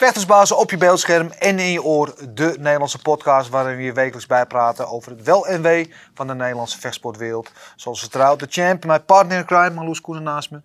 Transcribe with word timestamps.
Vechtersbazen 0.00 0.58
op 0.58 0.70
je 0.70 0.76
beeldscherm 0.76 1.30
en 1.30 1.58
in 1.58 1.72
je 1.72 1.82
oor. 1.82 2.14
De 2.34 2.54
Nederlandse 2.58 2.98
podcast 2.98 3.48
waarin 3.48 3.76
we 3.76 3.82
je 3.82 3.92
wekelijks 3.92 4.26
bijpraten 4.26 4.88
over 4.88 5.10
het 5.10 5.22
wel 5.22 5.46
en 5.46 5.62
wee 5.62 5.92
van 6.14 6.26
de 6.26 6.34
Nederlandse 6.34 6.78
vechtsportwereld. 6.78 7.50
Zoals 7.76 8.00
vertrouwd, 8.00 8.40
de 8.40 8.46
champ, 8.48 8.84
mijn 8.84 9.04
partner 9.04 9.38
in 9.38 9.44
crime, 9.44 9.70
Marloes 9.70 10.00
Koenen 10.00 10.22
naast 10.22 10.50
me. 10.50 10.56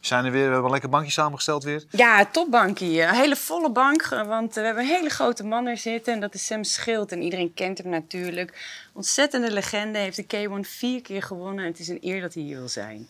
We 0.00 0.06
zijn 0.06 0.24
er 0.24 0.30
weer, 0.30 0.40
we 0.40 0.46
hebben 0.46 0.64
een 0.64 0.70
lekker 0.70 0.90
bankje 0.90 1.12
samengesteld 1.12 1.64
weer. 1.64 1.84
Ja, 1.90 2.26
topbankje. 2.26 3.02
Een 3.02 3.14
hele 3.14 3.36
volle 3.36 3.70
bank, 3.70 4.02
eh, 4.02 4.26
want 4.26 4.54
we 4.54 4.60
hebben 4.60 4.82
een 4.82 4.88
hele 4.88 5.08
grote 5.08 5.44
man 5.44 5.66
er 5.66 5.76
zitten. 5.76 6.12
En 6.12 6.20
dat 6.20 6.34
is 6.34 6.46
Sam 6.46 6.64
Schild. 6.64 7.12
En 7.12 7.22
iedereen 7.22 7.54
kent 7.54 7.78
hem 7.78 7.88
natuurlijk. 7.88 8.66
Ontzettende 8.92 9.50
legende, 9.50 9.98
heeft 9.98 10.16
de 10.16 10.48
K1 10.48 10.64
vier 10.64 11.02
keer 11.02 11.22
gewonnen. 11.22 11.64
En 11.64 11.70
het 11.70 11.80
is 11.80 11.88
een 11.88 11.98
eer 12.00 12.20
dat 12.20 12.34
hij 12.34 12.42
hier 12.42 12.56
wil 12.56 12.68
zijn. 12.68 13.08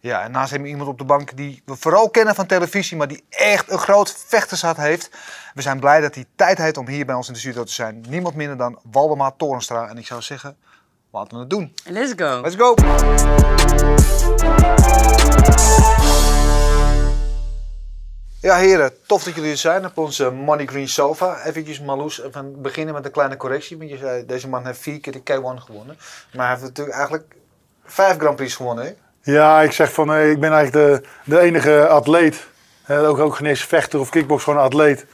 Ja, 0.00 0.22
en 0.22 0.30
naast 0.30 0.50
hem 0.50 0.64
iemand 0.64 0.88
op 0.88 0.98
de 0.98 1.04
bank 1.04 1.36
die 1.36 1.62
we 1.64 1.76
vooral 1.76 2.10
kennen 2.10 2.34
van 2.34 2.46
televisie, 2.46 2.96
maar 2.96 3.08
die 3.08 3.24
echt 3.28 3.70
een 3.70 3.78
groot 3.78 4.24
vechtershart 4.26 4.76
heeft. 4.76 5.10
We 5.54 5.62
zijn 5.62 5.80
blij 5.80 6.00
dat 6.00 6.14
hij 6.14 6.24
tijd 6.36 6.58
heeft 6.58 6.76
om 6.76 6.88
hier 6.88 7.06
bij 7.06 7.14
ons 7.14 7.26
in 7.26 7.32
de 7.32 7.38
studio 7.38 7.64
te 7.64 7.72
zijn. 7.72 8.04
Niemand 8.08 8.34
minder 8.34 8.56
dan 8.56 8.78
Waldemar 8.90 9.36
Torenstra. 9.36 9.88
En 9.88 9.98
ik 9.98 10.06
zou 10.06 10.22
zeggen, 10.22 10.56
laten 11.10 11.34
we 11.34 11.38
het 11.38 11.50
doen. 11.50 11.74
Let's 11.84 12.12
go. 12.16 12.40
Let's 12.40 12.56
go! 12.56 12.74
Ja, 18.40 18.56
heren, 18.56 18.92
tof 19.06 19.22
dat 19.22 19.34
jullie 19.34 19.50
er 19.50 19.56
zijn 19.56 19.84
op 19.84 19.98
onze 19.98 20.30
Money 20.30 20.66
Green 20.66 20.88
Sofa. 20.88 21.44
Even 21.44 21.84
Marloes, 21.84 22.22
even 22.22 22.62
beginnen 22.62 22.94
met 22.94 23.04
een 23.04 23.10
kleine 23.10 23.36
correctie. 23.36 23.78
Want 23.78 23.90
je 23.90 23.96
zei, 23.96 24.26
deze 24.26 24.48
man 24.48 24.66
heeft 24.66 24.80
vier 24.80 25.00
keer 25.00 25.12
de 25.12 25.20
K1 25.20 25.62
gewonnen. 25.62 25.98
Maar 26.32 26.46
hij 26.46 26.48
heeft 26.48 26.62
natuurlijk 26.62 26.96
eigenlijk 26.96 27.34
vijf 27.84 28.16
Grand 28.16 28.36
Prix 28.36 28.54
gewonnen, 28.56 28.84
hè? 28.84 28.92
Ja, 29.22 29.62
ik 29.62 29.72
zeg 29.72 29.92
van, 29.92 30.12
eh, 30.12 30.30
ik 30.30 30.40
ben 30.40 30.52
eigenlijk 30.52 31.02
de, 31.02 31.08
de 31.24 31.38
enige 31.38 31.88
atleet, 31.88 32.48
eh, 32.86 33.08
ook, 33.08 33.18
ook 33.18 33.36
geen 33.36 33.46
eens 33.46 33.64
vechter 33.64 34.00
of 34.00 34.10
kickbox, 34.10 34.42
gewoon 34.42 34.58
een 34.58 34.64
atleet, 34.64 35.06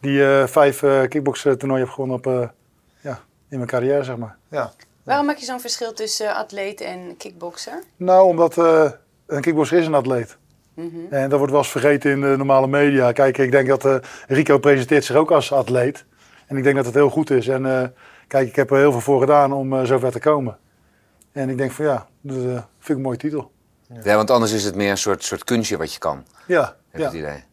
die 0.00 0.24
eh, 0.24 0.46
vijf 0.46 0.82
eh 0.82 1.00
kickbox 1.00 1.42
toernooien 1.42 1.82
heeft 1.82 1.92
gewonnen 1.94 2.16
op, 2.16 2.52
ja, 3.00 3.20
in 3.48 3.56
mijn 3.56 3.68
carrière, 3.68 4.04
zeg 4.04 4.16
maar. 4.16 4.36
Ja. 4.48 4.72
Waarom 5.02 5.26
maak 5.26 5.36
je 5.36 5.44
zo'n 5.44 5.60
verschil 5.60 5.92
tussen 5.92 6.34
atleet 6.34 6.80
en 6.80 7.16
kickboxer? 7.16 7.82
Nou, 7.96 8.26
omdat 8.26 8.56
een 9.26 9.40
kickboxer 9.40 9.78
is 9.78 9.86
een 9.86 9.94
atleet. 9.94 10.36
En 11.10 11.28
dat 11.28 11.38
wordt 11.38 11.52
wel 11.52 11.60
eens 11.60 11.70
vergeten 11.70 12.10
in 12.10 12.20
de 12.20 12.34
normale 12.36 12.66
media. 12.66 13.12
Kijk, 13.12 13.38
ik 13.38 13.50
denk 13.50 13.68
dat 13.68 14.00
Rico 14.28 14.58
presenteert 14.58 15.04
zich 15.04 15.16
ook 15.16 15.30
als 15.30 15.52
atleet. 15.52 16.04
En 16.46 16.56
ik 16.56 16.62
denk 16.62 16.76
dat 16.76 16.84
het 16.84 16.94
heel 16.94 17.10
goed 17.10 17.30
is. 17.30 17.48
En 17.48 17.94
kijk, 18.26 18.48
ik 18.48 18.56
heb 18.56 18.70
er 18.70 18.76
heel 18.76 18.92
veel 18.92 19.00
voor 19.00 19.20
gedaan 19.20 19.52
om 19.52 19.86
zover 19.86 20.10
te 20.12 20.20
komen. 20.20 20.58
En 21.32 21.48
ik 21.48 21.58
denk 21.58 21.70
van 21.70 21.84
ja, 21.84 22.06
dat 22.20 22.36
vind 22.36 22.64
ik 22.88 22.96
een 22.96 23.00
mooie 23.00 23.16
titel. 23.16 23.50
Ja, 24.02 24.16
want 24.16 24.30
anders 24.30 24.52
is 24.52 24.64
het 24.64 24.74
meer 24.74 24.90
een 24.90 24.98
soort, 24.98 25.24
soort 25.24 25.44
kunstje 25.44 25.76
wat 25.76 25.92
je 25.92 25.98
kan, 25.98 26.26
Ja, 26.46 26.76
heb 26.90 27.00
ja. 27.00 27.06
het 27.06 27.14
idee. 27.16 27.44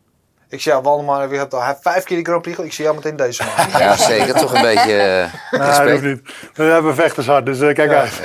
Ik 0.51 0.61
zie 0.61 0.71
ja, 0.71 0.81
Waldemar, 0.81 1.29
heeft 1.29 1.51
hij 1.51 1.65
heeft 1.65 1.81
vijf 1.81 2.03
keer 2.03 2.15
die 2.17 2.25
Grand 2.25 2.41
Prix. 2.41 2.57
Ik 2.59 2.73
zie 2.73 2.83
jou 2.83 2.95
meteen 2.95 3.15
deze 3.15 3.43
man. 3.43 3.81
Ja, 3.81 3.95
zeker. 3.95 4.33
Toch 4.33 4.53
een 4.53 4.61
beetje 4.61 4.97
eh, 4.97 5.59
Nee, 5.59 5.67
dat 5.69 5.89
hoeft 5.89 6.03
niet. 6.03 6.21
We 6.53 6.63
hebben 6.63 6.95
vechtershart, 6.95 7.45
dus 7.45 7.59
eh, 7.59 7.73
kijk 7.73 7.91
uit. 7.91 8.11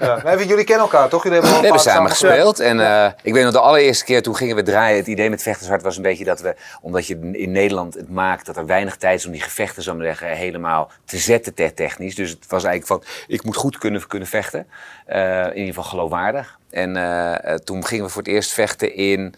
Ja. 0.00 0.20
Maar 0.22 0.34
even, 0.34 0.46
jullie 0.46 0.64
kennen 0.64 0.84
elkaar, 0.84 1.08
toch? 1.08 1.22
Jullie 1.22 1.38
hebben 1.38 1.56
We 1.58 1.64
hebben 1.64 1.82
samen 1.82 2.10
gespeeld. 2.10 2.60
En 2.60 2.80
eh, 2.80 3.10
ik 3.22 3.32
weet 3.32 3.44
nog 3.44 3.52
de 3.52 3.60
allereerste 3.60 4.04
keer 4.04 4.22
toen 4.22 4.36
gingen 4.36 4.56
we 4.56 4.62
draaien. 4.62 4.96
Het 4.96 5.06
idee 5.06 5.30
met 5.30 5.42
Vechtershart 5.42 5.82
was 5.82 5.96
een 5.96 6.02
beetje 6.02 6.24
dat 6.24 6.40
we, 6.40 6.56
omdat 6.80 7.06
je 7.06 7.30
in 7.32 7.52
Nederland 7.52 7.94
het 7.94 8.10
maakt, 8.10 8.46
dat 8.46 8.56
er 8.56 8.66
weinig 8.66 8.96
tijd 8.96 9.18
is 9.18 9.26
om 9.26 9.32
die 9.32 9.40
gevechten, 9.40 9.82
zo 9.82 9.94
maar 9.94 10.06
zeggen, 10.06 10.28
helemaal 10.28 10.90
te 11.04 11.16
zetten 11.16 11.54
te- 11.54 11.74
technisch. 11.74 12.14
Dus 12.14 12.30
het 12.30 12.46
was 12.48 12.64
eigenlijk 12.64 13.04
van, 13.04 13.12
ik 13.26 13.44
moet 13.44 13.56
goed 13.56 13.78
kunnen, 13.78 14.06
kunnen 14.06 14.28
vechten. 14.28 14.66
Eh, 15.06 15.44
in 15.44 15.56
ieder 15.56 15.74
geval 15.74 15.90
geloofwaardig. 15.90 16.58
En 16.70 16.92
toen 17.64 17.86
gingen 17.86 18.04
we 18.04 18.10
voor 18.10 18.22
het 18.22 18.30
eerst 18.30 18.52
vechten 18.52 18.94
in, 18.94 19.34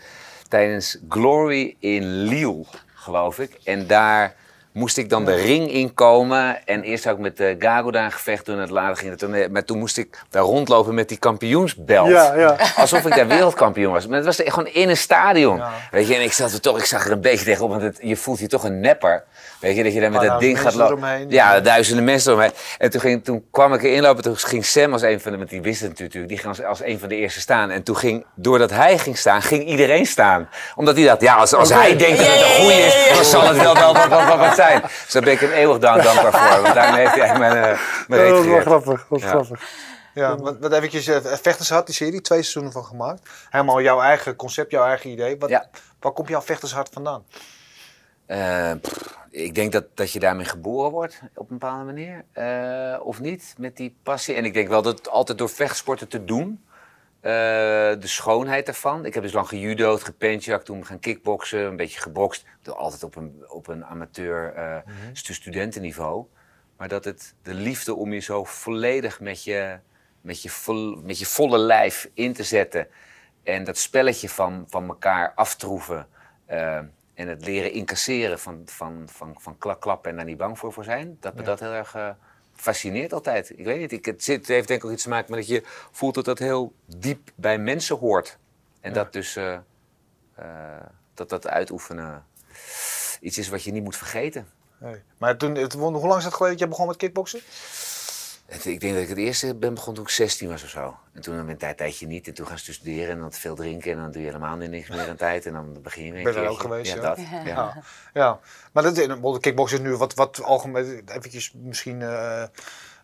tijdens 0.51 0.99
Glory 1.09 1.77
in 1.79 2.23
Lille, 2.23 2.65
geloof 2.95 3.39
ik. 3.39 3.59
En 3.65 3.87
daar 3.87 4.35
moest 4.73 4.97
ik 4.97 5.09
dan 5.09 5.25
de 5.25 5.35
ring 5.35 5.71
inkomen. 5.71 6.67
En 6.67 6.83
eerst 6.83 7.03
zou 7.03 7.15
ik 7.15 7.21
met 7.21 7.41
uh, 7.41 7.55
Gago 7.59 7.91
daar 7.91 8.05
een 8.05 8.13
gevecht 8.13 8.47
doen. 8.47 8.55
En 8.55 8.61
het 8.61 8.71
later 8.71 8.97
ging 8.97 9.11
het 9.11 9.19
toen, 9.19 9.35
eh, 9.35 9.49
maar 9.49 9.65
toen 9.65 9.79
moest 9.79 9.99
ik 9.99 10.23
daar 10.31 10.43
rondlopen 10.43 10.95
met 10.95 11.09
die 11.09 11.19
kampioensbelt. 11.19 12.09
Ja, 12.09 12.35
ja. 12.35 12.57
Alsof 12.77 13.07
ik 13.07 13.15
daar 13.15 13.27
wereldkampioen 13.27 13.93
was. 13.93 14.07
Maar 14.07 14.17
het 14.17 14.27
was 14.27 14.41
gewoon 14.45 14.67
in 14.67 14.89
een 14.89 14.97
stadion. 14.97 15.63
Weet 15.91 16.09
je, 16.09 16.15
en 16.15 16.23
ik 16.23 16.33
zat 16.33 16.53
er 16.53 16.61
toch, 16.61 16.79
ik 16.79 16.85
zag 16.85 17.07
er 17.07 17.13
een 17.13 17.21
beetje 17.21 17.45
tegenop. 17.45 17.71
Want 17.71 17.83
het, 17.83 17.99
je 18.03 18.17
voelt 18.17 18.39
je 18.39 18.47
toch 18.47 18.65
een 18.65 18.81
nepper. 18.81 19.25
Weet 19.61 19.77
je, 19.77 19.83
dat 19.83 19.93
je 19.93 20.01
met 20.11 20.21
dat 20.23 20.41
ding 20.41 20.61
gaat 20.61 20.75
lopen. 20.75 21.31
Ja, 21.31 21.61
duizenden 21.61 22.05
mensen 22.05 22.31
eromheen. 22.31 22.53
En 22.79 22.91
toen, 22.91 23.01
ging, 23.01 23.25
toen 23.25 23.45
kwam 23.51 23.75
ik 23.75 23.83
erin 23.83 24.03
lopen. 24.03 24.23
Toen 24.23 24.37
ging 24.37 24.65
Sam 24.65 24.93
als 24.93 25.03
een 25.03 25.21
van 25.21 25.33
de, 25.33 25.39
want 25.39 25.51
die 25.51 25.61
wist 25.63 25.81
het 25.81 25.99
natuurlijk. 25.99 26.29
Die 26.29 26.39
ging 26.39 26.49
als, 26.49 26.63
als 26.65 26.83
een 26.83 26.99
van 26.99 27.09
de 27.09 27.17
eerste 27.17 27.41
staan. 27.41 27.71
En 27.71 27.83
toen 27.83 27.97
ging, 27.97 28.25
doordat 28.35 28.71
hij 28.71 28.99
ging 28.99 29.19
staan, 29.19 29.43
ging 29.43 29.65
iedereen 29.65 30.07
staan. 30.07 30.49
Omdat 30.75 30.97
hij 30.97 31.05
dacht, 31.05 31.21
ja, 31.21 31.35
als, 31.35 31.53
als 31.55 31.69
hij 31.73 31.97
denkt 31.97 32.19
dat 32.19 32.27
het 32.27 32.41
een 32.41 32.63
goeie 32.63 32.79
is, 32.81 33.15
dan 33.15 33.25
zal 33.25 33.47
het 33.47 33.57
wel 33.57 33.75
wel 33.75 33.93
wat, 33.95 34.09
wat, 34.09 34.25
wat, 34.27 34.39
wat 34.39 34.55
zijn. 34.55 34.81
Dus 34.83 35.13
daar 35.13 35.23
ben 35.23 35.33
ik 35.33 35.41
hem 35.41 35.51
eeuwig 35.53 35.79
dank- 35.79 36.03
dankbaar 36.03 36.33
voor. 36.53 36.63
Want 36.63 36.75
daarmee 36.75 37.01
heeft 37.01 37.15
hij 37.15 37.21
eigenlijk 37.23 37.53
mijn, 37.53 37.73
uh, 37.75 37.81
mijn 38.09 38.21
reet 38.23 38.31
dat 38.31 38.45
wel 38.45 38.51
gered. 38.53 38.63
grappig. 38.67 39.07
Dat 39.11 39.21
Ja. 39.21 39.29
grappig. 39.29 39.61
Ja, 40.15 40.37
wat, 40.37 40.57
wat 40.61 40.73
eventjes, 40.73 41.09
uh, 41.09 41.17
Vechters 41.43 41.69
had 41.69 41.87
die 41.87 41.95
serie, 41.95 42.21
twee 42.21 42.39
seizoenen 42.43 42.73
van 42.73 42.85
gemaakt. 42.85 43.29
Helemaal 43.51 43.81
jouw 43.81 44.01
eigen 44.01 44.37
concept, 44.37 44.71
jouw 44.71 44.85
eigen 44.87 45.11
idee. 45.11 45.37
Wat, 45.39 45.49
Ja. 45.51 45.67
Waar 46.01 46.13
komt 46.13 46.29
jouw 46.29 46.43
Vechtershart 46.43 46.89
vandaan? 46.93 47.23
Eh, 48.31 48.73
pff, 48.81 49.19
ik 49.31 49.55
denk 49.55 49.73
dat, 49.73 49.97
dat 49.97 50.13
je 50.13 50.19
daarmee 50.19 50.45
geboren 50.45 50.91
wordt 50.91 51.21
op 51.35 51.51
een 51.51 51.59
bepaalde 51.59 51.85
manier. 51.85 52.25
Eh, 52.33 53.01
of 53.03 53.21
niet, 53.21 53.55
met 53.59 53.77
die 53.77 53.97
passie. 54.03 54.35
En 54.35 54.45
ik 54.45 54.55
denk 54.55 54.69
wel 54.69 54.83
dat 54.83 54.99
het 54.99 55.09
altijd 55.09 55.39
door 55.39 55.49
vechtsporten 55.49 56.09
te 56.09 56.25
doen. 56.25 56.65
eh, 57.21 57.31
de 58.01 58.07
schoonheid 58.07 58.69
ervan. 58.69 59.05
Ik 59.05 59.15
heb 59.15 59.23
dus 59.23 59.33
lang 59.33 59.49
gejudo'd, 59.49 60.03
gepenchakt, 60.05 60.65
toen 60.65 60.87
gaan 60.87 60.99
kickboksen, 60.99 61.61
een 61.61 61.77
beetje 61.77 62.01
gebokst. 62.01 62.45
Altijd 62.65 63.03
op 63.03 63.17
een, 63.17 63.45
op 63.49 63.69
een 63.69 63.85
amateur 63.85 64.55
studentenniveau. 65.13 66.25
Maar 66.77 66.89
dat 66.89 67.05
het 67.05 67.35
de 67.43 67.55
liefde 67.55 67.95
om 67.95 68.13
je 68.13 68.21
zo 68.21 68.45
volledig 68.45 69.21
met 69.21 69.45
je, 69.45 69.79
met 70.21 70.43
je, 70.43 70.49
vol, 70.51 70.97
met 71.05 71.19
je 71.19 71.27
volle 71.27 71.59
lijf 71.59 72.11
in 72.15 72.33
te 72.33 72.43
zetten. 72.45 72.87
En 73.43 73.65
dat 73.65 73.79
spelletje 73.79 74.29
van, 74.29 74.65
van 74.69 74.89
elkaar 74.89 75.33
aftroeven. 75.35 76.07
eh, 76.47 76.79
en 77.15 77.29
het 77.29 77.45
leren 77.45 77.73
incasseren 77.73 78.39
van, 78.39 78.63
van, 78.67 79.09
van, 79.13 79.35
van 79.39 79.59
klak, 79.59 79.81
klappen 79.81 80.11
en 80.11 80.17
daar 80.17 80.25
niet 80.25 80.37
bang 80.37 80.59
voor, 80.59 80.73
voor 80.73 80.85
zijn. 80.85 81.17
Dat 81.21 81.35
me 81.35 81.43
dat 81.43 81.61
heel 81.61 81.73
erg 81.73 81.95
eh, 81.95 82.11
fascineert 82.55 83.13
altijd. 83.13 83.59
Ik 83.59 83.65
weet 83.65 83.79
niet, 83.79 83.93
ik, 83.93 84.05
het, 84.05 84.25
zit, 84.25 84.39
het 84.39 84.49
heeft 84.49 84.69
denk 84.69 84.81
ik 84.81 84.87
ook 84.87 84.93
iets 84.93 85.03
te 85.03 85.09
maken 85.09 85.31
met 85.31 85.41
dat 85.41 85.49
je 85.49 85.63
voelt 85.91 86.15
dat 86.15 86.25
dat 86.25 86.39
heel 86.39 86.73
diep 86.87 87.31
bij 87.35 87.59
mensen 87.59 87.97
hoort. 87.97 88.39
En 88.81 88.93
dat 88.93 89.13
dus 89.13 89.37
eh, 89.37 89.59
eh, 90.35 90.45
dat 91.15 91.29
dat 91.29 91.47
uitoefenen 91.47 92.25
iets 93.21 93.39
is 93.39 93.49
wat 93.49 93.63
je 93.63 93.73
niet 93.73 93.85
moet 93.85 93.97
vergeten. 93.97 94.49
Nee. 94.79 95.03
Maar 95.19 95.37
toen, 95.37 95.55
het, 95.55 95.73
hoe 95.73 96.07
lang 96.07 96.19
is 96.19 96.25
het 96.25 96.35
geleden 96.35 96.59
dat 96.59 96.65
je 96.65 96.69
begon 96.69 96.87
met 96.87 96.97
kickboksen? 96.97 97.41
Het- 98.51 98.65
ik 98.67 98.81
denk 98.81 98.95
dat 98.95 99.03
ik 99.03 99.09
het 99.09 99.19
eerste 99.19 99.55
ben 99.55 99.75
begonnen 99.75 99.95
toen 99.95 100.05
ik 100.05 100.11
16 100.11 100.49
was 100.49 100.63
of 100.63 100.69
zo. 100.69 100.97
En 101.13 101.21
toen 101.21 101.49
een 101.49 101.57
tijd, 101.57 101.77
tijdje 101.77 102.07
niet. 102.07 102.27
En 102.29 102.35
toen 102.35 102.47
gaan 102.47 102.59
studeren 102.59 103.15
en 103.15 103.21
dan 103.21 103.33
veel 103.33 103.55
drinken. 103.55 103.93
En 103.93 103.99
dan 103.99 104.11
doe 104.11 104.21
je 104.21 104.27
helemaal 104.27 104.57
niks 104.57 104.89
meer 104.89 105.09
aan 105.09 105.17
tijd. 105.27 105.47
En 105.47 105.53
dan 105.53 105.83
begin 105.83 106.05
je 106.05 106.13
weer 106.13 106.27
een 106.27 106.33
Ben 106.35 106.43
er 106.43 106.49
ook 106.49 106.61
geweest, 106.61 106.95
ja. 106.95 107.01
dat. 107.01 107.19
Ja. 107.31 107.43
Ja. 107.47 107.83
ja. 108.21 108.41
Maar 108.73 108.83
dat, 108.83 108.95
de 108.95 109.39
kickboksen 109.41 109.79
is 109.79 109.85
nu 109.85 109.97
wat, 109.97 110.15
wat 110.15 110.43
algemeen, 110.43 111.03
eventjes 111.07 111.53
misschien 111.57 112.03
eh, 112.03 112.43
eh, 112.43 112.49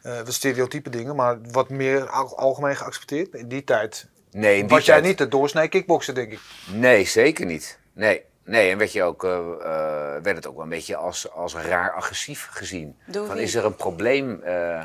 wat 0.02 0.32
stereotype 0.32 0.90
dingen, 0.90 1.16
maar 1.16 1.38
wat 1.50 1.68
meer 1.68 2.08
al- 2.08 2.38
algemeen 2.38 2.76
geaccepteerd. 2.76 3.34
In 3.34 3.48
die 3.48 3.64
tijd 3.64 4.08
Nee, 4.30 4.54
in 4.58 4.66
die 4.66 4.76
was 4.76 4.84
jij 4.84 4.94
tijd- 4.94 5.06
niet 5.08 5.18
de 5.18 5.28
doorsnee 5.28 5.68
kickboksen, 5.68 6.14
denk 6.14 6.32
ik. 6.32 6.40
Nee, 6.72 7.04
zeker 7.04 7.46
niet. 7.46 7.78
Nee, 7.92 8.22
nee 8.44 8.70
en 8.70 8.78
werd, 8.78 8.92
je 8.92 9.02
ook, 9.02 9.24
eh, 9.24 9.30
werd 10.22 10.36
het 10.36 10.46
ook 10.46 10.54
wel 10.54 10.62
een 10.62 10.68
beetje 10.68 10.96
als, 10.96 11.30
als 11.30 11.54
raar 11.54 11.92
agressief 11.92 12.48
gezien. 12.50 12.96
Van, 13.12 13.28
wie? 13.32 13.42
is 13.42 13.54
er 13.54 13.64
een 13.64 13.76
probleem? 13.76 14.42
eh, 14.42 14.84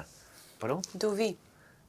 pardon? 0.62 0.84
Doe 0.92 1.16
wie? 1.16 1.38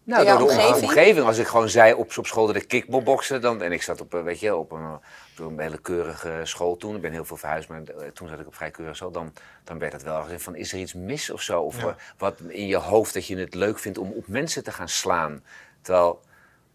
Nou, 0.05 0.27
Door 0.27 0.37
de 0.39 0.43
omgeving? 0.45 0.83
omgeving? 0.83 1.27
Als 1.27 1.39
ik 1.39 1.47
gewoon 1.47 1.69
zei 1.69 1.93
op, 1.93 2.19
op 2.19 2.27
school 2.27 2.47
dat 2.47 2.57
ik 2.57 2.69
kickboksen, 2.69 3.41
dan 3.41 3.63
en 3.63 3.73
ik 3.73 3.83
zat 3.83 4.01
op, 4.01 4.15
eh, 4.15 4.23
weet 4.23 4.41
je, 4.41 4.57
op 4.57 4.71
een, 4.73 4.87
op 4.95 5.01
een 5.39 5.59
hele 5.59 5.79
keurige 5.79 6.41
school 6.45 6.77
toen. 6.77 6.95
Ik 6.97 7.01
ben 7.01 7.13
heel 7.13 7.25
veel 7.25 7.37
verhuisd, 7.37 7.69
maar 7.69 7.83
eh, 7.83 8.09
toen 8.09 8.29
zat 8.29 8.41
ik 8.41 8.47
op 8.47 8.55
vrij 8.55 8.71
keurig 8.71 8.97
school. 8.97 9.11
Dan, 9.11 9.33
dan 9.65 9.79
werd 9.79 9.93
het 9.93 10.03
wel 10.03 10.23
gezegd 10.23 10.43
van, 10.43 10.55
is 10.57 10.73
er 10.73 10.79
iets 10.79 10.95
mis 10.95 11.31
of 11.31 11.43
zo? 11.43 11.63
Of 11.63 11.81
Ja. 11.81 11.89
eh, 11.89 11.95
wat 12.19 12.41
in 12.49 12.67
je 12.67 12.77
hoofd 12.77 13.15
dat 13.15 13.27
je 13.27 13.37
het 13.37 13.55
leuk 13.55 13.79
vindt 13.79 13.99
om 13.99 14.11
op 14.13 14.27
mensen 14.29 14.65
te 14.65 14.73
gaan 14.73 14.89
slaan. 14.89 15.45
Terwijl, 15.83 16.21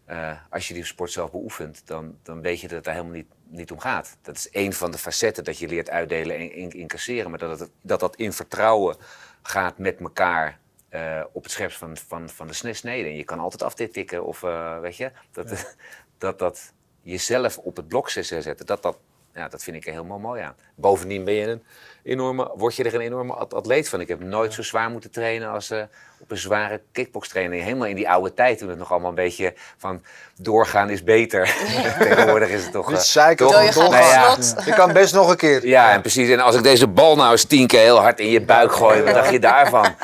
eh, 0.04 0.32
als 0.50 0.68
je 0.68 0.74
die 0.74 0.84
sport 0.84 1.10
zelf 1.12 1.30
beoefent, 1.30 1.82
dan, 1.84 2.16
dan 2.22 2.40
weet 2.40 2.60
je 2.60 2.66
dat 2.66 2.76
het 2.76 2.84
daar 2.84 2.94
helemaal 2.94 3.14
niet, 3.16 3.28
niet 3.48 3.70
om 3.72 3.78
gaat. 3.78 4.16
Dat 4.22 4.36
is 4.36 4.50
één 4.50 4.72
van 4.72 4.90
de 4.90 4.98
facetten 4.98 5.44
dat 5.44 5.58
je 5.58 5.68
leert 5.68 5.90
uitdelen 5.90 6.36
en 6.36 6.52
in, 6.52 6.70
incasseren. 6.70 7.30
Maar 7.30 7.38
dat, 7.38 7.60
het, 7.60 7.70
dat 7.82 8.00
dat 8.00 8.16
in 8.16 8.32
vertrouwen 8.32 8.96
gaat 9.42 9.78
met 9.78 10.00
elkaar 10.00 10.58
eh, 10.88 11.24
op 11.32 11.42
het 11.42 11.52
scherpst 11.52 11.78
van, 11.78 11.96
van, 11.96 12.28
van 12.28 12.46
de 12.46 12.52
sne- 12.52 12.72
snede. 12.72 13.08
En 13.08 13.16
je 13.16 13.24
kan 13.24 13.38
altijd 13.38 13.62
aftikken 13.62 14.24
of, 14.24 14.42
eh, 14.42 14.80
weet 14.80 14.96
je, 14.96 15.10
dat, 15.32 15.76
dat 16.18 16.38
dat 16.38 16.72
jezelf 17.02 17.58
op 17.58 17.76
het 17.76 17.88
blok 17.88 18.10
zetten, 18.10 18.66
dat 18.66 18.82
dat 18.82 18.98
ja, 19.38 19.48
dat 19.48 19.62
vind 19.62 19.76
ik 19.76 19.86
er 19.86 19.92
helemaal 19.92 20.18
mooi 20.18 20.42
aan. 20.42 20.54
Bovendien 20.74 21.24
ben 21.24 21.34
je 21.34 21.46
een 21.46 21.62
enorme, 22.02 22.50
word 22.56 22.76
je 22.76 22.84
er 22.84 22.94
een 22.94 23.00
enorme 23.00 23.32
at- 23.32 23.54
atleet 23.54 23.88
van. 23.88 24.00
Ik 24.00 24.08
heb 24.08 24.20
nooit 24.20 24.52
zo 24.52 24.62
zwaar 24.62 24.90
moeten 24.90 25.10
trainen 25.10 25.50
als 25.50 25.70
eh, 25.70 25.82
op 26.18 26.30
een 26.30 26.36
zware 26.36 26.80
kickbokstraining. 26.92 27.62
Helemaal 27.62 27.86
in 27.86 27.96
die 27.96 28.08
oude 28.10 28.34
tijd 28.34 28.58
toen 28.58 28.68
het 28.68 28.78
nog 28.78 28.90
allemaal 28.90 29.08
een 29.08 29.14
beetje 29.14 29.54
van 29.76 30.02
doorgaan 30.36 30.90
is 30.90 31.02
beter. 31.04 31.54
Tegenwoordig 31.98 32.48
is 32.48 32.62
het 32.62 32.72
toch... 32.72 32.88
Niet 32.88 32.96
eh, 32.96 33.02
zeiken, 33.04 33.46
toch? 33.46 33.74
je 33.74 33.80
Nou 33.80 33.94
ja. 33.94 34.36
Je 34.64 34.72
kan 34.72 34.92
best 34.92 35.14
nog 35.14 35.30
een 35.30 35.36
keer. 35.36 35.66
Ja, 35.66 35.92
en 35.92 36.00
precies. 36.00 36.30
En 36.30 36.40
als 36.40 36.56
ik 36.56 36.62
deze 36.62 36.86
bal 36.86 37.16
nou 37.16 37.30
eens 37.30 37.44
tien 37.44 37.66
keer 37.66 37.80
heel 37.80 38.00
hard 38.00 38.20
in 38.20 38.28
je 38.28 38.40
buik 38.40 38.72
gooi, 38.72 39.02
wat 39.02 39.14
dacht 39.14 39.30
je 39.30 39.38
daarvan? 39.38 39.86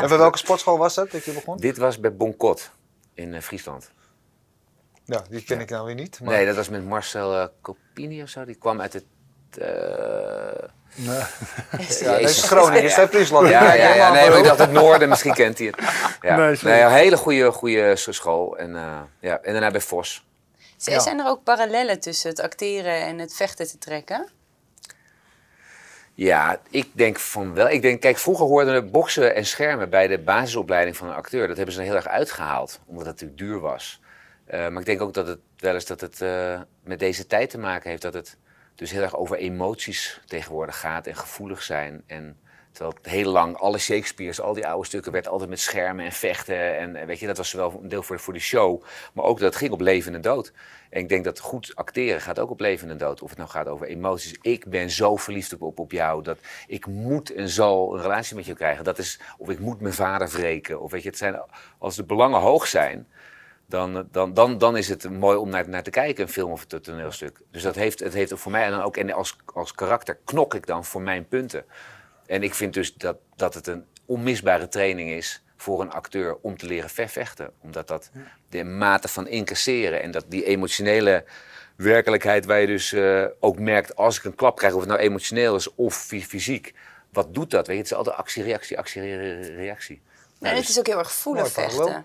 En 0.00 0.08
bij 0.08 0.18
welke 0.18 0.38
sportschool 0.38 0.78
was 0.78 0.94
dat 0.94 1.10
dat 1.10 1.24
je 1.24 1.32
begon? 1.32 1.56
Dit 1.56 1.76
was 1.76 2.00
bij 2.00 2.16
Bonkot 2.16 2.70
in 3.14 3.34
eh, 3.34 3.40
Friesland. 3.40 3.90
Ja, 5.04 5.22
die 5.30 5.44
ken 5.44 5.60
ik 5.60 5.70
nou 5.70 5.86
weer 5.86 5.94
niet. 5.94 6.20
Maar... 6.20 6.34
Nee, 6.34 6.46
dat 6.46 6.56
was 6.56 6.68
met 6.68 6.84
Marcel 6.84 7.38
eh, 7.38 7.46
Copini 7.62 8.22
of 8.22 8.28
zo. 8.28 8.44
Die 8.44 8.54
kwam 8.54 8.80
uit 8.80 8.92
het... 8.92 9.04
eh, 9.58 10.68
Nee. 10.94 11.16
ja, 12.00 12.10
dat 12.10 12.20
is 12.20 12.42
Groningen, 12.42 12.82
is 12.82 12.94
dat 12.94 13.08
Friesland? 13.08 13.48
Ja, 13.48 13.72
ja, 13.72 13.94
ja, 13.94 14.12
nee, 14.12 14.28
maar 14.28 14.38
ik 14.38 14.44
dacht 14.44 14.58
het 14.58 14.72
noorden, 14.72 15.08
misschien 15.08 15.34
kent 15.34 15.58
hij 15.58 15.66
het. 15.66 15.76
Ja. 16.20 16.36
Nee, 16.36 16.80
een 16.82 16.90
hele 16.90 17.16
goede, 17.16 17.52
goede 17.52 17.96
school. 17.96 18.58
En, 18.58 18.76
eh, 18.76 19.00
ja. 19.20 19.40
en 19.42 19.52
daarna 19.52 19.70
bij 19.70 19.80
Vos. 19.80 20.26
Ja. 20.76 21.00
Zijn 21.00 21.18
er 21.18 21.26
ook 21.26 21.42
parallellen 21.42 22.00
tussen 22.00 22.30
het 22.30 22.40
acteren 22.40 23.00
en 23.00 23.18
het 23.18 23.34
vechten 23.34 23.68
te 23.68 23.78
trekken? 23.78 24.28
Ja, 26.14 26.60
ik 26.70 26.88
denk 26.92 27.18
van 27.18 27.54
wel. 27.54 27.68
Ik 27.68 27.82
denk, 27.82 28.00
kijk, 28.00 28.18
vroeger 28.18 28.46
hoorden 28.46 28.74
we 28.74 28.82
boksen 28.82 29.34
en 29.34 29.46
schermen 29.46 29.90
bij 29.90 30.06
de 30.06 30.18
basisopleiding 30.18 30.96
van 30.96 31.08
een 31.08 31.14
acteur. 31.14 31.46
Dat 31.48 31.56
hebben 31.56 31.74
ze 31.74 31.80
er 31.80 31.86
heel 31.86 31.96
erg 31.96 32.08
uitgehaald, 32.08 32.80
omdat 32.86 33.06
het 33.06 33.12
natuurlijk 33.12 33.38
duur 33.40 33.60
was. 33.60 34.00
Eh, 34.52 34.68
maar 34.68 34.80
ik 34.80 34.86
denk 34.86 35.00
ook 35.00 35.14
dat 35.14 35.26
het 35.26 35.38
wel 35.56 35.74
eens 35.74 35.86
dat 35.86 36.00
het 36.00 36.20
eh, 36.20 36.60
met 36.84 36.98
deze 36.98 37.26
tijd 37.26 37.50
te 37.50 37.58
maken 37.58 37.90
heeft. 37.90 38.02
Dat 38.02 38.14
het 38.14 38.38
dus 38.74 38.90
heel 38.90 39.02
erg 39.02 39.16
over 39.16 39.36
emoties 39.36 40.20
tegenwoordig 40.26 40.80
gaat 40.80 41.06
en 41.06 41.16
gevoelig 41.16 41.62
zijn. 41.62 42.02
En 42.06 42.40
terwijl 42.72 42.96
heel 43.02 43.32
lang 43.32 43.56
alle 43.56 43.78
Shakespeare's, 43.78 44.40
al 44.40 44.54
die 44.54 44.66
oude 44.66 44.86
stukken, 44.86 45.12
werd 45.12 45.28
altijd 45.28 45.50
met 45.50 45.60
schermen 45.60 46.04
en 46.04 46.12
vechten. 46.12 46.78
En 46.78 47.06
weet 47.06 47.18
je, 47.18 47.26
dat 47.26 47.36
was 47.36 47.52
wel 47.52 47.80
een 47.82 47.88
deel 47.88 48.02
voor, 48.02 48.20
voor 48.20 48.32
de 48.32 48.38
show. 48.38 48.82
Maar 49.12 49.24
ook 49.24 49.38
dat 49.38 49.56
ging 49.56 49.72
op 49.72 49.80
leven 49.80 50.14
en 50.14 50.20
dood. 50.20 50.52
En 50.90 51.00
ik 51.00 51.08
denk 51.08 51.24
dat 51.24 51.38
goed 51.38 51.72
acteren 51.74 52.20
gaat 52.20 52.38
ook 52.38 52.50
op 52.50 52.60
leven 52.60 52.90
en 52.90 52.96
dood. 52.96 53.22
Of 53.22 53.28
het 53.28 53.38
nou 53.38 53.50
gaat 53.50 53.66
over 53.66 53.86
emoties. 53.86 54.38
Ik 54.42 54.66
ben 54.66 54.90
zo 54.90 55.16
verliefd 55.16 55.58
op, 55.58 55.78
op, 55.78 55.92
jou 55.92 56.22
dat 56.22 56.38
ik 56.66 56.86
moet 56.86 57.34
en 57.34 57.48
zal 57.48 57.94
een 57.94 58.02
relatie 58.02 58.36
met 58.36 58.46
je 58.46 58.54
krijgen. 58.54 58.84
Dat 58.84 58.98
is, 58.98 59.20
of 59.38 59.48
ik 59.48 59.58
moet 59.58 59.80
mijn 59.80 59.94
vader 59.94 60.28
wreken. 60.28 60.80
Of 60.80 60.90
weet 60.90 61.02
je, 61.02 61.08
het 61.08 61.18
zijn, 61.18 61.42
als 61.78 61.96
de 61.96 62.04
belangen 62.04 62.40
hoog 62.40 62.66
zijn, 62.66 63.06
dan, 63.72 64.08
dan, 64.10 64.34
dan, 64.34 64.58
dan 64.58 64.76
is 64.76 64.88
het 64.88 65.10
mooi 65.10 65.36
om 65.36 65.48
naar, 65.48 65.68
naar 65.68 65.82
te 65.82 65.90
kijken, 65.90 66.22
een 66.22 66.32
film 66.32 66.50
of 66.50 66.64
een 66.68 66.80
toneelstuk. 66.80 67.40
Dus 67.50 67.62
dat 67.62 67.74
heeft, 67.74 68.00
het 68.00 68.12
heeft 68.12 68.32
voor 68.34 68.52
mij, 68.52 68.64
en 68.64 68.70
dan 68.70 68.82
ook 68.82 68.96
en 68.96 69.12
als, 69.12 69.36
als 69.54 69.74
karakter 69.74 70.18
knok 70.24 70.54
ik 70.54 70.66
dan 70.66 70.84
voor 70.84 71.02
mijn 71.02 71.28
punten. 71.28 71.64
En 72.26 72.42
ik 72.42 72.54
vind 72.54 72.74
dus 72.74 72.94
dat, 72.94 73.16
dat 73.36 73.54
het 73.54 73.66
een 73.66 73.84
onmisbare 74.06 74.68
training 74.68 75.10
is 75.10 75.42
voor 75.56 75.80
een 75.80 75.90
acteur 75.90 76.36
om 76.40 76.56
te 76.56 76.66
leren 76.66 76.90
vervechten. 76.90 77.50
Omdat 77.60 77.88
dat 77.88 78.10
de 78.48 78.64
mate 78.64 79.08
van 79.08 79.28
incasseren 79.28 80.02
en 80.02 80.10
dat 80.10 80.24
die 80.28 80.44
emotionele 80.44 81.24
werkelijkheid 81.76 82.44
waar 82.44 82.60
je 82.60 82.66
dus 82.66 82.92
eh, 82.92 83.24
ook 83.40 83.58
merkt 83.58 83.96
als 83.96 84.18
ik 84.18 84.24
een 84.24 84.34
klap 84.34 84.56
krijg, 84.56 84.72
of 84.74 84.80
het 84.80 84.88
nou 84.88 85.00
emotioneel 85.00 85.54
is 85.54 85.74
of 85.74 85.96
fy- 85.96 86.22
fysiek. 86.22 86.74
Wat 87.10 87.34
doet 87.34 87.50
dat? 87.50 87.66
Weet 87.66 87.76
je, 87.76 87.82
het 87.82 87.90
is 87.90 87.96
altijd 87.96 88.16
actie, 88.16 88.42
reactie, 88.42 88.78
actie, 88.78 89.00
re- 89.02 89.54
reactie. 89.56 89.96
en 89.96 90.20
Nou, 90.38 90.54
het 90.54 90.62
dus 90.62 90.70
is 90.70 90.78
ook 90.78 90.86
heel 90.86 90.98
erg 90.98 91.12
voelen 91.12 91.42
Mooi 91.42 91.54
vechten. 91.54 92.04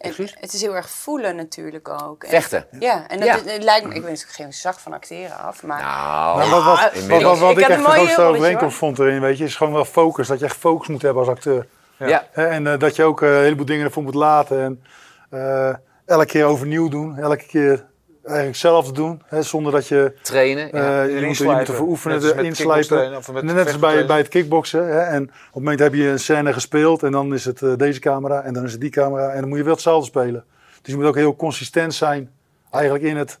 Excuus? 0.00 0.36
het 0.40 0.52
is 0.52 0.60
heel 0.62 0.74
erg 0.76 0.90
voelen 0.90 1.36
natuurlijk 1.36 1.88
ook. 2.02 2.24
En- 2.24 2.30
Vechten. 2.30 2.66
Ja, 2.78 3.08
en 3.08 3.18
dat, 3.18 3.26
Ja. 3.26 3.52
het 3.52 3.62
lijkt 3.62 3.86
me, 3.86 3.94
ik 3.94 4.00
ben 4.02 4.10
natuurlijk 4.10 4.36
geen 4.36 4.52
zak 4.52 4.78
van 4.78 4.92
acteren 4.92 5.36
af, 5.38 5.62
maar 5.62 5.82
Nou, 5.82 6.38
Maar 6.38 6.48
wat, 6.48 6.64
wat, 6.64 7.06
wat, 7.08 7.22
wat, 7.22 7.38
wat 7.38 7.50
Ik 7.50 7.58
ik, 7.58 7.62
echt 7.62 7.70
een 7.70 7.76
de 7.76 7.88
mooie 7.88 7.98
grootste 8.00 8.22
overeenkomst 8.22 8.76
vond 8.76 8.98
erin, 8.98 9.20
weet 9.20 9.38
je, 9.38 9.44
is 9.44 9.56
gewoon 9.56 9.72
wel 9.72 9.84
focus. 9.84 10.28
Dat 10.28 10.38
je 10.38 10.44
echt 10.44 10.56
focus 10.56 10.88
moet 10.88 11.02
hebben 11.02 11.22
als 11.22 11.32
acteur. 11.32 11.66
ja. 11.98 12.26
Hè, 12.30 12.46
En 12.46 12.66
eh, 12.66 12.78
dat 12.78 12.96
je 12.96 13.02
ook 13.04 13.22
eh, 13.22 13.28
een 13.36 13.42
heleboel 13.42 13.64
dingen 13.66 13.84
ervoor 13.84 14.02
moet 14.02 14.14
laten. 14.14 14.60
En 14.62 14.82
eh, 15.30 15.74
elke 16.06 16.26
keer 16.26 16.44
overnieuw 16.44 16.88
doen. 16.88 17.18
Elke 17.18 17.46
keer 17.46 17.84
eigenlijk 18.30 18.58
zelf 18.58 18.92
doen. 18.92 19.22
Hè, 19.26 19.42
zonder 19.42 19.72
dat 19.72 19.86
je... 19.86 20.14
trainen. 20.22 20.72
eh, 20.72 21.20
je, 21.20 21.26
moet, 21.26 21.36
je 21.36 21.44
moet 21.44 22.04
Net 22.04 22.22
met 22.22 22.44
inslijpen. 22.44 22.52
kickbokstrainen 22.52 23.18
of 23.18 23.32
met 23.32 23.44
Net 23.44 23.66
als 23.66 23.78
bij, 23.78 24.06
bij 24.06 24.18
het 24.18 24.28
kickboksen. 24.28 24.86
Hè, 24.86 25.00
en 25.00 25.22
op 25.22 25.28
het 25.28 25.54
moment 25.54 25.78
heb 25.78 25.94
je 25.94 26.08
een 26.08 26.18
scène 26.18 26.52
gespeeld. 26.52 27.02
En 27.02 27.12
dan 27.12 27.34
is 27.34 27.44
het 27.44 27.62
eh, 27.62 27.72
deze 27.76 28.00
camera. 28.00 28.42
En 28.42 28.52
dan 28.52 28.64
is 28.64 28.72
het 28.72 28.80
die 28.80 28.90
camera. 28.90 29.30
En 29.30 29.40
dan 29.40 29.48
moet 29.48 29.58
je 29.58 29.64
wel 29.64 29.72
hetzelfde 29.72 30.06
spelen. 30.06 30.44
Dus 30.82 30.92
je 30.92 30.98
moet 30.98 31.06
ook 31.08 31.14
heel 31.14 31.36
consistent 31.36 31.94
zijn. 31.94 32.30
Eigenlijk 32.70 33.04
in 33.04 33.16
het 33.16 33.38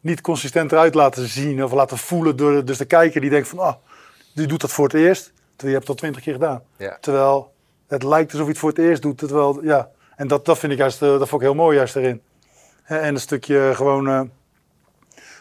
niet 0.00 0.20
consistent 0.20 0.72
eruit 0.72 0.94
laten 0.94 1.28
zien. 1.28 1.64
Of 1.64 1.72
laten 1.72 1.98
voelen. 1.98 2.36
Door 2.36 2.52
de, 2.52 2.64
dus 2.64 2.78
de 2.78 2.84
kijker 2.84 3.20
die 3.20 3.30
denkt 3.30 3.48
van... 3.48 3.58
Ah, 3.58 3.74
die 4.34 4.46
doet 4.46 4.60
dat 4.60 4.72
voor 4.72 4.84
het 4.84 4.94
eerst. 4.94 5.24
Terwijl 5.56 5.68
je 5.68 5.68
hebt 5.68 5.80
het 5.80 5.88
al 5.88 5.94
twintig 5.94 6.22
keer 6.22 6.32
gedaan. 6.32 6.62
Ja. 6.76 6.98
Terwijl 7.00 7.52
het 7.88 8.02
lijkt 8.02 8.30
alsof 8.32 8.46
je 8.46 8.52
het 8.52 8.60
voor 8.60 8.68
het 8.68 8.78
eerst 8.78 9.02
doet. 9.02 9.18
Terwijl, 9.18 9.58
ja. 9.62 9.90
En 10.16 10.28
dat, 10.28 10.44
dat 10.44 10.58
vind 10.58 10.72
ik 10.72 10.78
juist, 10.78 11.02
eh, 11.02 11.08
dat 11.08 11.28
vond 11.28 11.42
ik 11.42 11.48
heel 11.48 11.56
mooi 11.56 11.76
juist 11.76 11.96
erin. 11.96 12.22
En 12.98 13.14
een 13.14 13.20
stukje 13.20 13.72
gewoon, 13.74 14.08
eh, 14.08 14.20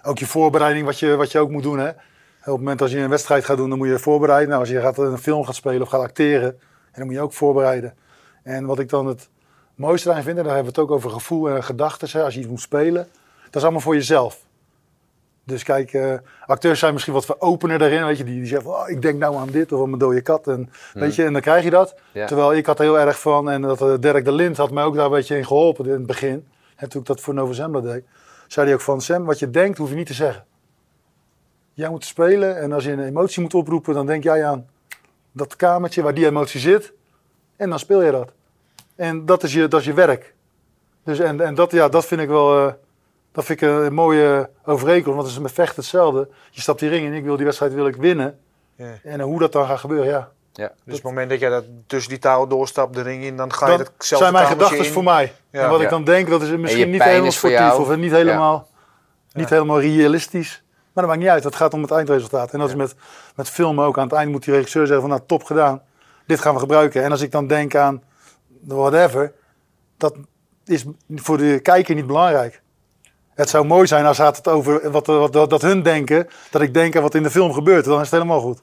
ook 0.03 0.17
je 0.17 0.25
voorbereiding 0.25 0.85
wat 0.85 0.99
je, 0.99 1.15
wat 1.15 1.31
je 1.31 1.39
ook 1.39 1.49
moet 1.49 1.63
doen. 1.63 1.79
Hè. 1.79 1.89
Op 1.89 1.95
het 2.39 2.57
moment 2.57 2.81
als 2.81 2.91
je 2.91 2.97
een 2.97 3.09
wedstrijd 3.09 3.45
gaat 3.45 3.57
doen, 3.57 3.69
dan 3.69 3.77
moet 3.77 3.87
je 3.87 3.99
voorbereiden. 3.99 4.49
Nou, 4.49 4.59
als 4.59 4.69
je 4.69 4.81
gaat 4.81 4.97
een 4.97 5.17
film 5.17 5.45
gaat 5.45 5.55
spelen 5.55 5.81
of 5.81 5.89
gaat 5.89 6.01
acteren, 6.01 6.49
en 6.49 6.95
dan 6.95 7.05
moet 7.05 7.15
je 7.15 7.21
ook 7.21 7.33
voorbereiden. 7.33 7.93
En 8.43 8.65
wat 8.65 8.79
ik 8.79 8.89
dan 8.89 9.05
het 9.05 9.29
mooiste 9.75 10.13
aan 10.13 10.23
vind, 10.23 10.37
en 10.37 10.43
daar 10.43 10.55
hebben 10.55 10.73
we 10.73 10.81
het 10.81 10.89
ook 10.89 10.95
over 10.95 11.09
gevoel 11.09 11.49
en 11.49 11.63
gedachten, 11.63 12.23
als 12.23 12.33
je 12.33 12.39
iets 12.39 12.49
moet 12.49 12.61
spelen. 12.61 13.07
Dat 13.43 13.55
is 13.55 13.61
allemaal 13.61 13.81
voor 13.81 13.95
jezelf. 13.95 14.39
Dus 15.43 15.63
kijk, 15.63 15.93
eh, 15.93 16.13
acteurs 16.45 16.79
zijn 16.79 16.93
misschien 16.93 17.13
wat 17.13 17.41
opener 17.41 17.79
daarin. 17.79 18.05
Weet 18.05 18.17
je, 18.17 18.23
die, 18.23 18.35
die 18.35 18.45
zeggen 18.45 18.69
oh, 18.69 18.89
ik 18.89 19.01
denk 19.01 19.19
nou 19.19 19.35
aan 19.35 19.49
dit 19.51 19.71
of 19.71 19.81
aan 19.81 19.87
mijn 19.87 19.99
dode 19.99 20.21
kat. 20.21 20.47
En, 20.47 20.69
weet 20.93 21.15
je, 21.15 21.23
en 21.23 21.33
dan 21.33 21.41
krijg 21.41 21.63
je 21.63 21.69
dat. 21.69 21.95
Ja. 22.11 22.25
Terwijl 22.25 22.53
ik 22.53 22.65
had 22.65 22.79
er 22.79 22.83
heel 22.83 22.99
erg 22.99 23.19
van, 23.19 23.49
en 23.49 23.61
dat 23.61 23.81
eh, 23.81 23.93
Dirk 23.99 24.25
de 24.25 24.31
Lind 24.31 24.57
had 24.57 24.71
mij 24.71 24.83
ook 24.83 24.95
daar 24.95 25.05
een 25.05 25.11
beetje 25.11 25.37
in 25.37 25.45
geholpen 25.45 25.85
in 25.85 25.91
het 25.91 26.05
begin. 26.05 26.47
En 26.79 26.89
toen 26.89 27.01
ik 27.01 27.07
dat 27.07 27.21
voor 27.21 27.33
Nova 27.33 27.53
Zembla 27.53 27.81
deed, 27.81 28.03
zei 28.47 28.65
hij 28.65 28.75
ook 28.75 28.81
van, 28.81 29.01
Sam, 29.01 29.25
wat 29.25 29.39
je 29.39 29.49
denkt 29.49 29.77
hoef 29.77 29.89
je 29.89 29.95
niet 29.95 30.07
te 30.07 30.13
zeggen. 30.13 30.45
Jij 31.73 31.89
moet 31.89 32.05
spelen 32.05 32.57
en 32.57 32.71
als 32.71 32.83
je 32.83 32.91
een 32.91 33.05
emotie 33.05 33.41
moet 33.41 33.53
oproepen, 33.53 33.93
dan 33.93 34.05
denk 34.05 34.23
jij 34.23 34.45
aan 34.45 34.67
dat 35.31 35.55
kamertje 35.55 36.01
waar 36.01 36.13
die 36.13 36.25
emotie 36.25 36.59
zit. 36.59 36.93
En 37.55 37.69
dan 37.69 37.79
speel 37.79 38.01
je 38.01 38.11
dat. 38.11 38.31
En 38.95 39.25
dat 39.25 39.43
is 39.43 39.53
je, 39.53 39.67
dat 39.67 39.79
is 39.79 39.85
je 39.85 39.93
werk. 39.93 40.33
Dus 41.03 41.19
en, 41.19 41.41
en 41.41 41.55
dat, 41.55 41.71
ja, 41.71 41.89
dat 41.89 42.05
vind 42.05 42.21
ik 42.21 42.27
wel... 42.27 42.67
eh, 42.67 42.73
dat 43.31 43.45
vind 43.45 43.61
ik 43.61 43.69
een 43.69 43.93
mooie 43.93 44.49
overeenkomst, 44.65 45.15
want 45.15 45.27
het 45.27 45.37
is 45.37 45.43
met 45.43 45.51
vechten 45.51 45.75
hetzelfde. 45.75 46.29
Je 46.49 46.61
stapt 46.61 46.79
die 46.79 46.89
ring 46.89 47.05
in, 47.05 47.13
ik 47.13 47.23
wil 47.23 47.35
die 47.35 47.45
wedstrijd 47.45 47.73
wil 47.73 47.87
ik 47.87 47.95
winnen. 47.95 48.39
Ja. 48.75 48.99
En 49.03 49.21
hoe 49.21 49.39
dat 49.39 49.51
dan 49.51 49.65
gaat 49.65 49.79
gebeuren, 49.79 50.07
ja. 50.07 50.31
Ja. 50.59 50.67
Dus 50.67 50.75
op 50.85 50.91
het 50.93 51.03
moment 51.03 51.29
dat 51.29 51.39
jij 51.39 51.49
dat 51.49 51.63
tussen 51.87 52.09
die 52.09 52.19
touwen 52.19 52.49
doorstapt, 52.49 52.95
de 52.95 53.01
ring 53.01 53.23
in, 53.23 53.37
dan 53.37 53.53
ga 53.53 53.71
je 53.71 53.77
dat 53.77 53.91
zelfde 53.97 54.25
zijn 54.25 54.33
mijn 54.33 54.47
gedachten 54.47 54.85
voor 54.85 55.03
mij. 55.03 55.33
Ja. 55.51 55.63
En 55.63 55.69
wat 55.69 55.81
ik 55.81 55.89
dan 55.89 56.03
denk, 56.03 56.29
dat 56.29 56.41
is 56.41 56.49
misschien 56.49 56.89
niet 56.89 57.03
helemaal 57.03 57.31
sportief 57.31 57.59
jou. 57.59 57.81
of 57.81 57.95
niet 57.95 58.11
helemaal, 58.11 58.67
niet 59.33 59.49
helemaal 59.49 59.81
realistisch. 59.81 60.63
Maar 60.93 61.03
dat 61.03 61.05
maakt 61.07 61.19
niet 61.19 61.29
uit, 61.29 61.43
het 61.43 61.55
gaat 61.55 61.73
om 61.73 61.81
het 61.81 61.91
eindresultaat. 61.91 62.51
En 62.51 62.59
dat 62.59 62.69
is 62.69 62.75
met, 62.75 62.95
met 63.35 63.49
filmen 63.49 63.85
ook. 63.85 63.97
Aan 63.97 64.03
het 64.03 64.13
eind 64.13 64.31
moet 64.31 64.43
die 64.43 64.53
regisseur 64.53 64.87
zeggen 64.87 65.01
van 65.01 65.09
nou 65.09 65.21
top 65.27 65.43
gedaan, 65.43 65.81
dit 66.25 66.39
gaan 66.39 66.53
we 66.53 66.59
gebruiken. 66.59 67.03
En 67.03 67.11
als 67.11 67.21
ik 67.21 67.31
dan 67.31 67.47
denk 67.47 67.75
aan 67.75 68.03
whatever, 68.61 69.33
dat 69.97 70.15
is 70.65 70.85
voor 71.15 71.37
de 71.37 71.59
kijker 71.59 71.95
niet 71.95 72.07
belangrijk. 72.07 72.61
Het 73.33 73.49
zou 73.49 73.65
mooi 73.65 73.87
zijn 73.87 74.05
als 74.05 74.17
het 74.17 74.35
het 74.35 74.47
over 74.47 74.91
wat, 74.91 75.05
wat, 75.05 75.33
wat, 75.33 75.49
dat 75.49 75.61
hun 75.61 75.83
denken, 75.83 76.27
dat 76.51 76.61
ik 76.61 76.73
denk 76.73 76.95
aan 76.95 77.01
wat 77.01 77.15
in 77.15 77.23
de 77.23 77.29
film 77.29 77.53
gebeurt. 77.53 77.85
Dan 77.85 77.95
is 77.95 78.01
het 78.01 78.11
helemaal 78.11 78.39
goed. 78.39 78.61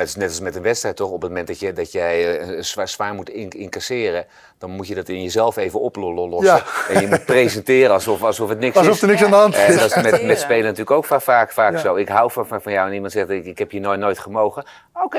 Het 0.00 0.08
is 0.08 0.16
net 0.16 0.28
als 0.28 0.40
met 0.40 0.56
een 0.56 0.62
wedstrijd 0.62 0.96
toch. 0.96 1.10
Op 1.10 1.20
het 1.22 1.30
moment 1.30 1.46
dat, 1.48 1.60
je, 1.60 1.72
dat 1.72 1.92
jij 1.92 2.38
eh, 2.38 2.62
zwaar, 2.62 2.88
zwaar 2.88 3.14
moet 3.14 3.28
in- 3.30 3.50
incasseren, 3.50 4.26
dan 4.58 4.70
moet 4.70 4.86
je 4.88 4.94
dat 4.94 5.08
in 5.08 5.22
jezelf 5.22 5.56
even 5.56 5.80
oplossen. 5.80 6.44
Ja. 6.54 6.62
En 6.88 7.00
je 7.00 7.06
moet 7.06 7.24
presenteren 7.24 7.90
alsof, 7.92 8.22
alsof 8.22 8.48
het 8.48 8.58
niks 8.58 8.76
Alsof 8.76 8.94
is. 8.94 9.02
er 9.02 9.08
niks 9.08 9.22
aan 9.24 9.30
de 9.30 9.36
hand 9.36 9.54
En 9.54 9.66
is. 9.66 9.78
dat 9.80 9.96
is 9.96 10.02
met, 10.10 10.22
met 10.22 10.38
spelen 10.40 10.62
natuurlijk 10.62 10.90
ook 10.90 11.04
va- 11.04 11.20
vaak, 11.20 11.52
vaak 11.52 11.72
Ja. 11.72 11.78
zo. 11.78 11.94
Ik 11.94 12.08
hou 12.08 12.30
van, 12.32 12.46
van, 12.46 12.62
van 12.62 12.72
jou 12.72 12.88
en 12.88 12.94
iemand 12.94 13.12
zegt, 13.12 13.30
ik, 13.30 13.44
ik 13.44 13.58
heb 13.58 13.70
je 13.70 13.80
nooit, 13.80 14.00
nooit 14.00 14.18
gemogen. 14.18 14.64
Oké, 15.02 15.18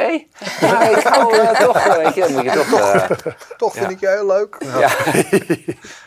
Ja, 0.60 0.90
ik 0.98 1.04
hou 1.04 1.38
eh, 1.38 1.60
toch, 1.60 1.78
eh, 1.78 1.96
weet 1.96 2.16
je, 2.16 2.28
moet 2.34 2.44
je 2.44 2.52
toch... 2.52 2.80
eh, 2.80 3.10
Toch 3.58 3.74
vind 3.74 3.86
Ja. 3.86 3.92
ik 3.92 4.00
je 4.00 4.08
heel 4.08 4.26
leuk. 4.26 4.56
Ja. 4.60 4.80
ja. 4.80 4.90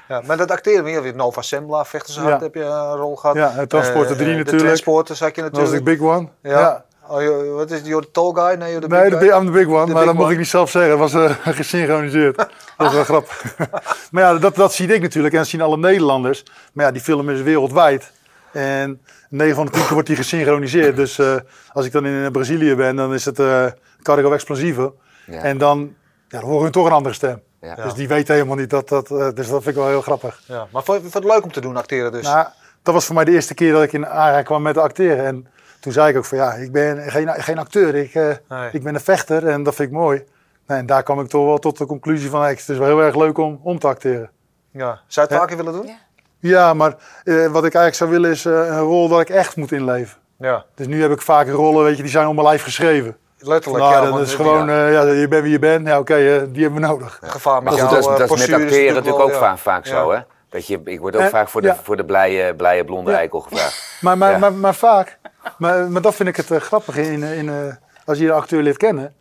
Ja, 0.09 0.23
maar 0.27 0.37
dat 0.37 0.51
acteren 0.51 0.85
weer, 0.85 1.03
weer 1.03 1.15
Nova 1.15 1.43
Sembla, 1.43 1.85
Vechtershart 1.85 2.29
Ja. 2.29 2.39
heb 2.39 2.55
je 2.55 2.63
een 2.63 2.97
rol 2.97 3.17
gehad. 3.17 3.37
Ja, 3.37 3.55
en 3.57 3.69
Transporter 3.69 4.11
Eh, 4.11 4.17
3 4.17 4.31
eh, 4.31 4.37
natuurlijk. 4.37 4.51
De 4.51 4.57
Transporter 4.65 5.17
zag 5.17 5.35
je 5.35 5.43
Dat 5.43 5.51
was 5.51 5.61
natuurlijk. 5.61 5.85
de 5.87 5.91
big 5.97 6.01
one. 6.11 6.29
Ja. 6.43 6.85
Oh, 7.09 7.55
wat 7.55 7.71
is 7.71 7.81
you're 7.85 8.05
the 8.05 8.11
tall 8.11 8.33
guy? 8.35 8.55
Nee, 8.55 8.71
you're 8.73 8.89
the 8.89 8.95
Nee, 8.95 9.03
big 9.03 9.11
de 9.11 9.19
guy. 9.19 9.29
big, 9.29 9.39
I'm 9.39 9.47
the 9.47 9.53
big 9.53 9.67
one, 9.67 9.87
De 9.87 9.93
maar 9.93 10.07
big 10.07 10.17
dat 10.17 10.31
ik 10.31 10.39
niet 10.39 10.49
zelf 10.49 10.71
zeggen. 10.71 10.91
Dat 10.99 11.13
was 11.13 11.15
eh, 11.15 11.37
gesynchroniseerd. 11.57 12.37
Dat 12.37 12.49
was 12.77 12.93
wel 12.93 13.05
grappig. 13.05 13.57
maar 14.11 14.23
ja, 14.23 14.39
dat, 14.39 14.55
dat 14.55 14.73
zie 14.73 14.95
ik 14.95 15.01
natuurlijk 15.03 15.35
en 15.35 15.41
dat 15.41 15.49
zien 15.49 15.61
alle 15.61 15.77
Nederlanders. 15.77 16.45
Maar 16.73 16.85
ja, 16.85 16.93
die 16.93 17.03
film 17.03 17.31
is 17.31 17.43
wereldwijd. 17.43 18.13
En 18.53 19.01
9 19.29 19.55
van 19.55 19.65
de 19.67 19.71
10 19.73 19.81
keer 19.83 19.93
wordt 19.93 20.07
die 20.09 20.17
gesynchroniseerd. 20.17 20.97
Dus 20.97 21.19
eh, 21.19 21.35
als 21.73 21.87
ik 21.87 21.93
dan 21.93 22.07
in 22.07 22.25
eh, 22.25 22.31
Brazilië 22.31 22.75
ben, 22.75 22.97
dan 22.97 23.15
is 23.15 23.25
het 23.25 23.39
eh 23.39 23.67
Cargo 24.03 24.33
Explosivo. 24.33 24.95
Ja. 25.27 25.41
En 25.43 25.59
dan, 25.59 25.95
ja, 26.29 26.41
dan 26.41 26.49
horen 26.49 26.65
we 26.65 26.71
toch 26.71 26.87
een 26.87 26.93
andere 26.93 27.15
stem. 27.15 27.43
Ja. 27.61 27.75
Dus 27.75 27.95
die 27.95 28.09
weten 28.09 28.35
helemaal 28.35 28.57
niet 28.57 28.71
dat 28.71 28.89
dat... 28.89 29.11
eh, 29.11 29.17
dus 29.35 29.49
dat 29.49 29.63
vind 29.63 29.67
ik 29.67 29.75
wel 29.75 29.89
heel 29.89 30.03
grappig. 30.03 30.41
Ja, 30.47 30.67
maar 30.73 30.83
vond 30.83 31.03
je 31.03 31.03
vond 31.11 31.13
je 31.13 31.19
het 31.19 31.29
leuk 31.29 31.45
om 31.45 31.53
te 31.53 31.61
doen, 31.61 31.77
acteren 31.77 32.13
dus? 32.13 32.25
Nou, 32.25 32.47
dat 32.83 32.95
was 32.95 33.05
voor 33.05 33.15
mij 33.15 33.25
de 33.25 33.31
eerste 33.33 33.55
keer 33.55 33.73
dat 33.73 33.83
ik 33.83 33.93
in 33.93 34.07
aanraking 34.07 34.45
kwam 34.47 34.63
met 34.63 34.79
acteren. 34.79 35.25
En 35.25 35.47
toen 35.85 35.93
zei 35.93 36.11
ik 36.11 36.17
ook 36.17 36.25
van 36.25 36.39
ja, 36.39 36.53
ik 36.53 36.73
ben 36.73 37.11
geen, 37.11 37.29
geen 37.29 37.59
acteur, 37.59 37.95
ik, 37.95 38.15
eh, 38.15 38.27
Nee. 38.49 38.69
ik 38.73 38.83
ben 38.83 38.95
een 38.95 39.01
vechter 39.01 39.47
en 39.49 39.63
dat 39.63 39.75
vind 39.75 39.89
ik 39.89 39.95
mooi. 39.95 40.25
Nee, 40.67 40.79
en 40.79 40.87
daar 40.87 41.03
kwam 41.03 41.21
ik 41.21 41.29
toch 41.29 41.45
wel 41.47 41.59
tot 41.59 41.79
de 41.79 41.87
conclusie 41.87 42.31
van, 42.31 42.41
hey, 42.41 42.51
het 42.51 42.69
is 42.69 42.79
wel 42.79 42.87
heel 42.87 43.03
erg 43.03 43.17
leuk 43.17 43.39
om, 43.39 43.61
om 43.63 43.79
te 43.79 43.87
acteren. 43.87 44.31
Ja. 44.71 44.81
Zou 44.81 45.01
je 45.07 45.21
het 45.21 45.31
Ja. 45.31 45.39
vaker 45.39 45.57
willen 45.57 45.73
doen? 45.73 45.87
Ja. 45.87 45.97
Ja, 46.39 46.75
maar 46.75 46.97
eh, 47.25 47.35
wat 47.47 47.65
ik 47.65 47.75
eigenlijk 47.75 47.95
zou 47.95 48.11
willen 48.11 48.31
is 48.31 48.45
eh, 48.45 48.53
een 48.53 48.79
rol 48.79 49.09
dat 49.09 49.21
ik 49.21 49.29
echt 49.29 49.57
moet 49.57 49.73
inleven. 49.73 50.19
Ja. 50.39 50.65
Dus 50.75 50.87
nu 50.87 51.03
heb 51.03 51.11
ik 51.11 51.21
vaak 51.23 51.49
rollen, 51.49 51.85
weet 51.85 51.97
je, 51.97 52.03
die 52.03 52.11
zijn 52.11 52.27
om 52.27 52.35
mijn 52.35 52.47
lijf 52.47 52.63
geschreven. 52.63 53.17
Letterlijk, 53.39 53.85
nou, 53.85 54.05
ja. 54.07 54.11
dat 54.11 54.21
is 54.21 54.35
gewoon, 54.35 54.69
eh, 54.69 54.93
ja, 54.93 55.03
je 55.03 55.29
bent 55.29 55.43
wie 55.43 55.53
je 55.53 55.59
bent, 55.59 55.87
ja 55.87 55.99
oké, 55.99 56.15
die 56.53 56.63
hebben 56.63 56.81
we 56.81 56.87
nodig. 56.87 57.19
gevaar 57.23 57.63
met 57.63 57.73
Maar 57.73 57.83
dat 57.83 57.99
is, 57.99 58.05
dat 58.05 58.21
is 58.39 58.47
met 58.47 58.61
acteren 58.63 58.95
natuurlijk 58.95 59.23
ook 59.23 59.31
wel, 59.31 59.39
vaak, 59.39 59.57
ja. 59.57 59.57
vaak 59.57 59.85
Ja. 59.87 59.91
zo, 59.91 60.13
hè? 60.13 60.19
Dat 60.55 60.67
je, 60.67 60.81
ik 60.85 61.01
word 61.01 61.17
ook 61.17 61.23
En- 61.23 61.29
vaak 61.31 61.49
voor 61.49 61.61
de, 61.61 61.67
ja. 61.67 61.77
voor 61.77 61.97
de 61.97 62.05
blije, 62.05 62.55
blije 62.55 62.85
blonde 62.85 63.11
Ja. 63.11 63.17
eikel 63.17 63.41
gevraagd. 63.41 63.83
Maar, 64.01 64.19
maar, 64.19 64.31
Ja. 64.31 64.39
maar, 64.39 64.53
maar 64.53 64.75
vaak, 64.75 65.19
maar, 65.59 65.91
maar 65.91 66.03
dat 66.03 66.15
vind 66.15 66.29
ik 66.29 66.37
het 66.37 66.51
eh, 66.51 66.61
grappige 66.61 67.13
in, 67.13 67.23
in, 67.23 67.49
eh, 67.49 67.75
als 68.05 68.19
je 68.19 68.25
een 68.27 68.33
acteur 68.33 68.63
leert 68.63 68.77
kennen. 68.77 69.15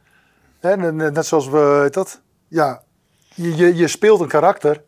Hè, 0.59 0.91
net 0.91 1.25
zoals 1.25 1.47
we, 1.47 1.87
dat, 1.91 2.21
ja, 2.47 2.81
je, 3.35 3.55
je, 3.55 3.75
je 3.75 3.87
speelt 3.87 4.19
een 4.21 4.27
karakter, 4.27 4.81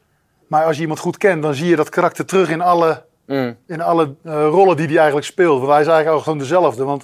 maar 0.48 0.66
als 0.66 0.76
je 0.76 0.82
iemand 0.82 1.00
goed 1.00 1.18
kent, 1.18 1.42
dan 1.42 1.54
zie 1.54 1.68
je 1.68 1.76
dat 1.76 1.90
karakter 1.90 2.26
terug 2.26 2.50
in 2.50 2.62
alle, 2.62 3.04
Mm. 3.26 3.58
in 3.68 3.82
alle 3.82 4.16
eh, 4.24 4.34
rollen 4.34 4.78
die 4.78 4.86
hij 4.88 4.96
eigenlijk 4.98 5.26
speelt. 5.26 5.60
Want 5.60 5.72
hij 5.72 5.82
is 5.82 5.88
eigenlijk 5.88 6.18
ook 6.18 6.24
gewoon 6.24 6.38
dezelfde. 6.40 6.84
Want 6.84 7.04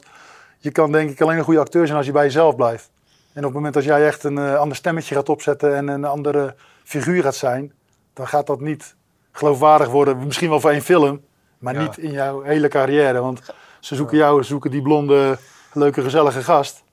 je 0.58 0.72
kan 0.72 0.92
denk 0.92 1.10
ik 1.10 1.22
alleen 1.22 1.38
een 1.38 1.44
goede 1.44 1.60
acteur 1.60 1.86
zijn 1.86 1.98
als 1.98 2.06
je 2.06 2.12
bij 2.12 2.24
jezelf 2.24 2.56
blijft. 2.56 2.90
En 3.34 3.40
op 3.40 3.44
het 3.44 3.54
moment 3.54 3.74
dat 3.74 3.84
jij 3.84 4.06
echt 4.06 4.24
een 4.24 4.38
eh, 4.38 4.56
ander 4.56 4.78
stemmetje 4.78 5.16
gaat 5.16 5.30
opzetten 5.30 5.76
en 5.76 5.88
een 5.88 6.06
andere 6.06 6.56
figuur 6.84 7.24
gaat 7.24 7.36
zijn, 7.36 7.74
dan 8.14 8.28
gaat 8.28 8.48
dat 8.48 8.60
niet 8.60 8.96
geloofwaardig 9.32 9.88
worden. 9.90 10.26
Misschien 10.26 10.50
wel 10.50 10.60
voor 10.60 10.72
één 10.72 10.82
film, 10.82 11.22
maar 11.58 11.74
Ja. 11.74 11.82
niet 11.82 11.98
in 11.98 12.12
jouw 12.12 12.42
hele 12.42 12.68
carrière. 12.68 13.20
Want 13.22 13.40
ze 13.80 13.96
zoeken 13.96 14.18
jou, 14.18 14.42
ze 14.42 14.48
zoeken 14.48 14.72
die 14.72 14.82
blonde, 14.82 15.38
leuke, 15.74 16.02
gezellige 16.02 16.44
gast. 16.44 16.84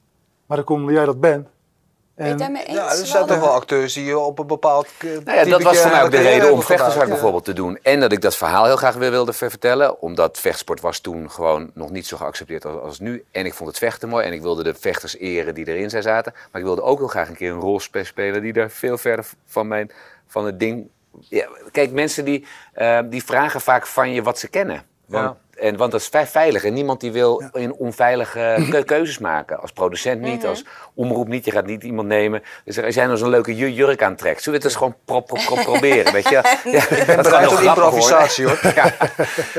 Maar 0.46 0.56
dan 0.56 0.66
kom 0.66 0.90
jij 0.90 1.04
dat 1.04 1.20
bent. 1.20 1.48
Ben 2.14 2.26
je 2.38 2.44
En, 2.44 2.56
eens? 2.56 2.72
Ja, 2.74 2.90
er 2.90 3.06
zijn 3.06 3.26
toch 3.26 3.38
wel 3.40 3.48
acteurs 3.50 3.92
die 3.92 4.04
je 4.04 4.18
op 4.18 4.38
een 4.38 4.46
bepaald. 4.46 4.86
eh, 4.98 5.08
Nou 5.24 5.38
ja, 5.38 5.44
dat 5.44 5.62
was 5.62 5.78
voor 5.78 5.90
mij 5.90 6.02
ook 6.04 6.10
de 6.10 6.20
reden 6.20 6.52
om 6.52 6.60
gedaan. 6.60 7.08
bijvoorbeeld 7.08 7.44
te 7.44 7.52
doen. 7.52 7.78
En 7.82 8.00
dat 8.00 8.12
ik 8.12 8.20
dat 8.20 8.36
verhaal 8.36 8.64
heel 8.64 8.76
graag 8.76 8.94
weer 8.94 9.10
wilde 9.10 9.32
ver- 9.32 9.50
vertellen. 9.50 10.00
Omdat 10.00 10.38
vechtsport 10.38 10.80
was 10.80 10.98
toen 10.98 11.30
gewoon 11.30 11.70
nog 11.74 11.90
niet 11.90 12.06
zo 12.06 12.16
geaccepteerd 12.16 12.64
als, 12.64 12.80
als 12.82 12.98
nu. 12.98 13.24
En 13.30 13.46
ik 13.46 13.54
vond 13.54 13.68
het 13.68 13.78
vechten 13.78 14.08
mooi. 14.08 14.24
En 14.26 14.32
ik 14.32 14.42
wilde 14.42 14.62
de 14.62 14.74
vechters 14.74 15.16
eren 15.16 15.54
die 15.54 15.68
erin 15.68 15.90
zijn 15.90 16.02
zaten. 16.02 16.32
Maar 16.52 16.60
ik 16.60 16.66
wilde 16.66 16.82
ook 16.82 16.98
heel 16.98 17.08
graag 17.08 17.28
een 17.28 17.36
keer 17.36 17.50
een 17.52 17.60
rol 17.60 17.80
spe- 17.80 18.04
spelen 18.04 18.42
die 18.42 18.52
daar 18.52 18.70
veel 18.70 18.98
verder 18.98 19.26
van, 19.46 19.68
mijn, 19.68 19.90
van 20.26 20.46
het 20.46 20.58
ding... 20.60 20.88
Ja, 21.20 21.46
kijk, 21.70 21.90
mensen 21.92 22.24
die, 22.24 22.46
eh, 22.72 22.98
die 23.04 23.24
vragen 23.24 23.60
vaak 23.60 23.86
van 23.86 24.12
je 24.12 24.22
wat 24.22 24.38
ze 24.38 24.48
kennen. 24.48 24.82
Want, 25.06 25.36
en, 25.56 25.76
want 25.76 25.92
dat 25.92 26.00
is 26.00 26.06
vrij 26.06 26.26
veilig. 26.26 26.64
En 26.64 26.72
niemand 26.72 27.00
die 27.00 27.12
wil 27.12 27.42
in 27.52 27.72
onveilige 27.74 28.56
keu- 28.70 28.82
keuzes 28.82 29.18
maken. 29.18 29.60
Als 29.60 29.72
producent 29.72 30.20
niet, 30.20 30.46
als 30.46 30.64
omroep 30.94 31.28
niet. 31.28 31.44
Je 31.44 31.50
gaat 31.50 31.66
niet 31.66 31.84
iemand 31.84 32.08
nemen. 32.08 32.42
Dus 32.64 32.82
als 32.82 32.94
jij 32.94 33.06
nou 33.06 33.16
zo'n 33.18 33.28
leuke 33.28 33.56
ju- 33.56 33.68
jurk 33.70 34.02
aantrekt, 34.02 34.42
zullen 34.42 34.60
we 34.60 34.66
het 34.66 34.74
eens 34.74 34.84
gewoon 34.84 34.96
pro- 35.04 35.20
pro- 35.20 35.54
pro- 35.54 35.62
proberen? 35.72 36.12
Weet 36.12 36.28
je? 36.28 36.34
Ja, 36.64 36.88
ik 36.90 37.06
ben 37.06 37.22
bereid 37.22 37.48
tot 37.48 37.60
improvisatie, 37.60 38.46
hoor. 38.46 38.60
Ja. 38.74 38.94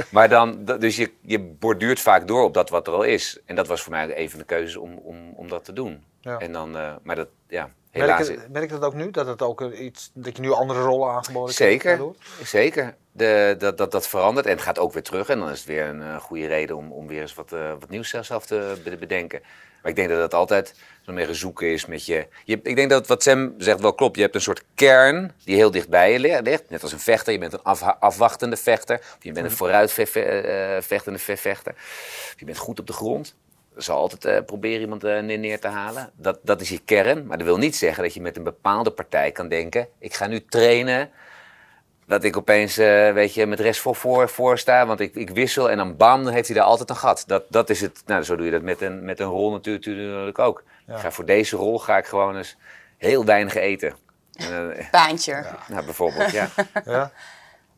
Maar 0.10 0.30
dan, 0.30 0.66
dus 0.80 0.96
je, 0.96 1.12
je 1.22 1.40
borduurt 1.40 2.00
vaak 2.00 2.28
door 2.28 2.44
op 2.44 2.54
dat 2.54 2.70
wat 2.70 2.88
er 2.88 2.94
al 2.94 3.04
is. 3.04 3.40
En 3.46 3.56
dat 3.56 3.68
was 3.68 3.82
voor 3.82 3.92
mij 3.92 4.18
een 4.20 4.30
van 4.30 4.40
de 4.40 4.46
keuzes 4.46 4.76
om, 4.76 4.94
om, 5.04 5.34
om 5.36 5.48
dat 5.50 5.66
te 5.66 5.74
doen. 5.74 6.04
Ja. 6.22 6.38
En 6.38 6.52
dan, 6.52 6.78
eh, 6.78 6.92
maar 7.04 7.16
dat, 7.16 7.28
ja, 7.48 7.70
Merk 7.94 8.06
helaas. 8.10 8.28
je, 8.28 8.40
merk 8.52 8.70
je 8.70 8.78
dat 8.78 8.84
ook 8.84 8.94
nu? 8.94 9.12
Dat, 9.12 9.28
het 9.28 9.42
ook 9.42 9.62
eh, 9.62 9.80
iets, 9.80 10.12
dat 10.14 10.36
je 10.36 10.42
nu 10.42 10.52
andere 10.52 10.82
rollen 10.82 11.10
aangeboden 11.14 11.56
krijgt 11.56 11.82
Zeker, 11.84 12.06
zeker. 12.44 12.96
De, 13.12 13.56
dat, 13.58 13.78
dat, 13.78 13.92
dat 13.92 14.08
verandert 14.08 14.46
en 14.46 14.52
het 14.52 14.62
gaat 14.62 14.80
ook 14.80 14.94
weer 14.94 15.04
terug. 15.04 15.30
En 15.30 15.40
dan 15.40 15.50
is 15.50 15.58
het 15.58 15.68
weer 15.68 15.86
een 15.86 16.02
eh, 16.02 16.16
goede 16.20 16.48
reden 16.48 16.76
om, 16.76 16.92
om 16.92 17.08
weer 17.08 17.22
eens 17.22 17.34
wat, 17.34 17.52
eh, 17.54 17.70
wat 17.80 17.90
nieuws 17.90 18.10
zelf 18.22 18.46
te 18.46 18.82
be- 18.84 18.98
bedenken. 18.98 19.42
Maar 19.82 19.92
ik 19.92 19.96
denk 19.98 20.10
dat 20.10 20.22
het 20.22 20.34
altijd 20.34 20.74
zo'n 21.02 21.16
beetje 21.16 21.34
zoeken 21.34 21.68
is 21.68 21.86
met 21.86 22.06
je... 22.06 22.28
je... 22.44 22.60
Ik 22.64 22.76
denk 22.76 22.90
dat 22.90 23.08
wat 23.08 23.24
Sam 23.24 23.54
zegt 23.58 23.80
wel 23.80 23.94
klopt. 23.94 24.16
Je 24.16 24.22
hebt 24.22 24.36
een 24.36 24.42
soort 24.42 24.64
kern 24.76 25.34
die 25.44 25.56
heel 25.56 25.72
dicht 25.72 25.90
bij 25.90 26.12
je 26.12 26.20
li- 26.20 26.40
ligt. 26.42 26.70
Net 26.70 26.84
als 26.84 26.92
een 26.92 27.00
vechter. 27.00 27.34
Je 27.34 27.40
bent 27.40 27.54
een 27.54 27.64
afwachtende 28.00 28.56
vechter. 28.58 28.96
Of 29.00 29.18
je 29.20 29.32
bent 29.32 29.46
een 29.46 29.52
vooruitvechtende 29.52 31.20
vechter. 31.20 31.74
Of 31.76 32.34
je 32.38 32.46
bent 32.46 32.58
goed 32.58 32.80
op 32.80 32.88
de 32.88 32.94
grond. 32.94 33.36
Zal 33.82 33.98
altijd 33.98 34.26
eh, 34.26 34.46
proberen 34.46 34.82
iemand 34.82 35.04
eh, 35.04 35.20
neer, 35.20 35.40
neer 35.40 35.60
te 35.60 35.68
halen. 35.68 36.12
Dat, 36.16 36.40
dat 36.44 36.62
is 36.62 36.70
je 36.70 36.80
kern. 36.86 37.26
Maar 37.26 37.38
dat 37.38 37.48
wil 37.48 37.58
niet 37.58 37.76
zeggen 37.76 38.04
dat 38.04 38.14
je 38.14 38.22
met 38.22 38.38
een 38.38 38.44
bepaalde 38.44 38.92
partij 38.92 39.32
kan 39.32 39.48
denken... 39.48 39.88
ik 40.00 40.14
ga 40.14 40.28
nu 40.28 40.46
trainen 40.46 41.10
dat 42.10 42.24
ik 42.24 42.38
opeens, 42.38 42.78
eh, 42.78 43.12
weet 43.12 43.34
je, 43.34 43.46
met 43.46 43.60
rest 43.60 43.82
voor, 43.82 43.96
voor, 43.96 44.30
voor 44.30 44.58
sta. 44.58 44.86
Want 44.86 45.00
ik, 45.00 45.16
ik 45.16 45.30
wissel 45.30 45.70
en 45.70 45.78
dan 45.78 45.98
bam, 45.98 46.24
dan 46.24 46.34
heeft 46.34 46.48
hij 46.48 46.56
daar 46.56 46.66
altijd 46.66 46.90
een 46.90 46.96
gat. 46.96 47.24
Dat, 47.28 47.44
dat 47.50 47.70
is 47.70 47.82
het. 47.82 48.02
Nou, 48.06 48.24
zo 48.24 48.36
doe 48.36 48.46
je 48.46 48.52
dat 48.52 48.62
met 48.62 48.82
een, 48.82 49.06
met 49.06 49.20
een 49.20 49.28
rol 49.28 49.52
natuurlijk, 49.52 49.86
natuurlijk 49.86 50.40
ook. 50.40 50.64
Ik 50.88 50.96
ga 50.96 51.12
voor 51.12 51.26
deze 51.26 51.56
rol 51.56 51.80
ga 51.80 51.98
ik 51.98 52.06
gewoon 52.06 52.38
eens 52.38 52.58
heel 52.98 53.26
weinig 53.26 53.56
eten. 53.56 53.94
En, 54.34 54.88
Baantje. 54.92 55.46
nou, 55.70 55.86
bijvoorbeeld, 55.86 56.32
ja. 56.32 56.50
Ja. 56.86 57.12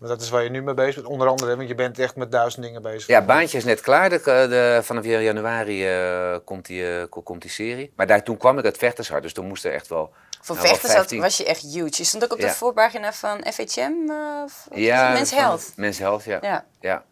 Maar 0.01 0.09
dat 0.09 0.21
is 0.21 0.29
waar 0.29 0.43
je 0.43 0.49
nu 0.49 0.61
mee 0.61 0.73
bezig 0.73 0.95
bent. 0.95 1.07
Onder 1.07 1.27
andere, 1.27 1.55
want 1.55 1.67
je 1.67 1.75
bent 1.75 1.99
echt 1.99 2.15
met 2.15 2.31
duizend 2.31 2.63
dingen 2.63 2.81
bezig. 2.81 3.07
Ja, 3.07 3.21
baantje 3.21 3.57
is 3.57 3.63
net 3.63 3.81
klaar. 3.81 4.09
De, 4.09 4.21
de, 4.23 4.79
vanaf 4.83 5.05
januari 5.05 5.87
eh, 5.87 6.35
komt, 6.45 6.65
die, 6.65 6.97
eh, 6.97 7.03
ko- 7.09 7.21
komt 7.21 7.41
die 7.41 7.51
serie. 7.51 7.93
Maar 7.95 8.07
daar, 8.07 8.23
toen 8.23 8.37
kwam 8.37 8.57
ik 8.59 8.65
uit 8.65 8.77
Vechtershart, 8.77 9.23
dus 9.23 9.33
toen 9.33 9.47
moest 9.47 9.65
er 9.65 9.73
echt 9.73 9.87
wel... 9.87 10.13
Voor 10.41 10.55
nou, 10.55 10.67
vechters 10.67 10.91
had- 10.91 10.97
15 11.01 11.21
was 11.21 11.37
je 11.37 11.45
echt 11.45 11.61
huge. 11.61 11.89
Je 11.91 12.03
stond 12.03 12.23
ook 12.23 12.31
op 12.33 12.39
de 12.39 12.49
voorpagina 12.49 13.13
van 13.13 13.43
FHM. 13.53 13.79
eh, 14.09 14.41
of- 14.43 14.65
of 14.69 14.77
Ja, 14.77 15.11
Men's 15.11 15.29
van- 15.29 15.37
Health. 15.39 15.71
Men's 15.75 15.97
Health, 15.99 16.23
ja. 16.23 16.37
Ja. 16.41 16.65
Ja, 16.79 17.03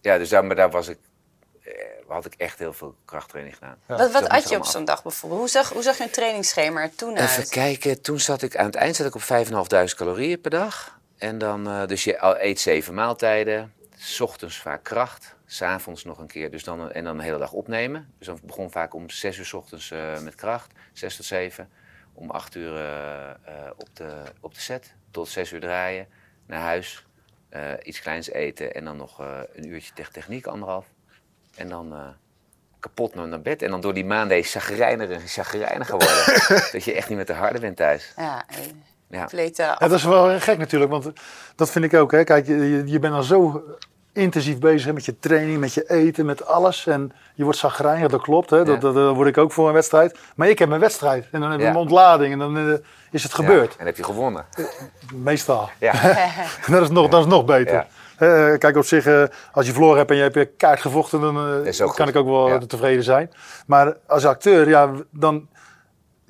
ja 0.00 0.18
dus 0.18 0.28
daar, 0.28 0.44
maar 0.44 0.56
daar 0.56 0.70
was 0.70 0.88
ik, 0.88 0.98
eh, 1.62 1.72
had 2.08 2.24
ik 2.24 2.34
echt 2.36 2.58
heel 2.58 2.72
veel 2.72 2.94
krachttraining 3.04 3.56
gedaan. 3.56 3.76
Wat, 3.86 4.12
wat 4.12 4.28
at 4.28 4.48
je 4.48 4.56
op 4.56 4.64
zo'n 4.64 4.84
dag 4.84 5.02
bijvoorbeeld? 5.02 5.40
Hoe 5.40 5.50
zag, 5.50 5.72
hoe 5.72 5.82
zag 5.82 5.98
je 5.98 6.10
trainingsschema 6.10 6.82
er 6.82 6.94
toen 6.94 7.16
Even 7.16 7.36
uit? 7.36 7.48
kijken, 7.48 8.02
toen 8.02 8.20
zat 8.20 8.42
ik 8.42 8.56
aan 8.56 8.66
het 8.66 8.74
eind 8.74 8.96
zat 8.96 9.06
ik 9.06 9.14
op 9.14 9.22
5.500 9.22 9.94
calorieën 9.94 10.40
per 10.40 10.50
dag. 10.50 10.98
En 11.20 11.38
dan, 11.38 11.68
eh, 11.68 11.86
dus 11.86 12.04
je 12.04 12.42
eet 12.42 12.60
zeven 12.60 12.94
maaltijden. 12.94 13.72
S 13.96 14.20
ochtends 14.20 14.56
vaak 14.58 14.82
kracht, 14.82 15.34
s'avonds 15.46 16.04
nog 16.04 16.18
een 16.18 16.26
keer. 16.26 16.50
Dus 16.50 16.64
dan, 16.64 16.92
en 16.92 17.04
dan 17.04 17.16
de 17.16 17.22
hele 17.22 17.38
dag 17.38 17.52
opnemen. 17.52 18.12
Dus 18.18 18.26
dan 18.26 18.38
begon 18.42 18.70
vaak 18.70 18.94
om 18.94 19.10
6 19.10 19.38
uur 19.38 19.44
s 19.44 19.52
ochtends 19.52 19.90
eh, 19.90 20.20
met 20.20 20.34
kracht, 20.34 20.72
6 20.92 21.16
tot 21.16 21.26
7. 21.26 21.70
Om 22.12 22.30
8 22.30 22.54
uur 22.54 22.76
eh, 22.84 23.70
op, 23.76 23.88
de, 23.92 24.22
op 24.40 24.54
de 24.54 24.60
set, 24.60 24.94
tot 25.10 25.28
6 25.28 25.52
uur 25.52 25.60
draaien, 25.60 26.06
naar 26.46 26.60
huis. 26.60 27.06
iets 27.82 28.00
kleins 28.00 28.30
eten 28.30 28.74
en 28.74 28.84
dan 28.84 28.96
nog 28.96 29.18
een 29.54 29.66
uurtje 29.66 29.92
tech- 29.94 30.10
techniek, 30.10 30.46
anderhalf. 30.46 30.86
En 31.54 31.68
dan 31.68 32.16
kapot 32.80 33.14
naar, 33.14 33.40
bed. 33.40 33.62
En 33.62 33.70
dan 33.70 33.80
door 33.80 33.94
die 33.94 34.04
maanden 34.04 34.38
is 34.38 34.52
chagrijniger 34.52 35.14
en 35.14 35.28
chagrijniger 35.28 36.00
geworden. 36.00 36.70
dat 36.72 36.84
je 36.84 36.94
echt 36.94 37.08
niet 37.08 37.18
met 37.18 37.26
de 37.26 37.32
harde 37.32 37.60
bent 37.60 37.76
thuis. 37.76 38.12
Ja, 38.16 38.44
eh, 38.48 38.56
Ja. 39.10 39.28
eh, 39.28 39.78
dat 39.78 39.92
is 39.92 40.04
wel 40.04 40.38
gek 40.40 40.58
natuurlijk, 40.58 40.90
want 40.90 41.10
dat 41.56 41.70
vind 41.70 41.84
ik 41.84 41.94
ook. 41.94 42.12
Hè. 42.12 42.24
Kijk, 42.24 42.46
je, 42.46 42.56
je- 42.70 42.82
je 42.86 42.98
bent 42.98 43.12
dan 43.14 43.24
zo 43.24 43.62
intensief 44.12 44.58
bezig 44.58 44.86
hè, 44.86 44.92
met 44.92 45.04
je 45.04 45.18
training, 45.18 45.58
met 45.58 45.72
je 45.74 45.90
eten, 45.90 46.26
met 46.26 46.46
alles. 46.46 46.86
En 46.86 47.12
je 47.34 47.44
wordt 47.44 47.58
zagrijnig, 47.58 48.10
dat 48.10 48.20
klopt. 48.22 48.50
Hè. 48.50 48.56
Dat, 48.64 48.74
Ja. 48.74 48.80
dat, 48.80 48.94
dat 48.94 49.14
word 49.14 49.28
ik 49.28 49.38
ook 49.38 49.52
voor 49.52 49.68
een 49.68 49.74
wedstrijd. 49.74 50.18
Maar 50.36 50.48
ik 50.48 50.58
heb 50.58 50.68
mijn 50.68 50.80
wedstrijd 50.80 51.26
en 51.32 51.40
dan 51.40 51.50
heb 51.50 51.58
ik 51.58 51.64
Ja. 51.66 51.72
mijn 51.72 51.82
ontlading 51.82 52.32
en 52.32 52.38
dan 52.38 52.56
eh, 52.56 52.74
is 53.10 53.22
het 53.22 53.34
gebeurd. 53.34 53.72
Ja, 53.72 53.78
en 53.78 53.86
heb 53.86 53.96
je 53.96 54.04
gewonnen. 54.04 54.44
Meestal. 55.14 55.70
Ja. 55.78 55.92
dat, 56.70 56.82
is 56.82 56.88
nog, 56.90 57.08
dat 57.08 57.20
is 57.20 57.30
nog 57.30 57.44
beter. 57.44 57.74
Ja. 57.74 57.86
Eh, 58.52 58.58
kijk, 58.58 58.76
op 58.76 58.84
zich, 58.84 59.06
eh, 59.06 59.22
als 59.52 59.66
je 59.66 59.72
verloren 59.72 59.98
hebt 59.98 60.10
en 60.10 60.16
je 60.16 60.22
hebt 60.22 60.34
je 60.34 60.44
kaart 60.56 60.80
gevochten, 60.80 61.20
dan 61.20 61.36
eh, 61.36 61.66
Is 61.66 61.80
ook 61.80 61.94
kan 61.94 62.06
goed. 62.06 62.14
ik 62.14 62.20
ook 62.20 62.28
wel 62.28 62.48
Ja. 62.48 62.58
tevreden 62.58 63.04
zijn. 63.04 63.30
Maar 63.66 63.96
als 64.06 64.24
acteur, 64.26 64.68
ja, 64.68 64.90
dan... 65.10 65.48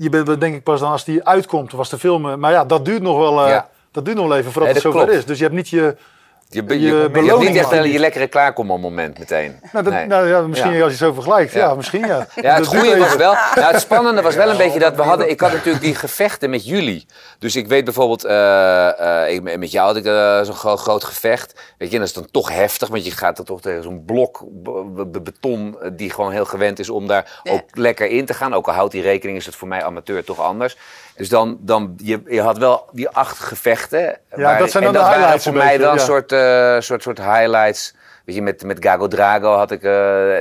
Je 0.02 0.08
bent 0.08 0.40
denk 0.40 0.54
ik 0.54 0.62
pas 0.62 0.80
dan 0.80 0.90
als 0.90 1.04
die 1.04 1.24
uitkomt, 1.24 1.72
was 1.72 1.88
te 1.88 1.98
filmen. 1.98 2.38
Maar 2.38 2.52
ja, 2.52 2.64
dat 2.64 2.84
duurt 2.84 3.02
nog 3.02 3.18
wel, 3.18 3.44
eh, 3.44 3.50
Ja. 3.50 3.68
dat 3.92 4.04
duurt 4.04 4.16
nog 4.16 4.28
wel 4.28 4.36
even 4.36 4.52
voordat 4.52 4.72
Nee, 4.74 4.82
het 4.82 4.82
zover 4.82 5.00
klopt. 5.06 5.18
is. 5.18 5.24
Dus 5.24 5.38
je 5.38 5.44
hebt 5.44 5.56
niet 5.56 5.68
je... 5.68 5.96
Je, 6.52 6.62
Je 6.66 6.80
je, 6.80 6.86
je, 6.86 6.94
hebt 6.94 7.12
beloning 7.12 7.50
niet 7.50 7.58
echt 7.72 7.84
je 7.92 7.98
lekkere 7.98 8.26
klaarkommoment 8.26 9.18
meteen. 9.18 9.58
Nou, 9.72 9.84
dat, 9.84 9.92
Nee. 9.92 10.06
nou 10.06 10.28
ja, 10.28 10.40
misschien 10.40 10.72
Ja. 10.72 10.82
als 10.82 10.92
je 10.92 10.98
het 10.98 11.06
zo 11.06 11.12
vergelijkt. 11.12 11.52
Ja, 11.52 11.58
Ja. 11.68 11.74
misschien 11.74 12.06
ja. 12.06 12.26
Ja, 12.34 12.54
het 12.54 12.66
goede 12.66 12.98
was 12.98 13.16
wel. 13.16 13.32
Nou, 13.54 13.72
het 13.72 13.80
spannende 13.80 14.22
was 14.22 14.34
wel 14.34 14.50
een 14.50 14.56
beetje 14.64 14.78
dat 14.78 14.94
we 14.96 15.02
hadden. 15.02 15.30
Ik 15.30 15.40
had 15.40 15.52
natuurlijk 15.52 15.84
die 15.84 15.94
gevechten 15.94 16.50
met 16.50 16.66
jullie. 16.66 17.06
Dus 17.38 17.56
ik 17.56 17.66
weet 17.68 17.84
bijvoorbeeld, 17.84 18.24
eh, 18.24 19.24
eh, 19.24 19.32
ik, 19.34 19.58
met 19.58 19.70
jou 19.70 19.86
had 19.86 19.96
ik 19.96 20.04
eh, 20.04 20.40
zo'n 20.42 20.54
groot, 20.54 20.80
groot 20.80 21.04
gevecht. 21.04 21.60
Weet 21.78 21.88
je, 21.88 21.94
en 21.94 22.00
dat 22.00 22.08
is 22.08 22.14
dan 22.14 22.28
toch 22.30 22.52
heftig, 22.52 22.88
want 22.88 23.04
je 23.04 23.10
gaat 23.10 23.38
er 23.38 23.44
toch 23.44 23.60
tegen 23.60 23.82
zo'n 23.82 24.04
blok 24.04 24.44
be- 24.50 25.04
be- 25.06 25.20
beton 25.20 25.76
die 25.92 26.10
gewoon 26.10 26.32
heel 26.32 26.44
gewend 26.44 26.78
is 26.78 26.90
om 26.90 27.06
daar 27.06 27.40
Ja. 27.42 27.52
ook 27.52 27.62
lekker 27.72 28.06
in 28.06 28.24
te 28.24 28.34
gaan. 28.34 28.54
Ook 28.54 28.66
al 28.68 28.74
houdt 28.74 28.92
die 28.92 29.02
rekening, 29.02 29.38
is 29.38 29.46
het 29.46 29.56
voor 29.56 29.68
mij 29.68 29.84
amateur 29.84 30.24
toch 30.24 30.40
anders. 30.40 30.76
Dus 31.20 31.28
dan, 31.28 31.58
dan 31.60 31.94
je, 31.96 32.22
je 32.26 32.40
had 32.40 32.58
wel 32.58 32.88
die 32.92 33.08
acht 33.08 33.38
gevechten. 33.38 34.18
Ja, 34.36 34.58
dat 34.58 34.70
zijn 34.70 34.84
en 34.84 34.92
dan 34.92 35.02
de 35.02 35.08
dat 35.08 35.08
waren 35.08 35.18
highlights 35.18 35.44
voor 35.44 35.52
een 35.52 35.58
mij 35.58 35.66
beetje, 35.66 35.82
wel 35.82 35.92
een 35.92 35.98
ja. 35.98 36.04
soort, 36.04 36.32
eh, 36.32 36.80
soort, 36.80 37.02
soort 37.02 37.18
highlights. 37.18 37.94
Weet 38.24 38.34
je, 38.34 38.42
met, 38.42 38.62
met 38.62 38.84
Gago 38.84 39.08
Drago 39.08 39.56
had 39.56 39.70
ik 39.70 39.82
eh, 39.82 39.90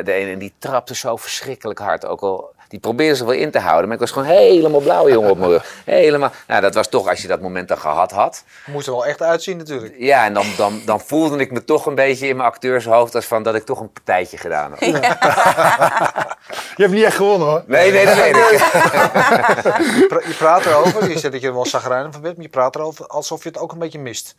de 0.04 0.12
ene 0.12 0.32
en 0.32 0.40
die 0.40 0.54
trapte 0.60 0.96
zo 0.96 1.16
verschrikkelijk 1.16 1.80
hard. 1.80 2.06
Ook 2.06 2.22
al, 2.22 2.54
Die 2.70 2.80
probeerde 2.80 3.16
ze 3.16 3.26
wel 3.26 3.34
in 3.34 3.52
te 3.52 3.60
houden, 3.60 3.86
maar 3.86 3.94
ik 3.94 4.00
was 4.00 4.12
gewoon 4.12 4.28
helemaal 4.28 4.80
blauw 4.80 5.10
jongen 5.10 5.30
op 5.30 5.38
mijn 5.38 5.50
rug. 5.50 5.82
Helemaal. 5.86 6.32
Nou, 6.48 6.62
dat 6.62 6.74
was 6.74 6.88
toch 6.88 7.08
als 7.10 7.22
je 7.22 7.28
dat 7.28 7.42
moment 7.42 7.68
dan 7.68 7.78
gehad 7.78 8.12
had. 8.12 8.44
Moest 8.66 8.88
er 8.88 8.94
wel 8.94 9.06
echt 9.06 9.22
uitzien 9.22 9.58
natuurlijk. 9.58 9.96
Ja, 9.98 10.26
en 10.26 10.34
dan, 10.34 10.46
dan, 10.58 10.82
dan 10.86 11.00
voelde 11.02 11.38
ik 11.38 11.52
me 11.52 11.64
toch 11.64 11.86
een 11.86 11.96
beetje 11.96 12.28
in 12.28 12.36
mijn 12.36 12.50
acteurshoofd 12.50 13.16
als 13.16 13.26
van 13.26 13.44
dat 13.44 13.56
ik 13.56 13.66
toch 13.66 13.80
een 13.80 13.92
partijtje 13.92 14.38
gedaan 14.38 14.72
had. 14.72 14.80
Je 16.76 16.86
hebt 16.86 16.92
niet 16.92 17.04
echt 17.04 17.16
gewonnen 17.16 17.48
hoor. 17.48 17.64
Nee, 17.68 17.92
nee, 17.92 18.06
dat 18.06 18.16
weet 18.16 18.36
ik. 18.36 18.60
Je 20.28 20.36
praat 20.38 20.66
erover, 20.66 21.10
je 21.10 21.20
zegt 21.20 21.34
dat 21.34 21.42
je 21.42 21.48
er 21.48 21.54
wel 21.54 21.66
zagrijnig 21.66 22.12
van 22.12 22.22
bent, 22.22 22.36
maar 22.36 22.46
je 22.46 22.52
praat 22.52 22.76
erover 22.76 23.08
alsof 23.08 23.44
je 23.44 23.50
het 23.50 23.58
ook 23.58 23.72
een 23.72 23.80
beetje 23.80 24.00
mist. 24.00 24.36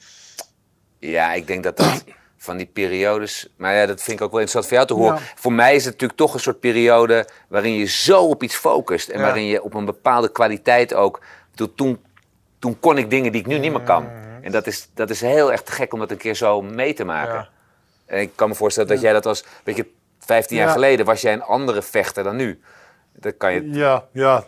Ja, 0.98 1.32
ik 1.32 1.46
denk 1.46 1.62
dat 1.62 1.76
dat 1.76 2.04
van 2.42 2.56
die 2.56 2.66
periodes. 2.66 3.48
Maar 3.56 3.74
ja, 3.74 3.86
dat 3.86 4.02
vind 4.02 4.18
ik 4.18 4.24
ook 4.24 4.30
wel 4.32 4.40
interessant 4.40 4.66
voor 4.66 4.74
jou 4.74 4.86
te 4.86 4.94
horen. 4.94 5.14
Ja. 5.28 5.34
Voor 5.40 5.52
mij 5.52 5.74
is 5.74 5.84
het 5.84 5.92
natuurlijk 5.92 6.18
toch 6.18 6.34
een 6.34 6.40
soort 6.40 6.60
periode 6.60 7.26
waarin 7.48 7.74
je 7.74 7.84
zo 7.84 8.24
op 8.26 8.42
iets 8.42 8.54
focust. 8.56 9.08
En 9.08 9.18
Ja. 9.18 9.24
waarin 9.24 9.44
je 9.44 9.62
op 9.62 9.74
een 9.74 9.84
bepaalde 9.84 10.32
kwaliteit 10.32 10.94
ook. 10.94 11.20
bedoel, 11.50 11.74
Toen, 11.74 12.04
toen 12.58 12.80
kon 12.80 12.98
ik 12.98 13.10
dingen 13.10 13.32
die 13.32 13.40
ik 13.40 13.46
nu 13.46 13.58
niet 13.58 13.72
meer 13.72 13.80
kan. 13.82 14.08
En 14.42 14.52
dat 14.52 14.66
is, 14.66 14.88
dat 14.94 15.10
is 15.10 15.20
heel 15.20 15.52
erg 15.52 15.62
te 15.62 15.72
gek 15.72 15.92
om 15.92 15.98
dat 15.98 16.10
een 16.10 16.16
keer 16.16 16.34
zo 16.34 16.62
mee 16.62 16.94
te 16.94 17.04
maken. 17.04 17.34
Ja. 17.34 17.48
En 18.06 18.20
ik 18.20 18.30
kan 18.34 18.48
me 18.48 18.54
voorstellen 18.54 18.88
dat 18.88 19.00
jij 19.00 19.12
dat 19.12 19.24
was. 19.24 19.44
Weet 19.64 19.76
je, 19.76 19.86
15 20.18 20.56
jaar 20.56 20.66
Ja. 20.66 20.72
geleden 20.72 21.06
was 21.06 21.20
jij 21.20 21.32
een 21.32 21.42
andere 21.42 21.82
vechter 21.82 22.24
dan 22.24 22.36
nu. 22.36 22.60
Dat 23.14 23.34
kan 23.36 23.52
je, 23.52 23.70
Ja, 23.70 24.04
ja. 24.12 24.44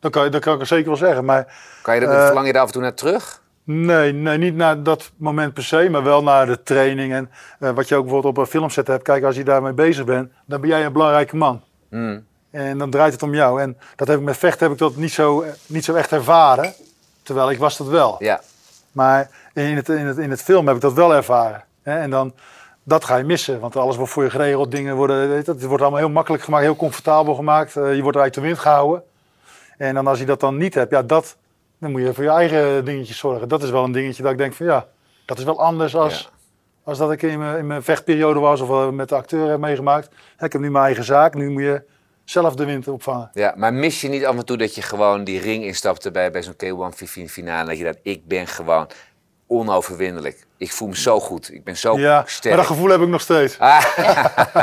Dat 0.00 0.12
kan, 0.12 0.30
dat 0.30 0.40
kan 0.42 0.60
ik 0.60 0.66
zeker 0.66 0.86
wel 0.86 0.96
zeggen. 0.96 1.24
Maar 1.24 1.54
kan 1.82 1.94
je, 1.94 2.06
Eh, 2.06 2.24
verlang 2.24 2.46
je 2.46 2.52
daar 2.52 2.62
af 2.62 2.66
en 2.66 2.72
toe 2.72 2.82
naar 2.82 2.94
terug? 2.94 3.42
Nee, 3.66 4.12
nee, 4.12 4.38
niet 4.38 4.54
naar 4.54 4.82
dat 4.82 5.10
moment 5.16 5.54
per 5.54 5.64
se, 5.64 5.88
maar 5.90 6.02
wel 6.02 6.22
naar 6.22 6.46
de 6.46 6.62
training. 6.62 7.12
En 7.12 7.30
eh, 7.58 7.70
wat 7.70 7.88
je 7.88 7.94
ook 7.94 8.02
bijvoorbeeld 8.02 8.36
op 8.36 8.42
een 8.42 8.50
filmset 8.50 8.86
hebt. 8.86 9.02
Kijk, 9.02 9.24
als 9.24 9.36
je 9.36 9.44
daarmee 9.44 9.72
bezig 9.72 10.04
bent, 10.04 10.32
dan 10.44 10.60
ben 10.60 10.70
jij 10.70 10.84
een 10.84 10.92
belangrijke 10.92 11.36
man. 11.36 11.62
Hmm. 11.88 12.24
En 12.50 12.78
dan 12.78 12.90
draait 12.90 13.12
het 13.12 13.22
om 13.22 13.34
jou. 13.34 13.60
En 13.60 13.78
dat 13.96 14.08
heb 14.08 14.18
ik 14.18 14.24
met 14.24 14.36
vechten 14.36 14.62
heb 14.62 14.72
ik 14.72 14.78
dat 14.78 14.96
niet 14.96 15.12
zo, 15.12 15.40
eh, 15.40 15.50
niet 15.66 15.84
zo 15.84 15.94
echt 15.94 16.12
ervaren. 16.12 16.74
Terwijl 17.22 17.50
ik 17.50 17.58
was 17.58 17.76
dat 17.76 17.86
wel. 17.86 18.16
Ja, 18.18 18.40
Maar 18.92 19.30
in 19.52 19.76
het, 19.76 19.88
in, 19.88 20.06
het, 20.06 20.18
in 20.18 20.30
het 20.30 20.42
film 20.42 20.66
heb 20.66 20.76
ik 20.76 20.82
dat 20.82 20.92
wel 20.92 21.14
ervaren. 21.14 21.64
Hè? 21.82 21.98
En 21.98 22.10
dan, 22.10 22.34
dat 22.82 23.04
ga 23.04 23.16
je 23.16 23.24
missen. 23.24 23.60
Want 23.60 23.76
alles 23.76 23.96
wordt 23.96 24.12
voor 24.12 24.24
je 24.24 24.30
geregeld. 24.30 24.70
Dingen 24.70 24.96
worden, 24.96 25.28
weet 25.28 25.46
het 25.46 25.64
wordt 25.64 25.82
allemaal 25.82 26.00
heel 26.00 26.10
makkelijk 26.10 26.42
gemaakt, 26.42 26.64
heel 26.64 26.76
comfortabel 26.76 27.34
gemaakt. 27.34 27.76
Eh, 27.76 27.94
je 27.94 28.02
wordt 28.02 28.18
uit 28.18 28.34
de 28.34 28.40
wind 28.40 28.58
gehouden. 28.58 29.02
En 29.76 29.94
dan 29.94 30.06
als 30.06 30.18
je 30.18 30.24
dat 30.24 30.40
dan 30.40 30.56
niet 30.56 30.74
hebt, 30.74 30.90
ja, 30.90 31.02
dat, 31.02 31.36
dan 31.80 31.90
moet 31.90 32.00
je 32.00 32.14
voor 32.14 32.24
je 32.24 32.30
eigen 32.30 32.84
dingetjes 32.84 33.18
zorgen. 33.18 33.48
Dat 33.48 33.62
is 33.62 33.70
wel 33.70 33.84
een 33.84 33.92
dingetje 33.92 34.22
dat 34.22 34.32
ik 34.32 34.38
denk 34.38 34.52
van 34.54 34.66
ja, 34.66 34.86
dat 35.26 35.38
is 35.38 35.44
wel 35.44 35.60
anders 35.60 35.96
als, 35.96 36.20
Ja. 36.20 36.28
als 36.84 36.98
dat 36.98 37.12
ik 37.12 37.22
in 37.22 37.38
mijn, 37.38 37.58
in 37.58 37.66
mijn 37.66 37.82
vechtperiode 37.82 38.40
was 38.40 38.60
of 38.60 38.68
eh, 38.70 38.88
met 38.90 39.08
de 39.08 39.14
acteur 39.14 39.48
heb 39.50 39.58
meegemaakt. 39.58 40.06
Ik 40.40 40.52
heb 40.52 40.60
nu 40.60 40.70
mijn 40.70 40.84
eigen 40.84 41.04
zaak, 41.04 41.34
nu 41.34 41.50
moet 41.50 41.62
je 41.62 41.82
zelf 42.24 42.54
de 42.54 42.64
wind 42.64 42.88
opvangen. 42.88 43.30
Ja, 43.32 43.52
maar 43.56 43.74
mis 43.74 44.00
je 44.00 44.08
niet 44.08 44.26
af 44.26 44.36
en 44.36 44.44
toe 44.44 44.56
dat 44.56 44.74
je 44.74 44.82
gewoon 44.82 45.24
die 45.24 45.40
ring 45.40 45.64
instapte 45.64 46.10
bij, 46.10 46.30
bij 46.30 46.42
zo'n 46.42 46.54
K1 46.92 46.94
15 46.96 47.28
finale? 47.28 47.68
Dat 47.68 47.78
je 47.78 47.84
dat, 47.84 47.98
ik 48.02 48.26
ben 48.26 48.46
gewoon 48.46 48.86
onoverwinnelijk. 49.48 50.46
Ik 50.58 50.72
voel 50.72 50.88
me 50.88 50.96
zo 50.96 51.20
goed. 51.20 51.52
Ik 51.52 51.64
ben 51.64 51.76
zo 51.76 51.98
Ja, 51.98 52.22
sterk. 52.26 52.54
maar 52.54 52.64
dat 52.64 52.72
gevoel 52.72 52.88
heb 52.90 53.00
ik 53.00 53.08
nog 53.08 53.20
steeds. 53.20 53.58
Ah, 53.58 53.84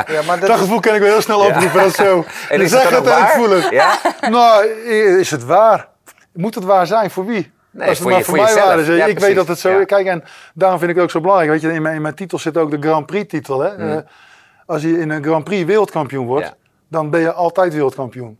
Ja, 0.06 0.22
maar 0.26 0.38
dat 0.40 0.48
Dat 0.48 0.56
is- 0.56 0.62
gevoel 0.62 0.80
kan 0.80 0.94
ik 0.94 1.00
wel 1.00 1.10
heel 1.10 1.20
snel 1.20 1.38
oproepen. 1.40 1.72
Dat 1.72 1.86
is 1.86 1.94
zo. 1.94 2.24
en 2.48 2.60
is 2.60 2.70
het 2.72 2.82
en 2.82 3.22
ik 3.22 3.28
voel 3.28 3.50
het. 3.50 3.68
Ja? 3.70 3.98
Nou, 4.30 4.66
is 5.18 5.30
het 5.30 5.44
waar? 5.44 5.88
Moet 6.34 6.54
het 6.54 6.64
waar 6.64 6.86
zijn? 6.86 7.10
Voor 7.10 7.26
wie? 7.26 7.52
Nee, 7.70 7.88
Als 7.88 7.90
het 7.90 7.98
voor 7.98 8.10
maar 8.10 8.18
je- 8.18 8.24
voor, 8.24 8.34
voor 8.36 8.44
mij 8.44 8.54
is. 8.54 8.86
Ja, 8.86 8.92
ik 8.94 9.00
precies. 9.00 9.20
weet 9.26 9.34
dat 9.36 9.48
het 9.48 9.58
zo 9.58 9.70
Ja. 9.70 9.78
is. 9.78 9.86
Kijk, 9.86 10.06
en 10.06 10.24
daarom 10.54 10.78
vind 10.78 10.90
ik 10.90 10.96
het 10.96 11.04
ook 11.04 11.10
zo 11.10 11.20
belangrijk. 11.20 11.50
Weet 11.50 11.60
je, 11.60 11.72
in 11.72 11.82
mijn, 11.82 11.94
in 11.94 12.02
mijn 12.02 12.14
titel 12.14 12.38
zit 12.38 12.56
ook 12.56 12.70
de 12.70 12.76
Grand 12.80 13.06
Prix 13.06 13.28
titel. 13.28 13.60
Hè? 13.60 13.72
Mm. 13.76 13.90
Eh, 13.90 13.96
als 14.66 14.82
je 14.82 14.98
in 15.00 15.10
een 15.10 15.22
Grand 15.24 15.44
Prix 15.44 15.64
wereldkampioen 15.64 16.26
wordt, 16.26 16.46
Ja. 16.46 16.54
dan 16.88 17.10
ben 17.10 17.20
je 17.20 17.32
altijd 17.32 17.72
wereldkampioen. 17.72 18.38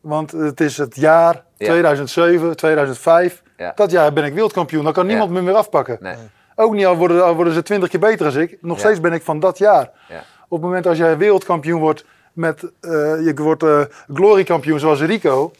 Want 0.00 0.30
het 0.32 0.60
is 0.60 0.76
het 0.76 0.96
jaar 0.96 1.42
Ja. 1.56 1.66
2007, 1.66 2.56
2005. 2.56 3.42
Ja. 3.56 3.72
Dat 3.74 3.90
jaar 3.90 4.12
ben 4.12 4.24
ik 4.24 4.32
wereldkampioen. 4.32 4.84
Dan 4.84 4.92
kan 4.92 5.06
niemand 5.06 5.30
me 5.30 5.42
meer 5.42 5.54
afpakken. 5.54 5.96
Nee. 6.00 6.14
Ook 6.54 6.74
niet 6.74 6.86
al 6.86 6.96
worden, 6.96 7.24
al 7.24 7.34
worden 7.34 7.52
ze 7.54 7.62
twintig 7.62 7.88
keer 7.88 8.00
beter 8.00 8.32
dan 8.32 8.42
ik. 8.42 8.56
Nog 8.60 8.78
steeds 8.78 9.00
ben 9.00 9.12
ik 9.12 9.22
van 9.22 9.40
dat 9.40 9.58
jaar. 9.58 9.90
Ja. 10.08 10.22
Op 10.48 10.50
het 10.50 10.60
moment 10.60 10.86
als 10.86 10.98
jij 10.98 11.16
wereldkampioen 11.18 11.80
wordt 11.80 12.04
met 12.32 12.62
eh, 12.80 12.90
je 13.24 13.32
wordt 13.36 13.62
eh 13.62 13.80
gloriekampioen 14.14 14.78
zoals 14.78 15.00
Rico, 15.00 15.52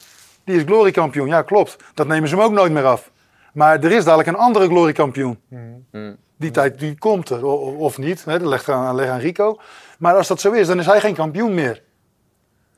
die 0.44 0.56
is 0.56 0.62
gloriekampioen. 0.62 1.28
Ja, 1.28 1.42
klopt. 1.42 1.76
Dat 1.94 2.06
nemen 2.06 2.28
ze 2.28 2.34
hem 2.34 2.44
ook 2.44 2.52
nooit 2.52 2.72
meer 2.72 2.84
af. 2.84 3.10
Maar 3.52 3.84
er 3.84 3.92
is 3.92 4.04
dadelijk 4.04 4.28
een 4.28 4.36
andere 4.36 4.66
gloriekampioen. 4.66 5.40
Mm. 5.48 6.16
Die 6.36 6.50
tijd 6.50 6.78
die 6.78 6.98
komt 6.98 7.30
er, 7.30 7.44
of 7.76 7.98
niet. 7.98 8.24
Hè, 8.24 8.38
dat 8.38 8.48
legt 8.48 8.68
aan, 8.68 8.94
leg 8.94 9.08
aan 9.08 9.18
Rico. 9.18 9.58
Maar 9.98 10.14
als 10.14 10.28
dat 10.28 10.40
zo 10.40 10.52
is, 10.52 10.66
dan 10.66 10.78
is 10.78 10.86
hij 10.86 11.00
geen 11.00 11.14
kampioen 11.14 11.54
meer. 11.54 11.82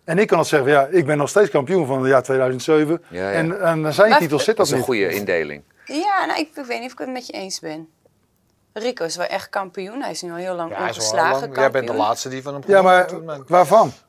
En 0.05 0.19
ik 0.19 0.27
kan 0.27 0.39
het 0.39 0.47
zeggen, 0.49 0.71
ja, 0.71 0.87
ik 0.91 1.07
ben 1.07 1.17
nog 1.19 1.29
steeds 1.29 1.51
kampioen 1.51 1.87
van 1.87 1.99
het 2.01 2.09
jaar 2.11 2.23
2007. 2.23 3.03
Ja, 3.09 3.23
ja. 3.23 3.31
En, 3.31 3.61
en 3.61 3.95
zijn 3.95 4.11
Maar- 4.11 4.19
titel 4.19 4.39
zit 4.39 4.47
Dat 4.47 4.57
dat 4.57 4.67
is 4.67 4.73
een 4.73 4.83
goede 4.83 5.09
indeling. 5.15 5.63
Ja, 5.85 6.25
nou, 6.27 6.41
ik, 6.41 6.49
ik 6.57 6.65
weet 6.65 6.81
niet 6.81 6.87
of 6.87 6.93
ik 6.93 6.99
het 6.99 7.09
met 7.13 7.27
je 7.27 7.33
eens 7.33 7.61
ben. 7.61 7.89
Rico 8.73 9.05
is 9.05 9.17
wel 9.17 9.27
echt 9.27 9.49
kampioen. 9.49 10.03
Hij 10.03 10.11
is 10.11 10.23
nu 10.23 10.31
al 10.31 10.37
heel 10.37 10.55
lang 10.55 10.71
Ja, 10.71 10.77
hij 10.79 10.89
is 10.89 10.97
wel 10.97 11.05
ongeslagen 11.07 11.41
lang-. 11.41 11.57
Jij 11.57 11.71
bent 11.71 11.87
de 11.87 11.95
laatste 11.95 12.29
die 12.29 12.43
van 12.43 12.53
hem 12.55 12.63
Ja, 12.67 12.83
maar 12.83 13.09
gewonnen 13.09 14.06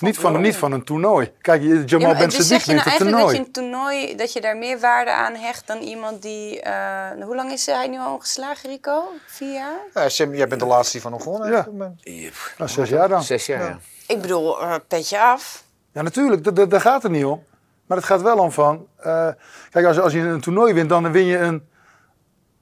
Niet 0.00 0.18
van, 0.18 0.40
niet 0.40 0.56
van 0.56 0.72
een 0.72 0.84
toernooi. 0.84 1.32
Kijk, 1.40 1.62
je- 1.62 1.68
Ja, 1.68 1.82
Jamal 1.86 2.06
maar 2.08 2.16
Ben 2.18 2.28
dus 2.28 2.46
zeg 2.46 2.64
je 2.64 2.72
nou 2.74 2.88
eigenlijk 2.88 3.16
dat 3.16 3.34
je 3.34 3.34
toernooi. 3.34 3.38
een 3.38 3.52
toernooi, 3.52 4.16
dat 4.16 4.32
je 4.32 4.40
daar 4.40 4.56
meer 4.56 4.80
waarde 4.80 5.12
aan 5.12 5.34
hecht 5.34 5.66
dan 5.66 5.78
iemand 5.78 6.22
die, 6.22 6.60
eh, 6.60 7.24
hoe 7.24 7.34
lang 7.34 7.52
is 7.52 7.66
hij 7.66 7.88
nu 7.88 7.98
al 7.98 8.12
ongeslagen, 8.14 8.70
Rico? 8.70 9.02
Vier 9.26 9.52
jaar? 9.52 9.78
Ja, 9.94 10.08
Sam, 10.08 10.34
jij 10.34 10.48
bent 10.48 10.60
de 10.60 10.66
laatste 10.66 10.92
die 10.92 11.00
van 11.00 11.12
hem 11.12 11.20
gewonnen 11.20 11.50
Ja. 11.50 11.66
heeft. 12.00 12.54
Nou, 12.58 12.70
zes 12.70 12.88
jaar 12.88 13.08
dan. 13.08 13.22
Zes 13.22 13.46
jaar, 13.46 13.62
ja. 13.62 13.78
Ik 14.06 14.20
bedoel, 14.20 14.60
eh, 14.60 14.74
petje 14.88 15.20
af. 15.20 15.64
Ja, 15.92 16.02
natuurlijk, 16.02 16.44
da- 16.44 16.50
da- 16.50 16.66
daar 16.66 16.80
gaat 16.80 17.02
het 17.02 17.12
niet 17.12 17.24
om. 17.24 17.44
Maar 17.86 17.96
het 17.96 18.06
gaat 18.06 18.22
wel 18.22 18.36
om 18.38 18.52
van. 18.52 18.86
eh, 18.96 19.28
kijk, 19.70 19.86
als, 19.86 19.98
als 20.00 20.12
je 20.12 20.18
een 20.20 20.40
toernooi 20.40 20.72
wint, 20.72 20.88
dan 20.88 21.12
win 21.12 21.24
je 21.24 21.38
een, 21.38 21.68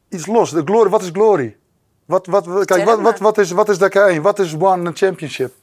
iets 0.09 0.27
los. 0.27 0.51
De 0.51 0.63
glory, 0.65 0.91
wat 0.91 1.03
is 1.03 1.09
glory? 1.13 1.57
Wat, 2.05 2.27
wat, 2.27 2.65
kijk, 2.65 2.85
wat, 2.85 3.01
wat, 3.01 3.19
wat 3.19 3.39
is, 3.39 3.51
wat 3.51 3.69
is 3.69 3.79
Dakar 3.79 4.09
1? 4.09 4.23
Wat 4.23 4.39
is 4.39 4.55
One 4.55 4.91
Championship? 4.95 5.55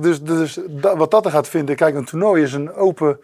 Dus 0.00 0.22
dus 0.22 0.58
da- 0.68 0.96
wat 0.96 1.10
dat 1.10 1.24
er 1.24 1.30
gaat 1.30 1.48
vinden, 1.48 1.76
kijk, 1.76 1.94
een 1.94 2.04
toernooi 2.04 2.42
is 2.42 2.52
een 2.52 2.72
open, 2.74 3.18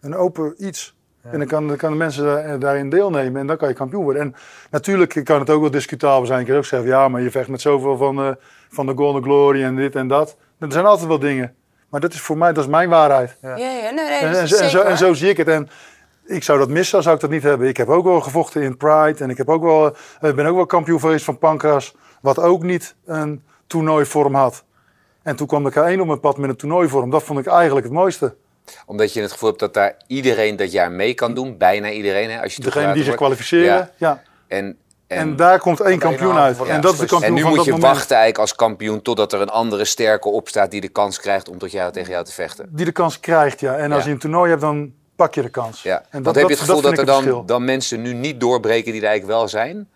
een 0.00 0.14
open 0.16 0.54
iets. 0.58 0.94
En 1.30 1.38
dan 1.38 1.46
kan, 1.48 1.68
dan 1.68 1.76
kan 1.76 1.90
de 1.90 1.96
mensen 1.96 2.24
daar- 2.24 2.58
daarin 2.58 2.88
deelnemen 2.90 3.40
en 3.40 3.46
dan 3.46 3.56
kan 3.56 3.68
je 3.68 3.74
kampioen 3.74 4.02
worden. 4.02 4.22
En 4.22 4.34
natuurlijk 4.70 5.20
kan 5.24 5.40
het 5.40 5.50
ook 5.50 5.60
wel 5.60 5.70
discutabel 5.70 6.26
zijn. 6.26 6.40
Ik 6.40 6.46
kan 6.46 6.56
ook 6.56 6.64
zeggen, 6.64 6.88
ja, 6.88 7.08
maar 7.08 7.20
je 7.20 7.30
vecht 7.30 7.48
met 7.48 7.60
zoveel 7.60 7.96
van, 7.96 8.18
eh, 8.18 8.30
van 8.68 8.86
de 8.86 8.92
Golden 8.96 9.22
Glory 9.22 9.62
en 9.62 9.76
dit 9.76 9.94
en 9.94 10.08
dat. 10.08 10.36
Er 10.58 10.72
zijn 10.72 10.86
altijd 10.86 11.08
wel 11.08 11.18
dingen. 11.18 11.54
Maar 11.88 12.00
dat 12.00 12.12
is 12.12 12.20
voor 12.20 12.38
mij, 12.38 12.52
dat 12.52 12.64
is 12.64 12.70
mijn 12.70 12.88
waarheid. 12.88 13.36
Ja, 13.42 13.56
ja, 13.56 13.90
nee, 13.90 13.92
nee, 13.92 14.18
En, 14.18 14.34
zo, 14.34 14.40
en, 14.40 14.48
zo, 14.48 14.56
zeker 14.56 14.80
en 14.86 14.96
zo 14.96 15.12
zie 15.14 15.28
ik 15.28 15.36
het. 15.36 15.48
En 15.48 15.68
ik 16.26 16.42
zou 16.42 16.58
dat 16.58 16.68
missen, 16.68 17.02
zou 17.02 17.14
ik 17.14 17.20
dat 17.20 17.30
niet 17.30 17.42
hebben. 17.42 17.68
Ik 17.68 17.76
heb 17.76 17.88
ook 17.88 18.04
wel 18.04 18.20
gevochten 18.20 18.62
in 18.62 18.76
Pride. 18.76 19.24
En 19.24 19.30
ik 19.30 19.36
heb 19.36 19.48
ook 19.48 19.62
wel, 19.62 19.96
eh, 20.20 20.32
ben 20.34 20.46
ook 20.46 20.56
wel 20.56 20.66
kampioen 20.66 21.00
geweest 21.00 21.24
van 21.24 21.38
Pancras. 21.38 21.96
Wat 22.20 22.38
ook 22.38 22.62
niet 22.62 22.94
een 23.04 23.42
toernooivorm 23.66 24.34
had. 24.34 24.64
En 25.26 25.36
toen 25.36 25.46
kwam 25.46 25.64
de 25.64 25.70
K1 25.70 26.00
op 26.00 26.06
mijn 26.06 26.20
pad 26.20 26.38
met 26.38 26.50
een 26.50 26.56
toernooivorm. 26.56 27.10
Dat 27.10 27.22
vond 27.22 27.38
ik 27.38 27.46
eigenlijk 27.46 27.86
het 27.86 27.94
mooiste. 27.94 28.34
Omdat 28.86 29.12
je 29.12 29.20
het 29.20 29.32
gevoel 29.32 29.48
hebt 29.48 29.60
dat 29.60 29.74
daar 29.74 29.96
iedereen 30.06 30.56
dat 30.56 30.72
jaar 30.72 30.92
mee 30.92 31.14
kan 31.14 31.34
doen. 31.34 31.56
Bijna 31.58 31.90
iedereen, 31.90 32.30
hè, 32.30 32.42
als 32.42 32.56
je 32.56 32.62
Degene 32.62 32.92
die 32.92 33.04
zich 33.04 33.14
kwalificeren. 33.14 33.64
Ja. 33.64 33.90
Ja. 33.96 34.22
En, 34.48 34.76
en, 35.06 35.18
En, 35.18 35.36
daar 35.36 35.58
komt 35.58 35.80
één 35.80 35.90
één 35.90 35.98
kampioen 35.98 36.36
uit. 36.36 36.62
En 36.62 36.80
dat 36.80 36.92
is 36.92 36.98
de 36.98 37.06
kampioen 37.06 37.28
en 37.28 37.34
nu 37.34 37.40
van 37.40 37.48
moet 37.48 37.56
dat 37.58 37.66
je 37.66 37.72
moment. 37.72 37.92
wachten 37.92 38.16
eigenlijk 38.16 38.38
als 38.48 38.54
kampioen 38.54 39.02
totdat 39.02 39.32
er 39.32 39.40
een 39.40 39.48
andere 39.48 39.84
sterke 39.84 40.28
opstaat 40.28 40.70
die 40.70 40.80
de 40.80 40.88
kans 40.88 41.20
krijgt 41.20 41.48
om 41.48 41.58
tot 41.58 41.70
jou, 41.72 41.92
tegen 41.92 42.10
jou 42.10 42.24
te 42.24 42.32
vechten. 42.32 42.68
Die 42.70 42.84
de 42.84 42.92
kans 42.92 43.20
krijgt, 43.20 43.60
ja. 43.60 43.76
En 43.76 43.92
als 43.92 44.02
Ja. 44.02 44.08
je 44.08 44.14
een 44.14 44.20
toernooi 44.20 44.48
hebt, 44.48 44.62
dan 44.62 44.92
pak 45.16 45.34
je 45.34 45.42
de 45.42 45.48
kans. 45.48 45.82
Ja. 45.82 46.02
En 46.10 46.22
Want 46.22 46.36
heb 46.36 46.44
je 46.48 46.54
het 46.54 46.60
gevoel 46.60 46.80
dat, 46.80 46.92
er 46.92 46.98
ik 47.00 47.06
dan, 47.06 47.46
dan 47.46 47.64
mensen 47.64 48.02
nu 48.02 48.12
niet 48.14 48.40
doorbreken 48.40 48.92
die 48.92 49.00
er 49.00 49.06
eigenlijk 49.08 49.38
wel 49.38 49.48
zijn? 49.48 49.88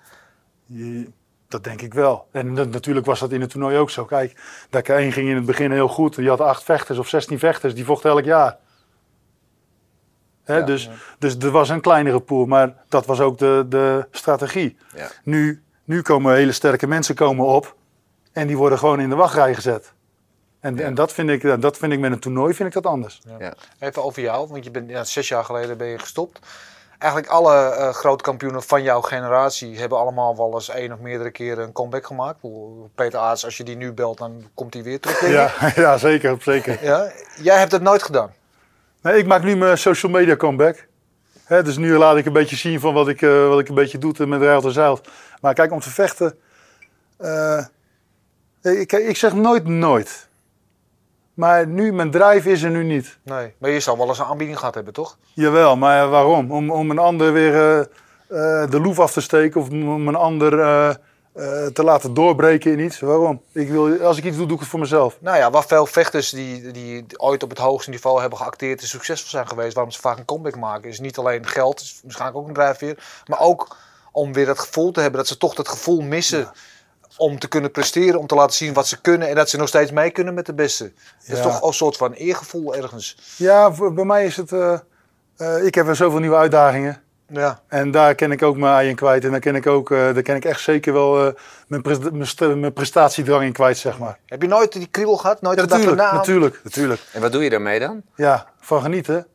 Je- 0.66 1.08
Dat 1.50 1.64
denk 1.64 1.82
ik 1.82 1.94
wel. 1.94 2.26
En 2.32 2.54
dat- 2.54 2.70
natuurlijk 2.70 3.06
was 3.06 3.20
dat 3.20 3.32
in 3.32 3.40
het 3.40 3.50
toernooi 3.50 3.76
ook 3.76 3.90
zo. 3.90 4.04
Kijk, 4.04 4.40
Dakar 4.70 4.98
1 4.98 5.12
ging 5.12 5.28
in 5.28 5.34
het 5.36 5.44
begin 5.44 5.70
heel 5.72 5.88
goed. 5.88 6.14
Je 6.14 6.28
had 6.28 6.40
acht 6.40 6.62
vechters 6.62 6.98
of 6.98 7.08
16 7.08 7.38
vechters, 7.38 7.74
die 7.74 7.84
vochten 7.84 8.10
elk 8.10 8.24
jaar. 8.24 8.56
Hè, 10.44 10.56
Ja. 10.56 10.64
dus, 10.64 10.90
dus 11.18 11.36
er 11.36 11.50
was 11.50 11.68
een 11.68 11.80
kleinere 11.80 12.20
pool, 12.20 12.46
maar 12.46 12.74
dat 12.88 13.06
was 13.06 13.20
ook 13.20 13.38
de, 13.38 13.66
de 13.68 14.06
strategie. 14.10 14.76
Ja. 14.96 15.08
Nu, 15.24 15.62
nu 15.84 16.02
komen 16.02 16.34
hele 16.34 16.52
sterke 16.52 16.86
mensen 16.86 17.14
komen 17.14 17.46
op 17.46 17.76
en 18.32 18.46
die 18.46 18.56
worden 18.56 18.78
gewoon 18.78 19.00
in 19.00 19.08
de 19.08 19.14
wachtrij 19.14 19.54
gezet. 19.54 19.92
En, 20.60 20.76
Ja. 20.76 20.82
en 20.82 20.94
dat, 20.94 21.12
vind 21.12 21.28
ik, 21.30 21.60
dat 21.62 21.76
vind 21.76 21.92
ik 21.92 21.98
met 21.98 22.12
een 22.12 22.18
toernooi 22.18 22.54
vind 22.54 22.68
ik 22.68 22.74
dat 22.74 22.86
anders. 22.92 23.20
Ja. 23.38 23.54
Even 23.78 24.04
over 24.04 24.22
jou, 24.22 24.48
want 24.48 24.64
je 24.64 24.70
bent 24.70 24.90
ja, 24.90 25.04
zes 25.04 25.28
jaar 25.28 25.44
geleden 25.44 25.76
ben 25.76 25.86
je 25.86 25.98
gestopt. 25.98 26.38
Eigenlijk 27.00 27.32
alle 27.32 27.54
eh 27.54 27.92
grote 27.92 28.22
kampioenen 28.24 28.62
van 28.62 28.82
jouw 28.82 29.00
generatie 29.00 29.78
hebben 29.78 29.98
allemaal 29.98 30.36
wel 30.36 30.54
eens 30.54 30.68
één 30.68 30.92
of 30.92 30.98
meerdere 30.98 31.30
keren 31.30 31.64
een 31.64 31.72
comeback 31.72 32.06
gemaakt. 32.06 32.38
Peter 32.94 33.18
Aarts, 33.18 33.44
als 33.44 33.56
je 33.56 33.64
die 33.64 33.76
nu 33.76 33.92
belt, 33.92 34.18
dan 34.18 34.48
komt 34.54 34.74
hij 34.74 34.82
weer 34.82 35.00
terug. 35.00 35.28
Ja, 35.30 35.52
ja 35.82 35.98
zeker, 35.98 36.36
zeker. 36.40 36.84
Ja? 36.84 37.12
Jij 37.42 37.58
hebt 37.58 37.72
het 37.72 37.82
nooit 37.82 38.02
gedaan. 38.02 38.32
Nee, 39.02 39.18
ik 39.18 39.26
maak 39.26 39.42
nu 39.42 39.56
mijn 39.56 39.78
social 39.78 40.12
media 40.12 40.36
comeback. 40.36 40.86
Hè, 41.44 41.62
dus 41.62 41.76
nu 41.76 41.96
laat 41.96 42.16
ik 42.16 42.26
een 42.26 42.32
beetje 42.32 42.56
zien 42.56 42.80
van 42.80 42.94
wat 42.94 43.08
ik, 43.08 43.22
eh, 43.22 43.48
wat 43.48 43.60
ik 43.60 43.68
een 43.68 43.74
beetje 43.74 43.98
doe 43.98 44.12
met 44.26 44.40
Rijl 44.40 44.60
en. 44.60 45.00
Maar 45.40 45.54
kijk, 45.54 45.72
om 45.72 45.80
te 45.80 45.90
vechten... 45.90 46.38
eh, 47.18 47.64
ik, 48.62 48.92
ik 48.92 49.16
zeg 49.16 49.34
nooit 49.34 49.66
nooit. 49.66 50.28
Maar 51.34 51.66
nu, 51.66 51.92
mijn 51.92 52.10
drive 52.10 52.50
is 52.50 52.62
er 52.62 52.70
nu 52.70 52.84
niet. 52.84 53.18
Nee, 53.22 53.54
maar 53.58 53.70
je 53.70 53.80
zou 53.80 53.98
wel 53.98 54.08
eens 54.08 54.18
een 54.18 54.24
aanbieding 54.24 54.58
gehad 54.58 54.74
hebben, 54.74 54.92
toch? 54.92 55.18
Jawel, 55.34 55.76
maar 55.76 56.08
waarom? 56.08 56.52
Om, 56.52 56.70
om 56.70 56.90
een 56.90 56.98
ander 56.98 57.32
weer 57.32 57.54
eh, 57.54 57.80
eh, 57.80 58.70
de 58.70 58.80
loef 58.80 58.98
af 58.98 59.12
te 59.12 59.20
steken 59.20 59.60
of 59.60 59.68
om 59.68 60.08
een 60.08 60.14
ander 60.14 60.60
eh, 60.60 61.66
te 61.66 61.84
laten 61.84 62.14
doorbreken 62.14 62.72
in 62.72 62.78
iets. 62.78 63.00
Waarom? 63.00 63.42
Ik 63.52 63.68
wil, 63.68 64.02
als 64.02 64.18
ik 64.18 64.24
iets 64.24 64.36
doe, 64.36 64.46
doe 64.46 64.54
ik 64.54 64.60
het 64.60 64.70
voor 64.70 64.80
mezelf. 64.80 65.16
Nou 65.20 65.36
ja, 65.36 65.50
waar 65.50 65.66
veel 65.66 65.86
vechters 65.86 66.30
die, 66.30 66.70
die 66.70 67.04
ooit 67.16 67.42
op 67.42 67.50
het 67.50 67.58
hoogste 67.58 67.90
niveau 67.90 68.20
hebben 68.20 68.38
geacteerd 68.38 68.80
en 68.80 68.86
succesvol 68.86 69.30
zijn 69.30 69.48
geweest, 69.48 69.74
waarom 69.74 69.92
ze 69.92 70.00
vaak 70.00 70.18
een 70.18 70.24
comeback 70.24 70.56
maken, 70.56 70.88
is 70.88 71.00
niet 71.00 71.18
alleen 71.18 71.46
geld, 71.46 71.80
is 71.80 72.00
waarschijnlijk 72.02 72.40
ook 72.40 72.48
een 72.48 72.54
drijfveer, 72.54 73.22
maar 73.26 73.40
ook 73.40 73.76
om 74.12 74.32
weer 74.32 74.46
dat 74.46 74.58
gevoel 74.58 74.92
te 74.92 75.00
hebben 75.00 75.18
dat 75.18 75.28
ze 75.28 75.36
toch 75.36 75.54
dat 75.54 75.68
gevoel 75.68 76.00
missen 76.00 76.50
om 77.20 77.38
te 77.38 77.48
kunnen 77.48 77.70
presteren, 77.70 78.18
om 78.20 78.26
te 78.26 78.34
laten 78.34 78.56
zien 78.56 78.72
wat 78.72 78.86
ze 78.88 79.00
kunnen 79.00 79.28
en 79.28 79.34
dat 79.34 79.48
ze 79.50 79.56
nog 79.56 79.68
steeds 79.68 79.90
mee 79.90 80.10
kunnen 80.10 80.34
met 80.34 80.46
de 80.46 80.54
beste. 80.54 80.92
Dat 81.26 81.36
is 81.36 81.42
toch 81.42 81.62
een 81.62 81.72
soort 81.72 81.96
van 81.96 82.12
eergevoel 82.12 82.74
ergens. 82.74 83.16
Ja, 83.36 83.72
voor- 83.72 83.92
bij 83.92 84.04
mij 84.04 84.24
is 84.24 84.36
het... 84.36 84.52
eh, 84.52 84.78
eh, 85.36 85.64
ik 85.64 85.74
heb 85.74 85.86
weer 85.86 85.94
zoveel 85.94 86.18
nieuwe 86.20 86.36
uitdagingen. 86.36 87.02
Ja. 87.32 87.60
En 87.68 87.90
daar 87.90 88.14
ken 88.14 88.32
ik 88.32 88.42
ook 88.42 88.56
mijn 88.56 88.74
ei 88.74 88.88
in 88.88 88.94
kwijt. 88.94 89.24
En 89.24 89.30
daar 89.30 89.40
ken 89.40 89.54
ik 89.54 89.66
ook, 89.66 89.90
eh, 89.90 89.98
daar 89.98 90.22
ken 90.22 90.36
ik 90.36 90.44
echt 90.44 90.60
zeker 90.60 90.92
wel 90.92 91.26
eh, 91.26 91.32
mijn, 91.66 91.82
mijn, 92.12 92.26
st- 92.26 92.40
mijn 92.40 92.72
prestatiedrang 92.72 93.42
in 93.44 93.52
kwijt, 93.52 93.78
zeg 93.78 93.98
maar. 93.98 94.18
Heb 94.26 94.42
je 94.42 94.48
nooit 94.48 94.72
die 94.72 94.86
kriebel 94.90 95.16
gehad? 95.16 95.40
Nooit 95.40 95.56
Ja, 95.56 95.62
gedacht 95.62 95.82
van, 95.82 95.96
natuurlijk, 95.96 96.14
nou, 96.24 96.26
natuurlijk, 96.26 96.64
natuurlijk. 96.64 97.00
En 97.12 97.20
wat 97.20 97.32
doe 97.32 97.42
je 97.44 97.50
daarmee 97.50 97.78
dan? 97.78 98.02
Ja, 98.14 98.46
van 98.60 98.82
genieten. 98.82 99.26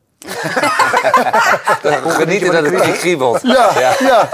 Genieten 2.08 2.52
dat 2.52 2.64
het 2.64 2.84
niet 2.86 2.98
kriebelt. 2.98 3.40
Ja, 3.42 3.70
ja. 3.98 4.28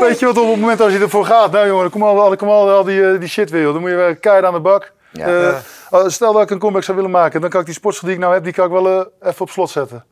Weet 0.00 0.18
je 0.18 0.26
wat, 0.26 0.38
op 0.38 0.50
het 0.50 0.60
moment 0.60 0.80
als 0.80 0.92
je 0.92 0.98
ervoor 0.98 1.26
gaat, 1.26 1.52
nou 1.52 1.66
jongen, 1.66 1.90
kom 1.90 2.02
al, 2.02 2.36
kom 2.36 2.48
al, 2.48 2.70
al 2.70 2.84
die, 2.84 3.10
eh, 3.12 3.18
die 3.20 3.28
shit 3.28 3.50
weer. 3.50 3.62
joh. 3.62 3.72
Dan 3.72 3.80
moet 3.80 3.90
je 3.90 3.96
weer 3.96 4.16
keihard 4.16 4.46
aan 4.46 4.52
de 4.54 4.60
bak. 4.60 4.92
Ja. 5.12 5.26
Eh, 5.26 5.56
Ja. 5.90 6.08
Stel 6.08 6.32
dat 6.32 6.42
ik 6.42 6.50
een 6.50 6.58
comeback 6.58 6.82
zou 6.82 6.96
willen 6.96 7.12
maken, 7.12 7.40
dan 7.40 7.50
kan 7.50 7.60
ik 7.60 7.66
die 7.66 7.74
sportschool 7.74 8.08
die 8.08 8.16
ik 8.18 8.22
nou 8.24 8.34
heb, 8.34 8.44
die 8.44 8.52
kan 8.52 8.64
ik 8.66 8.70
wel 8.72 8.88
eh, 8.88 9.28
even 9.30 9.40
op 9.40 9.50
slot 9.50 9.70
zetten. 9.70 10.04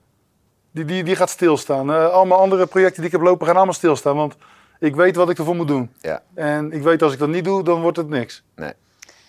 Die, 0.73 0.85
die, 0.85 1.05
die 1.05 1.17
gaat 1.17 1.31
stilstaan. 1.31 1.93
Eh 1.93 2.09
al 2.09 2.25
mijn 2.25 2.41
andere 2.41 2.67
projecten 2.67 2.97
die 2.97 3.07
ik 3.11 3.13
heb 3.13 3.21
lopen 3.27 3.47
gaan 3.47 3.57
allemaal 3.57 3.75
stilstaan, 3.75 4.17
want 4.17 4.35
ik 4.79 4.97
weet 4.97 5.17
wat 5.17 5.31
ik 5.31 5.39
ervoor 5.39 5.55
moet 5.55 5.69
doen. 5.69 5.93
Ja. 6.01 6.21
En 6.35 6.73
ik 6.73 6.83
weet 6.83 7.03
als 7.03 7.13
ik 7.13 7.19
dat 7.19 7.29
niet 7.29 7.45
doe, 7.45 7.63
dan 7.65 7.81
wordt 7.81 7.97
het 7.97 8.09
niks. 8.09 8.43
Nee. 8.57 8.73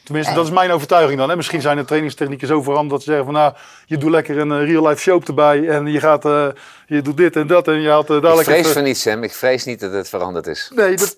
Tenminste, 0.03 0.33
dat 0.33 0.45
is 0.45 0.51
mijn 0.51 0.71
overtuiging 0.71 1.19
dan. 1.19 1.29
Hè. 1.29 1.35
Misschien 1.35 1.61
zijn 1.61 1.77
de 1.77 1.85
trainingstechnieken 1.85 2.47
zo 2.47 2.61
veranderd 2.61 2.89
dat 2.91 3.01
ze 3.03 3.09
zeggen 3.09 3.25
van 3.25 3.33
nou, 3.33 3.53
je 3.85 3.97
doet 3.97 4.11
lekker 4.11 4.37
een 4.37 4.51
eh, 4.51 4.67
real 4.69 4.87
life 4.87 5.01
show 5.01 5.21
erbij 5.27 5.67
en 5.67 5.85
je 5.91 5.99
gaat, 5.99 6.25
eh, 6.25 6.47
je 6.87 7.01
doet 7.01 7.17
dit 7.17 7.35
en 7.35 7.47
dat 7.47 7.67
en 7.67 7.81
je 7.81 7.89
haalt 7.89 8.09
eh, 8.09 8.15
Ik 8.15 8.21
dadelijk 8.21 8.49
vrees 8.49 8.67
van 8.67 8.83
niets, 8.83 9.01
Sam. 9.01 9.23
Ik 9.23 9.33
vrees 9.33 9.65
niet 9.65 9.79
dat 9.79 9.91
het 9.91 10.09
veranderd 10.09 10.47
is. 10.47 10.71
Nee, 10.75 10.95
dat, 10.95 11.15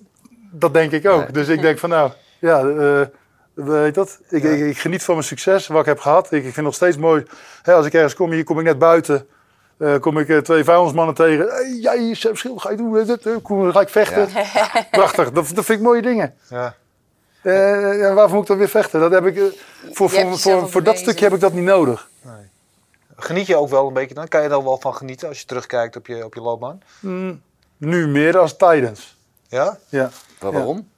dat 0.52 0.74
denk 0.74 0.92
ik 0.92 1.08
ook. 1.08 1.22
Nee. 1.22 1.32
Dus 1.32 1.48
ik 1.48 1.62
denk 1.62 1.80
van 1.80 1.90
nou, 1.90 2.12
ja, 2.40 2.60
eh, 2.60 3.02
weet 3.54 3.96
dat? 3.96 4.20
Ik, 4.30 4.44
ik, 4.44 4.60
ik 4.60 4.78
geniet 4.78 5.04
van 5.04 5.14
mijn 5.16 5.28
succes, 5.28 5.68
wat 5.68 5.80
ik 5.80 5.86
heb 5.86 6.00
gehad. 6.00 6.26
Ik, 6.26 6.32
ik 6.32 6.42
vind 6.44 6.56
het 6.56 6.66
nog 6.66 6.76
steeds 6.76 6.98
mooi, 6.98 7.24
hè, 7.62 7.74
als 7.74 7.86
ik 7.86 7.94
ergens 7.94 8.14
kom, 8.16 8.32
hier 8.32 8.44
kom 8.44 8.60
ik 8.60 8.66
net 8.66 8.80
buiten. 8.80 9.28
eh, 9.78 10.00
kom 10.00 10.18
ik 10.18 10.30
eh, 10.30 10.38
twee 10.38 10.64
vuilnismannen 10.64 11.16
tegen. 11.16 11.48
Hey, 11.48 11.78
jij, 11.82 12.14
Sam 12.14 12.36
Schil, 12.36 12.58
ga 12.58 12.70
je 12.72 12.78
doen? 12.78 12.94
dit, 12.94 13.24
dit, 13.24 13.42
Kom, 13.42 13.72
ga 13.72 13.82
ik 13.82 13.90
vechten? 13.90 14.28
Prachtig, 14.92 15.32
dat, 15.32 15.52
dat 15.54 15.66
vind 15.66 15.80
ik 15.80 15.86
mooie 15.86 16.02
dingen. 16.02 16.34
Ja. 16.50 16.76
Eh, 17.46 18.00
ja, 18.00 18.14
waarvoor 18.14 18.34
moet 18.34 18.42
ik 18.42 18.48
dan 18.48 18.58
weer 18.58 18.68
vechten? 18.70 19.00
Dat 19.00 19.12
heb 19.12 19.26
ik, 19.26 19.38
eh, 19.38 19.44
voor, 19.92 20.10
voor, 20.10 20.38
voor, 20.40 20.70
voor 20.70 20.84
dat 20.84 20.98
stukje 20.98 21.24
heb 21.26 21.34
ik 21.34 21.40
dat 21.40 21.54
niet 21.54 21.64
nodig. 21.64 22.10
Geniet 23.18 23.48
je 23.48 23.56
ook 23.56 23.70
wel 23.70 23.88
een 23.88 23.94
beetje 23.94 24.16
dan? 24.16 24.28
Kan 24.28 24.42
je 24.42 24.50
er 24.50 24.64
wel 24.64 24.78
van 24.80 24.96
genieten 24.96 25.28
als 25.28 25.40
je 25.40 25.46
terugkijkt 25.46 25.96
op 25.96 26.08
je, 26.08 26.26
op 26.26 26.34
je 26.34 26.42
loopbaan? 26.42 26.82
Mm, 27.00 27.42
nu 27.78 28.08
meer 28.08 28.32
dan 28.32 28.56
tijdens. 28.58 29.18
Ja? 29.48 29.78
Ja. 29.90 30.10
Wa- 30.40 30.48
Ja. 30.50 30.54
Waarom? 30.54 30.90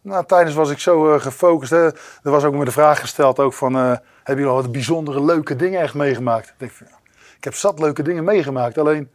Nou, 0.00 0.24
tijdens 0.26 0.54
was 0.54 0.70
ik 0.70 0.78
zo 0.78 1.14
eh, 1.14 1.20
gefocust. 1.20 1.70
Hè. 1.70 1.84
Er 2.22 2.30
was 2.30 2.44
ook 2.44 2.54
me 2.54 2.64
de 2.64 2.70
vraag 2.70 3.00
gesteld 3.00 3.38
ook 3.38 3.52
van... 3.54 3.74
eh, 3.74 3.80
hebben 3.82 4.44
jullie 4.44 4.46
al 4.46 4.54
wat 4.62 4.72
bijzondere 4.72 5.24
leuke 5.24 5.56
dingen 5.56 5.80
echt 5.80 5.94
meegemaakt? 5.94 6.48
Ik, 6.48 6.54
denk, 6.56 6.70
van, 6.72 6.86
ja, 6.90 6.96
ik 7.36 7.44
heb 7.44 7.54
zat 7.54 7.78
leuke 7.78 8.02
dingen 8.02 8.24
meegemaakt. 8.24 8.78
Alleen, 8.78 9.10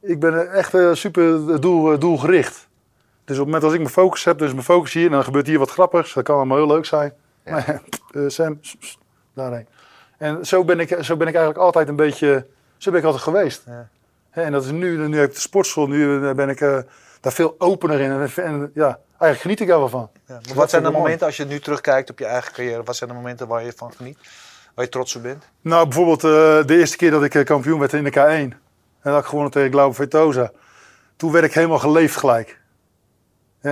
ik 0.00 0.20
ben 0.20 0.52
echt 0.52 0.72
super 0.92 1.60
doel, 1.60 1.98
doelgericht. 1.98 2.66
Dus 3.24 3.38
op 3.38 3.44
het 3.44 3.52
moment 3.52 3.62
als 3.64 3.72
ik 3.72 3.78
mijn 3.78 3.92
focus 3.92 4.24
heb, 4.24 4.38
dus 4.38 4.52
mijn 4.52 4.64
focus 4.64 4.92
hier... 4.92 5.06
en 5.06 5.12
dan 5.12 5.24
gebeurt 5.24 5.46
hier 5.46 5.58
wat 5.58 5.70
grappigs. 5.70 6.12
Dat 6.12 6.24
kan 6.24 6.36
allemaal 6.36 6.56
heel 6.56 6.66
leuk 6.66 6.84
zijn. 6.84 7.12
Ja. 7.44 7.64
Eh, 8.14 8.22
Sam, 8.26 8.60
daarheen. 9.32 9.66
En 10.18 10.46
zo 10.46 10.64
ben, 10.64 10.80
ik, 10.80 10.88
zo 10.88 11.16
ben 11.16 11.26
ik 11.26 11.34
eigenlijk 11.34 11.64
altijd 11.64 11.88
een 11.88 11.96
beetje... 11.96 12.46
Zo 12.76 12.90
ben 12.90 13.00
ik 13.00 13.06
altijd 13.06 13.22
geweest. 13.22 13.62
Ja. 13.66 13.88
En 14.30 14.52
dat 14.52 14.64
is 14.64 14.70
nu, 14.70 15.08
nu 15.08 15.18
heb 15.18 15.28
ik 15.28 15.34
de 15.34 15.40
sportschool. 15.40 15.86
Nu 15.86 16.28
eh, 16.28 16.34
ben 16.34 16.48
ik 16.48 16.60
eh, 16.60 16.78
daar 17.20 17.32
veel 17.32 17.54
opener 17.58 18.00
in. 18.00 18.10
En, 18.10 18.30
en 18.44 18.70
ja, 18.74 18.98
eigenlijk 19.08 19.40
geniet 19.40 19.60
ik 19.60 19.68
daar 19.68 19.78
wel 19.78 19.88
van. 19.88 20.10
Ja, 20.26 20.40
maar 20.46 20.54
wat 20.54 20.70
zijn 20.70 20.82
de 20.82 20.90
momenten, 20.90 21.26
als 21.26 21.36
je 21.36 21.44
nu 21.44 21.60
terugkijkt 21.60 22.10
op 22.10 22.18
je 22.18 22.24
eigen 22.24 22.52
carrière, 22.52 22.82
wat 22.82 22.96
zijn 22.96 23.10
de 23.10 23.16
momenten 23.16 23.48
waar 23.48 23.64
je 23.64 23.72
van 23.76 23.92
geniet? 23.92 24.18
Waar 24.74 24.84
je 24.84 24.90
trots 24.90 25.16
op 25.16 25.22
bent? 25.22 25.44
Nou, 25.60 25.84
bijvoorbeeld 25.84 26.20
de 26.68 26.78
eerste 26.78 26.96
keer 26.96 27.10
dat 27.10 27.22
ik 27.22 27.44
kampioen 27.44 27.78
werd 27.78 27.92
in 27.92 28.04
de 28.04 28.10
K1. 28.10 28.56
En 29.02 29.12
dat 29.12 29.20
ik 29.20 29.26
gewonnen 29.26 29.52
tegen 29.52 29.70
Glauber 29.70 29.94
Vetosa. 29.94 30.50
Toen 31.16 31.32
werd 31.32 31.44
ik 31.44 31.54
helemaal 31.54 31.78
geleefd 31.78 32.16
gelijk. 32.16 32.58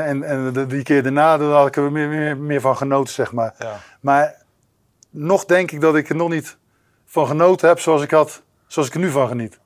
En, 0.00 0.22
en 0.22 0.52
de, 0.52 0.66
die 0.66 0.83
keer 0.83 1.02
daarna 1.02 1.37
daar 1.38 1.48
had 1.50 1.66
ik 1.66 1.76
er 1.76 1.92
meer, 1.92 2.09
meer, 2.09 2.37
meer 2.37 2.61
van 2.61 2.76
genoten, 2.76 3.14
zeg 3.14 3.33
maar. 3.33 3.55
Ja. 3.59 3.78
Maar 4.00 4.35
nog 5.11 5.44
denk 5.44 5.70
ik 5.70 5.81
dat 5.81 5.96
ik 5.96 6.09
er 6.09 6.16
nog 6.16 6.28
niet 6.28 6.57
van 7.07 7.26
genoten 7.26 7.68
heb 7.68 7.78
zoals 7.81 8.02
ik, 8.02 8.11
had, 8.11 8.42
zoals 8.66 8.88
ik 8.88 8.94
er 8.94 9.00
nu 9.00 9.11
van 9.11 9.28
geniet. 9.28 9.59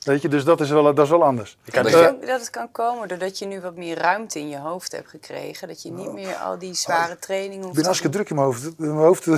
Weet 0.00 0.22
je, 0.22 0.28
dus 0.28 0.44
dat 0.44 0.60
is 0.60 0.70
wel, 0.70 0.82
dat 0.94 1.04
is 1.04 1.10
wel 1.10 1.24
anders. 1.24 1.58
Ik 1.64 1.74
Eh, 1.74 1.82
denk 1.82 2.26
dat 2.26 2.40
het 2.40 2.50
kan 2.50 2.70
komen 2.72 3.08
doordat 3.08 3.38
je 3.38 3.46
nu 3.46 3.60
wat 3.60 3.76
meer 3.76 3.98
ruimte 3.98 4.38
in 4.38 4.48
je 4.48 4.58
hoofd 4.58 4.92
hebt 4.92 5.08
gekregen. 5.08 5.68
Dat 5.68 5.82
je 5.82 5.92
niet 5.92 6.12
meer 6.12 6.34
al 6.34 6.58
die 6.58 6.74
zware 6.74 7.18
trainingen 7.18 7.56
ik 7.58 7.62
hoeft 7.62 7.74
ben 7.74 7.82
te 7.82 7.88
hartstikke 7.88 8.16
druk 8.16 8.30
in 8.30 8.34
mijn 8.36 8.46
hoofd. 8.46 8.78
Mijn 8.78 8.90
hoofd, 8.92 9.24
ja? 9.24 9.32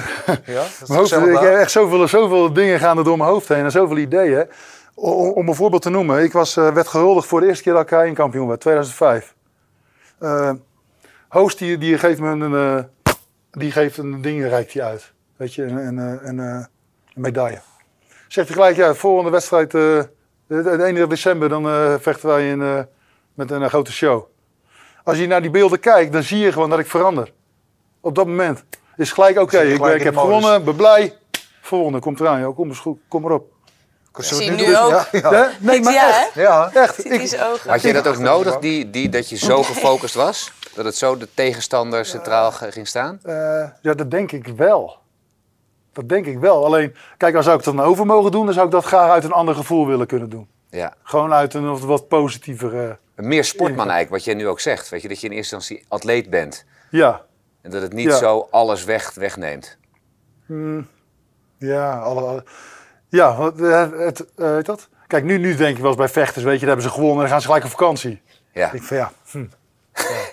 Dat 0.45 0.69
is 0.83 0.89
mijn 0.89 1.01
hoofd 1.01 1.13
ik 1.13 1.39
heb 1.39 1.55
echt 1.55 1.71
zoveel, 1.71 2.09
zoveel 2.09 2.53
dingen 2.53 2.79
gaan 2.79 2.99
er 2.99 3.05
door 3.05 3.17
mijn 3.17 3.31
hoofd 3.31 3.49
heen 3.49 3.65
en 3.65 3.71
zoveel 3.71 3.97
ideeën. 3.97 4.49
O- 4.95 5.11
o- 5.13 5.31
Om 5.31 5.49
een 5.49 5.55
voorbeeld 5.55 5.83
te 5.83 5.91
noemen, 5.91 6.23
ik 6.23 6.33
was, 6.33 6.57
eh, 6.57 6.73
werd 6.73 6.89
gehuldigd 6.89 7.27
voor 7.29 7.41
de 7.41 7.47
eerste 7.47 7.63
keer 7.63 7.73
dat 7.73 7.83
ik 7.83 7.89
K1 8.11 8.15
kampioen 8.15 8.49
werd, 8.49 8.61
2005. 8.61 9.35
Eh 10.25 10.53
Host 11.29 11.59
die, 11.59 11.79
die 11.79 11.99
geeft 11.99 12.21
me 12.21 12.29
een, 12.29 12.55
eh, 12.55 13.15
die 13.51 13.71
geeft 13.71 13.97
een 13.99 14.21
ding, 14.21 14.43
reikt 14.43 14.73
hij 14.73 14.83
uit. 14.83 15.13
Weet 15.37 15.55
je, 15.55 15.63
een, 15.63 15.77
een, 15.77 15.99
eh, 15.99 16.29
een, 16.29 16.39
een 16.39 16.69
medaille. 17.15 17.61
Zegt 18.29 18.49
hij 18.49 18.57
gelijk, 18.57 18.77
ja, 18.77 18.95
volgende 18.95 19.31
wedstrijd, 19.31 19.71
de, 19.71 20.09
de 20.47 20.57
31 20.57 21.07
december, 21.07 21.49
dan 21.49 21.65
vechten 22.01 22.29
wij 22.29 22.49
in, 22.49 22.87
met 23.35 23.51
een 23.51 23.69
grote 23.69 23.93
show. 23.93 24.25
Als 25.05 25.19
je 25.19 25.27
naar 25.27 25.43
die 25.43 25.51
beelden 25.51 25.81
kijkt, 25.81 26.13
dan 26.13 26.23
zie 26.23 26.39
je 26.39 26.53
gewoon 26.53 26.71
dat 26.71 26.79
ik 26.79 26.87
verander. 26.87 27.33
Op 28.01 28.15
dat 28.15 28.27
moment. 28.27 28.65
Is 28.97 29.13
gelijk, 29.13 29.39
oké, 29.39 29.61
ik, 29.61 29.85
ik 29.85 30.03
heb 30.03 30.17
gewonnen, 30.17 30.65
ben 30.65 30.77
blij. 30.77 31.15
Volgende, 31.61 31.99
komt 31.99 32.21
eraan, 32.21 32.41
joh. 32.41 32.57
Kom, 32.57 32.69
eens 32.69 32.79
goed, 32.79 32.99
kom 33.09 33.23
maar 33.23 33.41
we 34.17 34.23
Zie 34.35 34.51
nu 34.51 34.57
doen? 34.57 34.77
ook. 34.77 35.09
Ja? 35.13 35.51
Nee, 35.59 35.81
maar 35.81 35.93
ja, 35.93 36.09
echt. 36.09 36.35
ja. 36.35 36.71
Echt. 36.75 37.05
Ik. 37.05 37.31
Had 37.67 37.83
je 37.83 37.93
dat 37.93 38.07
ook 38.07 38.19
nodig, 38.19 38.59
die, 38.59 38.91
die, 38.91 39.09
dat 39.09 39.29
je 39.29 39.37
zo 39.37 39.63
gefocust 39.63 40.15
was? 40.15 40.53
Dat 40.75 40.85
het 40.85 40.97
zo 40.97 41.17
de 41.17 41.29
tegenstander 41.35 42.05
centraal 42.07 42.53
ging 42.53 42.89
staan? 42.89 43.19
eh, 43.23 43.65
ja, 43.83 43.95
dat 43.95 44.11
denk 44.11 44.33
ik 44.33 44.47
wel. 44.47 44.97
Dat 45.93 46.09
denk 46.09 46.27
ik 46.27 46.39
wel. 46.39 46.65
Alleen, 46.65 46.95
kijk, 47.17 47.35
als 47.35 47.45
zou 47.45 47.59
ik 47.59 47.65
dat 47.65 47.75
nou 47.75 47.89
over 47.89 48.07
mogen 48.07 48.31
doen, 48.31 48.45
dan 48.45 48.55
zou 48.55 48.67
ik 48.67 48.73
dat 48.73 48.85
graag 48.85 49.11
uit 49.11 49.25
een 49.25 49.33
ander 49.33 49.55
gevoel 49.55 49.87
willen 49.87 50.07
kunnen 50.07 50.29
doen. 50.31 50.49
Ja. 50.71 50.95
Gewoon 51.03 51.33
uit 51.33 51.55
een 51.55 51.71
wat- 51.71 51.81
wat 51.81 52.09
positiever. 52.09 52.89
eh, 52.89 52.95
Meer 53.17 53.45
sportman 53.45 53.79
eigenlijk, 53.91 54.11
wat 54.11 54.25
jij 54.25 54.35
nu 54.35 54.49
ook 54.49 54.61
zegt. 54.61 54.89
Weet 54.89 55.03
je, 55.03 55.09
dat 55.09 55.21
je 55.21 55.27
in 55.29 55.33
eerste 55.33 55.55
instantie 55.55 55.85
atleet 55.89 56.31
bent. 56.31 56.65
ja. 56.91 57.23
En 57.63 57.71
dat 57.71 57.83
het 57.83 57.93
niet 57.93 58.07
Ja. 58.09 58.17
zo 58.17 58.49
alles 58.51 58.85
weg, 58.85 59.15
wegneemt. 59.15 59.77
Hmm. 60.47 60.89
Ja, 61.59 61.99
alle, 61.99 62.21
alle- 62.21 62.45
ja, 63.15 63.37
wat, 63.37 63.61
eh, 63.61 63.87
het, 63.99 64.25
eh, 64.37 64.51
weet 64.51 64.67
dat? 64.67 64.89
Kijk, 65.07 65.25
nu, 65.25 65.39
nu 65.39 65.57
denk 65.57 65.75
ik 65.75 65.81
wel 65.81 65.91
eens 65.91 65.99
bij 65.99 66.09
vechters, 66.09 66.45
weet 66.45 66.61
je, 66.61 66.67
daar 66.67 66.75
hebben 66.75 66.87
ze 66.87 66.95
gewonnen 66.95 67.15
en 67.17 67.21
dan 67.21 67.31
gaan 67.31 67.41
ze 67.41 67.47
gelijk 67.47 67.65
op 67.65 67.71
vakantie. 67.71 68.23
Ja. 68.53 68.73
Ik 68.73 68.83
van 68.83 68.97
ja. 68.97 69.13
hm. 69.31 69.45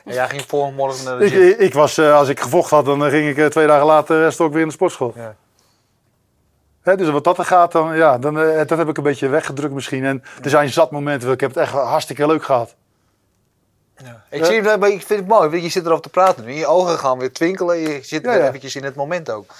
En 0.06 0.13
jij 0.13 0.30
ging 0.30 0.44
voor 0.48 0.74
morgen 0.74 1.06
naar 1.06 1.17
de 1.20 1.26
Ik, 1.26 1.32
gym. 1.32 1.41
ik, 1.41 1.58
ik 1.58 1.74
was, 1.74 1.98
eh, 1.98 2.15
als 2.15 2.30
ik 2.30 2.39
gevochten 2.39 2.76
had, 2.76 2.86
dan 2.86 3.06
eh, 3.06 3.12
ging 3.12 3.30
ik 3.30 3.38
eh, 3.38 3.46
twee 3.46 3.67
dagen 3.67 3.86
later 3.86 4.28
uh, 4.28 4.46
ook 4.46 4.52
weer 4.52 4.62
in 4.62 4.67
de 4.67 4.74
sportschool. 4.74 5.13
Ja. 5.15 5.36
Hè, 6.82 6.96
dus 6.98 7.10
wat 7.10 7.24
dat 7.24 7.38
er 7.38 7.46
gaat, 7.46 7.72
dan, 7.72 7.96
ja, 7.96 8.17
dan, 8.17 8.39
eh, 8.39 8.58
dat 8.67 8.78
heb 8.78 8.89
ik 8.89 8.98
een 8.98 9.04
beetje 9.04 9.28
weggedrukt 9.28 9.74
misschien. 9.74 10.06
En 10.06 10.24
er 10.44 10.50
zijn 10.50 10.70
zat 10.70 10.91
momenten, 10.91 11.32
ik 11.32 11.39
heb 11.39 11.50
het 11.50 11.60
echt 11.60 11.72
hartstikke 11.72 12.28
leuk 12.28 12.44
gehad. 12.44 12.76
Ja. 13.96 14.24
Ik, 14.30 14.46
zie, 14.46 14.62
maar 14.62 14.89
ik 14.89 15.06
vind 15.06 15.20
het 15.20 15.28
mooi, 15.28 15.62
je 15.62 15.70
zit 15.70 15.86
erover 15.86 16.04
te 16.04 16.10
praten 16.10 16.46
nu. 16.46 16.54
Je 16.54 16.67
ogen 16.67 17.00
gaan 17.00 17.17
weer 17.20 17.34
twinkelen, 17.34 17.78
je 17.78 18.00
zit 18.04 18.24
Ja, 18.24 18.32
weer 18.32 18.39
ja. 18.39 18.48
eventjes 18.48 18.76
in 18.76 18.84
het 18.84 18.96
moment 18.96 19.32
ook. 19.32 19.54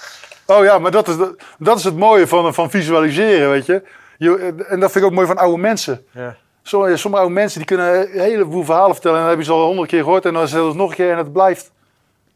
Oh 0.58 0.64
ja, 0.64 0.78
maar 0.78 0.90
dat 0.90 1.08
is, 1.08 1.16
dat 1.58 1.78
is 1.78 1.84
het 1.84 1.96
mooie 1.96 2.26
van, 2.26 2.54
van 2.54 2.70
visualiseren, 2.70 3.50
weet 3.50 3.66
je. 3.66 3.82
je. 4.18 4.54
En 4.68 4.80
dat 4.80 4.92
vind 4.92 5.04
ik 5.04 5.10
ook 5.10 5.16
mooi 5.16 5.26
van 5.26 5.36
oude 5.36 5.58
mensen. 5.58 6.04
Ja. 6.10 6.36
Sommige, 6.62 6.96
sommige 6.96 7.22
oude 7.22 7.38
mensen 7.38 7.58
die 7.58 7.68
kunnen 7.68 8.00
een 8.00 8.20
heleboel 8.20 8.64
verhalen 8.64 8.92
vertellen. 8.92 9.16
En 9.16 9.22
dan 9.22 9.30
heb 9.30 9.40
je 9.40 9.44
ze 9.46 9.52
al 9.52 9.66
honderd 9.66 9.88
keer 9.88 10.02
gehoord 10.02 10.24
en 10.24 10.32
dan 10.32 10.48
zeggen 10.48 10.70
ze 10.70 10.76
nog 10.76 10.90
een 10.90 10.96
keer 10.96 11.10
en 11.10 11.18
het 11.18 11.32
blijft. 11.32 11.72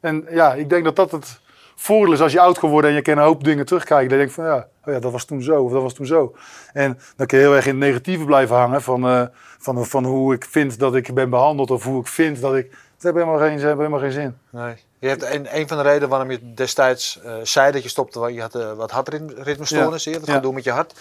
En 0.00 0.26
ja, 0.31 0.55
ik 0.55 0.68
denk 0.68 0.85
dat 0.85 0.96
dat 0.96 1.11
het 1.11 1.40
voordeel 1.74 2.12
is 2.12 2.20
als 2.20 2.33
je 2.33 2.40
oud 2.40 2.59
geworden 2.59 2.90
en 2.90 2.96
je 2.96 3.02
kan 3.02 3.16
een 3.16 3.24
hoop 3.24 3.44
dingen 3.44 3.66
terugkijken. 3.66 4.09
Dan 4.09 4.18
denk 4.18 4.31
je 4.31 4.35
van 4.35 4.44
ja, 4.44 4.68
oh 4.85 4.94
ja, 4.94 5.00
dat 5.00 5.12
was 5.12 5.24
toen 5.24 5.42
zo 5.42 5.62
of 5.62 5.72
dat 5.72 5.83
was 5.83 5.94
toen 5.94 6.07
zo. 6.07 6.35
En 6.72 6.98
dan 7.16 7.26
kun 7.26 7.38
je 7.38 7.44
heel 7.44 7.55
erg 7.55 7.66
in 7.66 7.70
het 7.70 7.81
negatieve 7.81 8.24
blijven 8.24 8.57
hangen 8.57 8.83
van, 8.83 9.07
eh, 9.09 9.22
van, 9.59 9.87
van 9.87 10.05
hoe 10.05 10.35
ik 10.35 10.44
vind 10.44 10.79
dat 10.79 10.94
ik 10.94 11.14
ben 11.14 11.31
behandeld 11.31 11.70
of 11.70 11.85
hoe 11.85 12.00
ik 12.00 12.07
vind 12.07 12.40
dat 12.40 12.55
ik... 12.55 12.72
Het 12.96 13.02
heeft 13.04 13.14
helemaal 13.14 13.38
geen, 13.38 13.59
ze 13.59 13.66
hebben 13.66 13.85
helemaal 13.87 14.09
geen 14.11 14.20
zin. 14.20 14.38
Nee. 14.50 14.74
Je 14.98 15.09
hebt 15.09 15.22
een, 15.22 15.56
een 15.59 15.68
van 15.68 15.76
de 15.76 15.82
redenen 15.82 16.09
waarom 16.09 16.30
je 16.30 16.54
destijds 16.54 17.20
eh, 17.22 17.35
zei 17.42 17.72
dat 17.72 17.82
je 17.82 17.88
stopte, 17.88 18.18
want 18.18 18.35
je 18.35 18.40
had 18.40 18.54
uh, 18.56 18.72
wat 18.72 18.90
hartritmestoornissen, 18.90 20.12
ja. 20.12 20.18
wat 20.18 20.26
Ja. 20.26 20.32
gaat 20.35 20.42
doen 20.42 20.54
met 20.54 20.64
je 20.64 20.70
hart. 20.70 21.00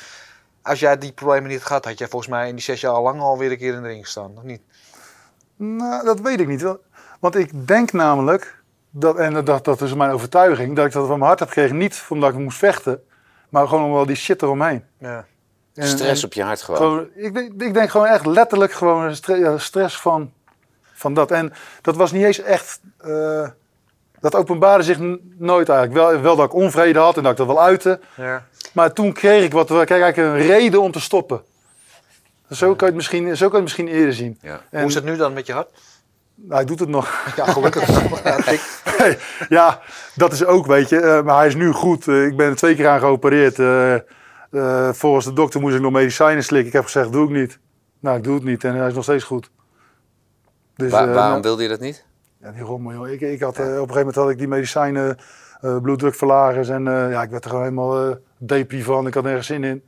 Als 0.62 0.80
jij 0.80 0.98
die 0.98 1.12
problemen 1.12 1.50
niet 1.50 1.58
had 1.58 1.68
gehad, 1.68 1.86
had 1.86 1.98
jij 1.98 2.08
volgens 2.08 2.32
mij 2.32 2.48
in 2.48 2.56
die 2.56 2.64
zes 2.64 2.82
jaar 2.82 2.92
al 2.92 3.04
lang 3.04 3.20
alweer 3.22 3.52
een 3.52 3.58
keer 3.58 3.74
in 3.74 3.82
de 3.82 3.88
ring 3.88 4.04
gestaan, 4.04 4.34
nog 4.34 4.44
niet? 4.44 4.62
Nou, 5.56 6.06
dat 6.06 6.20
weet 6.20 6.40
ik 6.40 6.48
niet. 6.48 6.66
Want 7.20 7.36
ik 7.36 7.68
denk 7.68 7.92
namelijk, 7.92 8.62
dat, 8.90 9.18
en 9.18 9.46
dat, 9.46 9.66
dat 9.66 9.82
is 9.82 9.94
mijn 9.94 10.12
overtuiging, 10.12 10.76
dat 10.76 10.86
ik 10.86 10.92
dat 10.92 11.08
van 11.08 11.18
mijn 11.18 11.28
hart 11.28 11.40
heb 11.40 11.48
gekregen. 11.48 11.78
Niet 11.78 12.06
omdat 12.10 12.30
ik 12.34 12.38
moest 12.40 12.58
vechten, 12.58 13.04
maar 13.50 13.68
gewoon 13.68 13.84
om 13.84 13.94
wel 13.94 14.06
die 14.06 14.16
shit 14.16 14.42
eromheen. 14.42 14.84
Ja. 14.98 15.26
En- 15.74 15.88
Stress 15.88 16.22
en 16.22 16.28
op 16.28 16.34
je 16.34 16.44
hart 16.44 16.62
gewoon. 16.62 16.80
gewoon 16.82 17.08
ik, 17.16 17.34
denk, 17.34 17.62
ik 17.62 17.74
denk 17.74 17.90
gewoon 17.90 18.08
echt 18.08 18.26
letterlijk 18.26 18.72
gewoon 18.72 19.16
ja, 19.26 19.58
stress 19.58 20.02
van, 20.02 20.34
van 20.96 21.14
dat. 21.14 21.32
En 21.32 21.54
dat 21.82 21.96
was 21.96 22.12
niet 22.12 22.24
eens 22.24 22.42
echt... 22.42 22.80
eh, 22.98 23.48
dat 24.20 24.36
openbaarde 24.36 24.84
zich 24.84 24.98
nooit 25.38 25.70
eigenlijk. 25.70 26.00
Wel, 26.00 26.22
wel 26.22 26.36
dat 26.36 26.46
ik 26.46 26.54
onvrede 26.54 27.00
had 27.00 27.18
en 27.18 27.24
dat 27.24 27.32
ik 27.32 27.38
dat 27.38 27.48
wel 27.48 27.62
uitte. 27.64 28.00
Ja. 28.16 28.46
Maar 28.74 28.94
toen 28.94 29.14
kreeg 29.14 29.44
ik 29.44 29.52
wat, 29.52 29.68
kreeg 29.68 29.90
eigenlijk 30.02 30.18
een 30.18 30.38
reden 30.48 30.82
om 30.82 30.92
te 30.92 31.00
stoppen. 31.00 31.42
Zo 32.52 32.66
kan 32.68 32.76
je 32.78 32.86
het 32.86 32.96
misschien, 32.96 33.38
zo 33.38 33.50
kan 33.50 33.60
je 33.60 33.66
het 33.66 33.78
misschien 33.78 33.88
eerder 33.88 34.14
zien. 34.14 34.38
Ja. 34.42 34.62
En, 34.72 34.80
Hoe 34.80 34.90
is 34.90 34.96
het 34.96 35.04
nu 35.04 35.16
dan 35.18 35.34
met 35.34 35.46
je 35.46 35.54
hart? 35.54 35.70
Nou, 36.36 36.54
hij 36.54 36.66
doet 36.66 36.80
het 36.80 36.90
nog. 36.90 37.34
Ja, 37.36 37.46
gelukkig. 37.46 37.90
ja, 39.50 39.82
dat 40.16 40.32
is 40.34 40.46
ook, 40.46 40.66
weet 40.66 40.90
je. 40.90 41.00
eh, 41.00 41.22
maar 41.24 41.38
hij 41.38 41.48
is 41.48 41.56
nu 41.56 41.72
goed. 41.72 42.08
Eh, 42.08 42.26
ik 42.26 42.38
ben 42.38 42.50
er 42.50 42.56
twee 42.56 42.76
keer 42.76 42.88
aan 42.88 43.00
geopereerd. 43.00 43.60
Eh, 43.60 43.94
eh, 43.94 44.94
volgens 44.94 45.26
de 45.26 45.34
dokter 45.34 45.60
moest 45.62 45.76
ik 45.76 45.82
nog 45.82 45.92
medicijnen 45.92 46.44
slikken. 46.44 46.68
Ik 46.68 46.74
heb 46.74 46.84
gezegd, 46.84 47.12
doe 47.12 47.24
ik 47.26 47.30
niet. 47.36 47.60
Nou, 48.00 48.18
ik 48.18 48.24
doe 48.24 48.36
het 48.36 48.44
niet. 48.44 48.64
En 48.64 48.76
hij 48.76 48.88
is 48.88 48.94
nog 48.94 49.04
steeds 49.04 49.24
goed. 49.24 49.50
Dus, 50.76 50.92
Wa- 50.92 51.08
eh, 51.08 51.14
waarom 51.14 51.42
wilde 51.42 51.64
je 51.64 51.70
dat 51.70 51.80
niet? 51.80 52.06
ja, 52.42 52.52
die 52.52 52.62
rommel, 52.62 52.94
joh. 52.94 53.10
Ik, 53.10 53.22
ik 53.22 53.42
had, 53.42 53.58
eh, 53.58 53.64
op 53.64 53.70
een 53.70 53.74
gegeven 53.78 53.96
moment 53.98 54.16
had 54.16 54.30
ik 54.30 54.38
die 54.38 54.48
medicijnen, 54.48 55.18
eh 55.62 55.78
bloeddrukverlagers. 55.82 56.70
En 56.70 56.88
eh, 56.88 57.12
ja, 57.12 57.22
ik 57.22 57.30
werd 57.30 57.44
er 57.44 57.50
gewoon 57.50 57.66
helemaal 57.66 58.10
eh 58.10 58.16
depri 58.38 58.84
van. 58.84 59.08
Ik 59.08 59.14
had 59.14 59.24
nergens 59.24 59.48
zin 59.48 59.64
in. 59.64 59.84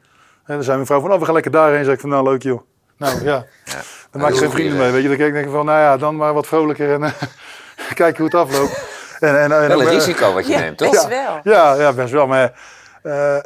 En 0.45 0.53
dan 0.55 0.63
zei 0.63 0.75
mijn 0.75 0.87
vrouw 0.87 1.01
van, 1.01 1.11
oh, 1.11 1.19
we 1.19 1.25
gaan 1.25 1.33
lekker 1.33 1.51
daarheen. 1.51 1.83
Zeg 1.85 1.93
ik 1.93 1.99
van, 1.99 2.09
nou, 2.09 2.23
leuk 2.23 2.41
joh. 2.43 2.61
Nou, 2.97 3.23
ja. 3.23 3.45
Ja. 3.65 3.81
Dan 4.11 4.21
maak 4.21 4.31
je 4.31 4.37
geen 4.37 4.51
vrienden 4.51 4.77
mee, 4.77 4.91
weet 4.91 5.01
je. 5.01 5.07
Dan 5.07 5.17
denk 5.17 5.35
ik 5.45 5.51
van, 5.51 5.65
nou 5.65 5.79
ja, 5.79 5.97
dan 5.97 6.15
maar 6.15 6.33
wat 6.33 6.47
vrolijker 6.47 6.93
en 6.93 7.03
eh, 7.03 7.11
kijken 7.93 8.15
hoe 8.17 8.25
het 8.25 8.35
afloopt. 8.49 8.85
En, 9.19 9.29
en, 9.41 9.51
en, 9.61 9.67
Wel 9.67 9.81
een 9.81 9.87
risico 9.89 10.33
wat 10.33 10.45
je 10.47 10.51
Ja, 10.53 10.59
neemt, 10.59 10.77
toch? 10.77 10.91
best 10.91 11.09
Ja. 11.09 11.41
wel. 11.43 11.53
Ja, 11.53 11.73
ja, 11.75 11.93
best 11.93 12.11
wel. 12.11 12.27
Maar 12.27 12.59
eh, 13.03 13.37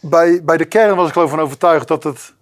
bij, 0.00 0.40
bij 0.44 0.56
de 0.56 0.64
kern 0.64 0.96
was 0.96 1.06
ik 1.06 1.12
geloof 1.12 1.30
van 1.30 1.40
overtuigd 1.40 1.88
dat 1.88 2.04
het, 2.04 2.34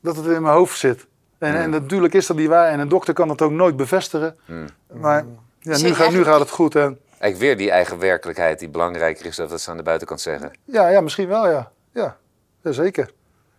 dat 0.00 0.16
het 0.16 0.26
in 0.26 0.42
mijn 0.42 0.54
hoofd 0.54 0.78
zit. 0.78 1.06
En, 1.38 1.54
en 1.54 1.70
natuurlijk 1.70 2.14
is 2.14 2.26
dat 2.26 2.36
niet 2.36 2.48
waar. 2.48 2.68
En 2.68 2.80
een 2.80 2.88
dokter 2.88 3.14
kan 3.14 3.28
dat 3.28 3.42
ook 3.42 3.50
nooit 3.50 3.76
bevestigen. 3.76 4.36
Hmm. 4.44 4.66
Maar 4.92 5.24
ja, 5.60 5.72
Dus 5.72 5.82
nu, 5.82 5.88
nu 6.10 6.24
gaat 6.24 6.40
het 6.40 6.50
goed. 6.50 6.74
En, 6.74 6.98
Eigenlijk 7.18 7.38
weer 7.38 7.66
die 7.66 7.70
eigen 7.70 7.98
werkelijkheid 7.98 8.58
die 8.58 8.68
belangrijker 8.68 9.26
is 9.26 9.36
dan 9.36 9.48
dat 9.48 9.60
ze 9.60 9.70
aan 9.70 9.76
de 9.76 9.82
buitenkant 9.82 10.20
zeggen. 10.20 10.50
ja, 10.64 10.88
ja, 10.88 11.00
misschien 11.00 11.28
wel, 11.28 11.48
ja. 11.48 11.70
Ja, 11.92 12.16
ja 12.62 12.72
zeker. 12.72 13.10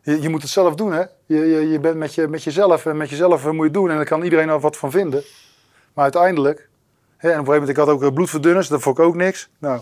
Je, 0.02 0.22
je 0.22 0.30
moet 0.30 0.42
het 0.42 0.52
zelf 0.52 0.76
doen, 0.76 0.92
hè. 0.92 1.04
Je, 1.26 1.38
je, 1.38 1.70
je 1.70 1.80
bent 1.80 1.96
met, 1.98 2.14
je, 2.16 2.28
met 2.28 2.44
jezelf 2.44 2.86
en 2.86 2.98
met 2.98 3.10
jezelf 3.10 3.46
eh, 3.46 3.52
moet 3.52 3.58
je 3.58 3.64
het 3.64 3.74
doen. 3.74 3.90
En 3.90 3.96
daar 3.96 4.06
kan 4.06 4.24
iedereen 4.24 4.50
er 4.50 4.60
wat 4.60 4.78
van 4.78 4.92
vinden. 4.92 5.24
Maar 5.94 6.04
uiteindelijk... 6.04 6.70
Hè, 7.18 7.32
en 7.32 7.40
op 7.40 7.48
een 7.48 7.54
gegeven 7.54 7.68
moment, 7.68 7.70
ik 7.70 7.76
had 7.76 7.88
ook 7.88 8.04
eh, 8.04 8.14
bloedverdunners. 8.14 8.68
Dat 8.68 8.82
vond 8.82 8.98
ik 8.98 9.04
ook 9.06 9.16
niks. 9.16 9.50
Nou, 9.58 9.76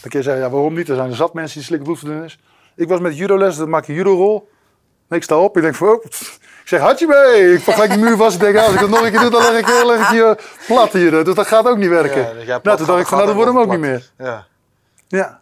dan 0.00 0.10
kun 0.10 0.18
je 0.18 0.22
zeggen, 0.24 0.42
ja, 0.42 0.50
waarom 0.50 0.74
niet? 0.74 0.88
Er 0.88 0.94
zijn 0.94 1.10
er 1.10 1.16
zat 1.16 1.34
mensen 1.34 1.56
die 1.56 1.66
slikken 1.66 1.86
bloedverdunners. 1.86 2.38
Ik 2.74 2.88
was 2.88 3.00
met 3.00 3.16
judoles, 3.16 3.56
dan 3.56 3.68
maak 3.68 3.84
je 3.84 3.94
judorol. 3.94 4.48
Ik 5.10 5.22
sta 5.22 5.38
op, 5.38 5.56
ik 5.56 5.62
denk 5.62 5.74
van, 5.74 5.88
oh, 5.88 6.04
ik 6.04 6.70
zeg, 6.70 6.80
had 6.80 6.98
je 6.98 7.06
mee? 7.06 7.52
Ik 7.52 7.64
pak 7.64 7.74
gelijk 7.74 7.92
de 7.92 7.98
muur 7.98 8.16
vast. 8.16 8.34
Ik 8.34 8.40
denk, 8.40 8.54
ja, 8.54 8.64
als 8.64 8.74
ik 8.74 8.80
het 8.80 8.90
nog 8.90 9.02
een 9.04 9.10
keer 9.10 9.20
doe, 9.20 9.30
dan 9.30 9.42
leg 9.42 9.58
ik, 9.58 9.68
eh, 9.68 9.84
leg 9.86 10.00
ik 10.00 10.10
je 10.14 10.36
plat 10.66 10.92
hier. 10.92 11.24
Dus 11.24 11.34
dat 11.34 11.46
gaat 11.46 11.66
ook 11.68 11.76
niet 11.76 11.88
werken. 11.88 12.20
Ja, 12.20 12.32
dus 12.32 12.62
nou, 12.62 12.76
toen 12.76 12.86
dacht 12.86 13.00
ik 13.00 13.06
van, 13.06 13.16
nou, 13.16 13.26
dat 13.26 13.36
wordt 13.36 13.50
hem 13.52 13.60
ook 13.60 13.70
niet 13.70 13.80
meer. 13.80 14.10
Ja. 14.18 14.46
Ja. 15.08 15.40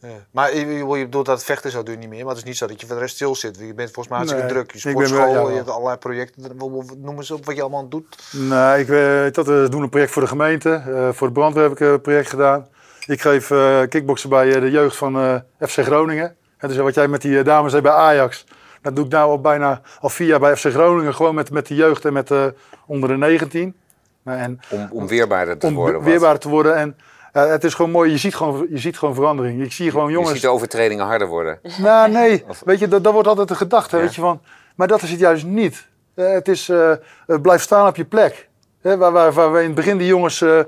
Ja. 0.00 0.10
Maar 0.30 0.56
je, 0.56 0.84
bedoelt 1.04 1.26
dat 1.26 1.36
het 1.36 1.44
vechten 1.44 1.70
zo 1.70 1.82
doe 1.82 1.94
je 1.94 2.00
niet 2.00 2.08
meer. 2.08 2.18
Maar 2.24 2.28
het 2.28 2.38
is 2.38 2.44
niet 2.44 2.56
zo 2.56 2.66
dat 2.66 2.80
je 2.80 2.86
voor 2.86 2.94
de 2.96 3.00
rest 3.02 3.14
stil 3.14 3.34
zit. 3.34 3.58
Je 3.58 3.74
bent 3.74 3.90
volgens 3.90 4.08
mij 4.08 4.16
hartstikke 4.16 4.44
Nee, 4.44 4.54
druk. 4.54 4.72
Je 4.72 4.78
ik 4.78 4.84
wel- 4.96 5.06
sportschool, 5.06 5.32
ja, 5.34 5.40
je 5.40 5.46
wel. 5.46 5.56
hebt 5.56 5.70
allerlei 5.70 5.96
projecten. 5.96 6.56
Noem 7.02 7.16
eens 7.16 7.30
op 7.30 7.44
wat 7.44 7.54
je 7.56 7.60
allemaal 7.60 7.88
doet. 7.88 8.16
Nee, 8.32 8.80
ik 8.80 8.86
weet 8.86 9.34
dat 9.34 9.46
we 9.46 9.66
doen 9.70 9.82
een 9.82 9.88
project 9.88 10.10
voor 10.12 10.22
de 10.22 10.28
gemeente. 10.28 10.82
Eh, 10.86 11.08
voor 11.12 11.26
de 11.26 11.32
brandweer 11.32 11.62
heb 11.62 11.72
ik 11.72 11.80
een 11.80 12.00
project 12.00 12.28
gedaan. 12.28 12.68
Ik 13.06 13.20
geef 13.20 13.50
eh 13.50 13.80
kickboksen 13.88 14.28
bij 14.28 14.54
eh, 14.54 14.60
de 14.60 14.70
jeugd 14.70 14.96
van 14.96 15.16
eh, 15.18 15.68
FC 15.68 15.78
Groningen. 15.78 16.36
En 16.58 16.68
dus 16.68 16.76
wat 16.76 16.94
jij 16.94 17.08
met 17.08 17.22
die 17.22 17.38
eh, 17.38 17.44
dames 17.44 17.72
deed 17.72 17.82
bij 17.82 17.92
Ajax. 17.92 18.44
Dat 18.84 18.96
doe 18.96 19.04
ik 19.04 19.10
nou 19.10 19.30
al 19.30 19.40
bijna 19.40 19.80
al 20.00 20.08
vier 20.08 20.26
jaar 20.26 20.40
bij 20.40 20.56
FC 20.56 20.66
Groningen. 20.70 21.14
Gewoon 21.14 21.34
met, 21.34 21.50
met 21.50 21.66
de 21.66 21.74
jeugd 21.74 22.04
en 22.04 22.12
met 22.12 22.30
eh, 22.30 22.44
onder 22.86 23.08
de 23.08 23.16
19. 23.16 23.74
Nou, 24.22 24.38
en 24.38 24.60
Om, 24.70 24.88
om 24.92 25.06
weerbaarder 25.06 25.58
te 25.58 25.66
om 25.66 25.74
worden. 25.74 25.94
wat. 26.00 26.04
weerbaar 26.04 26.38
te 26.38 26.48
worden. 26.48 26.74
En 26.76 26.96
eh, 27.32 27.46
het 27.46 27.64
is 27.64 27.74
gewoon 27.74 27.90
mooi. 27.90 28.10
Je 28.10 28.16
ziet 28.18 28.34
gewoon, 28.34 28.66
je 28.70 28.78
ziet 28.78 28.98
gewoon 28.98 29.14
verandering. 29.14 29.62
Ik 29.62 29.72
zie 29.72 29.90
gewoon 29.90 30.06
Je 30.06 30.12
jongens. 30.12 30.32
ziet 30.32 30.42
de 30.42 30.48
overtredingen 30.48 31.06
harder 31.06 31.28
worden. 31.28 31.58
Nou, 31.78 32.10
nee. 32.10 32.44
Weet 32.64 32.78
je, 32.78 32.88
dat, 32.88 33.04
dat 33.04 33.12
wordt 33.12 33.28
altijd 33.28 33.48
de 33.48 33.54
gedachte, 33.54 33.96
Ja. 33.96 34.02
weet 34.02 34.14
je 34.14 34.20
van. 34.20 34.40
Maar 34.74 34.88
dat 34.88 35.02
is 35.02 35.10
het 35.10 35.18
juist 35.20 35.44
niet. 35.44 35.86
Eh, 36.14 36.30
het 36.32 36.48
is, 36.48 36.68
eh, 36.68 36.90
eh, 36.90 36.98
blijf 37.42 37.62
staan 37.62 37.86
op 37.88 37.96
je 37.96 38.04
plek. 38.04 38.48
Hè, 38.82 38.96
waar, 38.96 39.12
waar, 39.12 39.32
waar 39.32 39.52
we 39.52 39.58
in 39.58 39.66
het 39.66 39.74
begin 39.74 39.98
die 39.98 40.06
jongens 40.06 40.40
eh, 40.40 40.58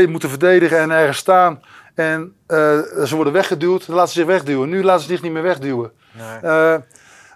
eh, 0.00 0.08
moeten 0.08 0.28
verdedigen 0.28 0.78
en 0.78 0.90
ergens 0.90 1.18
staan. 1.18 1.62
En 1.94 2.34
eh, 2.46 2.56
ze 3.04 3.14
worden 3.14 3.32
weggeduwd, 3.32 3.86
dan 3.86 3.96
laten 3.96 4.12
ze 4.12 4.18
zich 4.18 4.28
wegduwen. 4.28 4.68
Nu 4.68 4.82
laten 4.84 5.02
ze 5.02 5.08
zich 5.08 5.22
niet 5.22 5.32
meer 5.32 5.42
wegduwen. 5.42 5.92
Nee. 6.42 6.78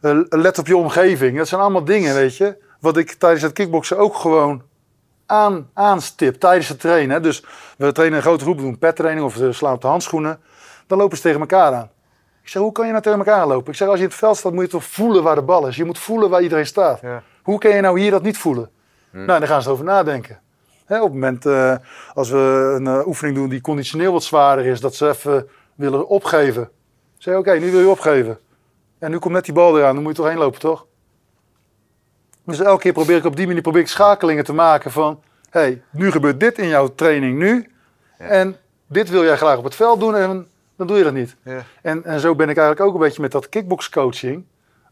Eh, 0.01 0.11
eh, 0.11 0.25
let 0.29 0.59
op 0.59 0.67
je 0.67 0.77
omgeving. 0.77 1.37
Dat 1.37 1.49
zijn 1.49 1.61
allemaal 1.61 1.85
dingen, 1.85 2.15
weet 2.15 2.37
je. 2.37 2.57
Wat 2.81 2.97
ik 2.97 3.13
tijdens 3.13 3.43
het 3.43 3.53
kickboksen 3.53 3.99
ook 3.99 4.15
gewoon 4.15 4.63
aan, 5.27 5.71
aanstip 5.75 6.35
tijdens 6.35 6.69
het 6.69 6.81
trainen. 6.81 7.17
Hè. 7.17 7.21
Dus 7.21 7.45
we 7.77 7.93
trainen 7.93 8.19
een 8.19 8.25
grote 8.25 8.45
groep, 8.45 8.57
we 8.57 8.63
doen 8.63 8.79
pettraining 8.79 9.27
of 9.27 9.35
we 9.35 9.53
slaan 9.53 9.75
op 9.75 9.81
de 9.81 9.87
handschoenen. 9.87 10.41
Dan 10.87 10.99
lopen 10.99 11.17
ze 11.17 11.23
tegen 11.23 11.41
elkaar 11.41 11.75
aan. 11.75 11.91
Ik 12.43 12.49
zeg, 12.49 12.63
hoe 12.63 12.73
kan 12.73 12.85
je 12.85 12.91
nou 12.91 13.03
tegen 13.03 13.19
elkaar 13.19 13.47
lopen? 13.47 13.71
Ik 13.71 13.79
zeg, 13.79 13.89
als 13.89 13.97
je 13.97 14.03
in 14.03 14.09
het 14.09 14.19
veld 14.19 14.37
staat, 14.37 14.53
moet 14.53 14.65
je 14.65 14.71
toch 14.71 14.85
voelen 14.85 15.23
waar 15.23 15.35
de 15.35 15.43
bal 15.43 15.67
is. 15.67 15.77
Je 15.77 15.85
moet 15.85 15.99
voelen 15.99 16.31
waar 16.31 16.43
iedereen 16.43 16.67
staat. 16.67 17.01
Ja. 17.01 17.23
Hoe 17.43 17.59
kan 17.59 17.71
je 17.71 17.81
nou 17.81 18.01
hier 18.01 18.11
dat 18.11 18.23
niet 18.23 18.39
voelen? 18.39 18.71
Nou, 19.11 19.27
daar 19.27 19.49
gaan 19.49 19.63
ze 19.63 19.71
over 19.71 19.85
nadenken. 19.85 20.41
Hè, 20.85 20.97
op 20.97 21.05
het 21.05 21.13
moment 21.13 21.47
eh, 21.47 21.77
als 22.15 22.31
we 22.31 22.75
een 22.77 22.87
eh, 22.87 23.07
oefening 23.07 23.37
doen 23.37 23.49
die 23.49 23.61
conditioneel 23.61 24.13
wat 24.13 24.25
zwaarder 24.25 24.67
is, 24.67 24.81
dat 24.81 24.95
ze 24.95 25.09
even 25.09 25.49
willen 25.75 26.09
opgeven. 26.09 26.63
Ik 26.63 27.23
zeg, 27.23 27.37
oké, 27.37 27.53
nu 27.53 27.71
wil 27.71 27.81
je 27.81 27.89
opgeven. 27.89 28.39
En 29.01 29.11
nu 29.11 29.19
komt 29.19 29.35
net 29.35 29.45
die 29.45 29.55
bal 29.55 29.79
eraan, 29.79 29.95
dan 29.95 30.03
moet 30.03 30.17
je 30.17 30.23
toch 30.23 30.31
heen 30.31 30.39
lopen, 30.39 30.61
toch? 30.61 30.87
Dus 32.45 32.61
elke 32.61 32.83
keer 32.83 32.93
probeer 32.93 33.17
ik 33.17 33.25
op 33.25 33.37
die 33.37 33.47
manier 33.47 33.63
probeer 33.63 33.81
ik 33.81 33.89
schakelingen 33.89 34.45
te 34.45 34.53
maken 34.53 34.91
van... 34.91 35.23
hé, 35.51 35.61
hey, 35.61 35.83
nu 35.91 36.11
gebeurt 36.11 36.41
dit 36.41 36.59
in 36.59 36.69
jouw 36.69 36.95
training 36.95 37.39
nu. 37.39 37.73
Ja. 38.19 38.25
En 38.25 38.57
dit 38.87 39.11
wil 39.11 39.25
jij 39.25 39.37
graag 39.37 39.59
op 39.59 39.65
het 39.65 39.75
veld 39.75 40.01
doen 40.01 40.17
en 40.17 40.49
dan 40.77 40.87
doe 40.87 40.97
je 40.97 41.05
dat 41.05 41.13
niet. 41.13 41.37
Ja. 41.45 41.65
En, 41.83 42.05
en 42.05 42.21
zo 42.21 42.35
ben 42.35 42.49
ik 42.49 42.57
eigenlijk 42.57 42.89
ook 42.89 42.95
een 42.95 43.07
beetje 43.07 43.23
met 43.23 43.33
dat 43.33 43.49
kickboxcoaching 43.49 44.45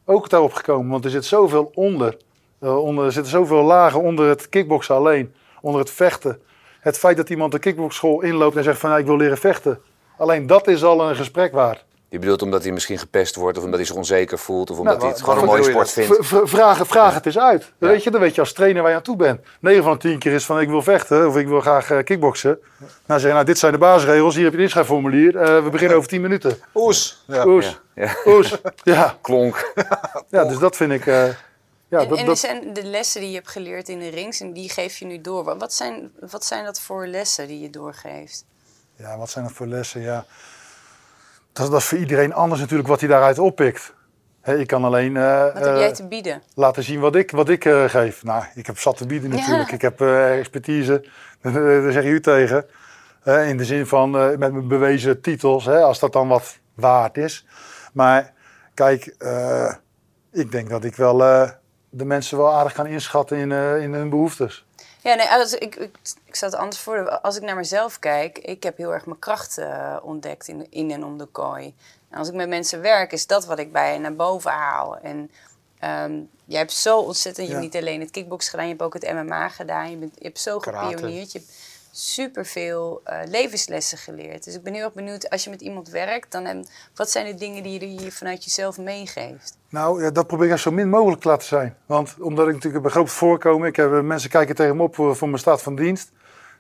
ook 0.05 0.29
daarop 0.29 0.53
gekomen. 0.53 0.91
Want 0.91 1.05
er 1.05 1.11
zit 1.11 1.25
zoveel 1.25 1.71
onder. 1.75 2.17
Eh, 2.59 2.85
onder 2.85 3.05
er 3.05 3.13
zitten 3.13 3.33
zoveel 3.33 3.63
lagen 3.63 4.03
onder 4.03 4.29
het 4.29 4.49
kickboksen 4.49 4.95
alleen. 4.95 5.35
Onder 5.61 5.81
het 5.81 5.91
vechten. 5.91 6.41
Het 6.81 6.99
feit 6.99 7.17
dat 7.17 7.31
iemand 7.31 7.53
de 7.53 7.59
kickboxschool 7.59 8.23
inloopt 8.23 8.57
en 8.57 8.65
zegt 8.65 8.79
van 8.79 8.89
nou, 8.89 9.01
ik 9.01 9.07
wil 9.07 9.17
leren 9.17 9.39
vechten. 9.39 9.81
Alleen 10.19 10.47
dat 10.47 10.67
is 10.67 10.85
al 10.85 11.09
een 11.09 11.17
gesprek 11.17 11.53
waard. 11.53 11.85
Je 12.11 12.19
bedoelt 12.19 12.43
omdat 12.43 12.63
hij 12.63 12.73
misschien 12.73 12.99
gepest 12.99 13.35
wordt, 13.35 13.59
of 13.59 13.65
omdat 13.65 13.79
hij 13.79 13.89
zich 13.89 13.97
onzeker 13.97 14.39
voelt, 14.39 14.71
of 14.71 14.79
omdat 14.79 14.93
Nou, 14.95 15.05
hij 15.07 15.15
het 15.15 15.23
gewoon 15.25 15.39
een 15.39 15.45
mooie 15.45 15.63
sport 15.63 15.91
vindt. 15.91 16.17
V- 16.27 16.41
vraag, 16.89 17.15
het 17.15 17.27
eens 17.27 17.39
uit. 17.39 17.61
Dan 17.79 17.89
Ja. 17.89 17.95
weet 17.95 18.03
je, 18.05 18.11
dan 18.11 18.21
weet 18.21 18.35
je 18.35 18.41
als 18.41 18.53
trainer 18.53 18.83
waar 18.83 18.91
je 18.91 18.97
aan 18.97 19.03
toe 19.03 19.17
bent. 19.17 19.41
9 19.61 19.83
van 19.83 19.93
de 19.93 19.99
10 19.99 20.19
keer 20.19 20.33
is 20.33 20.45
van 20.45 20.61
ik 20.61 20.69
wil 20.69 20.83
vechten 20.83 21.27
of 21.29 21.37
ik 21.37 21.47
wil 21.49 21.61
graag 21.61 21.91
eh, 21.91 22.05
kickboksen. 22.05 22.59
Nou 23.07 23.21
zeg 23.21 23.29
je, 23.29 23.35
nou 23.35 23.45
dit 23.45 23.59
zijn 23.59 23.73
de 23.73 23.79
basisregels, 23.79 24.35
hier 24.35 24.43
heb 24.45 24.53
je 24.53 24.59
een 24.59 24.65
inschrijfformulier. 24.65 25.37
Eh, 25.37 25.65
we 25.65 25.71
beginnen 25.71 25.97
over 25.97 26.09
10 26.09 26.21
minuten. 26.21 26.59
Oes. 26.75 27.25
Ja. 27.27 27.47
Oes, 27.47 27.81
Ja. 27.95 28.15
oes. 28.27 28.57
Ja, 28.85 29.17
Klonk. 29.23 29.73
ja, 30.31 30.45
dus 30.45 30.59
dat 30.59 30.77
vind 30.77 30.93
ik... 30.93 31.07
eh, 31.07 31.25
ja, 31.89 31.99
en 31.99 32.09
dat, 32.09 32.19
en 32.19 32.27
dat, 32.27 32.39
zijn 32.39 32.73
de 32.73 32.83
lessen 32.85 33.21
die 33.21 33.31
je 33.31 33.37
hebt 33.37 33.49
geleerd 33.49 33.89
in 33.89 33.99
de 33.99 34.09
rings 34.09 34.41
en 34.41 34.53
die 34.53 34.71
geef 34.71 34.97
je 34.97 35.05
nu 35.05 35.21
door. 35.21 35.45
Wat- 35.45 35.61
Wat 35.61 35.73
zijn, 35.73 36.11
wat 36.31 36.45
zijn 36.45 36.65
dat 36.65 36.81
voor 36.81 37.07
lessen 37.07 37.47
die 37.47 37.61
je 37.61 37.71
doorgeeft? 37.71 38.45
Ja, 38.97 39.19
wat 39.19 39.31
zijn 39.31 39.45
dat 39.45 39.53
voor 39.55 39.67
lessen? 39.67 40.01
Ja. 40.01 40.25
Dat, 41.59 41.71
dat 41.71 41.81
is 41.81 41.87
voor 41.87 41.99
iedereen 41.99 42.35
anders 42.35 42.61
natuurlijk 42.61 42.89
wat 42.89 43.01
hij 43.01 43.09
daaruit 43.09 43.39
oppikt. 43.39 43.95
Ik 44.45 44.67
kan 44.67 44.85
alleen 44.85 45.17
eh, 45.17 45.43
Wat 45.43 45.55
heb 45.55 45.65
eh, 45.75 45.79
jij 45.79 45.93
te 45.93 46.07
bieden? 46.07 46.43
laten 46.55 46.83
zien 46.83 47.01
wat 47.01 47.15
ik, 47.17 47.31
wat 47.31 47.49
ik 47.49 47.65
eh, 47.65 47.85
geef. 47.85 48.25
Nou, 48.25 48.45
ik 48.55 48.67
heb 48.67 48.79
zat 48.79 48.97
te 48.97 49.07
bieden 49.07 49.31
Ja. 49.31 49.37
natuurlijk. 49.37 49.73
Ik 49.73 49.83
heb 49.83 50.01
eh, 50.01 50.39
expertise, 50.39 51.05
daar 51.43 51.93
zeg 51.93 52.03
je 52.03 52.09
u 52.11 52.21
tegen. 52.21 52.65
Eh, 53.23 53.49
in 53.49 53.57
de 53.57 53.65
zin 53.65 53.87
van 53.87 54.19
eh, 54.19 54.27
met 54.29 54.39
mijn 54.53 54.69
bewezen 54.69 55.21
titels, 55.21 55.65
hè, 55.65 55.79
als 55.83 55.99
dat 55.99 56.13
dan 56.13 56.29
wat 56.29 56.59
waard 56.75 57.17
is. 57.17 57.47
Maar 57.93 58.33
kijk, 58.75 59.15
eh, 59.19 59.73
ik 60.33 60.53
denk 60.53 60.69
dat 60.71 60.85
ik 60.85 60.97
wel 60.97 61.25
eh, 61.25 61.51
de 61.91 62.05
mensen 62.05 62.39
wel 62.39 62.53
aardig 62.53 62.73
kan 62.73 62.87
inschatten 62.87 63.37
in, 63.37 63.53
eh, 63.53 63.83
in 63.83 63.93
hun 63.95 64.09
behoeftes. 64.11 64.67
Ja, 65.03 65.15
nee, 65.15 65.27
als, 65.29 65.55
ik, 65.55 65.77
ik, 65.77 65.97
ik 66.25 66.35
zat 66.37 66.55
anders 66.55 66.81
voor. 66.83 67.11
Als 67.21 67.37
ik 67.37 67.43
naar 67.43 67.57
mezelf 67.57 67.99
kijk, 67.99 68.39
ik 68.39 68.63
heb 68.63 68.77
heel 68.77 68.93
erg 68.93 69.07
mijn 69.07 69.19
kracht 69.19 69.59
eh, 69.59 69.97
ontdekt 70.03 70.49
in, 70.49 70.67
in 70.71 70.91
en 70.91 71.05
om 71.05 71.19
de 71.19 71.27
kooi. 71.27 71.75
En 72.11 72.19
als 72.19 72.29
ik 72.29 72.35
met 72.35 72.49
mensen 72.49 72.81
werk, 72.81 73.13
is 73.13 73.27
dat 73.27 73.45
wat 73.47 73.59
ik 73.59 73.73
bij 73.73 73.99
naar 73.99 74.15
boven 74.15 74.51
haal. 74.51 74.97
En 74.97 75.31
Ehm, 75.79 76.21
jij 76.45 76.59
hebt 76.59 76.73
zo 76.73 76.99
ontzettend, 76.99 77.47
je 77.47 77.53
Ja. 77.53 77.59
hebt 77.61 77.73
niet 77.73 77.83
alleen 77.83 78.01
het 78.01 78.11
kickbox 78.11 78.49
gedaan, 78.49 78.65
je 78.65 78.71
hebt 78.71 78.83
ook 78.83 78.93
het 78.95 79.13
MMA 79.13 79.49
gedaan. 79.49 79.91
Je, 79.91 79.97
bent, 79.97 80.15
je 80.19 80.25
hebt 80.25 80.41
zo 80.41 80.59
Karate. 80.59 81.23
Superveel 81.91 83.01
eh 83.05 83.19
levenslessen 83.29 83.99
geleerd. 83.99 84.45
Dus 84.45 84.55
ik 84.55 84.63
ben 84.63 84.75
heel 84.75 84.85
erg 84.85 84.93
benieuwd, 84.93 85.31
als 85.31 85.45
je 85.45 85.51
met 85.51 85.61
iemand 85.61 85.89
werkt, 85.89 86.33
dan 86.33 86.45
hem, 86.45 86.65
wat 86.95 87.11
zijn 87.11 87.27
de 87.27 87.35
dingen 87.35 87.63
die 87.63 87.81
je 87.81 87.87
hier 87.87 88.13
vanuit 88.13 88.45
jezelf 88.45 88.79
meegeeft? 88.79 89.59
Nou, 89.69 90.03
ja, 90.03 90.11
dat 90.11 90.27
probeer 90.27 90.51
ik 90.51 90.57
zo 90.57 90.71
min 90.71 90.89
mogelijk 90.89 91.21
te 91.21 91.29
laten 91.29 91.47
zijn. 91.47 91.77
Want 91.87 92.17
omdat 92.21 92.47
ik 92.49 92.55
natuurlijk 92.55 92.83
bij 92.83 92.93
groot 92.93 93.11
voorkomen, 93.11 93.69
ik 93.69 93.77
heb, 93.77 93.93
eh, 93.93 94.01
mensen 94.01 94.31
kijken 94.31 94.55
tegen 94.55 94.77
me 94.77 94.83
op 94.83 94.95
voor, 94.95 95.17
voor 95.17 95.29
mijn 95.29 95.41
staat 95.41 95.63
van 95.63 95.75
dienst. 95.75 96.11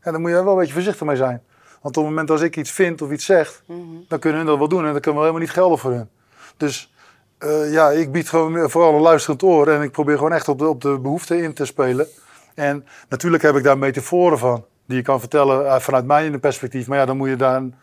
En 0.00 0.12
dan 0.12 0.20
moet 0.20 0.30
je 0.30 0.42
wel 0.42 0.52
een 0.52 0.58
beetje 0.58 0.72
voorzichtig 0.72 1.06
mee 1.06 1.16
zijn. 1.16 1.42
Want 1.82 1.96
op 1.96 2.02
het 2.02 2.12
moment 2.12 2.30
als 2.30 2.40
ik 2.40 2.56
iets 2.56 2.70
vind 2.70 3.02
of 3.02 3.10
iets 3.10 3.24
zeg, 3.24 3.62
dan 4.08 4.18
kunnen 4.18 4.38
hun 4.38 4.48
dat 4.48 4.58
wel 4.58 4.68
doen. 4.68 4.86
En 4.86 4.92
dat 4.92 5.02
kunnen 5.02 5.20
we 5.20 5.26
helemaal 5.26 5.46
niet 5.46 5.56
gelden 5.56 5.78
voor 5.78 5.92
hun. 5.92 6.08
Dus 6.56 6.92
eh, 7.38 7.72
ja, 7.72 7.90
ik 7.90 8.12
bied 8.12 8.28
gewoon 8.28 8.70
vooral 8.70 8.94
een 8.94 9.00
luisterend 9.00 9.42
oor. 9.42 9.68
En 9.68 9.82
ik 9.82 9.90
probeer 9.90 10.16
gewoon 10.16 10.32
echt 10.32 10.48
op 10.48 10.58
de, 10.58 10.68
op 10.68 10.80
de 10.80 10.98
behoeften 10.98 11.42
in 11.42 11.52
te 11.52 11.64
spelen. 11.64 12.06
En 12.54 12.86
natuurlijk 13.08 13.42
heb 13.42 13.56
ik 13.56 13.62
daar 13.62 13.78
metaforen 13.78 14.38
van. 14.38 14.64
Die 14.88 14.96
je 14.96 15.02
kan 15.02 15.20
vertellen 15.20 15.66
eh, 15.66 15.78
vanuit 15.80 16.04
mijn 16.04 16.40
perspectief. 16.40 16.86
Maar 16.86 16.98
ja, 16.98 17.04
dan 17.06 17.16
moet 17.16 17.28
je 17.28 17.36
daar 17.36 17.56
een, 17.56 17.74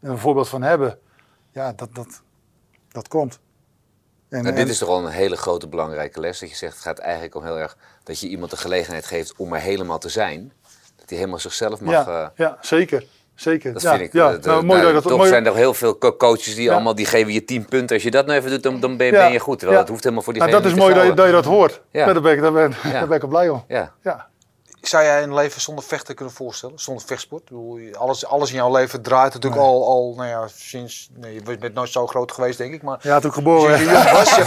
een 0.00 0.18
voorbeeld 0.18 0.48
van 0.48 0.62
hebben. 0.62 0.98
Ja, 1.52 1.72
dat, 1.76 1.94
dat, 1.94 2.22
dat 2.92 3.08
komt. 3.08 3.38
En, 4.28 4.42
Nou, 4.42 4.46
en- 4.54 4.54
dit 4.54 4.68
is 4.68 4.78
toch 4.78 4.88
wel 4.88 4.98
een 5.06 5.12
hele 5.12 5.36
grote 5.36 5.68
belangrijke 5.68 6.20
les. 6.20 6.38
Dat 6.38 6.50
je 6.50 6.56
zegt, 6.56 6.72
het 6.74 6.82
gaat 6.82 6.98
eigenlijk 6.98 7.34
om 7.34 7.44
heel 7.44 7.58
erg 7.58 7.76
dat 8.02 8.20
je 8.20 8.28
iemand 8.28 8.50
de 8.50 8.56
gelegenheid 8.56 9.06
geeft 9.06 9.34
om 9.36 9.52
er 9.52 9.60
helemaal 9.60 9.98
te 9.98 10.08
zijn. 10.08 10.52
Dat 10.96 11.08
hij 11.08 11.18
helemaal 11.18 11.38
zichzelf 11.38 11.80
mag. 11.80 11.92
ja, 12.06 12.06
eh, 12.22 12.28
ja, 12.36 12.58
zeker. 12.60 13.06
zeker. 13.34 13.72
dat 13.72 13.82
ja, 13.82 13.90
vind 13.90 14.02
ik. 14.02 14.12
Ja, 14.12 14.30
dat, 14.30 14.44
nou, 14.44 14.60
eh, 14.60 14.64
mooi 14.66 14.80
nou, 14.80 14.92
dat 14.92 15.02
dat 15.02 15.10
toch 15.10 15.18
mooi, 15.20 15.30
zijn 15.30 15.46
er 15.46 15.54
heel 15.54 15.74
veel 15.74 15.98
co- 15.98 16.16
coaches 16.16 16.54
die 16.54 16.64
Ja. 16.64 16.72
allemaal 16.72 16.94
die 16.94 17.06
geven 17.06 17.32
je 17.32 17.44
10 17.44 17.64
punten. 17.64 17.94
Als 17.94 18.04
je 18.04 18.10
dat 18.10 18.26
nou 18.26 18.38
even 18.38 18.50
doet, 18.50 18.62
dan, 18.62 18.80
dan 18.80 18.96
ben, 18.96 19.06
je, 19.06 19.12
Ja, 19.12 19.22
ben 19.22 19.32
je 19.32 19.38
goed. 19.38 19.58
Terwijl 19.58 19.80
het 19.80 19.88
hoeft 19.88 20.02
helemaal 20.02 20.24
voor 20.24 20.32
nou, 20.34 20.44
diegene 20.46 20.68
dat 20.68 20.72
is 20.78 20.82
mooi 20.82 20.94
dat 20.94 21.06
je, 21.06 21.14
dat 21.14 21.26
je 21.26 21.32
dat 21.32 21.44
hoort. 21.44 21.80
Ja. 21.90 22.12
Daar, 22.12 22.20
ben 22.22 22.32
ik, 22.32 22.40
daar, 22.40 22.52
ben, 22.52 22.72
Ja. 22.82 22.90
daar 22.90 23.06
ben 23.08 23.16
ik 23.16 23.24
ook 23.24 23.30
blij 23.30 23.48
om. 23.48 23.64
Ja. 23.68 23.92
Zou 24.86 25.04
jij 25.04 25.22
een 25.22 25.34
leven 25.34 25.60
zonder 25.60 25.84
vechten 25.84 26.14
kunnen 26.14 26.34
voorstellen? 26.34 26.78
Zonder 26.78 27.04
vechtsport? 27.06 27.42
Ik 27.42 27.48
bedoel, 27.48 27.78
alles, 27.98 28.26
alles 28.26 28.50
in 28.50 28.56
jouw 28.56 28.72
leven 28.72 29.02
draait 29.02 29.32
natuurlijk 29.34 29.62
al, 29.62 29.86
al, 29.88 30.14
nou 30.16 30.28
ja, 30.28 30.48
sinds... 30.54 31.08
Nee, 31.16 31.34
je 31.34 31.58
bent 31.58 31.74
nooit 31.74 31.90
zo 31.90 32.06
groot 32.06 32.32
geweest, 32.32 32.58
denk 32.58 32.74
ik, 32.74 32.82
maar... 32.82 32.98
ja, 33.02 33.20
toen 33.20 33.28
ik 33.30 33.36
geboren 33.36 33.78
Sinds 33.78 33.92
werd. 33.92 34.02
je 34.04 34.08
jong 34.08 34.18
was, 34.18 34.34
ja. 34.36 34.44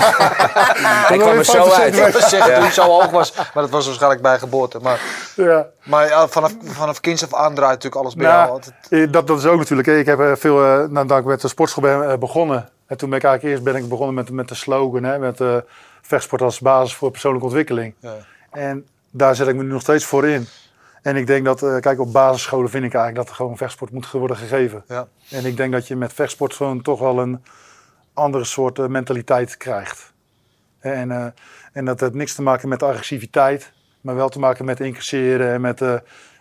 Hij 1.07 1.17
kwam 1.17 1.37
er 1.37 1.45
zo 1.45 1.69
uit. 1.69 1.97
Ik 1.97 2.15
zeggen 2.17 2.53
toen 2.55 2.63
je 2.63 2.71
zo 2.71 2.81
hoog 2.83 3.09
was, 3.09 3.33
maar 3.35 3.49
dat 3.53 3.69
was 3.69 3.85
waarschijnlijk 3.85 4.21
bij 4.21 4.39
geboorte. 4.39 4.79
Maar, 4.79 5.01
Ja. 5.35 5.67
maar 5.83 6.07
ja, 6.07 6.27
vanaf, 6.27 6.53
vanaf 6.63 6.99
kinds 6.99 7.23
af 7.23 7.33
aan 7.33 7.55
draait 7.55 7.73
natuurlijk 7.73 8.01
alles 8.01 8.15
bij 8.15 8.25
Nou, 8.25 8.37
jou. 8.39 8.51
altijd. 8.51 8.75
eh, 8.89 9.11
dat, 9.11 9.27
dat 9.27 9.37
is 9.37 9.45
ook 9.45 9.57
natuurlijk. 9.57 9.87
Ik 9.87 10.05
heb 10.05 10.19
eh, 10.19 10.31
veel, 10.35 10.63
eh, 10.63 10.83
nadat 10.89 11.19
ik 11.19 11.25
met 11.25 11.41
de 11.41 11.47
sportschool 11.47 11.83
ben 11.83 12.19
begonnen. 12.19 12.69
En 12.87 12.97
toen 12.97 13.09
ben 13.09 13.17
ik 13.17 13.23
eigenlijk 13.23 13.55
eerst 13.55 13.73
ben 13.73 13.83
ik 13.83 13.89
begonnen 13.89 14.15
met, 14.15 14.29
met 14.31 14.47
de 14.47 14.55
slogan, 14.55 15.03
hè, 15.03 15.19
met 15.19 15.41
eh, 15.41 15.55
vechtsport 16.01 16.41
als 16.41 16.59
basis 16.59 16.95
voor 16.95 17.11
persoonlijke 17.11 17.45
ontwikkeling. 17.47 17.93
Ja. 17.99 18.13
En 18.51 18.87
daar 19.11 19.35
zet 19.35 19.47
ik 19.47 19.55
me 19.55 19.63
nu 19.63 19.69
nog 19.69 19.81
steeds 19.81 20.05
voor 20.05 20.27
in. 20.27 20.47
En 21.01 21.15
ik 21.15 21.27
denk 21.27 21.45
dat, 21.45 21.63
eh, 21.63 21.77
kijk, 21.77 21.99
op 21.99 22.11
basisscholen 22.13 22.69
vind 22.69 22.83
ik 22.85 22.93
eigenlijk 22.93 23.25
dat 23.25 23.29
er 23.29 23.35
gewoon 23.41 23.57
vechtsport 23.57 23.91
moet 23.91 24.11
worden 24.11 24.37
gegeven. 24.37 24.83
Ja. 24.87 25.07
En 25.29 25.45
ik 25.45 25.57
denk 25.57 25.71
dat 25.71 25.87
je 25.87 25.95
met 25.95 26.13
vechtsport 26.13 26.53
gewoon 26.53 26.81
toch 26.81 26.99
wel 26.99 27.19
een 27.19 27.43
andere 28.13 28.43
soort 28.43 28.79
eh, 28.79 28.85
mentaliteit 28.85 29.57
krijgt. 29.57 30.13
En, 30.79 31.11
eh, 31.11 31.25
en 31.73 31.85
dat 31.85 31.99
heeft 31.99 32.13
niks 32.13 32.35
te 32.35 32.41
maken 32.41 32.69
met 32.69 32.83
agressiviteit, 32.83 33.71
maar 34.01 34.15
wel 34.15 34.29
te 34.29 34.39
maken 34.39 34.65
met 34.65 34.79
incasseren 34.79 35.53
en 35.53 35.61
met, 35.61 35.79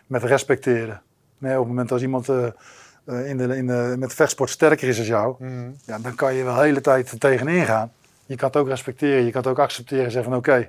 met 0.06 0.22
respecteren. 0.22 1.02
Nee, 1.38 1.52
op 1.52 1.58
het 1.58 1.68
moment 1.68 1.92
als 1.92 2.02
iemand 2.02 2.28
in 2.28 3.36
de, 3.36 3.56
in 3.56 3.66
de, 3.66 3.94
met 3.98 4.14
vechtsport 4.14 4.50
sterker 4.50 4.88
is 4.88 4.96
dan 4.96 5.06
jou, 5.06 5.34
Mhm. 5.38 5.70
ja, 5.84 5.98
dan 5.98 6.14
kan 6.14 6.34
je 6.34 6.44
wel 6.44 6.54
de 6.54 6.60
hele 6.60 6.80
tijd 6.80 7.20
tegenin 7.20 7.64
gaan. 7.64 7.92
Je 8.26 8.36
kan 8.36 8.48
het 8.48 8.56
ook 8.56 8.68
respecteren, 8.68 9.24
je 9.24 9.30
kan 9.30 9.40
het 9.40 9.50
ook 9.50 9.58
accepteren 9.58 10.04
en 10.04 10.10
zeggen 10.10 10.30
van 10.30 10.38
oké, 10.38 10.68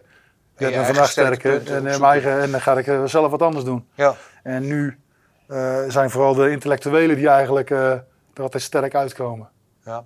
bent 0.58 0.74
eigen 0.74 0.86
vandaag 0.86 1.10
sterke 1.12 1.36
sterker 1.39 1.52
punten 1.58 1.76
en, 1.76 1.88
eh, 1.93 2.00
mijn 2.00 2.12
eigen, 2.12 2.41
en 2.41 2.52
dan 2.52 2.62
ga 2.62 2.78
ik 2.78 2.88
eh, 2.88 3.04
zelf 3.06 3.32
wat 3.32 3.41
anders 3.41 3.65
doen. 3.65 3.88
ja. 3.96 4.15
En 4.43 4.67
nu 4.67 5.00
eh, 5.48 5.78
zijn 5.88 6.10
vooral 6.10 6.34
de 6.34 6.52
intellectuelen 6.52 7.15
die 7.15 7.28
eigenlijk 7.30 7.70
eh, 7.70 7.91
er 8.34 8.41
altijd 8.41 8.63
sterk 8.63 8.96
uitkomen. 8.96 9.50
Ja. 9.86 10.04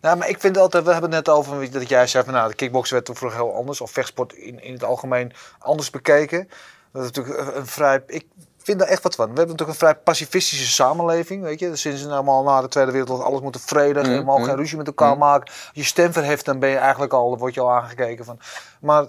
Nou, 0.00 0.16
maar 0.16 0.28
ik 0.28 0.40
vind 0.40 0.58
altijd, 0.58 0.84
we 0.84 0.92
hebben 0.92 1.12
het 1.12 1.26
net 1.26 1.36
over 1.36 1.70
dat 1.70 1.88
jij 1.88 2.06
zei 2.06 2.24
van 2.24 2.32
nou, 2.34 2.48
de 2.48 2.54
kickboksen 2.54 2.94
werd 2.94 3.06
toen 3.06 3.16
vroeger 3.16 3.38
heel 3.38 3.54
anders, 3.54 3.80
of 3.80 3.90
vechtsport 3.90 4.32
in, 4.32 4.62
in 4.62 4.72
het 4.72 4.84
algemeen 4.84 5.32
anders 5.58 5.90
bekeken. 5.90 6.48
Dat 6.92 7.02
is 7.02 7.10
natuurlijk 7.10 7.38
een, 7.48 7.56
een 7.56 7.66
vrij, 7.66 8.02
ik 8.06 8.26
vind 8.58 8.78
daar 8.78 8.88
echt 8.88 9.02
wat 9.02 9.14
van. 9.14 9.24
We 9.30 9.36
hebben 9.36 9.56
natuurlijk 9.56 9.80
een 9.80 9.86
vrij 9.86 9.94
pacifistische 9.94 10.70
samenleving, 10.70 11.42
weet 11.42 11.58
je. 11.60 11.76
Sinds 11.76 12.06
allemaal 12.06 12.42
na 12.42 12.60
de 12.60 12.68
Tweede 12.68 12.90
Wereldoorlog 12.90 13.26
alles 13.26 13.40
moet 13.40 13.60
vredig, 13.60 14.06
Mm, 14.06 14.12
je 14.12 14.22
mag 14.22 14.38
mm. 14.38 14.44
geen 14.44 14.56
ruzie 14.56 14.76
met 14.76 14.86
elkaar 14.86 15.12
Mm. 15.12 15.18
maken. 15.18 15.46
Als 15.48 15.70
je 15.72 15.84
stem 15.84 16.12
verheft, 16.12 16.44
dan 16.44 16.58
ben 16.58 16.68
je 16.68 16.76
eigenlijk 16.76 17.12
al, 17.12 17.30
dan 17.30 17.38
word 17.38 17.54
je 17.54 17.60
al 17.60 17.70
aangekeken 17.72 18.24
van. 18.24 18.38
Maar 18.80 19.04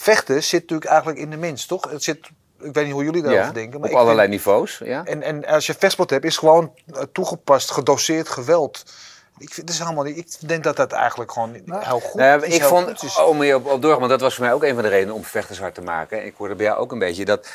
vechten 0.00 0.42
zit 0.44 0.60
natuurlijk 0.60 0.90
eigenlijk 0.90 1.18
in 1.20 1.30
de 1.30 1.36
mens, 1.36 1.66
toch? 1.66 1.90
Het 1.90 2.02
zit, 2.02 2.18
ik 2.60 2.72
weet 2.74 2.84
niet 2.84 2.92
hoe 2.92 3.04
jullie 3.04 3.22
daarover 3.22 3.46
Ja, 3.46 3.52
denken. 3.52 3.80
Maar 3.80 3.88
op 3.88 3.94
ik 3.94 4.00
allerlei 4.00 4.28
vind- 4.28 4.44
niveaus. 4.44 4.80
Ja. 4.84 5.04
en, 5.04 5.22
en 5.22 5.44
als 5.46 5.66
je 5.66 5.74
vechtsport 5.78 6.10
hebt, 6.10 6.24
is 6.24 6.36
gewoon 6.36 6.74
eh, 6.94 7.02
toegepast, 7.12 7.70
gedoseerd 7.70 8.28
geweld. 8.28 8.82
Ik, 9.38 9.52
vind, 9.54 9.70
is 9.70 9.78
helemaal 9.78 10.04
niet, 10.04 10.16
ik 10.40 10.48
denk 10.48 10.64
dat 10.64 10.76
dat 10.76 10.92
eigenlijk 10.92 11.32
gewoon 11.32 11.52
heel 11.68 12.00
goed 12.00 12.14
Nou 12.20 12.40
ja, 12.40 12.46
is. 12.46 12.54
ik 12.56 12.62
vond, 12.62 12.84
goed 12.86 13.02
is. 13.02 13.18
om 13.22 13.40
hier 13.40 13.54
op, 13.56 13.66
op 13.66 13.82
door, 13.82 13.98
want 13.98 14.10
dat 14.10 14.20
was 14.20 14.34
voor 14.34 14.44
mij 14.44 14.52
ook 14.54 14.62
een 14.62 14.74
van 14.74 14.82
de 14.82 14.88
redenen 14.88 15.14
om 15.14 15.24
vechters 15.24 15.58
hard 15.58 15.74
te 15.74 15.80
maken. 15.80 16.24
Ik 16.26 16.34
hoorde 16.36 16.54
bij 16.54 16.66
jou 16.66 16.78
ook 16.78 16.92
een 16.92 16.98
beetje 16.98 17.24
dat, 17.24 17.48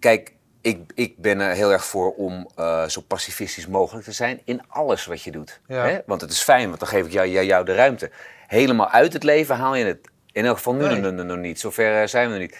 kijk, 0.00 0.32
ik, 0.60 0.92
ik 0.94 1.18
ben 1.18 1.40
er 1.40 1.54
heel 1.54 1.72
erg 1.72 1.84
voor 1.84 2.12
om 2.14 2.48
eh, 2.56 2.84
zo 2.84 3.00
pacifistisch 3.00 3.66
mogelijk 3.66 4.04
te 4.04 4.12
zijn 4.12 4.40
in 4.44 4.62
alles 4.68 5.06
wat 5.06 5.22
je 5.22 5.30
doet. 5.30 5.60
Ja. 5.66 5.84
Hè? 5.86 5.98
Want 6.06 6.20
het 6.20 6.30
is 6.30 6.42
fijn, 6.42 6.68
want 6.68 6.80
dan 6.80 6.88
geef 6.88 7.06
ik 7.06 7.12
jou, 7.12 7.26
jou, 7.28 7.46
jou 7.46 7.64
de 7.64 7.74
ruimte. 7.74 8.10
Helemaal 8.46 8.88
uit 8.90 9.12
het 9.12 9.22
leven 9.22 9.56
haal 9.56 9.74
je 9.74 9.84
het 9.84 9.98
in 10.38 10.44
elk 10.46 10.56
geval 10.56 10.74
nu 10.74 10.86
Nee. 11.00 11.10
nog- 11.12 11.36
niet. 11.36 11.60
Zover 11.60 12.00
eh, 12.02 12.06
zijn 12.08 12.26
we 12.26 12.30
nog 12.32 12.40
niet. 12.40 12.56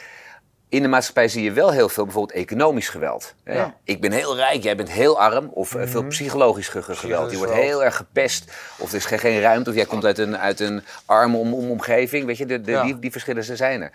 In 0.68 0.82
de 0.82 0.88
maatschappij 0.88 1.28
zie 1.28 1.42
je 1.42 1.52
wel 1.52 1.70
heel 1.70 1.88
veel 1.88 2.04
bijvoorbeeld 2.04 2.38
economisch 2.38 2.88
geweld. 2.88 3.34
Hè? 3.44 3.54
Ja. 3.54 3.74
Ik 3.84 4.00
ben 4.00 4.12
heel 4.12 4.36
rijk, 4.36 4.62
jij 4.62 4.76
bent 4.76 4.90
heel 4.90 5.20
arm. 5.20 5.50
Of 5.52 5.74
eh, 5.74 5.86
veel 5.88 6.02
psychologisch 6.04 6.68
ge- 6.68 6.82
ge- 6.82 6.94
geweld. 6.96 7.30
Je 7.30 7.36
wordt 7.36 7.52
heel 7.52 7.84
erg 7.84 7.96
gepest. 7.96 8.52
Of 8.78 8.90
er 8.90 8.96
is 8.96 9.04
geen, 9.04 9.18
geen 9.18 9.40
ruimte. 9.40 9.70
Of 9.70 9.76
jij 9.76 9.84
komt 9.84 10.04
uit 10.04 10.18
een, 10.18 10.38
uit 10.38 10.60
een 10.60 10.82
arme 11.06 11.36
om, 11.36 11.54
om- 11.54 11.70
omgeving. 11.70 12.26
Weet 12.26 12.36
je, 12.38 12.46
de, 12.46 12.60
de, 12.60 12.70
Ja. 12.70 12.82
die, 12.82 12.98
die 12.98 13.10
verschillen 13.12 13.44
zijn 13.56 13.82
er. 13.82 13.90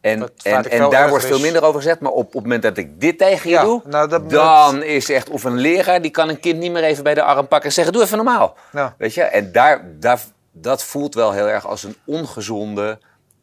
En, 0.00 0.30
en, 0.42 0.70
en 0.70 0.90
daar 0.90 1.08
wordt 1.08 1.24
veel 1.24 1.40
minder 1.40 1.62
over 1.64 1.80
gezegd. 1.80 2.00
Maar 2.00 2.12
op, 2.12 2.26
op 2.26 2.32
het 2.32 2.42
moment 2.42 2.62
dat 2.62 2.76
ik 2.76 3.00
dit 3.00 3.18
tegen 3.18 3.50
je 3.50 3.56
Ja, 3.56 3.62
doe, 3.62 3.82
nou, 3.84 4.08
dat- 4.08 4.30
dan 4.30 4.82
is 4.82 5.10
echt 5.10 5.30
of 5.30 5.44
een 5.44 5.56
leraar 5.58 6.02
die 6.02 6.10
kan 6.10 6.28
een 6.28 6.40
kind 6.40 6.58
niet 6.58 6.72
meer 6.72 6.84
even 6.84 7.04
bij 7.04 7.14
de 7.14 7.22
arm 7.22 7.48
pakken 7.48 7.68
en 7.68 7.74
zeggen: 7.74 7.92
Doe 7.92 8.02
even 8.02 8.16
normaal. 8.16 8.56
Ja. 8.72 8.94
Weet 8.98 9.14
je? 9.14 9.22
En 9.22 9.52
daar, 9.52 9.84
daar, 10.00 10.20
dat 10.52 10.84
voelt 10.84 11.14
wel 11.14 11.32
heel 11.32 11.48
erg 11.48 11.66
als 11.66 11.82
een 11.84 11.96
ongezonde 12.04 12.98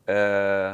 eh, 0.09 0.71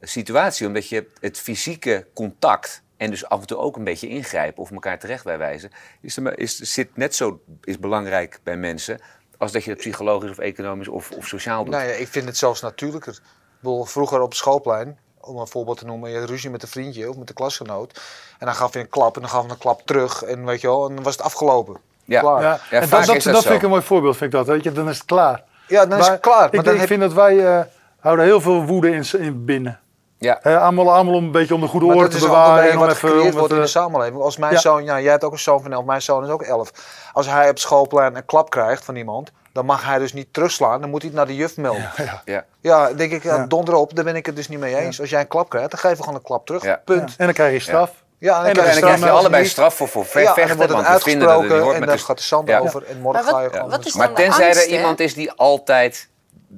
situatie. 0.00 0.66
Omdat 0.66 0.88
je 0.88 1.06
het 1.20 1.38
fysieke 1.38 2.06
contact 2.14 2.82
en 2.96 3.10
dus 3.10 3.26
af 3.28 3.40
en 3.40 3.46
toe 3.46 3.58
ook 3.58 3.76
een 3.76 3.84
beetje 3.84 4.08
ingrijpen 4.08 4.62
of 4.62 4.70
elkaar 4.70 4.98
terecht 4.98 5.24
bij 5.24 5.38
wijzen, 5.38 5.70
is, 6.00 6.16
er, 6.16 6.38
is, 6.38 6.58
zit 6.58 6.96
net 6.96 7.14
zo 7.14 7.40
is 7.62 7.78
belangrijk 7.78 8.40
bij 8.42 8.56
mensen 8.56 9.00
als 9.38 9.52
dat 9.52 9.64
je 9.64 9.70
het 9.70 9.78
psychologisch 9.78 10.30
of 10.30 10.38
economisch 10.38 10.88
of, 10.88 11.10
of 11.10 11.26
sociaal 11.26 11.64
doet. 11.64 11.74
Nou 11.74 11.88
ja, 11.88 11.92
ik 11.92 12.08
vind 12.08 12.26
het 12.26 12.36
zelfs 12.36 12.60
natuurlijker. 12.60 13.12
Ik 13.12 13.60
bedoel, 13.60 13.84
vroeger 13.84 14.20
op 14.20 14.28
het 14.28 14.38
schoolplein, 14.38 14.98
om 15.20 15.36
een 15.36 15.46
voorbeeld 15.46 15.78
te 15.78 15.84
noemen, 15.84 16.10
je 16.10 16.18
had 16.18 16.28
ruzie 16.28 16.50
met 16.50 16.62
een 16.62 16.68
vriendje 16.68 17.08
of 17.08 17.16
met 17.16 17.26
de 17.26 17.34
klasgenoot. 17.34 18.00
En 18.38 18.46
dan 18.46 18.54
gaf 18.54 18.72
je 18.72 18.78
een 18.78 18.88
klap 18.88 19.14
en 19.14 19.20
dan 19.20 19.30
gaf 19.30 19.44
je 19.44 19.50
een 19.50 19.58
klap 19.58 19.82
terug 19.86 20.22
en 20.22 20.44
weet 20.44 20.60
je 20.60 20.66
wel, 20.66 20.88
en 20.88 20.94
dan 20.94 21.04
was 21.04 21.16
het 21.16 21.24
afgelopen. 21.24 21.76
Ja. 22.04 22.20
Klaar. 22.20 22.42
Ja, 22.42 22.60
Ja, 22.70 22.80
en 22.80 22.88
vaak 22.88 22.98
dat, 22.98 23.06
dat, 23.06 23.16
is 23.16 23.24
dat 23.24 23.32
dat 23.32 23.42
zo. 23.42 23.48
vind 23.48 23.58
ik 23.58 23.64
een 23.64 23.70
mooi 23.70 23.82
voorbeeld, 23.82 24.16
vind 24.16 24.32
ik 24.32 24.38
dat. 24.38 24.46
Weet 24.46 24.62
je, 24.62 24.72
dan 24.72 24.88
is 24.88 24.96
het 24.96 25.06
klaar. 25.06 25.42
Ja, 25.68 25.86
dan 25.86 25.98
is 25.98 26.06
het 26.06 26.20
klaar. 26.20 26.36
Maar 26.38 26.54
ik, 26.54 26.64
dan 26.64 26.72
ik 26.72 26.78
heb 26.78 26.88
vind 26.88 27.00
dat 27.00 27.12
wij 27.12 27.46
eh, 27.46 27.64
houden 28.04 28.24
heel 28.24 28.40
veel 28.40 28.64
woede 28.64 28.90
in, 28.90 29.04
in 29.18 29.44
binnen. 29.44 29.80
Ja. 30.18 30.38
Hè, 30.42 30.58
allemaal, 30.58 30.92
allemaal 30.92 31.14
om 31.14 31.24
een 31.24 31.30
beetje 31.30 31.54
om 31.54 31.60
de 31.60 31.66
goede 31.66 31.94
dat 31.98 32.10
te 32.10 32.18
bewaren. 32.18 32.70
En 32.70 32.78
wat 32.78 32.88
even, 32.90 33.08
gecreëerd 33.08 33.34
wordt 33.34 33.52
in 33.52 33.60
de 33.60 33.66
samenleving. 33.66 34.20
Als 34.22 34.36
mijn 34.36 34.52
Ja. 34.52 34.58
zoon, 34.58 34.84
ja, 34.84 35.00
jij 35.00 35.10
hebt 35.10 35.24
ook 35.24 35.32
een 35.32 35.38
zoon 35.38 35.62
van 35.62 35.72
11, 35.72 35.84
mijn 35.84 36.02
zoon 36.02 36.24
is 36.24 36.30
ook 36.30 36.42
11. 36.42 36.70
Als 37.12 37.26
hij 37.26 37.48
op 37.50 37.58
schoolplein 37.58 38.16
een 38.16 38.24
klap 38.24 38.50
krijgt 38.50 38.84
van 38.84 38.96
iemand, 38.96 39.32
dan 39.52 39.64
mag 39.66 39.84
hij 39.84 39.98
dus 39.98 40.12
niet 40.12 40.32
terugslaan. 40.32 40.80
Dan 40.80 40.90
moet 40.90 41.00
hij 41.02 41.10
het 41.10 41.18
naar 41.18 41.26
de 41.26 41.34
juf 41.36 41.56
melden. 41.56 41.90
ja. 41.96 42.22
Ja. 42.24 42.44
Ja, 42.60 42.92
denk 42.92 43.12
ik, 43.12 43.22
ja, 43.22 43.46
donder 43.46 43.74
op, 43.74 43.94
daar 43.96 44.04
ben 44.04 44.16
ik 44.16 44.26
het 44.26 44.36
dus 44.36 44.48
niet 44.48 44.58
mee 44.58 44.76
eens. 44.76 45.00
Als 45.00 45.10
jij 45.10 45.20
een 45.20 45.28
klap 45.28 45.48
krijgt, 45.48 45.70
dan 45.70 45.78
geef 45.80 45.90
je 45.96 45.98
gewoon 46.02 46.14
een 46.14 46.22
klap 46.22 46.46
terug. 46.46 46.62
Ja. 46.62 46.80
Punt. 46.84 47.08
Ja. 47.10 47.14
En 47.18 47.24
dan 47.24 47.34
krijg 47.34 47.52
je 47.52 47.58
straf. 47.60 47.90
Ja, 48.18 48.40
En 48.40 48.46
en, 48.48 48.54
dan 48.54 48.64
En 48.64 48.70
dan 48.70 48.80
krijg 48.80 48.98
je 49.00 49.10
allebei 49.10 49.42
niet. 49.42 49.50
straf 49.50 49.74
voor, 49.74 49.88
voor 49.88 50.04
ve- 50.04 50.20
Ja, 50.20 50.28
en 50.28 50.34
vechten. 50.34 50.56
dan 50.58 50.66
wordt 50.66 50.76
het 50.82 50.86
want 50.90 51.04
we 51.04 51.10
vinden 51.10 51.28
dat 51.28 51.36
het 51.36 51.42
niet 51.44 51.52
uitgesproken 51.52 51.64
hoort. 51.64 51.76
en 51.76 51.90
het 51.90 52.00
is- 52.00 52.06
gaat 52.06 52.16
de 52.18 52.22
zand 52.22 52.48
Ja. 52.48 52.58
over 52.58 52.84
en 52.86 53.00
morgen 53.00 53.24
Maar 53.24 53.32
wat- 53.32 53.40
ga 53.40 53.46
je 53.46 53.50
gewoon... 53.50 53.68
Maar 53.96 54.12
tenzij 54.12 54.46
angst, 54.46 54.62
er 54.66 54.68
iemand 54.76 55.00
is 55.00 55.14
die 55.14 55.32
altijd, 55.32 56.08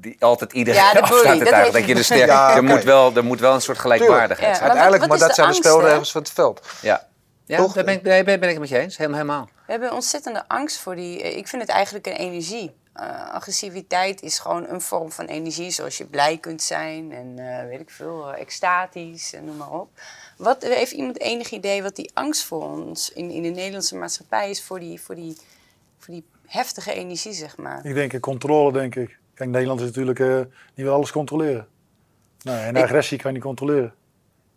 die 0.01 0.17
altijd 0.25 0.53
iedereen 0.53 0.81
Ja, 0.81 0.91
afstaat 1.01 1.39
bully, 1.39 1.51
dat 1.51 1.73
Dat 1.73 1.87
je 1.87 1.95
de 1.95 2.03
ster, 2.03 2.17
Ja, 2.27 2.55
er, 2.57 2.65
moet 2.65 2.83
wel, 2.85 3.15
er 3.17 3.25
moet 3.25 3.41
wel 3.41 3.55
een 3.55 3.61
soort 3.63 3.79
gelijkwaardigheid 3.79 4.41
Ja. 4.51 4.55
zijn. 4.55 4.69
Maar 4.69 4.77
Uiteindelijk, 4.79 5.01
wat- 5.11 5.19
maar 5.19 5.29
dat 5.29 5.37
zijn 5.37 5.49
de 5.49 5.55
spelregels 5.55 6.13
van 6.13 6.21
het 6.23 6.31
veld. 6.31 6.67
Ja, 6.83 7.07
ja 7.47 7.57
Toch? 7.57 7.73
daar 7.73 7.85
ben 7.85 7.95
ik, 7.95 8.03
ben, 8.03 8.25
ben 8.25 8.35
ik 8.43 8.49
het 8.51 8.59
met 8.59 8.69
je 8.69 8.79
eens. 8.79 8.97
Helemaal. 8.97 9.19
helemaal. 9.21 9.49
We 9.67 9.73
hebben 9.73 9.93
ontzettende 9.93 10.45
angst 10.49 10.79
voor 10.79 10.95
die. 10.97 11.23
eh, 11.23 11.37
Ik 11.37 11.49
vind 11.49 11.63
het 11.63 11.71
eigenlijk 11.71 12.07
een 12.07 12.13
energie. 12.17 12.75
Eh, 12.93 13.31
agressiviteit 13.33 14.23
is 14.23 14.39
gewoon 14.39 14.69
een 14.69 14.81
vorm 14.81 15.13
van 15.13 15.25
energie, 15.27 15.71
zoals 15.71 15.97
je 15.99 16.05
blij 16.05 16.39
kunt 16.39 16.63
zijn 16.63 17.13
en 17.13 17.35
eh, 17.39 17.67
weet 17.69 17.81
ik 17.81 17.91
veel, 17.91 18.33
extatisch 18.35 19.33
en 19.33 19.45
noem 19.45 19.57
maar 19.57 19.71
op. 19.71 19.89
Wat 20.37 20.63
heeft 20.63 20.93
iemand 20.93 21.21
enig 21.21 21.51
idee 21.51 21.83
wat 21.83 21.97
die 21.97 22.11
angst 22.15 22.45
voor 22.45 22.63
ons 22.63 23.13
in, 23.13 23.31
in 23.31 23.43
de 23.43 23.49
Nederlandse 23.49 23.97
maatschappij 23.97 24.51
is 24.51 24.63
voor 24.63 24.81
die, 24.81 25.01
voor 25.01 25.15
die, 25.15 25.37
voor 25.99 26.15
die 26.15 26.25
heftige 26.47 26.93
energie, 26.93 27.33
zeg 27.33 27.57
maar? 27.57 27.85
Ik 27.87 27.95
denk, 27.95 28.21
controle, 28.21 28.73
denk 28.73 28.95
ik. 28.95 29.19
Kijk, 29.37 29.51
Nederland 29.51 29.81
is 29.81 29.87
natuurlijk 29.87 30.19
eh, 30.21 30.27
die 30.75 30.85
wil 30.85 30.95
alles 30.95 31.13
controleren. 31.13 31.67
Nee, 32.43 32.57
en 32.65 32.77
agressie 32.77 33.19
kan 33.19 33.27
je 33.31 33.37
niet 33.37 33.47
controleren. 33.47 33.95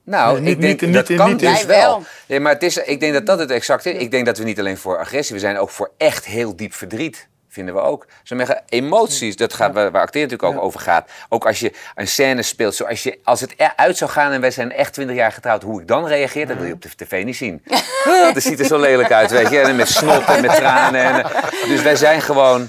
Nou, 0.04 0.34
Nee, 0.34 0.42
niet- 0.42 0.52
ik 0.54 0.62
denk 0.62 0.82
niet- 0.82 0.94
dat 0.94 1.10
niet- 1.10 1.18
kan 1.18 1.30
niet- 1.30 1.40
dus 1.40 1.66
wel. 1.66 2.04
Nee, 2.26 2.40
maar 2.40 2.54
het 2.54 2.64
is, 2.64 2.78
ik 2.78 3.00
denk 3.00 3.14
dat 3.14 3.26
dat 3.26 3.40
het 3.40 3.52
exact 3.52 3.86
is. 3.86 3.98
Ik 4.02 4.12
denk 4.12 4.26
dat 4.26 4.38
we 4.38 4.44
niet 4.44 4.60
alleen 4.60 4.78
voor 4.78 4.98
agressie, 4.98 5.36
we 5.36 5.42
zijn 5.42 5.58
ook 5.58 5.70
voor 5.70 5.92
echt 5.98 6.26
heel 6.26 6.56
diep 6.56 6.74
verdriet. 6.74 7.28
Vinden 7.52 7.74
we 7.74 7.82
ook. 7.82 8.06
Ze 8.24 8.36
zeggen 8.36 8.62
emoties, 8.70 9.36
dat 9.36 9.54
gaat, 9.54 9.74
waar, 9.74 9.92
waar 9.92 10.02
acteren 10.02 10.30
natuurlijk 10.30 10.58
ook 10.60 10.64
over 10.66 10.80
gaat. 10.80 11.10
Ook 11.30 11.46
als 11.48 11.60
je 11.60 11.74
een 11.96 12.08
scène 12.08 12.42
speelt, 12.42 12.76
zoals 12.76 13.04
je, 13.04 13.20
als 13.24 13.42
het 13.42 13.54
eruit 13.58 13.98
zou 13.98 14.12
gaan 14.12 14.32
en 14.32 14.42
wij 14.42 14.52
zijn 14.52 14.72
echt 14.72 14.94
20 14.94 15.16
jaar 15.16 15.32
getrouwd, 15.32 15.64
hoe 15.64 15.82
ik 15.82 15.88
dan 15.88 16.08
reageer, 16.08 16.48
dat 16.48 16.58
wil 16.58 16.66
je 16.66 16.74
op 16.74 16.82
de 16.82 16.90
tv 16.96 17.24
niet 17.24 17.36
zien. 17.36 17.64
Dat 18.34 18.44
ziet 18.44 18.60
er 18.60 18.66
zo 18.66 18.80
lelijk 18.80 19.12
uit, 19.12 19.32
weet 19.32 19.50
je. 19.50 19.60
En 19.60 19.76
met 19.76 19.88
snot 19.88 20.26
en 20.26 20.42
met 20.42 20.56
tranen. 20.56 21.02
En, 21.02 21.26
dus 21.70 21.82
wij 21.82 21.96
zijn 21.96 22.22
gewoon 22.22 22.68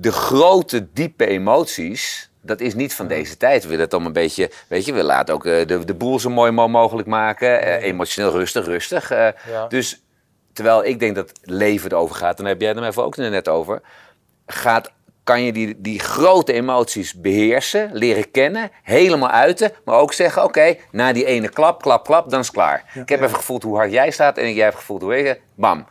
de 0.00 0.12
grote, 0.12 0.92
diepe 0.92 1.26
emoties. 1.26 2.30
Dat 2.42 2.60
is 2.60 2.74
niet 2.74 2.94
van 2.94 3.06
deze 3.06 3.36
tijd. 3.36 3.62
We 3.62 3.68
willen 3.68 3.84
het 3.84 3.94
om 3.94 4.06
een 4.06 4.12
beetje, 4.12 4.50
weet 4.68 4.84
je, 4.84 4.92
we 4.92 5.02
laten 5.02 5.34
ook 5.34 5.46
eh, 5.46 5.66
de, 5.66 5.84
de 5.84 5.94
boel 5.94 6.18
zo 6.20 6.30
mooi 6.30 6.50
mo- 6.50 6.68
mogelijk 6.68 7.08
maken. 7.08 7.62
Eh, 7.62 7.82
emotioneel 7.84 8.30
rustig, 8.32 8.64
rustig. 8.66 9.10
eh. 9.10 9.28
Ja. 9.50 9.66
Dus 9.66 10.02
terwijl 10.52 10.84
ik 10.84 11.00
denk 11.00 11.14
dat 11.14 11.32
leven 11.42 11.90
erover 11.92 12.16
gaat, 12.16 12.36
en 12.38 12.44
daar 12.44 12.52
heb 12.52 12.60
jij 12.60 12.70
het 12.70 12.82
even 12.84 13.04
ook 13.04 13.16
net 13.16 13.48
over. 13.48 13.80
Gaat, 14.46 14.92
kan 15.24 15.42
je 15.42 15.52
die, 15.52 15.80
die 15.80 15.98
grote 16.00 16.52
emoties 16.52 17.14
beheersen, 17.20 17.90
leren 17.92 18.30
kennen, 18.30 18.70
helemaal 18.82 19.30
uiten. 19.30 19.72
Maar 19.84 19.96
ook 19.98 20.12
zeggen, 20.12 20.44
oké, 20.44 20.76
na 20.90 21.12
die 21.12 21.24
ene 21.24 21.48
klap, 21.48 21.82
klap, 21.82 22.04
klap, 22.04 22.30
dan 22.30 22.40
is 22.40 22.46
het 22.46 22.54
klaar. 22.54 22.84
Ik 22.94 23.08
heb 23.08 23.22
even 23.22 23.36
gevoeld 23.36 23.62
hoe 23.62 23.76
hard 23.76 23.92
jij 23.92 24.10
staat 24.10 24.38
en 24.38 24.52
jij 24.54 24.64
hebt 24.64 24.76
gevoeld 24.76 25.02
hoe 25.02 25.18
ik... 25.18 25.40
Bam. 25.54 25.86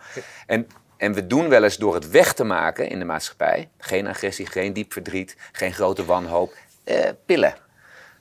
En, 0.47 0.67
en 0.99 1.13
we 1.13 1.27
doen 1.27 1.49
wel 1.49 1.63
eens 1.63 1.77
door 1.77 1.93
het 1.93 2.09
weg 2.09 2.33
te 2.33 2.43
maken 2.43 2.89
in 2.89 2.99
de 2.99 3.05
maatschappij. 3.05 3.69
Geen 3.77 4.07
agressie, 4.07 4.45
geen 4.45 4.73
diep 4.73 4.93
verdriet, 4.93 5.35
geen 5.51 5.73
grote 5.73 6.05
wanhoop. 6.05 6.53
eh, 6.83 7.09
pillen. 7.25 7.55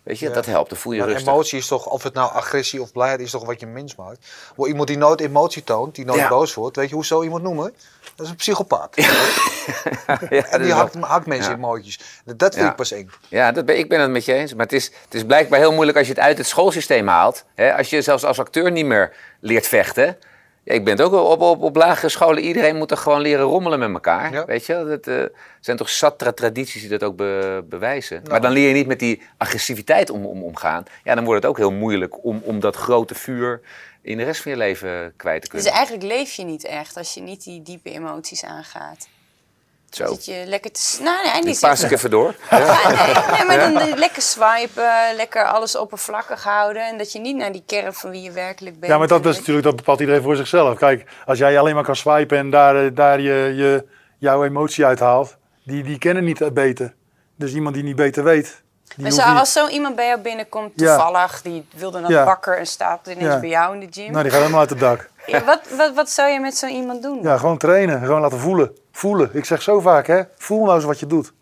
Weet 0.03 0.19
je, 0.19 0.31
dat 0.31 0.47
helpt. 0.47 0.69
Dan 0.71 0.79
voel 0.79 0.93
je 0.93 0.99
Maar 0.99 1.09
rustig. 1.09 1.29
emotie 1.33 1.59
is 1.59 1.67
toch, 1.67 1.87
of 1.87 2.03
het 2.03 2.15
nou 2.15 2.33
agressie 2.33 2.83
of 2.83 2.93
blijheid 2.93 3.21
is 3.21 3.31
toch 3.31 3.45
wat 3.45 3.61
je 3.61 3.67
mens 3.67 3.97
maakt. 3.97 4.19
Voor 4.57 4.69
iemand 4.69 4.89
die 4.89 4.97
nooit 4.99 5.21
emotie 5.21 5.65
toont, 5.65 5.95
die 5.95 6.05
nooit 6.05 6.19
Ja. 6.21 6.29
boos 6.29 6.55
wordt, 6.55 6.77
weet 6.77 6.89
je 6.89 6.95
hoe 6.95 7.05
zo 7.05 7.23
iemand 7.23 7.43
noemen? 7.43 7.75
Dat 8.15 8.27
is 8.27 8.31
een 8.33 8.37
psychopaat. 8.37 8.95
Ja, 10.31 10.45
En 10.47 10.63
die 10.63 10.73
hakt, 10.73 10.95
hakt 11.01 11.27
mensen 11.27 11.53
emoties. 11.55 12.01
Dat 12.25 12.55
vind 12.55 12.69
ik 12.69 12.77
pas 12.77 12.93
eng. 12.93 13.11
Ja, 13.29 13.53
dat 13.53 13.65
ben, 13.65 13.79
ik 13.79 13.89
ben 13.89 14.01
het 14.01 14.11
met 14.11 14.25
je 14.25 14.33
eens. 14.35 14.55
Maar 14.55 14.65
het 14.65 14.73
is, 14.75 14.85
het 15.05 15.15
is 15.15 15.25
blijkbaar 15.25 15.59
heel 15.59 15.73
moeilijk 15.73 15.99
als 15.99 16.07
je 16.07 16.13
het 16.13 16.23
uit 16.23 16.39
het 16.39 16.47
schoolsysteem 16.47 17.07
haalt. 17.09 17.45
Hè? 17.55 17.75
Als 17.77 17.91
je 17.91 18.03
zelfs 18.03 18.25
als 18.25 18.39
acteur 18.39 18.71
niet 18.71 18.87
meer 18.87 19.13
leert 19.41 19.67
vechten. 19.67 20.19
Ja, 20.63 20.75
ik 20.75 20.85
ben 20.85 20.97
het 20.97 21.03
ook 21.03 21.11
wel 21.11 21.25
op, 21.25 21.41
op, 21.41 21.63
op 21.63 21.77
lagere 21.77 22.09
scholen. 22.09 22.43
Iedereen 22.43 22.77
moet 22.77 22.91
er 22.91 22.97
gewoon 22.97 23.21
leren 23.21 23.45
rommelen 23.45 23.79
met 23.79 23.93
elkaar. 23.93 24.33
Ja. 24.33 24.45
Weet 24.45 24.67
je, 24.67 24.85
dat 24.89 25.07
eh, 25.07 25.25
zijn 25.61 25.77
toch 25.77 25.89
zat 25.91 26.19
tra- 26.19 26.33
tradities 26.33 26.81
die 26.81 26.91
dat 26.91 27.03
ook 27.03 27.17
be- 27.17 27.65
bewijzen. 27.69 28.17
Nou. 28.17 28.31
Maar 28.31 28.41
dan 28.41 28.51
leer 28.53 28.69
je 28.69 28.75
niet 28.75 28.87
met 28.87 28.99
die 28.99 29.23
agressiviteit 29.37 30.11
om, 30.11 30.27
om, 30.27 30.43
omgaan. 30.43 30.85
Ja, 31.05 31.15
dan 31.15 31.25
wordt 31.25 31.43
het 31.43 31.51
ook 31.51 31.57
heel 31.59 31.73
moeilijk 31.73 32.25
om, 32.25 32.41
om 32.45 32.61
dat 32.61 32.77
grote 32.77 33.15
vuur 33.15 33.61
in 34.03 34.17
de 34.17 34.25
rest 34.25 34.43
van 34.43 34.51
je 34.53 34.59
leven 34.59 35.13
kwijt 35.17 35.43
te 35.43 35.49
Dus 35.51 35.63
kunnen. 35.63 35.79
eigenlijk 35.79 36.07
leef 36.13 36.33
je 36.33 36.45
niet 36.45 36.65
echt 36.65 36.97
als 36.97 37.15
je 37.15 37.21
niet 37.21 37.45
die 37.45 37.63
diepe 37.63 37.91
emoties 37.91 38.45
aangaat. 38.45 39.09
Zo. 39.91 40.07
Zit 40.07 40.25
je 40.25 40.43
lekker 40.47 40.73
te... 40.73 40.99
Nou, 41.03 41.17
nee, 41.25 41.37
Ik 41.37 41.45
niet 41.45 41.61
paas 41.61 41.83
ik 41.83 41.91
even 41.91 42.11
door. 42.11 42.35
Ja, 42.51 42.89
nee, 42.89 43.37
nee, 43.37 43.45
maar 43.47 43.59
dan 43.59 43.99
lekker 43.99 44.23
swipen, 44.23 44.93
lekker 45.17 45.45
alles 45.45 45.77
oppervlakkig 45.77 46.45
houden. 46.45 46.87
En 46.87 46.99
dat 46.99 47.13
je 47.13 47.19
niet 47.19 47.37
naar 47.37 47.53
die 47.53 47.63
kern 47.67 47.95
van 47.95 48.11
wie 48.11 48.23
je 48.23 48.31
werkelijk 48.31 48.81
bent. 48.81 48.93
Ja, 48.93 48.99
maar 48.99 49.09
dat 49.09 49.27
is 49.27 49.37
natuurlijk, 49.39 49.67
dat 49.67 49.77
bepaalt 49.77 50.01
iedereen 50.01 50.23
voor 50.23 50.37
zichzelf. 50.37 50.79
Kijk, 50.79 51.05
als 51.27 51.39
jij 51.39 51.59
alleen 51.59 51.75
maar 51.75 51.85
kan 51.85 51.97
swipen 51.97 52.39
en 52.39 52.51
daar, 52.51 52.85
eh, 52.85 52.91
daar 52.95 53.21
je, 53.21 53.53
je, 53.57 53.85
jouw 54.19 54.45
emotie 54.45 54.85
uithaalt, 54.87 55.37
die, 55.65 55.83
die 55.83 55.99
kennen 55.99 56.25
niet 56.25 56.55
beter. 56.55 56.95
Dus 57.37 57.55
iemand 57.55 57.75
die 57.75 57.85
niet 57.85 57.97
beter 57.97 58.25
weet. 58.25 58.63
Maar 58.97 59.11
zo, 59.11 59.23
als 59.23 59.53
zo 59.53 59.69
iemand 59.69 59.97
bij 59.97 60.07
jou 60.07 60.21
binnenkomt, 60.21 60.73
Ja. 60.75 60.97
toevallig, 60.97 61.43
die 61.43 61.67
wilde 61.77 62.01
naar 62.01 62.11
Ja. 62.11 62.25
bakker 62.25 62.59
en 62.59 62.67
staat 62.67 63.07
ineens 63.07 63.33
Ja. 63.33 63.41
bij 63.41 63.49
jou 63.49 63.75
in 63.75 63.81
de 63.81 63.87
gym. 63.91 64.11
Nou, 64.11 64.23
die 64.23 64.31
gaat 64.33 64.41
helemaal 64.41 64.61
uit 64.61 64.71
het 64.71 64.81
dak. 64.81 65.11
Ja, 65.27 65.45
wat, 65.45 65.61
wat, 65.77 65.95
wat 65.95 66.11
zou 66.11 66.29
je 66.31 66.41
met 66.41 66.57
zo 66.57 66.67
iemand 66.67 67.03
doen? 67.03 67.23
Ja, 67.23 67.37
gewoon 67.39 67.59
trainen. 67.59 68.05
Gewoon 68.05 68.21
laten 68.21 68.39
voelen. 68.39 68.77
Voelen. 68.99 69.31
Ik 69.33 69.45
zeg 69.45 69.63
zo 69.63 69.81
vaak, 69.81 70.07
hè. 70.07 70.23
Voel 70.37 70.65
nou 70.65 70.75
eens 70.77 70.85
wat 70.85 71.01
je 71.01 71.07
doet. 71.07 71.33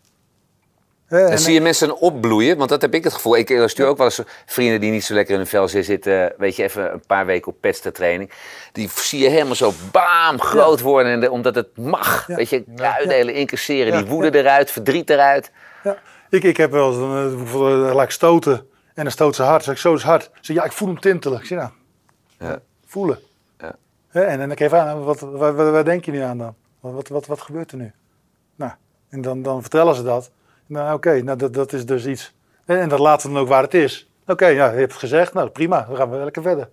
En- 1.07 1.39
zie 1.39 1.53
je 1.53 1.61
mensen 1.61 1.97
opbloeien, 1.97 2.57
want 2.57 2.69
dat 2.69 2.81
heb 2.81 2.93
ik 2.93 3.03
het 3.03 3.13
gevoel. 3.13 3.37
Ik 3.37 3.63
stuur 3.65 3.85
ook 3.87 3.97
wel 3.97 4.05
eens 4.05 4.21
vrienden 4.45 4.81
die 4.81 4.91
niet 4.91 5.03
zo 5.03 5.13
lekker 5.13 5.33
in 5.33 5.39
hun 5.39 5.47
vel 5.49 5.67
zitten, 5.67 6.33
weet 6.37 6.55
je, 6.55 6.63
even 6.63 6.93
een 6.93 7.05
paar 7.07 7.25
weken 7.25 7.51
op 7.51 7.61
petstertraining. 7.61 8.31
Die 8.71 8.89
zie 8.95 9.19
je 9.19 9.29
helemaal 9.29 9.55
zo 9.55 9.73
baam 9.91 10.39
groot 10.41 10.81
worden, 10.81 11.11
en 11.11 11.19
de- 11.19 11.31
omdat 11.31 11.55
het 11.55 11.77
mag. 11.77 12.27
Ja. 12.27 12.35
Weet 12.35 12.49
je, 12.49 12.63
uitdelen, 12.75 13.33
incasseren, 13.33 13.93
Ja. 13.93 13.97
die 14.01 14.07
woede 14.07 14.37
eruit, 14.39 14.71
verdriet 14.71 15.09
eruit. 15.09 15.51
Ja. 15.83 15.97
Ik, 16.29 16.43
ik 16.43 16.57
heb 16.57 16.71
wel 16.71 16.87
eens 16.87 17.31
eh, 17.31 17.37
bijvoorbeeld, 17.37 17.89
eh, 17.89 17.95
laat 17.95 18.03
ik 18.05 18.11
stoten. 18.11 18.53
En 18.93 19.03
dan 19.03 19.11
stoot 19.11 19.35
ze 19.35 19.43
hard. 19.43 19.63
Zeg 19.63 19.73
ik, 19.73 19.79
zo 19.79 19.93
is 19.93 20.03
hard. 20.03 20.23
Ze 20.23 20.29
zeg, 20.41 20.55
ja, 20.55 20.63
ik 20.63 20.71
voel 20.71 20.87
hem 20.87 20.99
tintelen. 20.99 21.39
Ik 21.39 21.45
zeg, 21.45 21.57
nou, 21.57 21.71
Ja. 22.39 22.59
voelen. 22.85 23.19
Ja. 23.59 23.75
En 24.11 24.37
dan 24.39 24.47
kijk 24.55 24.71
ik 24.71 24.79
aan, 24.79 25.03
wat, 25.03 25.19
wat, 25.19 25.55
wat, 25.55 25.69
wat 25.71 25.85
denk 25.85 26.05
je 26.05 26.11
nu 26.11 26.19
aan 26.21 26.37
dan? 26.37 26.55
Wat, 26.79 26.93
wat, 26.93 27.07
wat, 27.07 27.25
wat 27.25 27.41
gebeurt 27.41 27.71
er 27.71 27.77
nu? 27.77 27.91
Nou, 28.55 28.71
en 29.09 29.21
dan, 29.21 29.41
dan 29.41 29.61
vertellen 29.61 29.95
ze 29.95 30.03
dat. 30.03 30.29
Nou, 30.65 30.93
oké, 30.93 31.21
nou, 31.21 31.37
dat, 31.37 31.53
dat 31.53 31.73
is 31.73 31.85
dus 31.85 32.05
iets. 32.05 32.33
En, 32.65 32.79
en 32.79 32.89
dat 32.89 32.99
laten 32.99 33.27
we 33.27 33.33
dan 33.33 33.41
ook 33.43 33.49
waar 33.49 33.63
het 33.63 33.73
is. 33.73 34.09
Oké, 34.27 34.45
ja, 34.47 34.71
je 34.71 34.77
hebt 34.77 34.91
het 34.91 34.99
gezegd. 35.01 35.33
Nou, 35.33 35.49
prima. 35.49 35.81
Dan 35.87 35.95
gaan 35.95 36.09
we 36.11 36.17
lekker 36.17 36.41
verder. 36.41 36.69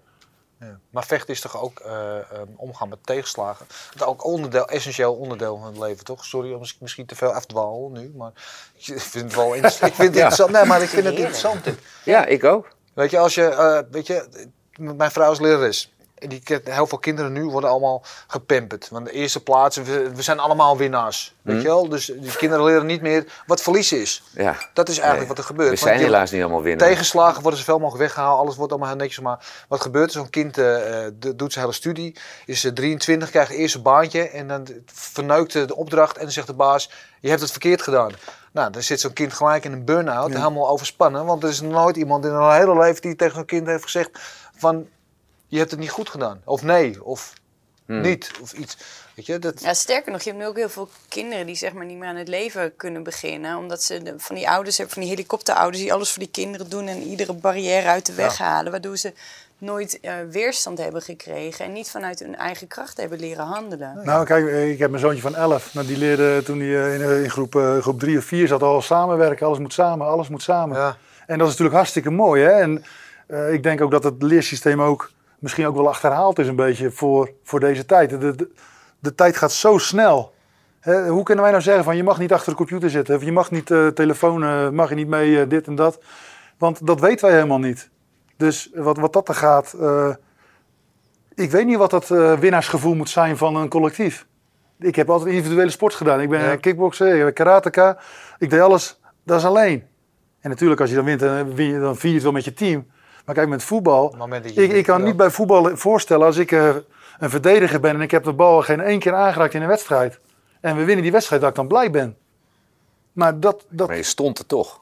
Ja. 0.60 0.78
Maar 0.90 1.04
vechten 1.04 1.34
is 1.34 1.40
toch 1.40 1.60
ook 1.62 1.78
eh, 1.80 2.18
eh, 2.18 2.24
omgaan 2.56 2.88
met 2.88 2.98
tegenslagen. 3.06 3.66
Dat 3.68 4.00
is 4.00 4.06
ook 4.06 4.24
onderdeel, 4.24 4.68
essentieel 4.68 5.14
onderdeel 5.14 5.56
van 5.58 5.66
het 5.66 5.78
leven, 5.78 6.04
toch? 6.04 6.24
Sorry 6.24 6.54
als 6.54 6.74
ik 6.74 6.80
misschien 6.80 7.06
te 7.06 7.14
veel 7.16 7.32
afdwaal 7.32 7.90
nu, 7.92 8.12
maar 8.16 8.30
ik 8.76 9.00
vind 9.00 9.24
het 9.24 9.34
wel 9.34 9.52
inter- 9.54 9.70
ik 9.86 9.94
vind 9.94 9.96
het 9.96 10.00
Ja. 10.00 10.06
interessant. 10.06 10.50
Nee, 10.50 10.64
maar 10.64 10.82
ik 10.82 10.88
vind 10.88 11.04
het 11.04 11.14
interessant. 11.14 11.66
Ja, 12.04 12.24
ik 12.26 12.44
ook. 12.44 12.68
Weet 12.94 13.10
je, 13.10 13.18
als 13.18 13.34
je, 13.34 13.44
eh, 13.48 13.78
weet 13.90 14.06
je, 14.06 14.46
mijn 14.78 15.10
vrouw 15.10 15.32
is 15.32 15.40
lerares. 15.40 15.93
Die, 16.28 16.42
heel 16.64 16.86
veel 16.86 16.98
kinderen 16.98 17.32
nu 17.32 17.44
worden 17.44 17.70
allemaal 17.70 18.02
gepamperd. 18.26 18.88
Want 18.88 19.06
de 19.06 19.12
eerste 19.12 19.42
plaats, 19.42 19.76
we, 19.76 20.10
we 20.14 20.22
zijn 20.22 20.38
allemaal 20.38 20.76
winnaars. 20.76 21.34
Weet 21.42 21.62
je 21.62 21.68
wel? 21.68 21.88
Dus 21.88 22.06
die 22.06 22.36
kinderen 22.36 22.64
leren 22.64 22.86
niet 22.86 23.00
meer 23.00 23.42
wat 23.46 23.62
verliezen 23.62 24.00
is. 24.00 24.22
Ja. 24.30 24.56
Dat 24.72 24.88
is 24.88 24.98
eigenlijk 24.98 25.18
Nee. 25.18 25.28
wat 25.28 25.38
er 25.38 25.44
gebeurt. 25.44 25.70
We 25.70 25.76
zijn 25.76 25.98
helaas 25.98 26.30
niet 26.30 26.42
allemaal 26.42 26.62
winnen. 26.62 26.86
Tegenslagen 26.86 27.42
worden 27.42 27.58
zoveel 27.58 27.78
mogelijk 27.78 28.02
weggehaald, 28.02 28.40
alles 28.40 28.56
wordt 28.56 28.72
allemaal 28.72 28.90
heel 28.90 28.98
netjes. 28.98 29.20
Maar 29.20 29.64
wat 29.68 29.80
gebeurt 29.80 30.06
er? 30.06 30.12
Zo'n 30.20 30.30
kind 30.30 30.58
eh, 30.58 31.06
eh, 31.06 31.12
doet 31.36 31.52
zijn 31.52 31.64
hele 31.64 31.76
studie, 31.76 32.16
is 32.46 32.64
eh, 32.64 32.72
23, 32.72 33.30
krijgt 33.30 33.50
het 33.50 33.58
eerste 33.58 33.82
baantje 33.82 34.28
en 34.28 34.48
dan 34.48 34.66
verneukt 34.86 35.52
de 35.52 35.76
opdracht 35.76 36.16
en 36.16 36.22
dan 36.22 36.32
zegt 36.32 36.46
de 36.46 36.54
baas, 36.54 36.90
je 37.20 37.28
hebt 37.28 37.40
het 37.40 37.50
verkeerd 37.50 37.82
gedaan. 37.82 38.12
Nou, 38.52 38.70
dan 38.70 38.82
zit 38.82 39.00
zo'n 39.00 39.12
kind 39.12 39.32
gelijk 39.32 39.64
in 39.64 39.72
een 39.72 39.84
burn-out, 39.84 40.32
helemaal 40.32 40.68
overspannen. 40.68 41.24
Want 41.24 41.42
er 41.42 41.48
is 41.48 41.60
nooit 41.60 41.96
iemand 41.96 42.24
in 42.24 42.30
hun 42.30 42.52
hele 42.52 42.78
leven 42.78 43.02
die 43.02 43.16
tegen 43.16 43.34
zo'n 43.34 43.44
kind 43.44 43.66
heeft 43.66 43.82
gezegd 43.82 44.10
van, 44.56 44.86
je 45.48 45.58
hebt 45.58 45.70
het 45.70 45.80
niet 45.80 45.90
goed 45.90 46.08
gedaan. 46.08 46.40
Of 46.44 46.62
nee, 46.62 47.04
of 47.04 47.32
Hmm. 47.86 48.00
niet, 48.00 48.30
of 48.42 48.52
iets. 48.52 48.76
Weet 49.14 49.26
je, 49.26 49.38
dat... 49.38 49.60
Ja, 49.60 49.74
sterker 49.74 50.12
nog, 50.12 50.22
je 50.22 50.28
hebt 50.30 50.42
nu 50.42 50.48
ook 50.48 50.56
heel 50.56 50.68
veel 50.68 50.88
kinderen 51.08 51.46
die 51.46 51.54
zeg 51.54 51.72
maar 51.72 51.84
niet 51.84 51.98
meer 51.98 52.08
aan 52.08 52.16
het 52.16 52.28
leven 52.28 52.76
kunnen 52.76 53.02
beginnen. 53.02 53.56
Omdat 53.56 53.82
ze 53.82 54.02
de- 54.02 54.14
van 54.16 54.34
die 54.36 54.48
ouders 54.48 54.76
hebben, 54.76 54.94
van 54.94 55.02
die 55.04 55.12
helikopterouders 55.12 55.82
die 55.82 55.92
alles 55.92 56.10
voor 56.10 56.18
die 56.22 56.30
kinderen 56.30 56.68
doen 56.70 56.88
en 56.88 57.02
iedere 57.02 57.32
barrière 57.32 57.88
uit 57.88 58.06
de 58.06 58.14
weg 58.14 58.38
halen. 58.38 58.70
Waardoor 58.70 58.96
ze 58.96 59.12
nooit 59.58 60.00
eh, 60.00 60.14
weerstand 60.30 60.78
hebben 60.78 61.02
gekregen 61.02 61.64
en 61.64 61.72
niet 61.72 61.90
vanuit 61.90 62.18
hun 62.18 62.36
eigen 62.36 62.66
kracht 62.66 62.96
hebben 62.96 63.18
leren 63.20 63.44
handelen. 63.44 64.00
Nou, 64.04 64.24
kijk, 64.24 64.46
eh, 64.46 64.70
ik 64.70 64.78
heb 64.78 64.90
mijn 64.90 65.02
zoontje 65.02 65.22
van 65.22 65.34
11. 65.36 65.74
Nou, 65.74 65.86
die 65.86 65.96
leerde 65.98 66.42
toen 66.42 66.58
hij 66.60 66.84
eh, 66.86 66.94
in, 66.94 67.02
eh, 67.02 67.22
in 67.22 67.30
groep, 67.30 67.54
eh, 67.56 67.78
groep 67.78 68.00
3 68.00 68.18
of 68.18 68.24
4 68.24 68.48
zat 68.48 68.62
al 68.62 68.82
samenwerken. 68.82 69.46
Alles 69.46 69.58
moet 69.58 69.72
samen, 69.72 70.06
alles 70.06 70.28
moet 70.28 70.42
samen. 70.42 70.76
Ja. 70.76 70.96
En 71.26 71.38
dat 71.38 71.46
is 71.46 71.52
natuurlijk 71.52 71.76
hartstikke 71.76 72.10
mooi. 72.10 72.42
Hè? 72.42 72.50
En 72.50 72.84
eh, 73.26 73.52
ik 73.52 73.62
denk 73.62 73.80
ook 73.80 73.90
dat 73.90 74.04
het 74.04 74.22
leersysteem 74.22 74.82
ook 74.82 75.12
misschien 75.44 75.66
ook 75.66 75.76
wel 75.76 75.88
achterhaald 75.88 76.38
is 76.38 76.48
een 76.48 76.56
beetje 76.56 76.90
voor, 76.90 77.30
voor 77.42 77.60
deze 77.60 77.86
tijd. 77.86 78.10
De, 78.10 78.18
de, 78.34 78.50
de 78.98 79.14
tijd 79.14 79.36
gaat 79.36 79.52
zo 79.52 79.78
snel. 79.78 80.32
Hè, 80.80 81.08
hoe 81.08 81.22
kunnen 81.22 81.42
wij 81.42 81.52
nou 81.52 81.64
zeggen 81.64 81.84
van 81.84 81.96
je 81.96 82.02
mag 82.02 82.18
niet 82.18 82.32
achter 82.32 82.50
de 82.50 82.56
computer 82.58 82.90
zitten. 82.90 83.16
Of 83.16 83.22
je 83.24 83.32
mag 83.32 83.50
niet 83.50 83.70
eh 83.70 83.86
telefoon, 83.86 84.74
mag 84.74 84.88
je 84.88 84.94
niet 84.94 85.08
mee 85.08 85.40
eh, 85.40 85.48
dit 85.48 85.66
en 85.66 85.74
dat. 85.74 86.02
Want 86.58 86.86
dat 86.86 87.00
weten 87.00 87.26
wij 87.26 87.34
helemaal 87.34 87.58
niet. 87.58 87.90
Dus 88.36 88.70
wat, 88.74 88.98
wat 88.98 89.12
dat 89.12 89.28
er 89.28 89.34
gaat... 89.34 89.72
eh, 89.80 90.14
ik 91.34 91.50
weet 91.50 91.66
niet 91.66 91.76
wat 91.76 91.90
dat 91.90 92.08
winnaarsgevoel 92.38 92.94
moet 92.94 93.08
zijn 93.08 93.36
van 93.36 93.56
een 93.56 93.68
collectief. 93.68 94.26
Ik 94.78 94.96
heb 94.96 95.10
altijd 95.10 95.34
individuele 95.34 95.70
sport 95.70 95.94
gedaan. 95.94 96.20
Ik 96.20 96.28
ben 96.28 96.40
Ja. 96.40 96.50
ja. 96.50 96.56
kickbokser, 96.56 97.16
ik 97.16 97.22
ben 97.22 97.32
karateka. 97.32 97.98
Ik 98.38 98.50
deed 98.50 98.60
alles, 98.60 99.00
dat 99.24 99.38
is 99.38 99.44
alleen. 99.44 99.84
En 100.40 100.50
natuurlijk 100.50 100.80
als 100.80 100.90
je 100.90 100.96
dan 100.96 101.04
wint, 101.04 101.20
dan, 101.20 101.54
win 101.54 101.66
je, 101.66 101.78
dan 101.78 101.96
vier 101.96 102.08
je 102.08 102.14
het 102.14 102.22
wel 102.24 102.32
met 102.32 102.44
je 102.44 102.52
team. 102.54 102.86
Maar 103.24 103.34
kijk, 103.34 103.48
met 103.48 103.62
voetbal... 103.62 104.16
Ik, 104.42 104.72
ik 104.72 104.84
kan 104.84 105.02
niet 105.02 105.16
bij 105.16 105.30
voetbal 105.30 105.76
voorstellen 105.76 106.26
als 106.26 106.36
ik 106.36 106.52
eh, 106.52 106.68
een 107.18 107.30
verdediger 107.30 107.80
ben... 107.80 107.94
en 107.94 108.00
ik 108.00 108.10
heb 108.10 108.24
de 108.24 108.32
bal 108.32 108.62
geen 108.62 108.80
één 108.80 108.98
keer 108.98 109.14
aangeraakt 109.14 109.54
in 109.54 109.62
een 109.62 109.68
wedstrijd... 109.68 110.20
en 110.60 110.76
we 110.76 110.84
winnen 110.84 111.02
die 111.02 111.12
wedstrijd, 111.12 111.40
dat 111.40 111.50
ik 111.50 111.56
dan 111.56 111.68
blij 111.68 111.90
ben. 111.90 112.16
Maar 113.12 113.40
dat, 113.40 113.64
dat, 113.68 113.88
Maar 113.88 113.96
je 113.96 114.02
stond 114.02 114.38
er 114.38 114.46
toch. 114.46 114.80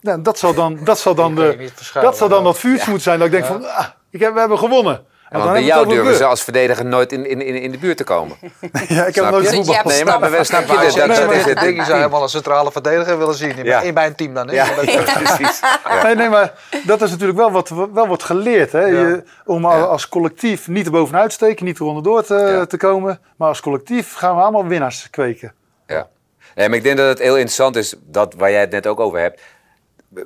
nou, 0.00 0.22
dat 0.22 0.38
zal 0.38 0.54
dan, 0.54 0.78
dat 0.84 0.98
zal 0.98 1.14
dan, 1.14 1.34
de, 1.36 1.70
dat, 1.92 2.16
zal 2.16 2.28
dan 2.28 2.44
dat 2.44 2.58
vuurtje 2.58 2.90
moeten 2.90 3.02
zijn. 3.02 3.18
Dat 3.18 3.26
ik 3.26 3.32
denk 3.32 3.44
van, 3.44 3.64
ah, 3.64 3.86
ik 4.10 4.20
heb, 4.20 4.32
we 4.32 4.38
hebben 4.38 4.58
gewonnen. 4.58 5.04
Dan 5.32 5.40
want 5.40 5.52
bij 5.52 5.60
we 5.60 5.66
jou 5.66 5.88
durven 5.88 6.16
ze 6.16 6.24
als 6.24 6.42
verdediger 6.42 6.84
nooit 6.84 7.12
in, 7.12 7.26
in, 7.26 7.40
in, 7.42 7.54
in 7.54 7.70
de 7.70 7.78
buurt 7.78 7.96
te 7.96 8.04
komen. 8.04 8.36
Ja, 8.88 9.04
ik 9.06 9.14
heb 9.14 9.30
nooit 9.30 9.54
voetbal. 9.54 9.74
hebt 9.74 9.86
Nee, 9.86 10.04
maar 10.04 10.18
bij 10.18 10.30
wijze- 10.30 10.44
snap 10.44 10.60
je 10.60 10.66
dit? 10.66 10.94
Dat, 10.96 11.16
dat, 11.16 11.32
is 11.32 11.44
het 11.44 11.60
ding. 11.60 11.76
Je 11.76 11.84
zou 11.84 11.96
helemaal 11.96 12.22
een 12.22 12.28
centrale 12.28 12.72
verdediger 12.72 13.18
willen 13.18 13.34
zien. 13.34 13.56
In, 13.56 13.64
Ja. 13.64 13.80
in 13.80 13.94
bij 13.94 14.06
een 14.06 14.14
team 14.14 14.34
dan. 14.34 14.48
Hè? 14.48 14.54
Ja, 14.54 14.64
Dat- 14.74 15.12
precies. 15.22 15.60
Ja. 15.88 16.02
Nee, 16.02 16.14
nee, 16.14 16.28
maar 16.28 16.52
dat 16.84 17.02
is 17.02 17.10
natuurlijk 17.10 17.38
wel 17.38 17.50
wat, 17.50 17.68
wel 17.92 18.06
wat 18.08 18.22
geleerd. 18.22 18.72
Hè? 18.72 18.80
Ja. 18.84 18.86
Je, 19.08 19.22
om 19.44 19.62
Ja. 19.62 19.80
als 19.80 20.08
collectief 20.08 20.68
niet 20.68 20.90
bovenuit 20.90 21.28
te 21.28 21.34
steken, 21.34 21.64
niet 21.64 21.78
er 21.78 21.84
onderdoor 21.84 22.22
te, 22.24 22.34
Ja. 22.34 22.64
te 22.66 22.76
komen. 22.76 23.20
Maar 23.36 23.48
als 23.48 23.60
collectief 23.60 24.14
gaan 24.14 24.36
we 24.36 24.42
allemaal 24.42 24.66
winnaars 24.66 25.10
kweken. 25.10 25.52
Ja. 25.86 26.08
Nee, 26.54 26.68
maar 26.68 26.76
ik 26.78 26.84
denk 26.84 26.96
dat 26.96 27.08
het 27.08 27.18
heel 27.18 27.34
interessant 27.36 27.76
is, 27.76 27.94
dat 28.06 28.34
waar 28.38 28.50
jij 28.50 28.60
het 28.60 28.70
net 28.70 28.86
ook 28.86 29.00
over 29.00 29.18
hebt. 29.20 29.40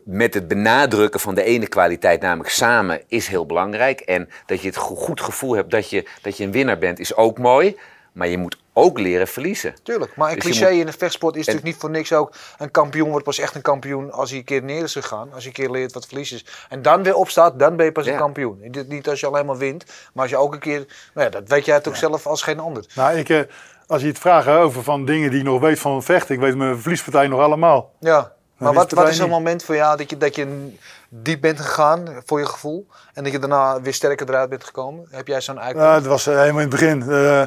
Met 0.05 0.34
het 0.34 0.49
benadrukken 0.49 1.20
van 1.20 1.34
de 1.34 1.43
ene 1.43 1.66
kwaliteit, 1.66 2.20
namelijk 2.20 2.51
samen, 2.51 3.03
is 3.09 3.28
heel 3.28 3.47
belangrijk. 3.47 4.01
En 4.01 4.28
dat 4.47 4.61
je 4.61 4.66
het 4.68 4.76
go- 4.76 4.95
goed 4.95 5.20
gevoel 5.20 5.55
hebt 5.55 5.70
dat 5.70 5.91
je, 5.91 6.07
dat 6.22 6.37
je 6.37 6.45
een 6.45 6.53
winnaar 6.53 6.78
bent, 6.78 6.99
is 6.99 7.14
ook 7.14 7.39
mooi. 7.39 7.76
Maar 8.12 8.28
je 8.28 8.39
moet 8.39 8.57
ook 8.72 8.99
leren 8.99 9.28
verliezen. 9.28 9.74
Tuurlijk, 9.82 10.16
maar 10.16 10.28
een 10.28 10.34
Dus 10.34 10.45
cliché 10.45 10.70
moet- 10.70 10.80
in 10.80 10.87
de 10.87 10.93
vechtsport 10.93 11.34
is 11.37 11.39
natuurlijk 11.47 11.66
niet 11.72 11.76
voor 11.80 11.91
niks 11.91 12.12
ook. 12.12 12.32
Een 12.59 12.70
kampioen 12.70 13.09
wordt 13.11 13.24
pas 13.24 13.39
echt 13.39 13.55
een 13.55 13.62
kampioen 13.62 14.12
als 14.12 14.30
hij 14.30 14.39
een 14.39 14.45
keer 14.45 14.62
neer 14.62 14.82
is 14.82 14.93
gegaan. 14.93 15.28
Als 15.32 15.45
hij 15.45 15.47
een 15.47 15.53
keer 15.53 15.70
leert 15.70 15.93
wat 15.93 16.07
verlies 16.07 16.32
is. 16.32 16.45
En 16.68 16.82
dan 16.82 17.03
weer 17.03 17.14
opstaat, 17.14 17.59
dan 17.59 17.76
ben 17.76 17.84
je 17.87 17.93
pas 17.93 18.07
een 18.07 18.16
kampioen. 18.16 18.61
Niet 18.89 19.09
als 19.09 19.20
je 19.20 19.26
alleen 19.26 19.47
maar 19.47 19.57
wint, 19.57 19.84
maar 20.12 20.22
als 20.22 20.30
je 20.30 20.37
ook 20.37 20.53
een 20.53 20.59
keer... 20.61 20.87
Nou 21.14 21.26
ja, 21.26 21.28
dat 21.41 21.49
weet 21.49 21.64
jij 21.64 21.80
toch 21.80 21.97
zelf 21.97 22.26
als 22.26 22.43
geen 22.43 22.59
ander. 22.59 22.84
Nou, 22.95 23.16
ik, 23.18 23.28
eh, 23.28 23.41
als 23.87 24.03
je 24.03 24.09
het 24.09 24.18
vraagt 24.18 24.49
over 24.49 24.82
van 24.82 25.05
dingen 25.05 25.30
die 25.30 25.39
ik 25.39 25.45
nog 25.47 25.61
weet 25.61 25.78
van 25.78 26.03
vechten, 26.03 26.34
ik 26.34 26.41
weet 26.41 26.57
mijn 26.57 26.78
verliespartij 26.80 27.26
nog 27.28 27.41
allemaal. 27.41 27.93
Ja, 28.01 28.32
maar 28.57 28.72
wat, 28.72 28.92
wat 28.92 29.09
is 29.09 29.16
zo'n 29.16 29.28
moment 29.28 29.64
voor 29.64 29.74
jou 29.74 29.96
dat 29.96 30.11
je, 30.11 30.16
dat 30.16 30.34
je 30.34 30.74
diep 31.09 31.40
bent 31.40 31.61
gegaan 31.61 32.04
voor 32.24 32.38
je 32.38 32.46
gevoel? 32.46 32.86
En 33.14 33.22
dat 33.24 33.32
je 33.32 33.38
daarna 33.38 33.80
weer 33.80 33.94
sterker 33.94 34.28
eruit 34.28 34.48
bent 34.48 34.64
gekomen? 34.64 35.07
Heb 35.11 35.26
jij 35.26 35.40
zo'n 35.40 35.54
Ja, 35.54 35.61
uitkomst? 35.61 35.92
dat 35.92 36.07
was 36.07 36.26
eh, 36.26 36.34
helemaal 36.34 36.61
in 36.62 36.70
het 36.70 36.80
begin. 36.80 37.11
Eh, 37.11 37.42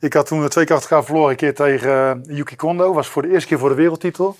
ik 0.00 0.12
had 0.12 0.26
toen 0.26 0.48
twee 0.48 0.64
keer 0.64 0.74
achter 0.74 0.90
elkaar 0.90 1.06
verloren. 1.06 1.30
Een 1.30 1.36
keer 1.36 1.54
tegen 1.54 1.90
eh, 2.24 2.36
Yuki 2.36 2.56
Kondo, 2.56 2.92
was 2.92 3.08
voor 3.08 3.22
de 3.22 3.28
eerste 3.30 3.48
keer 3.48 3.58
voor 3.58 3.68
de 3.68 3.74
wereldtitel. 3.74 4.36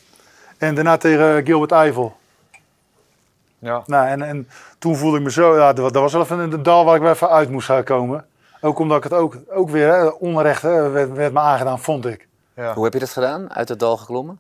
En 0.59 0.74
daarna 0.74 0.96
tegen 0.96 1.44
Gilbert 1.46 1.72
Eiffel. 1.72 2.16
ja. 3.59 3.82
Nou, 3.86 4.06
en, 4.09 4.22
en 4.22 4.48
toen 4.78 4.96
voelde 4.96 5.16
ik 5.16 5.22
me 5.22 5.30
zo, 5.30 5.56
ja, 5.56 5.72
dat, 5.72 5.92
dat 5.92 6.02
was 6.02 6.12
wel 6.12 6.22
even 6.22 6.38
een 6.38 6.62
dal 6.62 6.84
waar 6.84 6.94
ik 6.96 7.02
weer 7.02 7.11
even 7.11 7.28
uit 7.30 7.50
moest 7.50 7.66
gaan 7.66 7.84
komen. 7.84 8.26
Ook 8.61 8.78
omdat 8.78 8.96
ik 8.96 9.02
het 9.02 9.12
ook, 9.12 9.36
ook 9.48 9.70
weer 9.70 9.88
hè, 9.92 10.04
onrecht 10.06 10.62
hè, 10.62 10.88
werd, 10.88 11.12
werd 11.12 11.32
me 11.32 11.40
aangedaan, 11.40 11.78
vond 11.80 12.06
ik. 12.06 12.28
Ja. 12.54 12.74
Hoe 12.74 12.84
heb 12.84 12.92
je 12.92 12.98
dat 12.98 13.11
gedaan? 13.11 13.52
Uit 13.54 13.68
het 13.68 13.78
dal 13.78 13.96
geklommen? 13.96 14.38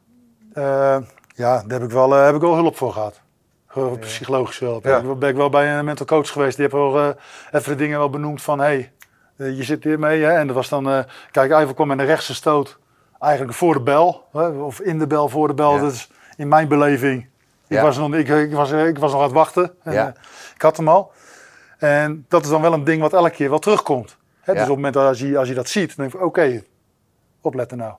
Eh, 0.52 0.96
ja, 1.38 1.62
daar 1.66 1.80
heb 1.80 1.88
ik 1.88 1.94
wel, 1.94 2.16
eh, 2.16 2.24
heb 2.24 2.34
ik 2.34 2.40
wel 2.40 2.54
hulp 2.54 2.76
voor 2.76 2.92
gehad. 2.92 3.20
Gewoon 3.66 3.98
Psychologische 3.98 4.64
hulp. 4.64 4.84
Ja. 4.84 4.98
Ik 4.98 5.18
ben 5.18 5.28
ik 5.28 5.36
wel 5.36 5.48
bij 5.48 5.78
een 5.78 5.84
mental 5.84 6.06
coach 6.06 6.30
geweest. 6.30 6.56
Die 6.56 6.64
heeft 6.64 6.76
wel 6.76 6.98
eh, 6.98 7.08
even 7.52 7.72
de 7.72 7.78
dingen 7.78 7.98
wel 7.98 8.10
benoemd 8.10 8.42
van... 8.42 8.58
Hey, 8.58 8.92
eh, 9.36 9.56
je 9.56 9.62
zit 9.64 9.84
hier 9.84 9.98
mee. 9.98 10.22
Hè? 10.22 10.32
En 10.32 10.46
dat 10.46 10.56
was 10.56 10.68
dan... 10.68 11.04
kijk, 11.30 11.50
Eiffel 11.50 11.74
kwam 11.74 11.86
met 11.88 11.98
een 11.98 12.04
rechtse 12.06 12.34
stoot. 12.34 12.78
Eigenlijk 13.20 13.54
voor 13.54 13.74
de 13.74 13.80
bel. 13.80 14.24
Hè? 14.32 14.48
Of 14.48 14.80
in 14.80 14.98
de 14.98 15.06
bel, 15.06 15.28
voor 15.28 15.48
de 15.48 15.54
bel. 15.54 15.74
Ja. 15.74 15.80
Dat 15.80 15.92
is 15.92 16.10
in 16.36 16.48
mijn 16.48 16.68
beleving. 16.68 17.22
Ik, 17.22 17.76
Ja. 17.76 17.82
was 17.82 17.96
nog, 17.98 18.14
ik, 18.14 18.28
ik, 18.28 18.52
was, 18.52 18.70
ik 18.70 18.98
was 18.98 19.10
nog 19.10 19.20
aan 19.20 19.26
het 19.26 19.36
wachten. 19.36 19.74
En, 19.82 19.92
Ja. 19.92 20.14
ik 20.54 20.62
had 20.62 20.76
hem 20.76 20.88
al. 20.88 21.12
En 21.78 22.24
dat 22.28 22.44
is 22.44 22.50
dan 22.50 22.60
wel 22.60 22.72
een 22.72 22.84
ding 22.84 23.00
wat 23.00 23.12
elke 23.12 23.30
keer 23.30 23.50
wel 23.50 23.58
terugkomt. 23.58 24.16
Hè? 24.40 24.52
Dus 24.52 24.62
op 24.62 24.68
het 24.68 24.76
moment 24.76 24.94
dat 24.94 25.06
als 25.06 25.18
je, 25.18 25.38
als 25.38 25.48
je 25.48 25.54
dat 25.54 25.68
ziet, 25.68 25.96
dan 25.96 26.06
denk 26.08 26.14
ik 26.14 26.26
oké, 26.26 26.62
opletten 27.40 27.78
nou. 27.78 27.92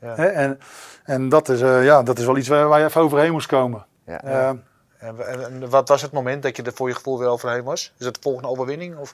Ja. 0.00 0.16
En, 0.16 0.58
en 1.04 1.28
dat, 1.28 1.48
is, 1.48 1.60
eh, 1.60 1.84
ja, 1.84 2.02
dat 2.02 2.18
is 2.18 2.24
wel 2.24 2.36
iets 2.36 2.48
waar, 2.48 2.68
waar 2.68 2.78
je 2.78 2.84
even 2.84 3.00
overheen 3.00 3.32
moest 3.32 3.46
komen. 3.46 3.86
Ja. 4.06 4.22
Eh, 4.22 4.48
En, 4.48 4.64
en- 4.98 5.44
en 5.44 5.70
wat 5.70 5.88
was 5.88 6.02
het 6.02 6.12
moment 6.12 6.42
dat 6.42 6.56
je 6.56 6.62
er 6.62 6.72
voor 6.72 6.88
je 6.88 6.94
gevoel 6.94 7.18
weer 7.18 7.28
overheen 7.28 7.62
was? 7.64 7.92
Is 7.98 8.04
het 8.06 8.14
de 8.14 8.20
volgende 8.22 8.48
overwinning? 8.48 8.96
Of? 8.98 9.12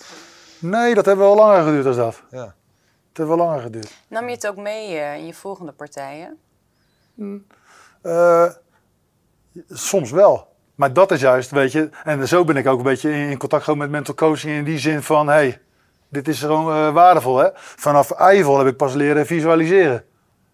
nee, 0.59 0.95
dat 0.95 1.07
heeft 1.07 1.19
wel 1.19 1.35
langer 1.35 1.63
geduurd 1.65 1.85
dan 1.85 1.95
dat. 1.97 2.23
Ja. 2.31 2.45
Het 3.09 3.17
heeft 3.17 3.29
wel 3.29 3.37
langer 3.47 3.61
geduurd. 3.61 3.93
Nam 4.09 4.25
je 4.29 4.35
het 4.35 4.47
ook 4.47 4.57
mee 4.57 4.97
eh, 4.99 5.17
in 5.17 5.27
je 5.27 5.35
volgende 5.35 5.73
partijen? 5.73 6.39
Eh, 8.03 8.45
soms 9.69 10.11
wel. 10.11 10.55
Maar 10.75 10.93
dat 10.93 11.11
is 11.11 11.21
juist, 11.21 11.51
weet 11.51 11.73
je, 11.73 11.89
en 12.05 12.29
zo 12.29 12.45
ben 12.45 12.57
ik 12.57 12.67
ook 12.67 12.79
een 12.79 12.85
beetje 12.85 13.11
in 13.11 13.39
contact 13.39 13.63
gekomen 13.65 13.83
met 13.85 13.95
mental 13.97 14.15
coaching 14.15 14.57
in 14.57 14.65
die 14.65 14.79
zin 14.79 15.03
van, 15.03 15.27
hey, 15.29 15.61
dit 16.09 16.29
is 16.29 16.41
gewoon 16.41 16.73
eh, 16.73 16.93
waardevol. 16.93 17.37
Hè? 17.37 17.49
Vanaf 17.55 18.11
Eiffel 18.11 18.59
heb 18.59 18.67
ik 18.67 18.77
pas 18.77 18.95
leren 18.95 19.27
visualiseren. 19.27 20.05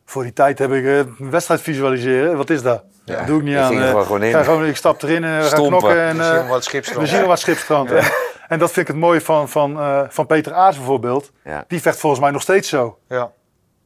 Voor 0.04 0.22
die 0.22 0.32
tijd 0.32 0.58
heb 0.58 0.72
ik 0.72 0.84
eh, 0.84 0.96
een 0.98 1.30
wedstrijd 1.30 1.60
visualiseren. 1.60 2.36
Wat 2.36 2.50
is 2.50 2.62
dat? 2.62 2.82
Ja, 3.04 3.16
Dat 3.16 3.26
doe 3.26 3.38
ik 3.38 3.44
niet 3.44 3.56
aan. 3.56 3.72
eh, 3.72 3.88
gewoon- 3.88 4.04
gewoon 4.04 4.22
in. 4.22 4.32
ga 4.32 4.42
gewoon, 4.42 4.66
ik 4.66 4.76
stap 4.76 5.02
erin 5.02 5.24
en 5.24 5.34
we 5.36 5.40
gaan 5.40 5.48
Stompen. 5.48 5.78
knokken. 5.78 6.00
En, 6.00 6.16
We 6.16 6.22
eh, 6.24 6.38
zien 6.38 6.48
wat 6.48 6.64
schipstroom. 6.64 7.02
we 7.02 7.08
zien 7.08 7.26
wat 7.26 7.38
schipstrand. 7.38 7.90
En, 7.90 8.04
en 8.48 8.58
dat 8.58 8.72
vind 8.72 8.88
ik 8.88 8.92
het 8.94 9.02
mooie 9.02 9.20
van, 9.20 9.48
van, 9.48 9.78
eh, 9.78 10.00
van 10.08 10.26
Peter 10.26 10.52
Aars 10.52 10.76
bijvoorbeeld. 10.76 11.30
Ja. 11.44 11.64
Die 11.68 11.80
vecht 11.80 11.98
volgens 11.98 12.20
mij 12.22 12.30
nog 12.30 12.42
steeds 12.42 12.68
zo. 12.68 12.98
Ja. 13.08 13.30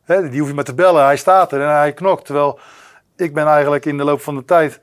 Hè, 0.05 0.29
die 0.29 0.39
hoef 0.41 0.49
je 0.49 0.55
maar 0.55 0.65
te 0.65 0.75
bellen. 0.75 1.05
Hij 1.05 1.17
staat 1.17 1.53
er 1.53 1.61
en 1.61 1.69
hij 1.75 1.93
knokt. 1.93 2.25
Terwijl 2.25 2.59
ik 3.17 3.35
ben 3.35 3.47
eigenlijk 3.47 3.85
in 3.87 3.97
de 3.97 4.05
loop 4.05 4.21
van 4.21 4.35
de 4.35 4.45
tijd 4.45 4.81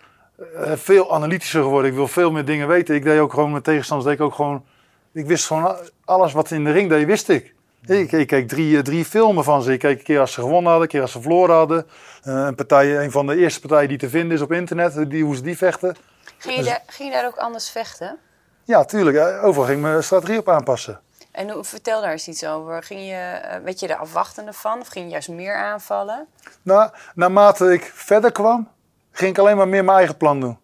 eh, 0.56 0.72
veel 0.76 1.14
analytischer 1.14 1.62
geworden. 1.62 1.90
Ik 1.92 1.96
wil 1.98 2.08
veel 2.08 2.32
meer 2.32 2.46
dingen 2.46 2.68
weten. 2.68 2.96
Ik 2.96 3.04
deed 3.04 3.20
ook 3.20 3.34
gewoon 3.34 3.52
met 3.52 3.64
tegenstanders. 3.64 4.10
Deed 4.10 4.20
ik 4.20 4.26
ook 4.26 4.34
gewoon. 4.36 4.66
Ik 5.14 5.26
wist 5.26 5.48
gewoon 5.48 5.76
alles 6.06 6.34
wat 6.34 6.52
in 6.52 6.64
de 6.64 6.72
ring 6.72 6.90
deed, 6.90 7.06
wist 7.06 7.30
ik. 7.30 7.53
Ik, 7.86 8.12
ik 8.12 8.28
keek 8.28 8.48
drie, 8.48 8.78
eh, 8.78 8.84
drie 8.84 9.06
filmen 9.06 9.44
van 9.44 9.62
ze. 9.64 9.74
Ik 9.74 9.80
keek 9.80 9.98
een 9.98 10.04
keer 10.04 10.20
als 10.20 10.32
ze 10.34 10.40
gewonnen 10.42 10.64
hadden, 10.72 10.82
een 10.82 10.88
keer 10.88 11.02
als 11.02 11.12
ze 11.12 11.22
verloren 11.22 11.56
hadden. 11.56 11.88
Eh, 12.24 12.34
een, 12.46 12.56
partij, 12.56 12.98
een 13.04 13.12
van 13.12 13.28
de 13.28 13.36
eerste 13.38 13.60
partijen 13.60 13.90
die 13.90 13.98
te 13.98 14.10
vinden 14.10 14.36
is 14.38 14.42
op 14.44 14.52
internet. 14.52 15.10
Die, 15.10 15.24
hoe 15.24 15.36
ze 15.36 15.42
die 15.42 15.58
vechten. 15.58 15.96
Ging 16.38 16.58
je, 16.58 16.64
daar, 16.64 16.82
ging 16.88 17.10
je 17.10 17.16
daar 17.16 17.26
ook 17.26 17.38
anders 17.38 17.70
vechten? 17.70 18.18
Ja, 18.64 18.86
tuurlijk. 18.86 19.18
eh, 19.18 19.44
Overal 19.44 19.66
ging 19.68 19.78
ik 19.78 19.84
mijn 19.84 20.04
strategie 20.04 20.40
op 20.40 20.50
aanpassen. 20.50 21.00
En 21.32 21.50
hoe, 21.50 21.64
vertel 21.64 22.02
daar 22.02 22.12
eens 22.12 22.28
iets 22.28 22.46
over. 22.46 22.84
Ging 22.84 23.00
je, 23.08 23.14
eh, 23.14 23.64
werd 23.64 23.80
je 23.80 23.88
er 23.88 23.96
afwachtende 23.96 24.54
van? 24.54 24.80
Of 24.80 24.88
ging 24.88 25.06
je 25.06 25.12
juist 25.12 25.30
meer 25.30 25.56
aanvallen? 25.56 26.28
Nou, 26.62 26.90
naarmate 27.16 27.74
ik 27.74 27.92
verder 27.96 28.32
kwam, 28.32 28.68
ging 29.12 29.32
ik 29.32 29.38
alleen 29.38 29.58
maar 29.58 29.68
meer 29.68 29.84
mijn 29.84 29.98
eigen 29.98 30.18
plan 30.18 30.40
doen. 30.40 30.58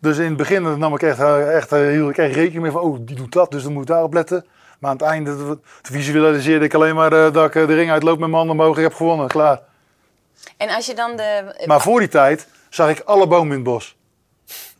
Dus 0.00 0.18
in 0.18 0.24
het 0.24 0.36
begin 0.36 0.78
nam 0.78 0.94
ik 0.94 1.02
echt, 1.02 1.18
eh, 1.18 1.56
echt, 1.56 1.72
eh, 1.72 1.78
hield 1.78 2.10
ik 2.10 2.18
echt 2.18 2.34
rekening 2.34 2.62
mee 2.62 2.70
van, 2.70 2.80
oh, 2.80 2.96
die 3.00 3.16
doet 3.16 3.32
dat, 3.32 3.50
dus 3.50 3.62
dan 3.62 3.72
moet 3.72 3.82
ik 3.82 3.88
daarop 3.88 4.12
letten. 4.12 4.46
Maar 4.78 4.90
aan 4.90 4.96
het 4.96 5.06
einde 5.06 5.58
visualiseerde 5.82 6.64
ik 6.64 6.74
alleen 6.74 6.94
maar 6.94 7.12
eh, 7.12 7.32
dat 7.32 7.46
ik 7.46 7.54
eh, 7.54 7.66
de 7.66 7.74
ring 7.74 7.90
uitloop 7.90 8.18
met 8.18 8.28
mijn 8.28 8.38
handen 8.46 8.58
omhoog, 8.58 8.76
ik 8.76 8.82
heb 8.82 8.94
gewonnen, 8.94 9.28
klaar. 9.28 9.60
En 10.56 10.68
als 10.68 10.86
je 10.86 10.94
dan 10.94 11.16
de... 11.16 11.62
Maar 11.66 11.80
voor 11.80 11.98
die 11.98 12.08
tijd 12.08 12.48
zag 12.68 12.90
ik 12.90 13.00
alle 13.00 13.26
bomen 13.26 13.46
in 13.48 13.52
het 13.52 13.62
bos. 13.62 13.96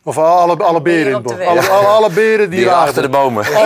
Of 0.03 0.17
alle, 0.17 0.57
alle 0.57 0.81
beren 0.81 1.07
in 1.07 1.13
het 1.13 1.23
bos. 1.23 1.33
Alle, 1.33 1.69
alle, 1.69 1.87
alle 1.87 2.09
beren 2.09 2.49
die 2.49 2.59
Die 2.59 2.69
er 2.69 2.75
achter 2.75 3.01
de 3.01 3.09
bomen. 3.09 3.51
Ja, 3.51 3.61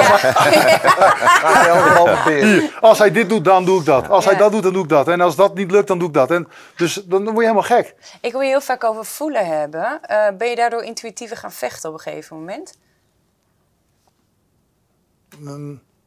met 2.06 2.24
beer. 2.24 2.46
Hier, 2.46 2.78
als 2.82 3.00
hij 3.00 3.12
dit 3.12 3.30
doet, 3.30 3.46
dan 3.46 3.66
doe 3.66 3.80
ik 3.80 3.86
dat. 3.86 4.10
Als 4.10 4.26
hij 4.26 4.34
Ja. 4.34 4.40
dat 4.40 4.52
doet, 4.52 4.64
dan 4.64 4.74
doe 4.74 4.84
ik 4.84 4.90
dat. 4.90 5.08
En 5.08 5.22
als 5.22 5.36
dat 5.36 5.56
niet 5.56 5.72
lukt, 5.72 5.88
dan 5.88 6.00
doe 6.00 6.08
ik 6.08 6.14
dat. 6.14 6.32
En 6.32 6.48
dus 6.76 6.94
dan 6.94 7.24
word 7.24 7.36
je 7.36 7.42
helemaal 7.42 7.64
gek. 7.64 7.96
Ik 8.22 8.32
wil 8.32 8.42
je 8.42 8.48
heel 8.48 8.62
vaak 8.62 8.84
over 8.84 9.06
voelen 9.06 9.46
hebben. 9.46 10.00
Eh, 10.02 10.28
ben 10.38 10.50
je 10.50 10.56
daardoor 10.56 10.84
intuïtiever 10.84 11.38
gaan 11.38 11.52
vechten 11.52 11.90
op 11.90 11.96
een 11.96 12.02
gegeven 12.02 12.38
moment? 12.38 12.78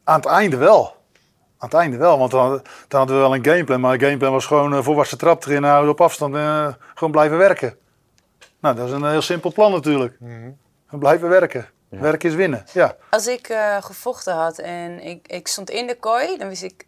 Aan 0.07 0.17
het 0.17 0.27
einde 0.27 0.57
wel. 0.57 0.85
Aan 1.59 1.69
het 1.69 1.75
einde 1.75 1.97
wel, 1.97 2.19
want 2.19 2.31
dan, 2.31 2.49
dan 2.89 2.99
hadden 2.99 3.17
we 3.17 3.23
wel 3.23 3.35
een 3.35 3.45
gameplan. 3.45 3.81
Maar 3.81 3.99
de 3.99 4.05
gameplan 4.05 4.33
was 4.33 4.47
gewoon 4.47 4.73
uh, 4.73 4.83
voorwaartse 4.83 5.17
trap 5.17 5.45
erin 5.45 5.65
houden 5.65 5.91
op 5.91 6.01
afstand 6.01 6.35
en 6.35 6.41
uh, 6.41 6.69
gewoon 6.95 7.13
blijven 7.13 7.39
werken. 7.39 7.77
Nou, 8.61 8.77
dat 8.77 8.87
is 8.87 8.93
een 8.93 9.11
heel 9.11 9.23
simpel 9.23 9.53
plan 9.53 9.73
natuurlijk. 9.73 10.17
Gewoon 10.19 11.01
blijven 11.01 11.29
werken. 11.29 11.69
Werken 11.89 12.29
is 12.29 12.35
winnen, 12.35 12.65
ja. 12.73 12.97
Als 13.11 13.27
ik 13.27 13.49
eh, 13.49 13.77
gevochten 13.83 14.35
had 14.35 14.59
en 14.59 15.01
ik, 15.05 15.27
ik 15.29 15.49
stond 15.49 15.71
in 15.71 15.87
de 15.87 15.99
kooi, 15.99 16.37
dan 16.39 16.49
wist 16.49 16.63
ik 16.63 16.87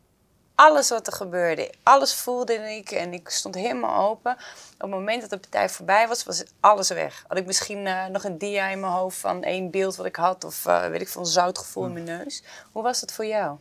alles 0.59 0.89
wat 0.89 1.07
er 1.07 1.13
gebeurde. 1.13 1.73
Alles 1.83 2.15
voelde 2.15 2.55
ik 2.55 2.91
en 2.91 3.13
ik 3.13 3.29
stond 3.29 3.55
helemaal 3.55 4.09
open. 4.09 4.33
Op 4.33 4.81
het 4.81 4.91
moment 4.91 5.21
dat 5.21 5.31
de 5.31 5.39
partij 5.39 5.69
voorbij 5.69 6.09
was, 6.09 6.25
was 6.25 6.45
alles 6.61 6.89
weg. 6.89 7.25
Had 7.29 7.39
ik 7.39 7.47
misschien 7.47 7.87
uh, 7.87 8.07
nog 8.07 8.25
een 8.25 8.39
dia 8.39 8.69
in 8.69 8.81
mijn 8.81 8.93
hoofd 8.93 9.17
van 9.17 9.43
één 9.43 9.71
beeld 9.71 9.97
wat 9.97 10.07
ik 10.07 10.17
had 10.17 10.45
of 10.45 10.65
uh, 10.67 10.87
weet 10.87 11.01
ik 11.01 11.09
veel, 11.09 11.21
een 11.21 11.27
zoutgevoel 11.27 11.85
in 11.85 11.93
mijn 11.93 12.05
neus. 12.05 12.43
Hoe 12.73 12.83
was 12.83 13.01
dat 13.01 13.13
voor 13.13 13.27
jou? 13.27 13.57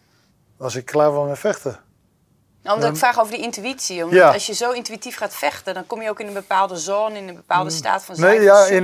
Was 0.57 0.75
ik 0.75 0.85
klaar 0.85 1.11
van 1.11 1.27
met 1.27 1.39
vechten? 1.39 1.79
Omdat 2.63 2.83
Um, 2.83 2.91
ik 2.91 2.97
vraag 2.97 3.19
over 3.19 3.33
die 3.33 3.41
intuïtie. 3.41 4.03
Omdat 4.03 4.19
ja. 4.19 4.33
als 4.33 4.45
je 4.45 4.53
zo 4.53 4.71
intuïtief 4.71 5.17
gaat 5.17 5.33
vechten, 5.35 5.73
dan 5.73 5.87
kom 5.87 6.01
je 6.01 6.09
ook 6.09 6.19
in 6.19 6.27
een 6.27 6.33
bepaalde 6.33 6.75
zone, 6.75 7.17
in 7.17 7.27
een 7.27 7.35
bepaalde 7.35 7.69
staat 7.69 8.03
van 8.03 8.19
Nee, 8.19 8.31
zijn. 8.31 8.41
ja, 8.41 8.65
in, 8.65 8.83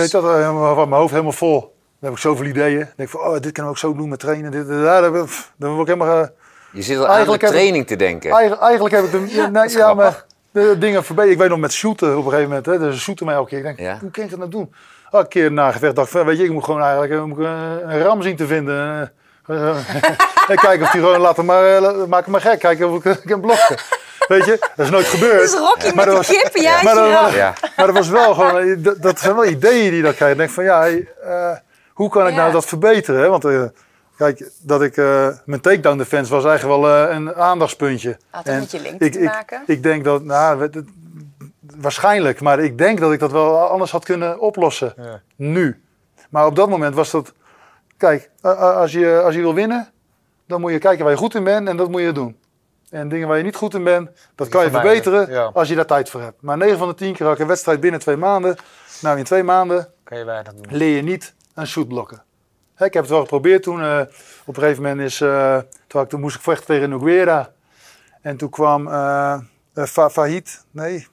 in, 0.00 0.08
dat, 0.10 0.24
uh, 0.24 0.76
mijn 0.76 0.92
hoofd 0.92 1.10
helemaal 1.10 1.32
vol. 1.32 1.60
Dan 1.60 1.68
heb 1.98 2.12
ik 2.12 2.18
zoveel 2.18 2.46
ideeën. 2.46 2.78
Dan 2.78 2.92
denk 2.96 3.08
ik 3.08 3.18
van, 3.18 3.20
oh, 3.20 3.32
dit 3.32 3.52
kunnen 3.52 3.64
we 3.64 3.68
ook 3.68 3.78
zo 3.78 3.94
doen 3.94 4.08
met 4.08 4.18
trainen. 4.18 4.50
Dit, 4.50 4.68
daar, 4.68 5.02
dan, 5.02 5.28
dan 5.56 5.74
word 5.74 5.88
ik 5.88 5.94
helemaal... 5.94 6.28
Je 6.74 6.82
zit 6.82 6.98
al 6.98 7.08
aan 7.08 7.30
de 7.30 7.38
training 7.38 7.76
ik, 7.82 7.86
te 7.86 7.96
denken. 7.96 8.30
Eigenlijk, 8.30 8.62
eigenlijk 8.62 8.94
heb 8.94 9.04
ik 9.04 9.10
de, 9.10 9.34
ja, 9.36 9.46
nee, 9.48 9.68
ja, 9.68 9.94
maar 9.94 10.24
de 10.50 10.76
dingen 10.78 11.04
verbeterd. 11.04 11.32
Ik 11.32 11.40
weet 11.40 11.48
nog 11.48 11.58
met 11.58 11.72
shooten 11.72 12.10
op 12.10 12.24
een 12.24 12.30
gegeven 12.30 12.48
moment. 12.48 12.66
Hè, 12.66 12.78
dus 12.78 13.02
shooten 13.02 13.26
mij 13.26 13.34
elke 13.34 13.48
keer. 13.48 13.58
Ik 13.58 13.64
denk, 13.64 13.78
ja. 13.78 13.98
hoe 14.00 14.10
kan 14.10 14.24
ik 14.24 14.30
dat 14.30 14.38
nou 14.38 14.50
doen? 14.50 14.74
Oh, 15.10 15.20
een 15.20 15.28
keer 15.28 15.52
na 15.52 15.72
gevecht 15.72 15.96
dacht 15.96 16.14
ik, 16.14 16.24
weet 16.24 16.38
je, 16.38 16.44
ik 16.44 16.50
moet 16.50 16.64
gewoon 16.64 16.82
eigenlijk 16.82 17.26
moet 17.26 17.38
een 17.38 18.02
ram 18.02 18.22
zien 18.22 18.36
te 18.36 18.46
vinden. 18.46 19.12
en 20.48 20.56
kijken 20.56 20.82
of 20.82 20.90
die 20.90 21.00
gewoon, 21.00 21.20
laat 21.20 21.36
hem 21.36 21.46
maar, 21.46 21.82
maak 22.08 22.22
hem 22.22 22.30
maar 22.30 22.40
gek. 22.40 22.58
Kijken 22.58 22.90
of 22.90 23.04
ik 23.04 23.20
kan 23.24 23.40
blokken. 23.40 23.76
Weet 24.28 24.44
je, 24.44 24.58
dat 24.76 24.84
is 24.86 24.90
nooit 24.90 25.06
gebeurd. 25.06 25.40
Dat 25.40 25.48
is 25.48 25.58
Rocky 25.58 25.94
maar 25.94 26.06
met 26.06 26.16
was, 26.16 26.26
de 26.26 26.40
kippen, 26.42 26.62
ja, 26.62 26.82
maar, 26.82 26.94
dat, 26.94 27.10
maar, 27.10 27.36
ja. 27.36 27.54
maar 27.76 27.86
dat 27.86 27.96
was 27.96 28.08
wel 28.08 28.34
gewoon, 28.34 28.82
dat, 28.82 29.02
dat 29.02 29.20
zijn 29.20 29.34
wel 29.34 29.44
ideeën 29.44 29.90
die 29.90 30.02
dat 30.02 30.14
krijg. 30.14 30.32
Ik 30.32 30.38
denk 30.38 30.50
van, 30.50 30.64
ja, 30.64 30.88
uh, 30.88 31.00
hoe 31.92 32.10
kan 32.10 32.26
ik 32.26 32.32
ja. 32.32 32.36
nou 32.36 32.52
dat 32.52 32.64
verbeteren? 32.64 33.30
Want 33.30 33.44
uh, 33.44 33.62
Kijk, 34.16 34.50
dat 34.60 34.82
ik 34.82 34.96
eh, 34.96 35.28
mijn 35.44 35.60
takedown 35.60 35.98
defense 35.98 36.30
was 36.30 36.44
eigenlijk 36.44 36.80
wel 36.82 37.08
eh, 37.08 37.14
een 37.14 37.34
aandachtspuntje. 37.34 38.18
Had 38.30 38.44
het 38.44 38.52
En 38.54 38.60
met 38.60 38.70
je 38.70 38.80
lengte 38.80 39.04
ik, 39.04 39.12
te 39.12 39.18
ik, 39.18 39.24
maken? 39.24 39.62
ik 39.66 39.82
denk 39.82 40.04
dat, 40.04 40.22
nou, 40.24 40.60
het- 40.62 40.74
het- 40.74 40.88
waarschijnlijk, 41.76 42.40
maar 42.40 42.58
ik 42.60 42.78
denk 42.78 43.00
dat 43.00 43.12
ik 43.12 43.18
dat 43.18 43.32
wel 43.32 43.58
anders 43.58 43.90
had 43.90 44.04
kunnen 44.04 44.40
oplossen. 44.40 44.92
Ja. 44.96 45.20
Nu. 45.36 45.82
Maar 46.30 46.46
op 46.46 46.56
dat 46.56 46.68
moment 46.68 46.94
was 46.94 47.10
dat, 47.10 47.32
kijk, 47.96 48.30
als 48.40 48.92
je, 48.92 49.20
als 49.24 49.34
je 49.34 49.40
wil 49.40 49.54
winnen, 49.54 49.88
dan 50.46 50.60
moet 50.60 50.72
je 50.72 50.78
kijken 50.78 51.02
waar 51.04 51.12
je 51.12 51.18
goed 51.18 51.34
in 51.34 51.44
bent 51.44 51.68
en 51.68 51.76
dat 51.76 51.88
moet 51.90 52.00
je 52.00 52.12
doen. 52.12 52.36
En 52.90 53.08
dingen 53.08 53.28
waar 53.28 53.36
je 53.36 53.42
niet 53.44 53.56
goed 53.56 53.74
in 53.74 53.84
bent, 53.84 54.10
dat 54.34 54.48
kan 54.48 54.64
je 54.64 54.70
verbeteren 54.70 55.30
ja. 55.30 55.50
als 55.54 55.68
je 55.68 55.74
daar 55.74 55.86
tijd 55.86 56.10
voor 56.10 56.20
hebt. 56.20 56.42
Maar 56.42 56.56
9 56.56 56.78
van 56.78 56.88
de 56.88 56.94
10 56.94 57.14
keer 57.14 57.26
had 57.26 57.34
ik 57.34 57.40
een 57.40 57.46
wedstrijd 57.46 57.80
binnen 57.80 58.00
twee 58.00 58.16
maanden. 58.16 58.56
Nou, 59.00 59.18
in 59.18 59.24
twee 59.24 59.42
maanden 59.42 59.88
Kan 60.04 60.18
je 60.18 60.24
weinig 60.24 60.52
doen. 60.54 60.76
leer 60.76 60.96
je 60.96 61.02
niet 61.02 61.34
een 61.54 61.66
shoot 61.66 61.88
blokken. 61.88 62.22
Ik 62.78 62.92
heb 62.92 63.02
het 63.02 63.08
wel 63.08 63.20
geprobeerd 63.20 63.62
toen. 63.62 63.82
eh, 63.82 64.00
op 64.44 64.56
een 64.56 64.62
gegeven 64.62 64.82
moment 64.82 65.00
is, 65.00 65.20
eh, 65.20 65.58
toen, 66.08 66.20
moest 66.20 66.36
ik 66.36 66.42
vechten 66.42 66.66
tegen 66.66 66.90
Noguera. 66.90 67.50
En 68.22 68.36
toen 68.36 68.50
kwam 68.50 68.88
Fa- 69.74 70.10
Fahid, 70.10 70.64
nee. 70.70 71.06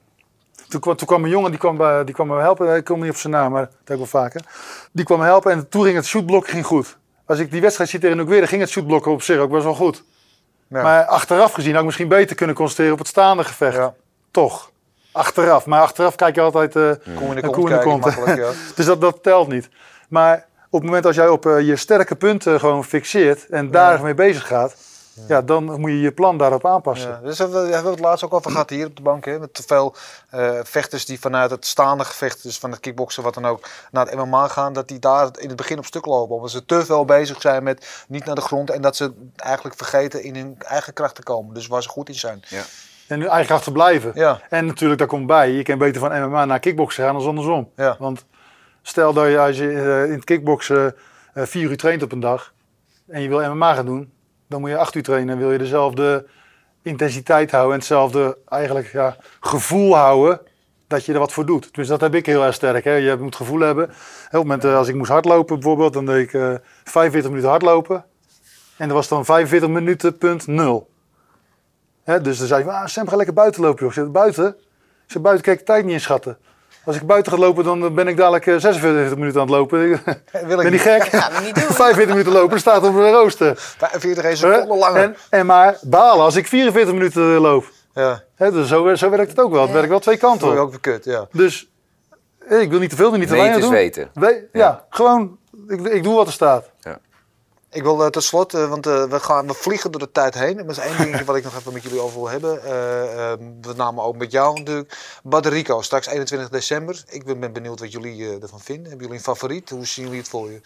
Toen 0.67 0.79
kwam, 0.81 0.95
toen 0.95 1.07
kwam 1.07 1.23
een 1.23 1.29
jongen 1.29 1.49
die 1.51 1.59
kwam, 1.59 2.05
die 2.05 2.13
kwam 2.15 2.27
me 2.27 2.39
helpen. 2.39 2.75
Ik 2.75 2.83
kom 2.83 3.01
niet 3.01 3.09
op 3.09 3.15
zijn 3.15 3.33
naam, 3.33 3.51
maar 3.51 3.61
dat 3.61 3.71
heb 3.71 3.89
ik 3.89 3.97
wel 3.97 4.05
vaker. 4.21 4.41
Die 4.91 5.05
kwam 5.05 5.19
me 5.19 5.25
helpen 5.25 5.51
en 5.51 5.69
toen 5.69 5.83
ging 5.83 5.95
het 5.95 6.05
shootblokken 6.05 6.51
ging 6.51 6.65
goed. 6.65 6.97
Als 7.25 7.39
ik 7.39 7.51
die 7.51 7.61
wedstrijd 7.61 7.89
zie 7.89 7.99
tegen 7.99 8.17
Noguera, 8.17 8.45
ging 8.45 8.61
het 8.61 8.69
shootblokken 8.69 9.11
op 9.11 9.21
zich 9.21 9.37
ook 9.39 9.51
best 9.51 9.63
wel 9.63 9.73
goed. 9.75 10.03
Ja. 10.67 10.81
Maar 10.83 11.05
achteraf 11.05 11.51
gezien 11.53 11.71
had 11.71 11.79
ik 11.79 11.85
misschien 11.85 12.07
beter 12.07 12.35
kunnen 12.35 12.55
concentreren 12.55 12.93
op 12.93 12.99
het 12.99 13.07
staande 13.07 13.43
gevecht. 13.43 13.75
Ja. 13.77 13.93
Toch. 14.31 14.71
Achteraf. 15.11 15.65
Maar 15.65 15.81
achteraf 15.81 16.15
kijk 16.15 16.35
je 16.35 16.41
altijd... 16.41 16.75
eh, 16.75 16.91
Kom 17.15 17.27
in 17.29 17.35
de 17.35 17.41
kont 17.41 17.55
koe 17.55 17.69
in 17.69 17.77
de 17.77 17.83
kont. 17.83 18.03
ja. 18.37 18.49
dus 18.75 18.85
dat, 18.85 19.01
dat 19.01 19.23
telt 19.23 19.47
niet. 19.47 19.69
Maar 20.09 20.45
op 20.71 20.79
het 20.79 20.89
moment 20.89 21.05
als 21.05 21.15
jij 21.15 21.27
op 21.27 21.45
eh, 21.45 21.61
je 21.61 21.75
sterke 21.75 22.15
punten 22.15 22.59
gewoon 22.59 22.83
fixeert 22.83 23.49
en 23.49 23.71
daar 23.71 24.03
mee 24.03 24.13
bezig 24.13 24.47
gaat, 24.47 24.75
ja. 25.27 25.41
dan 25.41 25.63
moet 25.79 25.89
je 25.89 25.99
je 25.99 26.11
plan 26.11 26.37
daarop 26.37 26.65
aanpassen. 26.65 27.09
Ja, 27.09 27.19
dus 27.23 27.37
hebben 27.37 27.61
we, 27.61 27.67
hebben 27.67 27.91
we 27.91 27.97
het 27.97 28.05
laatst 28.05 28.25
ook 28.25 28.33
over 28.33 28.51
gehad 28.51 28.69
hier 28.69 28.85
op 28.85 28.95
de 28.95 29.01
bank. 29.01 29.25
Hè, 29.25 29.39
met 29.39 29.53
te 29.53 29.63
veel 29.63 29.95
eh, 30.29 30.59
vechters 30.63 31.05
die 31.05 31.19
vanuit 31.19 31.51
het 31.51 31.65
staande 31.65 32.05
gevecht, 32.05 32.43
dus 32.43 32.57
van 32.57 32.71
het 32.71 32.79
kickboksen, 32.79 33.23
wat 33.23 33.33
dan 33.33 33.45
ook, 33.45 33.67
naar 33.91 34.05
het 34.05 34.15
MMA 34.15 34.47
gaan. 34.47 34.73
Dat 34.73 34.87
die 34.87 34.99
daar 34.99 35.29
in 35.37 35.47
het 35.47 35.57
begin 35.57 35.77
op 35.77 35.85
stuk 35.85 36.05
lopen. 36.05 36.35
Omdat 36.35 36.51
ze 36.51 36.65
te 36.65 36.85
veel 36.85 37.05
bezig 37.05 37.41
zijn 37.41 37.63
met 37.63 38.05
niet 38.07 38.25
naar 38.25 38.35
de 38.35 38.41
grond. 38.41 38.69
En 38.69 38.81
dat 38.81 38.95
ze 38.95 39.13
eigenlijk 39.35 39.77
vergeten 39.77 40.23
in 40.23 40.35
hun 40.35 40.55
eigen 40.59 40.93
kracht 40.93 41.15
te 41.15 41.23
komen. 41.23 41.53
Dus 41.53 41.67
waar 41.67 41.83
ze 41.83 41.89
goed 41.89 42.09
in 42.09 42.15
zijn. 42.15 42.43
En 43.07 43.19
nu 43.19 43.25
eigen 43.25 43.55
achter 43.55 43.71
blijven. 43.71 44.11
Ja, 44.15 44.41
En 44.49 44.65
natuurlijk, 44.65 44.99
daar 44.99 45.07
komt 45.07 45.27
bij, 45.27 45.51
je 45.51 45.63
kan 45.63 45.77
beter 45.77 46.01
van 46.01 46.29
MMA 46.29 46.45
naar 46.45 46.59
kickboksen 46.59 47.03
gaan 47.03 47.17
dan 47.17 47.27
andersom. 47.27 47.69
ja. 47.75 47.95
Want 47.99 48.25
stel 48.81 49.13
dat 49.13 49.27
je 49.27 49.39
als 49.39 49.57
je 49.57 49.71
eh, 49.71 50.05
in 50.05 50.13
het 50.13 50.23
kickboksen 50.23 50.95
eh, 51.33 51.43
vier 51.43 51.69
uur 51.69 51.77
traint 51.77 52.03
op 52.03 52.11
een 52.11 52.19
dag 52.19 52.53
en 53.07 53.21
je 53.21 53.29
wil 53.29 53.53
MMA 53.55 53.73
gaan 53.73 53.85
doen, 53.85 54.11
dan 54.47 54.61
moet 54.61 54.69
je 54.69 54.77
acht 54.77 54.95
uur 54.95 55.03
trainen 55.03 55.33
en 55.33 55.39
wil 55.39 55.51
je 55.51 55.57
dezelfde 55.57 56.25
intensiteit 56.81 57.51
houden 57.51 57.73
en 57.73 57.79
hetzelfde 57.79 58.37
eigenlijk 58.47 58.91
ja, 58.91 59.17
gevoel 59.39 59.95
houden 59.95 60.41
dat 60.91 61.05
je 61.05 61.13
er 61.13 61.19
wat 61.19 61.31
voor 61.31 61.45
doet. 61.45 61.61
Tenminste, 61.61 61.97
dat 61.97 62.01
heb 62.01 62.15
ik 62.15 62.25
heel 62.25 62.43
erg 62.43 62.53
sterk. 62.53 62.83
Hè. 62.83 62.93
Je 62.93 63.17
moet 63.19 63.35
gevoel 63.35 63.59
hebben. 63.59 63.83
Op 63.85 63.91
het 64.21 64.41
moment 64.41 64.63
eh, 64.63 64.75
als 64.75 64.87
ik 64.87 64.95
moest 64.95 65.11
hardlopen 65.11 65.55
bijvoorbeeld, 65.55 65.93
dan 65.93 66.05
deed 66.05 66.23
ik 66.23 66.33
eh 66.33 66.53
45 66.83 67.29
minuten 67.29 67.49
hardlopen. 67.49 68.05
En 68.77 68.87
dat 68.87 68.97
was 68.97 69.07
dan 69.07 69.25
45 69.25 69.69
minuten 69.69 70.17
punt 70.17 70.47
nul. 70.47 70.89
Hè, 72.03 72.21
dus 72.21 72.37
dan 72.37 72.47
zei 72.47 72.63
je, 72.63 72.71
ah, 72.71 72.85
Sam, 72.85 73.07
ga 73.07 73.15
lekker 73.15 73.33
buiten 73.33 73.61
lopen. 73.61 73.79
Joh. 73.79 73.87
Ik 73.87 73.93
zeg, 73.93 74.11
buiten? 74.11 74.47
Ik 75.05 75.11
zeg, 75.11 75.21
buiten 75.21 75.51
ik 75.51 75.59
de 75.59 75.65
tijd 75.65 75.85
niet 75.85 75.93
inschatten. 75.93 76.37
Als 76.85 76.95
ik 76.95 77.05
buiten 77.07 77.31
ga 77.31 77.37
lopen, 77.37 77.63
dan 77.63 77.93
ben 77.95 78.07
ik 78.07 78.17
dadelijk 78.17 78.47
eh, 78.47 78.55
46 78.57 79.17
minuten 79.17 79.41
aan 79.41 79.47
het 79.47 79.55
lopen. 79.55 79.79
Wil 79.89 79.99
ben 80.31 80.57
ik 80.57 80.63
je 80.63 80.69
niet. 80.69 80.81
gek? 80.81 81.03
We 81.11 81.39
niet 81.43 81.55
doen. 81.55 81.63
45 81.85 82.07
minuten 82.07 82.31
lopen, 82.33 82.59
staat 82.59 82.83
op 82.87 82.93
de 82.95 83.11
rooster. 83.11 83.53
45 83.57 84.23
Hè? 84.23 84.35
seconden 84.35 84.77
langer. 84.77 85.01
En, 85.03 85.15
en 85.29 85.45
maar 85.45 85.77
balen 85.81 86.23
als 86.23 86.35
ik 86.35 86.47
44 86.47 86.93
minuten 86.93 87.33
eh, 87.35 87.41
loop. 87.41 87.65
ja, 87.93 88.23
Hè, 88.35 88.51
dus 88.51 88.67
zo, 88.67 88.95
zo 88.95 89.09
werkt 89.09 89.29
het 89.31 89.39
ook 89.39 89.51
wel. 89.51 89.59
Het 89.61 89.69
Ja. 89.69 89.73
werkt 89.75 89.89
wel 89.89 89.99
twee 89.99 90.17
dat 90.17 90.29
kanten 90.29 90.47
word 90.47 90.57
je 90.57 90.63
op. 90.65 90.67
ook 90.75 90.83
weer 90.83 90.93
kut, 90.93 91.05
ja. 91.05 91.27
Dus 91.31 91.69
eh, 92.47 92.61
ik 92.61 92.69
wil 92.69 92.79
niet 92.79 92.89
te 92.89 92.95
veel 92.95 93.09
doen, 93.09 93.19
niet 93.19 93.27
te 93.27 93.33
Weten 93.33 93.49
weinig 93.49 93.69
is 93.69 93.69
doen. 93.69 93.79
weten. 93.83 94.09
We- 94.13 94.47
ja. 94.53 94.59
Ja. 94.59 94.85
gewoon, 94.89 95.37
ik, 95.67 95.81
ik 95.87 96.03
doe 96.03 96.15
wat 96.15 96.27
er 96.27 96.33
staat. 96.33 96.69
Ik 97.73 97.83
wil 97.83 98.01
uh, 98.01 98.07
tot 98.07 98.23
slot, 98.23 98.53
eh, 98.53 98.69
want 98.69 98.87
eh, 98.87 99.03
we, 99.03 99.19
gaan, 99.19 99.47
we 99.47 99.53
vliegen 99.53 99.91
door 99.91 99.99
de 99.99 100.11
tijd 100.11 100.33
heen. 100.33 100.59
En 100.59 100.67
dat 100.67 100.77
is 100.77 100.83
één 100.83 100.97
dingetje 100.97 101.25
wat 101.31 101.35
ik 101.35 101.43
nog 101.43 101.57
even 101.57 101.73
met 101.73 101.83
jullie 101.83 101.99
over 101.99 102.19
wil 102.19 102.29
hebben. 102.29 102.63
Eh, 102.63 103.31
ehm, 103.31 103.43
met 103.67 103.77
name 103.77 104.01
ook 104.01 104.15
met 104.17 104.31
jou 104.31 104.57
natuurlijk. 104.57 104.97
Baderico, 105.23 105.81
straks 105.81 106.07
21 106.07 106.49
december. 106.49 107.03
Ik 107.09 107.25
ben, 107.25 107.39
ben 107.39 107.53
benieuwd 107.53 107.79
wat 107.79 107.91
jullie 107.91 108.27
eh, 108.27 108.41
ervan 108.41 108.59
vinden. 108.59 108.83
Hebben 108.83 109.01
jullie 109.01 109.17
een 109.17 109.23
favoriet? 109.23 109.69
Hoe 109.69 109.85
zien 109.85 110.05
jullie 110.05 110.19
het 110.19 110.29
voor 110.29 110.51
je? 110.51 110.61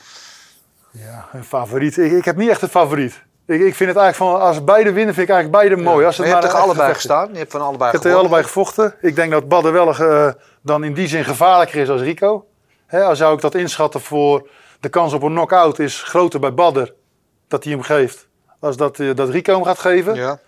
Ja, 0.92 1.30
een 1.34 1.44
favoriet. 1.44 1.98
Ik, 1.98 2.12
ik 2.12 2.26
heb 2.26 2.36
niet 2.36 2.50
echt 2.50 2.62
een 2.62 2.70
favoriet. 2.70 3.24
Ik, 3.46 3.62
ik 3.62 3.76
vind 3.76 3.90
het 3.90 4.00
eigenlijk 4.00 4.16
van, 4.16 4.48
als 4.48 4.64
beide 4.64 4.92
winnen, 4.92 5.14
vind 5.14 5.30
ik 5.30 5.34
eigenlijk 5.34 5.66
beide 5.66 5.84
mooi. 5.84 6.06
Als 6.06 6.18
Maar 6.18 6.28
het 6.28 6.36
je 6.36 6.42
hebt 6.42 6.42
maar 6.42 6.52
tegen 6.52 6.60
allebei 6.60 6.94
gestaan. 6.94 7.30
Je 7.32 7.38
hebt 7.38 7.52
van 7.52 7.62
allebei 7.62 7.86
Ik 7.86 7.92
heb 7.92 8.02
tegen 8.02 8.18
gewonnen. 8.18 8.32
allebei 8.32 8.44
gevochten. 8.44 8.96
Ik 9.02 9.16
denk 9.16 9.32
dat 9.32 9.48
Badder 9.48 9.72
wel 9.72 9.96
eh, 9.96 10.34
dan 10.62 10.84
in 10.84 10.94
die 10.94 11.08
zin 11.08 11.24
gevaarlijker 11.26 11.82
is 11.82 11.90
als 11.90 12.02
Rico. 12.02 12.46
Hè, 12.86 13.04
als 13.04 13.18
zou 13.18 13.36
ik 13.36 13.42
dat 13.42 13.56
inschatten 13.56 14.02
voor 14.02 14.50
de 14.86 14.92
kans 14.92 15.14
op 15.14 15.22
een 15.22 15.32
knockout 15.32 15.80
is 15.80 16.04
groter 16.04 16.40
bij 16.40 16.54
Badder 16.54 16.94
dat 17.48 17.64
hij 17.64 17.74
hem 17.74 17.82
geeft. 17.82 18.28
Als 18.60 18.78
dat, 18.78 19.00
eh, 19.00 19.16
dat 19.16 19.30
Rico 19.30 19.54
hem 19.54 19.64
gaat 19.64 19.80
geven. 19.80 20.16
Ja. 20.16 20.40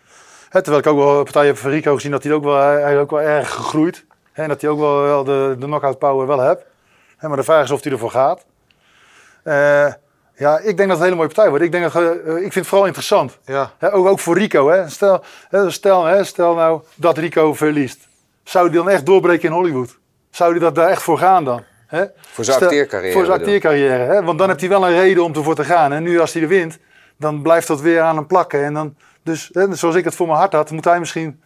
Hè, 0.49 0.61
terwijl 0.61 0.77
ik 0.77 0.88
ook 0.88 0.97
wel 0.97 1.23
partijen 1.23 1.47
heb 1.47 1.57
van 1.57 1.71
Rico 1.71 1.95
gezien 1.95 2.11
dat 2.11 2.23
hij 2.23 2.33
ook 2.33 2.43
wel, 2.43 2.57
hij 2.57 2.99
ook 2.99 3.11
wel 3.11 3.21
erg 3.21 3.53
gegroeid. 3.53 4.05
Hè, 4.31 4.43
en 4.43 4.49
dat 4.49 4.61
hij 4.61 4.69
ook 4.69 4.79
wel, 4.79 5.01
wel 5.01 5.23
de, 5.23 5.55
de 5.59 5.65
knockout 5.65 5.99
power 5.99 6.27
wel. 6.27 6.39
Hè, 7.17 7.27
maar 7.27 7.38
de 7.38 7.43
vraag 7.43 7.63
is 7.63 7.71
of 7.71 7.83
hij 7.83 7.91
ervoor 7.91 8.11
gaat. 8.11 8.45
Eh, 9.43 9.93
ja, 10.35 10.57
ik 10.57 10.77
denk 10.77 10.89
dat 10.89 10.89
het 10.89 10.97
een 10.97 11.03
hele 11.03 11.15
mooie 11.15 11.27
partij 11.27 11.49
wordt. 11.49 11.63
Ik, 11.63 11.71
denk 11.71 11.93
dat, 11.93 12.01
eh, 12.03 12.35
ik 12.35 12.41
vind 12.41 12.53
het 12.53 12.67
vooral 12.67 12.85
interessant. 12.85 13.38
Ja. 13.45 13.71
Ook, 13.79 14.07
ook 14.07 14.19
voor 14.19 14.38
Rico. 14.38 14.69
Hè. 14.69 14.89
Stel, 14.89 15.23
stel, 15.67 16.05
hè, 16.05 16.23
stel 16.23 16.55
nou 16.55 16.81
dat 16.95 17.17
Rico 17.17 17.53
verliest. 17.53 18.07
Zou 18.43 18.67
hij 18.67 18.75
dan 18.75 18.89
echt 18.89 19.05
doorbreken 19.05 19.49
in 19.49 19.55
Hollywood? 19.55 19.97
Zou 20.29 20.51
hij 20.51 20.59
dat 20.59 20.75
daar 20.75 20.89
echt 20.89 21.01
voor 21.01 21.17
gaan 21.17 21.43
dan? 21.43 21.63
Hè? 21.88 22.05
Voor 22.17 22.43
zijn 22.43 22.59
acteercarrière. 22.59 23.13
Voor 23.13 23.25
zijn 23.25 23.38
acteercarrière. 23.38 24.03
Hè? 24.03 24.23
Want 24.23 24.39
dan 24.39 24.47
heeft 24.47 24.59
hij 24.59 24.69
wel 24.69 24.88
een 24.88 24.99
reden 24.99 25.23
om 25.23 25.33
ervoor 25.33 25.55
te 25.55 25.63
gaan. 25.63 25.93
En 25.93 26.03
nu 26.03 26.19
als 26.19 26.33
hij 26.33 26.41
er 26.41 26.47
wint, 26.47 26.77
dan 27.17 27.41
blijft 27.41 27.67
dat 27.67 27.81
weer 27.81 28.01
aan 28.01 28.15
hem 28.15 28.27
plakken. 28.27 28.63
En 28.63 28.73
dan, 28.73 28.95
dus 29.23 29.49
hè, 29.51 29.75
zoals 29.75 29.95
ik 29.95 30.03
het 30.03 30.15
voor 30.15 30.27
mijn 30.27 30.39
hart 30.39 30.53
had, 30.53 30.71
moet 30.71 30.85
hij 30.85 30.99
misschien, 30.99 31.41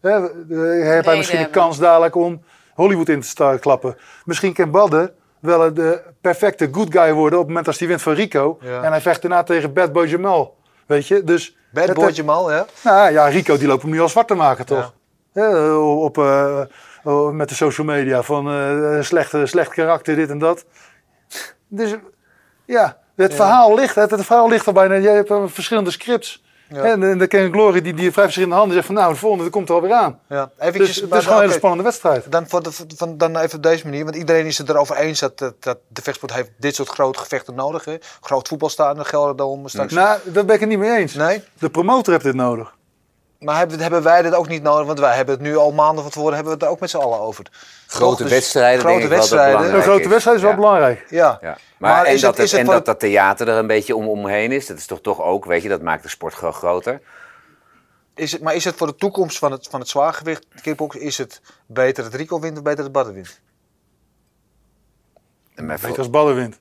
hè, 0.00 0.10
eh, 0.10 0.92
heeft 0.92 1.06
hij 1.06 1.16
misschien 1.16 1.38
de 1.38 1.44
hebben. 1.44 1.62
kans 1.62 1.78
dadelijk 1.78 2.14
om 2.14 2.42
Hollywood 2.74 3.08
in 3.08 3.20
te 3.20 3.56
klappen. 3.60 3.96
Misschien 4.24 4.52
kan 4.52 4.70
Badder 4.70 5.12
wel 5.40 5.74
de 5.74 6.02
perfecte 6.20 6.68
good 6.72 6.92
guy 6.92 7.12
worden 7.12 7.38
op 7.38 7.44
het 7.44 7.48
moment 7.48 7.66
als 7.66 7.78
hij 7.78 7.88
wint 7.88 8.02
van 8.02 8.12
Rico. 8.12 8.58
Ja. 8.60 8.82
En 8.82 8.90
hij 8.90 9.00
vecht 9.00 9.22
daarna 9.22 9.42
tegen 9.42 9.72
Bad 9.72 9.92
Boy 9.92 10.06
Jamal. 10.06 10.56
Weet 10.86 11.06
je, 11.06 11.24
dus... 11.24 11.56
Bad 11.70 11.94
Boy 11.94 12.10
Jamal, 12.10 12.52
ja. 12.52 12.66
nou 12.84 13.12
ja, 13.12 13.26
Rico 13.26 13.56
die 13.56 13.66
loopt 13.66 13.82
hem 13.82 13.90
nu 13.90 14.00
al 14.00 14.08
zwart 14.08 14.28
te 14.28 14.34
maken, 14.34 14.66
toch? 14.66 14.94
Ja, 15.32 15.78
op, 15.78 16.18
eh, 16.18 16.60
oh, 17.06 17.32
met 17.32 17.48
de 17.48 17.54
social 17.54 17.86
media 17.86 18.22
van 18.22 18.50
eh, 18.50 19.02
slecht, 19.02 19.34
slecht 19.44 19.70
karakter, 19.70 20.16
dit 20.16 20.30
en 20.30 20.38
dat. 20.38 20.64
Dus 21.68 21.94
ja, 22.64 22.98
het, 23.16 23.34
Verhaal, 23.34 23.74
ligt, 23.74 23.94
het, 23.94 24.10
het 24.10 24.24
verhaal 24.24 24.48
ligt 24.48 24.66
al 24.66 24.72
bijna. 24.72 24.94
Je 24.94 25.08
hebt 25.08 25.30
eh, 25.30 25.42
verschillende 25.46 25.90
scripts. 25.90 26.44
Ja. 26.68 26.82
En, 26.82 27.02
en 27.02 27.18
de 27.18 27.26
Ken 27.26 27.52
Glory 27.52 27.80
die, 27.80 27.94
die 27.94 28.12
vrij 28.12 28.24
verschillende 28.24 28.56
handen 28.56 28.74
zegt 28.74 28.86
van 28.86 28.94
nou, 28.94 29.12
de 29.12 29.18
volgende 29.18 29.44
dat 29.44 29.52
komt 29.52 29.68
er 29.68 29.74
alweer 29.74 29.92
aan. 29.92 30.20
ja. 30.28 30.50
Dus 30.56 30.66
Eventjes, 30.66 30.96
het 30.96 31.14
is 31.14 31.22
gewoon 31.22 31.36
een 31.36 31.42
hele 31.44 31.52
spannende 31.52 31.84
wedstrijd. 31.84 32.32
Dan, 32.32 32.48
voor 32.48 32.62
de, 32.62 32.70
van, 32.96 33.16
dan 33.18 33.36
even 33.36 33.56
op 33.56 33.62
deze 33.62 33.84
manier, 33.84 34.04
want 34.04 34.16
iedereen 34.16 34.46
is 34.46 34.58
het 34.58 34.68
erover 34.68 34.96
eens 34.96 35.20
dat, 35.20 35.38
dat, 35.38 35.62
dat 35.62 35.78
de 35.88 36.02
vechtsport 36.02 36.34
heeft 36.34 36.50
dit 36.58 36.74
soort 36.74 36.88
grote 36.88 37.18
gevechten 37.18 37.54
nodig. 37.54 37.84
Hè? 37.84 37.96
Groot 38.20 38.48
voetbalstadion, 38.48 39.06
Gelderdoom 39.06 39.68
straks. 39.68 39.92
Nou, 39.92 40.18
dat 40.24 40.46
ben 40.46 40.54
ik 40.54 40.60
het 40.60 40.68
niet 40.68 40.78
mee 40.78 40.96
eens. 40.96 41.14
Nee, 41.14 41.42
De 41.58 41.70
promotor 41.70 42.12
heeft 42.12 42.24
dit 42.24 42.34
nodig. 42.34 42.75
Maar 43.46 43.56
hebben, 43.58 43.80
hebben 43.80 44.02
wij 44.02 44.22
dit 44.22 44.34
ook 44.34 44.48
niet 44.48 44.62
nodig? 44.62 44.86
Want 44.86 44.98
wij 44.98 45.16
hebben 45.16 45.34
het 45.34 45.42
nu 45.42 45.56
al 45.56 45.72
maanden 45.72 46.02
van 46.02 46.12
tevoren 46.12 46.34
hebben 46.34 46.52
we 46.52 46.58
het 46.58 46.66
er 46.68 46.72
ook 46.72 46.80
met 46.80 46.90
z'n 46.90 46.96
allen 46.96 47.18
over. 47.20 47.44
Grote 47.86 48.22
Dus 48.22 48.32
wedstrijden, 48.32 48.80
grote 48.80 48.98
denk 48.98 49.02
ik 49.12 49.18
wel 49.18 49.18
dat 49.20 49.30
wedstrijden. 49.30 49.74
Een 49.74 49.82
grote 49.82 50.08
wedstrijd 50.08 50.36
is 50.36 50.42
wel 50.42 50.52
Ja. 50.52 50.56
belangrijk. 50.56 51.06
Ja, 51.10 51.38
Ja. 51.40 51.58
Maar, 51.78 51.90
Maar 51.90 52.04
en, 52.04 52.20
dat, 52.20 52.36
het- 52.36 52.44
is 52.44 52.50
het, 52.52 52.60
het 52.60 52.68
en 52.68 52.74
dat 52.74 52.84
dat 52.84 53.00
theater 53.00 53.48
er 53.48 53.56
een 53.56 53.66
beetje 53.66 53.96
om, 53.96 54.08
omheen 54.08 54.52
is, 54.52 54.66
dat 54.66 54.76
is 54.76 54.86
toch, 54.86 55.00
toch 55.00 55.22
ook, 55.22 55.44
weet 55.44 55.62
je, 55.62 55.68
dat 55.68 55.82
maakt 55.82 56.02
de 56.02 56.08
sport 56.08 56.34
gewoon 56.34 56.52
groter. 56.54 57.00
is 58.14 58.32
het, 58.32 58.42
maar 58.42 58.54
is 58.54 58.64
het 58.64 58.74
voor 58.76 58.86
de 58.86 58.94
toekomst 58.94 59.38
van 59.38 59.52
het, 59.52 59.66
van 59.70 59.80
het 59.80 59.88
zwaargewicht 59.88 60.46
kickboxen, 60.62 61.00
is 61.00 61.18
het 61.18 61.40
beter 61.66 62.04
dat 62.04 62.14
Rico 62.14 62.40
wint 62.40 62.56
of 62.56 62.62
beter 62.62 62.82
dat 62.82 62.92
Badder 62.92 63.14
wint? 63.14 63.40
Beter 65.54 65.98
als 65.98 66.10
Badder 66.10 66.34
wint 66.34 66.58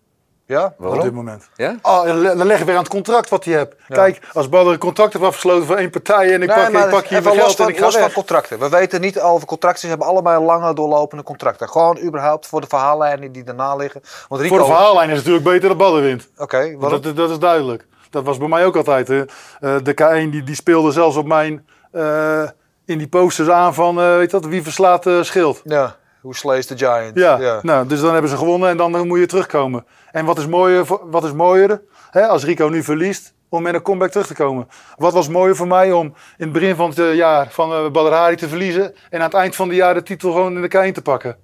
Ja? 0.47 0.65
op 0.65 0.73
Waarom? 0.77 1.01
dit 1.01 1.13
moment. 1.13 1.49
Ja? 1.55 1.75
Oh, 1.81 2.03
dan 2.05 2.45
leg 2.45 2.59
je 2.59 2.65
weer 2.65 2.75
aan 2.75 2.81
het 2.83 2.91
contract 2.91 3.29
wat 3.29 3.45
hij 3.45 3.53
hebt. 3.53 3.75
Ja. 3.87 3.95
Kijk, 3.95 4.19
als 4.33 4.49
Badder 4.49 4.73
een 4.73 4.79
contract 4.79 5.13
heeft 5.13 5.25
afgesloten 5.25 5.65
voor 5.67 5.75
één 5.75 5.89
partij 5.89 6.33
en 6.33 6.41
ik 6.41 6.47
pak, 6.47 6.67
ik 6.67 6.89
pak 6.89 7.05
hier 7.05 7.23
mijn 7.23 7.35
geld 7.35 7.55
van, 7.55 7.65
en 7.65 7.71
ik 7.71 7.77
ga 7.77 7.85
los 7.85 7.97
van 7.97 8.11
contracten. 8.11 8.59
We 8.59 8.69
weten 8.69 9.01
niet 9.01 9.19
over 9.19 9.47
contracten. 9.47 9.81
Ze 9.81 9.87
hebben 9.87 10.07
allebei 10.07 10.43
lange 10.43 10.73
doorlopende 10.73 11.23
contracten. 11.23 11.69
Gewoon 11.69 11.99
überhaupt 11.99 12.47
voor 12.47 12.61
de 12.61 12.67
verhaallijnen 12.67 13.31
die 13.31 13.43
daarna 13.43 13.75
liggen. 13.75 14.01
Want 14.27 14.41
Rico, 14.41 14.55
Voor 14.55 14.65
de 14.65 14.71
verhaallijn 14.73 15.09
is 15.09 15.17
het 15.17 15.25
natuurlijk 15.25 15.53
beter 15.53 15.69
dat 15.69 15.77
Badder 15.77 16.01
wint. 16.01 16.27
Oké, 16.37 16.75
waarom? 16.77 17.01
dat, 17.01 17.15
dat 17.15 17.29
is 17.29 17.39
duidelijk. 17.39 17.85
Dat 18.09 18.23
was 18.23 18.37
bij 18.37 18.47
mij 18.47 18.65
ook 18.65 18.75
altijd. 18.75 19.07
hè. 19.07 19.19
Eh, 19.59 19.75
de 19.83 19.93
K1 19.93 20.29
die, 20.31 20.43
die 20.43 20.55
speelde 20.55 20.91
zelfs 20.91 21.15
op 21.15 21.25
mijn, 21.25 21.67
eh, 21.91 22.43
in 22.85 22.97
die 22.97 23.07
posters 23.07 23.49
aan 23.49 23.73
van, 23.73 23.99
eh, 23.99 24.15
weet 24.15 24.31
dat, 24.31 24.45
wie 24.45 24.63
verslaat 24.63 25.05
eh, 25.05 25.21
schild. 25.21 25.61
Ja. 25.63 25.95
Who 26.25 26.33
slays 26.33 26.65
the 26.65 26.77
giant. 26.77 27.15
Ja, 27.15 27.59
Nou, 27.61 27.87
dus 27.87 28.01
dan 28.01 28.11
hebben 28.11 28.29
ze 28.29 28.37
gewonnen 28.37 28.69
en 28.69 28.77
dan 28.77 29.07
moet 29.07 29.19
je 29.19 29.25
terugkomen. 29.25 29.85
En 30.11 30.25
wat 30.25 30.37
is 30.37 30.47
mooier, 30.47 30.85
wat 31.03 31.23
is 31.23 31.33
mooier 31.33 31.81
hè, 32.11 32.27
als 32.27 32.43
Rico 32.43 32.67
nu 32.67 32.83
verliest, 32.83 33.33
om 33.49 33.61
met 33.63 33.73
een 33.73 33.81
comeback 33.81 34.11
terug 34.11 34.27
te 34.27 34.33
komen? 34.33 34.67
Wat 34.95 35.13
was 35.13 35.27
mooier 35.27 35.55
voor 35.55 35.67
mij 35.67 35.91
om 35.91 36.05
in 36.05 36.13
het 36.43 36.51
begin 36.51 36.75
van 36.75 36.89
het 36.89 36.99
eh, 36.99 37.15
jaar 37.15 37.47
van 37.51 37.71
eh 37.71 37.89
Badr 37.91 38.13
Hari 38.13 38.35
te 38.35 38.47
verliezen 38.47 38.95
en 39.09 39.19
aan 39.19 39.25
het 39.25 39.33
eind 39.33 39.55
van 39.55 39.67
het 39.67 39.77
jaar 39.77 39.93
de 39.93 40.03
titel 40.03 40.31
gewoon 40.31 40.55
in 40.55 40.61
de 40.61 40.89
K1 40.89 40.91
te 40.93 41.01
pakken? 41.01 41.37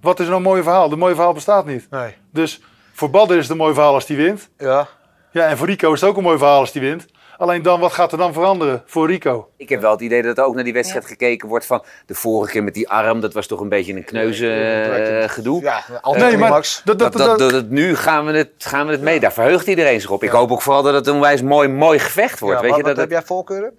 Wat 0.00 0.20
is 0.20 0.26
nou 0.26 0.36
een 0.36 0.42
mooi 0.42 0.62
verhaal? 0.62 0.88
De 0.88 0.96
mooie 0.96 1.14
verhaal 1.14 1.32
bestaat 1.32 1.66
niet. 1.66 1.86
Nee. 1.90 2.14
Dus 2.32 2.62
voor 2.92 3.10
Badr 3.10 3.32
is 3.34 3.42
het 3.42 3.50
een 3.50 3.56
mooi 3.56 3.74
verhaal 3.74 3.94
als 3.94 4.06
hij 4.06 4.16
wint. 4.16 4.48
Ja. 4.58 4.88
Ja, 5.32 5.46
en 5.46 5.56
voor 5.56 5.66
Rico 5.66 5.92
is 5.92 6.00
het 6.00 6.10
ook 6.10 6.16
een 6.16 6.22
mooi 6.22 6.38
verhaal 6.38 6.60
als 6.60 6.72
hij 6.72 6.82
wint. 6.82 7.06
Alleen 7.40 7.62
dan, 7.62 7.80
wat 7.80 7.92
gaat 7.92 8.12
er 8.12 8.18
dan 8.18 8.32
veranderen 8.32 8.82
voor 8.86 9.06
Rico? 9.06 9.48
Ik 9.56 9.68
heb 9.68 9.80
wel 9.80 9.90
het 9.90 10.00
idee 10.00 10.22
dat 10.22 10.38
er 10.38 10.44
ook 10.44 10.54
naar 10.54 10.64
die 10.64 10.72
wedstrijd 10.72 11.06
gekeken 11.06 11.48
wordt 11.48 11.66
van 11.66 11.82
de 12.06 12.14
vorige 12.14 12.52
keer 12.52 12.62
met 12.62 12.74
die 12.74 12.88
arm. 12.88 13.20
Dat 13.20 13.32
was 13.32 13.46
toch 13.46 13.60
een 13.60 13.68
beetje 13.68 13.94
een 13.94 14.04
kneuze 14.04 14.52
eh, 14.52 15.28
gedoe. 15.28 15.62
Ja, 15.62 15.84
Nee, 16.16 16.36
maar 16.36 16.50
dat, 16.50 16.82
dat, 16.84 16.98
Dat, 16.98 17.12
dat, 17.12 17.26
dat, 17.26 17.38
dat, 17.38 17.52
het 17.52 17.70
nu 17.70 17.96
gaan 17.96 18.24
we 18.26 18.32
het, 18.32 18.50
gaan 18.58 18.86
we 18.86 18.92
het 18.92 19.02
mee. 19.02 19.20
Daar 19.20 19.32
verheugt 19.32 19.66
iedereen 19.66 20.00
zich 20.00 20.10
op. 20.10 20.22
Ik 20.24 20.30
hoop 20.30 20.50
ook 20.50 20.62
vooral 20.62 20.82
dat 20.82 20.94
het 20.94 21.06
een 21.06 21.20
wijs 21.20 21.42
mooi, 21.42 21.68
mooi 21.68 21.98
gevecht 21.98 22.40
wordt. 22.40 22.56
Ja, 22.56 22.62
weet 22.62 22.70
wat, 22.70 22.80
je, 22.80 22.86
wat 22.86 22.96
dat 22.96 23.00
heb 23.08 23.10
het- 23.16 23.18
jij 23.28 23.36
voorkeuren? 23.36 23.72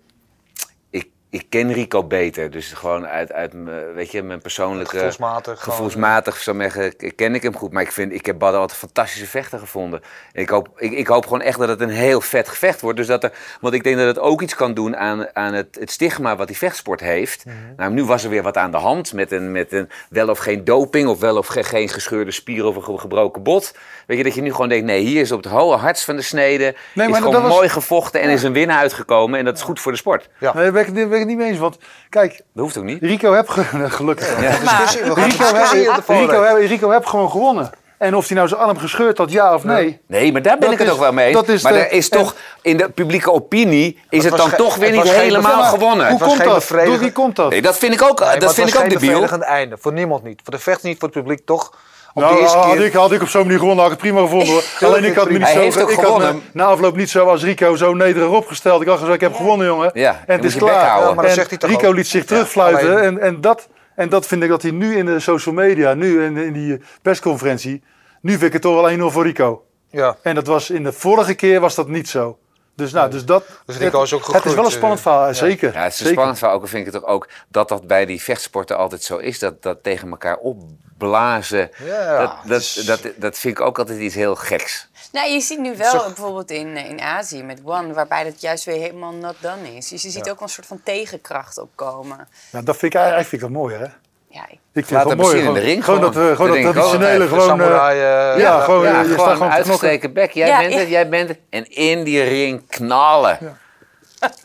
Ik, 1.31 1.45
ken 1.49 1.73
Rico 1.73 2.03
beter. 2.03 2.51
Dus 2.51 2.71
gewoon 2.73 3.07
uit, 3.07 3.31
uit 3.31 3.53
mijn- 3.53 3.93
weet 3.93 4.11
je, 4.11 4.23
mijn 4.23 4.41
persoonlijke... 4.41 4.95
Gevoelsmatig. 4.95 5.63
Gevoelsmatig 5.63 6.37
zou 6.37 6.63
ik 6.63 6.71
zeggen, 6.71 7.15
ken 7.15 7.35
ik 7.35 7.41
hem 7.43 7.55
goed. 7.55 7.71
Maar 7.71 7.81
ik, 7.81 7.91
vind, 7.91 8.13
ik 8.13 8.25
heb 8.25 8.37
Badr 8.39 8.53
altijd 8.55 8.71
een 8.71 8.87
fantastische 8.87 9.27
vechter 9.27 9.59
gevonden. 9.59 10.01
En 10.33 10.41
ik, 10.41 10.49
hoop, 10.49 10.67
ik, 10.75 10.91
ik 10.91 11.07
hoop 11.07 11.23
gewoon 11.23 11.41
echt 11.41 11.59
dat 11.59 11.69
het 11.69 11.81
een 11.81 11.89
heel 11.89 12.21
vet 12.21 12.49
gevecht 12.49 12.81
wordt. 12.81 12.97
Dus 12.97 13.07
dat 13.07 13.23
er, 13.23 13.31
want 13.61 13.73
ik 13.73 13.83
denk 13.83 13.97
dat 13.97 14.07
het 14.07 14.19
ook 14.19 14.41
iets 14.41 14.55
kan 14.55 14.73
doen 14.73 14.97
aan, 14.97 15.35
aan 15.35 15.53
het, 15.53 15.77
het 15.79 15.91
stigma 15.91 16.35
wat 16.35 16.47
die 16.47 16.57
vechtsport 16.57 16.99
heeft. 16.99 17.45
Mhm. 17.45 17.55
Nou, 17.77 17.91
nu 17.93 18.03
was 18.05 18.23
er 18.23 18.29
weer 18.29 18.43
wat 18.43 18.57
aan 18.57 18.71
de 18.71 18.77
hand 18.77 19.13
met 19.13 19.31
een, 19.31 19.51
met 19.51 19.71
een 19.73 19.89
wel 20.09 20.29
of 20.29 20.39
geen 20.39 20.63
doping. 20.63 21.07
Of 21.09 21.19
wel 21.19 21.37
of 21.37 21.47
ge- 21.47 21.63
geen 21.63 21.89
gescheurde 21.89 22.31
spier 22.31 22.65
of 22.65 22.75
een 22.75 22.83
ge- 22.83 22.97
gebroken 22.97 23.43
bot. 23.43 23.75
Weet 24.07 24.17
je, 24.17 24.23
dat 24.23 24.35
je 24.35 24.41
nu 24.41 24.51
gewoon 24.51 24.69
denkt, 24.69 24.85
nee, 24.85 25.03
hier 25.03 25.21
is 25.21 25.31
op 25.31 25.43
het 25.43 25.51
hoge 25.51 25.77
hardst 25.77 26.03
van 26.03 26.15
de 26.15 26.21
snede. 26.21 26.75
maar 26.93 27.09
is 27.09 27.17
gewoon 27.17 27.41
was- 27.41 27.51
mooi 27.51 27.69
gevochten 27.69 28.21
en 28.21 28.29
is 28.29 28.43
een 28.43 28.53
winnaar 28.53 28.77
uitgekomen. 28.79 29.39
En 29.39 29.45
dat 29.45 29.55
is 29.57 29.61
goed 29.61 29.79
voor 29.79 29.91
de 29.91 29.97
sport. 29.97 30.29
Ja. 30.37 30.53
Ben 30.53 31.20
ik, 31.21 31.27
het 31.27 31.27
niet 31.27 31.37
mee 31.37 31.47
eens. 31.49 31.57
Want 31.59 31.77
kijk, 32.09 32.31
Dat 32.31 32.63
hoeft 32.63 32.77
ook 32.77 32.83
niet. 32.83 33.01
Rico 33.01 33.33
heb 33.33 33.49
ge- 33.49 33.89
gelukkig. 33.89 34.41
Ja. 34.41 34.49
Rico, 35.13 35.45
heb. 35.55 36.07
Rico, 36.07 36.43
heb, 36.43 36.57
Rico 36.57 36.89
heb 36.89 37.05
gewoon 37.05 37.29
gewonnen. 37.31 37.69
En 37.97 38.15
of 38.15 38.27
hij 38.27 38.35
nou 38.37 38.47
zijn 38.49 38.61
arm 38.61 38.77
gescheurd 38.77 39.17
had, 39.17 39.31
ja 39.31 39.53
of 39.53 39.63
nee. 39.63 39.99
Nee, 40.07 40.31
maar 40.31 40.41
daar 40.41 40.53
ben 40.57 40.61
Dat 40.63 40.71
ik 40.71 40.77
het 40.77 40.87
is- 40.87 40.93
ook 40.93 40.99
wel 40.99 41.13
mee 41.13 41.33
dat 41.33 41.47
is 41.49 41.63
maar 41.63 41.73
de- 41.73 41.79
er 41.79 41.91
is 41.91 42.09
toch, 42.09 42.35
in 42.61 42.77
de 42.77 42.89
publieke 42.89 43.31
opinie, 43.31 43.99
is 44.09 44.23
het 44.23 44.35
dan 44.37 44.51
toch 44.55 44.75
weer 44.75 44.93
het 44.95 45.03
niet 45.03 45.13
helemaal 45.13 45.63
gewonnen. 45.63 46.09
Hoe 46.09 46.19
komt 46.19 46.43
dat? 46.43 46.53
bevredigend- 46.53 46.93
Door 46.95 47.03
wie 47.03 47.11
komt 47.11 47.35
dat? 47.35 47.49
Nee, 47.49 47.61
dat 47.61 47.77
vind 47.77 47.93
ik 47.93 48.01
ook, 48.01 48.19
Nee, 48.19 48.27
maar 48.29 48.39
dat 48.39 48.47
het 48.47 48.53
vind 48.57 48.67
ik 48.67 48.73
was 48.73 48.83
ook 48.83 48.89
geen 48.89 48.99
debiel. 48.99 49.19
bevredigend 49.19 49.43
einde. 49.43 49.77
Voor 49.79 49.93
niemand 49.93 50.23
niet. 50.23 50.41
Voor 50.43 50.53
de 50.53 50.59
vecht 50.59 50.83
niet, 50.83 50.99
voor 50.99 51.07
het 51.09 51.17
publiek 51.17 51.45
toch. 51.45 51.73
Op 52.13 52.21
Nou, 52.21 52.43
had, 52.43 52.73
keer. 52.73 52.85
ik, 52.85 52.93
had 52.93 53.11
ik 53.11 53.21
op 53.21 53.27
zo'n 53.27 53.41
manier 53.41 53.59
gewonnen, 53.59 53.83
had 53.83 53.93
ik 53.93 53.99
het 54.01 54.07
prima 54.09 54.21
gevonden 54.21 54.47
hoor. 54.47 54.63
Alleen 54.89 55.03
ik 55.03 55.15
had 55.15 55.29
me 55.29 55.37
niet 55.37 55.41
Hij 55.41 55.53
zo... 55.53 55.59
heeft 55.59 55.81
ook 55.81 55.91
ik 55.91 55.99
had 55.99 56.17
me 56.17 56.39
na 56.53 56.65
afloop 56.65 56.95
niet 56.95 57.09
zo 57.09 57.25
als 57.25 57.43
Rico 57.43 57.75
zo 57.75 57.93
nederig 57.93 58.29
opgesteld. 58.29 58.81
Ik 58.81 58.87
had 58.87 58.97
gezegd, 58.97 59.15
ik 59.15 59.21
heb 59.21 59.35
gewonnen 59.35 59.67
jongen. 59.67 59.91
Ja, 59.93 60.23
en 60.27 60.35
het 60.35 60.45
is 60.45 60.55
klaar. 60.55 61.01
Ja, 61.01 61.13
maar 61.13 61.25
en 61.25 61.33
zegt 61.33 61.49
hij 61.49 61.57
toch 61.57 61.69
Rico 61.69 61.87
ook? 61.87 61.95
liet 61.95 62.07
zich 62.07 62.25
terugfluiten. 62.25 63.01
En, 63.01 63.19
en, 63.19 63.41
dat, 63.41 63.67
en 63.95 64.09
dat 64.09 64.27
vind 64.27 64.43
ik 64.43 64.49
dat 64.49 64.61
hij 64.61 64.71
nu 64.71 64.97
in 64.97 65.05
de 65.05 65.19
social 65.19 65.55
media, 65.55 65.93
nu 65.93 66.23
in, 66.23 66.37
in 66.37 66.53
die 66.53 66.81
persconferentie... 67.01 67.83
Nu 68.21 68.31
vind 68.31 68.43
ik 68.43 68.53
het 68.53 68.61
toch 68.61 68.81
wel 68.81 69.09
1-0 69.09 69.13
voor 69.13 69.23
Rico. 69.23 69.63
Ja. 69.89 70.17
En 70.21 70.35
dat 70.35 70.47
was 70.47 70.69
in 70.69 70.83
de 70.83 70.93
vorige 70.93 71.33
keer 71.33 71.59
was 71.59 71.75
dat 71.75 71.87
niet 71.87 72.09
zo. 72.09 72.37
Dus, 72.75 72.91
nou, 72.91 73.09
dus 73.09 73.25
dat. 73.25 73.43
Dus 73.65 73.77
Rico 73.77 74.01
is 74.03 74.13
ook 74.13 74.25
het, 74.25 74.35
het 74.35 74.45
is 74.45 74.53
wel 74.53 74.65
een 74.65 74.71
spannend 74.71 74.99
eh, 74.99 75.05
verhaal, 75.05 75.27
ja. 75.27 75.33
zeker. 75.33 75.73
Ja, 75.73 75.83
het 75.83 75.93
is 75.93 75.99
een 75.99 76.05
zeker. 76.05 76.11
spannend 76.11 76.37
verhaal. 76.37 76.55
Ook 76.55 76.67
vind 76.67 76.87
ik 76.87 76.93
het 76.93 77.01
toch 77.01 77.11
ook 77.11 77.27
dat 77.47 77.69
dat 77.69 77.87
bij 77.87 78.05
die 78.05 78.21
vechtsporten 78.21 78.77
altijd 78.77 79.03
zo 79.03 79.17
is. 79.17 79.39
Dat, 79.39 79.61
dat 79.61 79.83
tegen 79.83 80.09
elkaar 80.09 80.37
opblazen. 81.01 81.69
Ja, 81.85 82.17
dat, 82.19 82.31
dat, 82.45 82.61
is- 82.61 82.73
dat, 82.73 83.01
dat 83.15 83.37
vind 83.37 83.59
ik 83.59 83.65
ook 83.65 83.79
altijd 83.79 83.99
iets 83.99 84.15
heel 84.15 84.35
geks. 84.35 84.89
Nou, 85.11 85.29
je 85.31 85.39
ziet 85.39 85.59
nu 85.59 85.77
wel 85.77 86.03
bijvoorbeeld 86.05 86.51
in, 86.51 86.77
in 86.77 87.01
Azië 87.01 87.43
met 87.43 87.61
One, 87.65 87.93
waarbij 87.93 88.23
dat 88.23 88.41
juist 88.41 88.63
weer 88.63 88.75
helemaal 88.79 89.11
not 89.11 89.35
done 89.39 89.75
is. 89.75 89.87
Dus 89.87 90.01
je 90.01 90.09
ziet 90.09 90.29
ook 90.29 90.39
wel 90.39 90.47
een 90.47 90.53
soort 90.53 90.67
van 90.67 90.81
tegenkracht 90.83 91.57
opkomen. 91.57 92.27
Nou, 92.51 92.65
dat 92.65 92.77
vind 92.77 92.93
ik 92.93 92.99
eigenlijk 92.99 93.29
vind 93.29 93.41
ik 93.41 93.47
dat 93.47 93.57
mooi, 93.57 93.75
hè? 93.75 93.85
Ja, 94.27 94.41
ik- 94.49 94.59
Ik 94.73 94.85
vind 94.85 94.91
Laat 94.91 95.09
het 95.09 95.17
wel 95.19 95.25
mooi. 95.25 95.37
zien 95.37 95.47
in 95.47 95.53
de 95.53 95.59
gewoon- 95.59 95.71
ring 95.73 95.83
Gewoon 95.85 96.01
dat, 96.01 96.11
gewoon. 96.13 96.29
eh, 96.29 96.35
gewoon 96.35 96.61
Dat 96.63 96.73
traditionele, 96.73 97.27
gewoon... 97.27 97.39
eh, 97.41 97.45
samurai, 97.47 97.99
eh, 97.99 98.39
ja, 98.41 98.59
gewoon, 98.59 98.83
Ja, 98.83 98.89
je 98.99 99.05
staat 99.05 99.05
gewoon 99.05 99.17
gewoon 99.17 99.31
te 99.31 99.35
knokken. 99.35 99.51
uitgestreken 99.57 100.13
bek. 100.13 100.31
Jij 100.31 100.47
Ja, 100.47 100.59
bent 100.59 100.73
het, 100.73 100.89
jij 100.89 101.09
bent 101.09 101.29
het. 101.29 101.39
En 101.49 101.69
in 101.69 102.03
die 102.03 102.23
ring 102.23 102.67
knallen. 102.67 103.57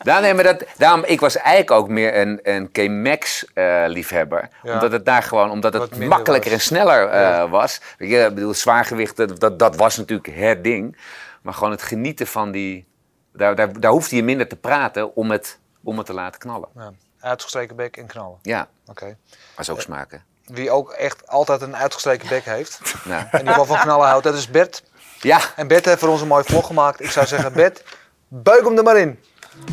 Ja, 0.03 0.19
nee, 0.23 0.33
maar 0.33 0.43
dat, 0.43 0.63
daarom, 0.77 1.03
ik 1.03 1.19
was 1.19 1.35
eigenlijk 1.35 1.71
ook 1.71 1.87
meer 1.87 2.17
een, 2.17 2.39
een 2.43 2.71
K-Max-liefhebber. 2.71 4.49
Ja. 4.63 4.73
Omdat 4.73 4.91
het 4.91 5.05
daar 5.05 5.23
gewoon, 5.23 5.49
omdat 5.51 5.73
het 5.73 5.99
makkelijker 5.99 6.51
was. 6.51 6.59
en 6.59 6.65
sneller 6.65 7.07
eh, 7.07 7.49
was. 7.51 7.81
Weet 7.97 8.09
je, 8.09 8.17
ik 8.25 8.33
bedoel, 8.35 8.53
zwaargewicht, 8.53 9.17
dat, 9.17 9.39
dat, 9.39 9.59
dat 9.59 9.75
was 9.75 9.97
natuurlijk 9.97 10.35
het 10.35 10.63
ding. 10.63 10.97
Maar 11.41 11.53
gewoon 11.53 11.71
het 11.71 11.81
genieten 11.81 12.27
van 12.27 12.51
die... 12.51 12.87
Daar, 13.33 13.55
daar, 13.55 13.79
daar 13.79 13.91
hoefde 13.91 14.15
je 14.15 14.23
minder 14.23 14.47
te 14.47 14.55
praten 14.55 15.15
om 15.15 15.31
het, 15.31 15.59
om 15.83 15.97
het 15.97 16.05
te 16.05 16.13
laten 16.13 16.39
knallen. 16.39 16.69
Ja. 16.75 16.91
Uitgestreken 17.19 17.75
bek 17.75 17.97
en 17.97 18.05
knallen. 18.07 18.37
Ja, 18.41 18.67
Oké. 18.87 19.17
was 19.55 19.69
ook 19.69 19.81
smaken. 19.81 20.23
Wie 20.45 20.71
ook 20.71 20.91
echt 20.91 21.27
altijd 21.27 21.61
een 21.61 21.75
uitgestreken 21.75 22.29
bek 22.29 22.43
heeft. 22.45 22.81
Nou, 23.05 23.23
In 23.31 23.37
ieder 23.39 23.53
geval 23.53 23.65
van 23.65 23.79
knallen 23.79 24.07
houdt. 24.07 24.23
Dat 24.23 24.33
is 24.35 24.49
Bert. 24.49 24.83
ja, 25.19 25.39
En 25.55 25.67
Bert 25.67 25.85
heeft 25.85 25.99
voor 25.99 26.09
ons 26.09 26.21
een 26.21 26.27
mooie 26.27 26.43
vlog 26.43 26.67
gemaakt. 26.67 26.99
Ik 27.01 27.11
zou 27.11 27.25
zeggen, 27.25 27.53
Bert, 27.53 27.83
buik 28.27 28.63
hem 28.63 28.77
er 28.77 28.83
maar 28.83 28.97
in. 28.97 29.19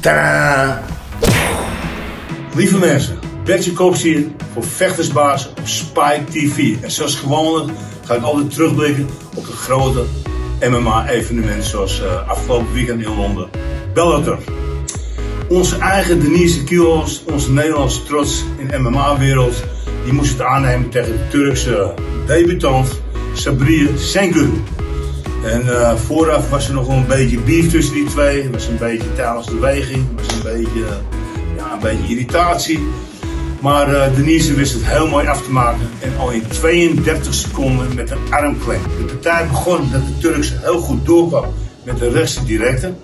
Tadaa! 0.01 0.83
Lieve 2.55 2.79
mensen, 2.79 3.19
Bertje 3.45 3.73
Koops 3.73 4.03
hier 4.03 4.27
voor 4.53 4.65
Vechtersbaas 4.65 5.49
op 5.49 5.61
Spike 5.65 6.25
TV. 6.31 6.83
En 6.83 6.91
zoals 6.91 7.15
gewoonlijk 7.17 7.71
ga 8.05 8.15
ik 8.15 8.23
altijd 8.23 8.51
terugblikken 8.51 9.09
op 9.35 9.47
de 9.47 9.53
grote 9.53 10.05
MMA-evenementen 10.61 11.69
zoals 11.69 12.03
eh, 12.03 12.29
afgelopen 12.29 12.73
weekend 12.73 13.03
in 13.03 13.17
Londen. 13.17 13.49
Bellator. 13.95 14.39
Onze 15.49 15.79
eigen 15.79 16.21
Denise 16.21 16.65
Kielhorst, 16.65 17.23
onze 17.25 17.53
Nederlandse 17.53 18.03
trots 18.03 18.45
in 18.57 18.83
MMA-wereld, 18.83 19.65
die 20.05 20.13
moest 20.13 20.33
het 20.33 20.43
aannemen 20.43 20.89
tegen 20.91 21.13
de 21.13 21.29
Turkse 21.29 21.95
debutant 22.27 23.01
Sabriye 23.35 23.89
Sengun. 23.99 24.65
En 25.45 25.81
eh, 25.81 25.95
vooraf 25.95 26.51
was 26.51 26.69
er 26.69 26.75
nog 26.75 26.87
wel 26.87 26.97
een 26.97 27.07
beetje 27.07 27.39
beef 27.39 27.71
tussen 27.71 27.95
die 27.95 28.05
twee. 28.05 28.43
Er 28.43 28.51
was 28.51 28.67
een 28.67 28.79
beetje 28.79 29.15
tijdens 29.15 29.47
de 29.47 29.59
weging, 29.59 30.07
was 30.17 30.37
een 30.37 30.43
beetje, 30.43 30.85
ja, 31.57 31.73
een 31.73 31.81
beetje 31.81 32.09
irritatie. 32.09 32.81
Maar 33.61 33.95
eh, 33.95 34.17
Denise 34.17 34.55
wist 34.55 34.73
het 34.73 34.87
heel 34.87 35.09
mooi 35.09 35.27
af 35.27 35.43
te 35.43 35.51
maken. 35.51 35.89
En 36.01 36.13
al 36.19 36.31
in 36.31 36.47
32 36.49 37.35
seconden 37.35 37.95
met 37.95 38.11
een 38.11 38.19
armklem. 38.31 38.81
De 38.83 39.05
partij 39.05 39.47
begon 39.47 39.91
dat 39.93 40.07
de 40.07 40.19
Turkse 40.19 40.59
heel 40.63 40.79
goed 40.79 41.07
doorkwam 41.07 41.45
met 41.83 41.99
de 41.99 42.09
rechtse 42.09 42.45
directe. 42.45 42.95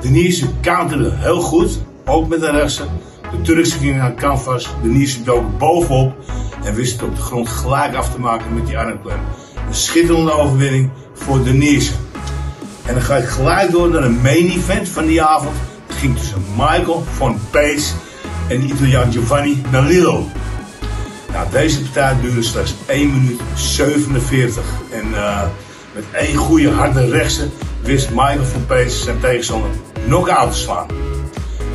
Denise 0.00 0.46
counterde 0.60 1.10
heel 1.14 1.40
goed, 1.40 1.78
ook 2.04 2.28
met 2.28 2.40
de 2.40 2.50
rechtse. 2.50 2.82
De 3.30 3.40
Turkse 3.42 3.78
ging 3.78 3.96
naar 3.96 4.14
canvas. 4.14 4.68
Denise 4.82 5.22
dook 5.22 5.58
bovenop 5.58 6.14
en 6.64 6.74
wist 6.74 6.92
het 6.92 7.02
op 7.02 7.16
de 7.16 7.22
grond 7.22 7.48
gelijk 7.48 7.94
af 7.94 8.12
te 8.12 8.20
maken 8.20 8.54
met 8.54 8.66
die 8.66 8.78
armklem. 8.78 9.18
Een 9.68 9.74
schitterende 9.74 10.32
overwinning 10.32 10.90
voor 11.16 11.44
Denise. 11.44 11.92
En 12.84 12.94
dan 12.94 13.02
ga 13.02 13.16
ik 13.16 13.28
gelijk 13.28 13.70
door 13.70 13.88
naar 13.88 14.02
een 14.02 14.20
main 14.20 14.50
event 14.50 14.88
van 14.88 15.06
die 15.06 15.22
avond. 15.22 15.56
Het 15.86 15.96
ging 15.96 16.18
tussen 16.18 16.42
Michael 16.56 17.04
van 17.16 17.38
Pace 17.50 17.92
en 18.48 18.60
de 18.60 18.66
Italiaan 18.66 19.12
Giovanni 19.12 19.62
Nalillo. 19.70 20.26
Nou, 21.32 21.46
deze 21.50 21.82
partij 21.82 22.16
duurde 22.20 22.42
slechts 22.42 22.74
1 22.86 23.12
minuut 23.12 23.40
47. 23.54 24.64
En 24.90 25.14
eh, 25.14 25.42
met 25.94 26.04
één 26.12 26.36
goede 26.36 26.70
harde 26.70 27.08
rechtse 27.08 27.48
wist 27.82 28.10
Michael 28.10 28.44
van 28.44 28.66
Pace 28.66 28.96
zijn 28.96 29.20
tegenstander 29.20 29.70
knock-out 30.06 30.52
te 30.52 30.58
slaan. 30.58 30.86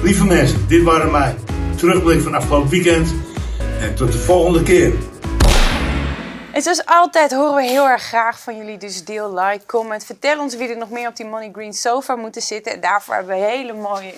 Lieve 0.04 0.26
mensen, 0.26 0.66
dit 0.68 0.84
waren 0.84 1.12
mijn 1.12 1.36
terugblik 1.76 2.22
van 2.22 2.36
afgelopen 2.36 2.70
weekend. 2.70 3.14
En 3.80 3.96
tot 3.96 4.12
de 4.12 4.18
volgende 4.18 4.64
keer. 4.64 4.94
En 6.54 6.62
zoals 6.62 6.86
altijd 6.86 7.32
horen 7.32 7.56
we 7.56 7.64
heel 7.64 7.88
erg 7.88 8.04
graag 8.04 8.40
van 8.40 8.58
jullie. 8.58 8.78
Dus 8.78 9.06
deel, 9.06 9.34
like, 9.34 9.66
comment. 9.66 10.06
Vertel 10.06 10.40
ons 10.40 10.56
wie 10.56 10.70
er 10.70 10.78
nog 10.78 10.90
meer 10.90 11.08
op 11.08 11.16
die 11.16 11.26
Money 11.26 11.50
Green 11.54 11.74
sofa 11.74 12.16
moeten 12.16 12.42
zitten. 12.42 12.74
En 12.74 12.80
daarvoor 12.80 13.16
hebben 13.16 13.36
we 13.36 13.42
hele 13.42 13.74
mooie 13.74 14.14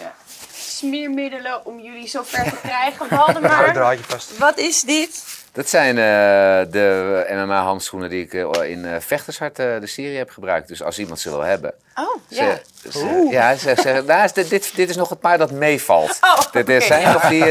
smeermiddelen 0.53 1.65
om 1.65 1.79
jullie 1.79 2.07
zo 2.07 2.23
ver 2.23 2.43
te 2.43 2.57
krijgen. 2.61 3.07
Waldemar, 3.17 3.97
wat 4.37 4.57
is 4.57 4.81
dit? 4.81 5.42
Dat 5.53 5.69
zijn 5.69 5.97
eh, 5.97 6.71
de 6.71 7.25
MMA-handschoenen 7.29 8.09
die 8.09 8.23
ik 8.23 8.33
eh, 8.33 8.69
in 8.69 8.85
eh, 8.85 8.99
Vechtershart 8.99 9.59
eh, 9.59 9.79
de 9.79 9.87
serie 9.87 10.17
heb 10.17 10.29
gebruikt. 10.29 10.67
Dus 10.67 10.83
als 10.83 10.99
iemand 10.99 11.19
ze 11.19 11.29
wil 11.29 11.41
hebben. 11.41 11.73
Oh, 11.95 12.15
Ze, 12.29 12.35
ja. 12.43 12.59
ze- 12.91 13.27
ja, 13.31 13.55
ze 13.55 13.59
zeggen, 13.59 14.05
nou, 14.07 14.29
dit, 14.33 14.49
dit, 14.49 14.75
dit 14.75 14.89
is 14.89 14.95
nog 14.95 15.09
het 15.09 15.19
paar 15.19 15.37
dat 15.37 15.51
meevalt. 15.51 16.19
Oh, 16.21 16.65
Dit 16.65 16.83
zijn 16.83 17.13
nog 17.13 17.27
die, 17.27 17.45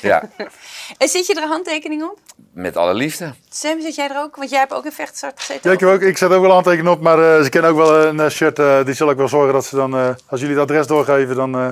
ja, 0.00 0.22
En 0.98 1.08
zit 1.08 1.26
je 1.26 1.34
er 1.34 1.42
een 1.42 1.48
handtekening 1.48 2.02
op? 2.02 2.18
met 2.52 2.76
alle 2.76 2.94
liefde. 2.94 3.32
Sam, 3.50 3.80
zit 3.80 3.94
jij 3.94 4.08
er 4.10 4.18
ook? 4.18 4.36
Want 4.36 4.50
jij 4.50 4.58
hebt 4.58 4.72
ook 4.72 4.84
in 4.84 4.92
vechtstart 4.92 5.40
gezeten. 5.40 5.60
Ja, 5.70 5.74
ik, 5.74 5.80
heb 5.80 5.88
ook, 5.88 6.00
ik 6.00 6.18
zet 6.18 6.30
ook 6.30 6.42
wel 6.42 6.54
aantekeningen 6.56 6.92
op, 6.92 7.00
maar 7.00 7.36
eh, 7.36 7.42
ze 7.42 7.48
kennen 7.48 7.70
ook 7.70 7.76
wel 7.76 8.04
een 8.04 8.30
shirt. 8.30 8.58
eh, 8.58 8.84
die 8.84 8.94
zal 8.94 9.10
ik 9.10 9.16
wel 9.16 9.28
zorgen 9.28 9.52
dat 9.52 9.64
ze 9.64 9.76
dan, 9.76 9.94
eh, 9.96 10.08
als 10.26 10.40
jullie 10.40 10.54
het 10.54 10.64
adres 10.64 10.86
doorgeven, 10.86 11.36
dan 11.36 11.54
eh, 11.54 11.68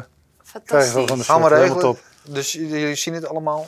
krijgen 0.64 0.88
ze 0.90 0.94
wel 0.96 1.06
van 1.06 1.18
de 1.18 1.24
Fantastisch. 1.24 1.24
shirt. 1.24 1.26
Gaan 1.26 1.42
we 1.42 1.42
Helemaal 1.42 1.60
regelen. 1.60 1.80
top. 1.82 1.98
Dus 2.34 2.52
jullie 2.52 2.94
zien 2.94 3.14
het 3.14 3.28
allemaal. 3.28 3.66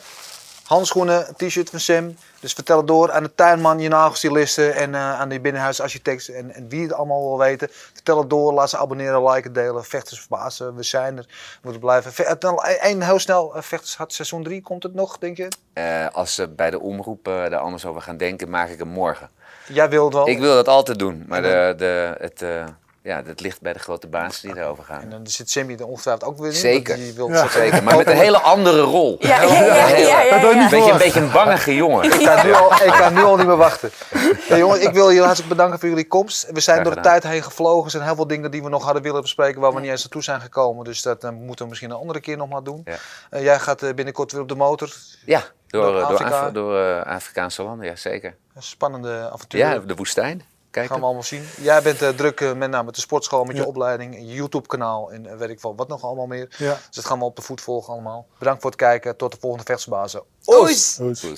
Handschoenen, 0.67 1.35
t-shirt 1.37 1.69
van 1.69 1.79
Sam. 1.79 2.15
Dus 2.39 2.53
vertel 2.53 2.77
het 2.77 2.87
door 2.87 3.11
aan 3.11 3.23
de 3.23 3.35
tuinman, 3.35 3.79
je 3.79 3.89
nagelstilisten 3.89 4.75
en 4.75 4.95
eh, 4.95 5.19
aan 5.19 5.29
de 5.29 5.39
binnenhuisarchitect 5.39 6.27
en, 6.27 6.53
en 6.53 6.69
wie 6.69 6.81
het 6.81 6.93
allemaal 6.93 7.27
wil 7.27 7.37
weten. 7.37 7.67
Vertel 7.71 8.17
het 8.19 8.29
door, 8.29 8.53
laat 8.53 8.69
ze 8.69 8.77
abonneren, 8.77 9.29
liken, 9.31 9.53
delen. 9.53 9.83
Vechters 9.85 10.19
verbazen, 10.19 10.75
we 10.75 10.83
zijn 10.83 11.17
er. 11.17 11.25
We 11.27 11.59
moeten 11.61 11.81
blijven. 11.81 12.13
Ve- 12.13 12.23
het- 12.23 12.45
Eén 12.81 13.01
heel 13.03 13.19
snel, 13.19 13.55
eh, 13.55 13.61
Vechters 13.61 13.97
had 13.97 14.13
seizoen 14.13 14.43
3, 14.43 14.61
komt 14.61 14.83
het 14.83 14.93
nog, 14.93 15.17
denk 15.17 15.37
je? 15.37 15.47
Eh, 15.73 16.07
als 16.11 16.35
ze 16.35 16.47
bij 16.47 16.69
de 16.69 16.79
omroep 16.79 17.27
eh, 17.27 17.33
daar 17.33 17.57
anders 17.59 17.85
over 17.85 18.01
gaan 18.01 18.17
denken, 18.17 18.49
maak 18.49 18.69
ik 18.69 18.79
hem 18.79 18.87
morgen. 18.87 19.29
Jij 19.67 19.89
wilt 19.89 20.13
wel. 20.13 20.27
Ik 20.27 20.39
wil 20.39 20.53
dat 20.53 20.67
altijd 20.67 20.99
doen, 20.99 21.23
maar 21.27 21.41
de, 21.41 21.73
de, 21.77 22.15
het, 22.19 22.41
eh, 22.41 22.65
ja, 23.07 23.21
het 23.25 23.39
ligt 23.41 23.61
bij 23.61 23.73
de 23.73 23.79
grote 23.79 24.07
baas 24.07 24.41
die 24.41 24.53
daarover 24.53 24.83
En 24.89 24.99
gaan. 24.99 25.09
dan 25.09 25.27
zit 25.27 25.49
Sammy 25.49 25.75
er 25.75 25.85
ongetwijfeld 25.87 26.29
ook 26.31 26.37
weer 26.37 26.47
in. 26.47 26.53
Zeker. 26.55 26.93
want 26.93 27.05
Die 27.05 27.13
wil 27.13 27.29
Ja. 27.29 27.47
Zeker, 27.47 27.83
maar 27.83 27.97
met 27.97 28.07
een 28.07 28.15
hele 28.15 28.39
andere 28.39 28.81
rol. 28.81 29.15
Ja, 29.19 29.41
ja, 29.41 29.63
ja, 29.65 30.21
ja, 30.21 30.39
Dat 30.39 30.69
Beetje, 30.69 30.91
een 30.91 30.97
beetje 30.97 31.19
een 31.19 31.31
bangige 31.31 31.75
jongen. 31.75 32.03
Ik 32.03 32.25
kan, 32.25 32.45
nu 32.45 32.53
al, 32.53 32.71
ik 32.73 32.93
kan 32.97 33.13
nu 33.13 33.23
al 33.23 33.35
niet 33.37 33.45
meer 33.47 33.55
wachten. 33.57 33.91
Ja, 34.47 34.57
jongens, 34.57 34.79
ik 34.79 34.93
wil 34.93 35.05
jullie 35.07 35.21
hartelijk 35.23 35.49
bedanken 35.49 35.79
voor 35.79 35.89
jullie 35.89 36.07
komst. 36.07 36.47
We 36.51 36.59
zijn 36.59 36.83
door 36.83 36.95
de 36.95 37.01
tijd 37.01 37.23
heen 37.23 37.43
gevlogen. 37.43 37.85
Er 37.85 37.91
zijn 37.91 38.03
heel 38.03 38.15
veel 38.15 38.27
dingen 38.27 38.51
die 38.51 38.63
we 38.63 38.69
nog 38.69 38.83
hadden 38.83 39.01
willen 39.03 39.21
bespreken 39.21 39.61
waar 39.61 39.73
we 39.73 39.79
niet 39.79 39.89
eens 39.89 40.01
naartoe 40.01 40.23
zijn 40.23 40.41
gekomen. 40.41 40.85
Dus 40.85 41.01
dat 41.01 41.23
eh, 41.23 41.29
moeten 41.31 41.63
we 41.63 41.69
misschien 41.69 41.91
een 41.91 41.97
andere 41.97 42.19
keer 42.19 42.37
nog 42.37 42.49
maar 42.49 42.63
doen. 42.63 42.81
Ja. 42.85 42.95
Eh, 43.29 43.43
jij 43.43 43.59
gaat 43.59 43.81
eh, 43.81 43.93
binnenkort 43.93 44.31
weer 44.31 44.41
op 44.41 44.47
de 44.49 44.55
motor. 44.55 44.93
Ja, 45.25 45.43
door, 45.67 45.83
Door 45.83 45.91
door, 45.93 46.03
Afrika. 46.03 46.39
Af- 46.39 46.51
door 46.51 46.79
eh, 46.79 47.01
Afrikaanse 47.01 47.63
landen, 47.63 47.85
ja 47.87 47.95
zeker. 47.95 48.35
Een 48.55 48.63
spannende 48.63 49.29
avontuur. 49.33 49.59
Ja, 49.59 49.79
de 49.79 49.95
woestijn. 49.95 50.41
Gaan 50.85 50.99
we 50.99 51.05
allemaal 51.05 51.23
zien. 51.23 51.47
Jij 51.61 51.81
bent 51.81 52.01
eh, 52.01 52.09
druk 52.09 52.41
eh, 52.41 52.53
met 52.53 52.69
name 52.69 52.83
met 52.83 52.95
de 52.95 53.01
sportschool, 53.01 53.43
met 53.43 53.55
je 53.55 53.65
opleiding, 53.65 54.15
je 54.15 54.33
YouTube 54.33 54.67
kanaal 54.67 55.11
en 55.11 55.25
eh, 55.25 55.37
weet 55.37 55.49
ik 55.49 55.59
veel 55.59 55.75
wat 55.75 55.87
nog 55.87 56.03
allemaal 56.03 56.27
meer. 56.27 56.55
Ja. 56.57 56.73
Dus 56.73 56.95
dat 56.95 57.05
gaan 57.05 57.19
we 57.19 57.25
op 57.25 57.35
de 57.35 57.41
voet 57.41 57.61
volgen 57.61 57.93
allemaal. 57.93 58.27
Bedankt 58.37 58.61
voor 58.61 58.69
het 58.69 58.79
kijken. 58.79 59.17
Tot 59.17 59.31
de 59.31 59.37
volgende 59.39 59.65
vechtsbazen. 59.65 60.21
Oes. 60.45 60.99
Goed. 61.01 61.37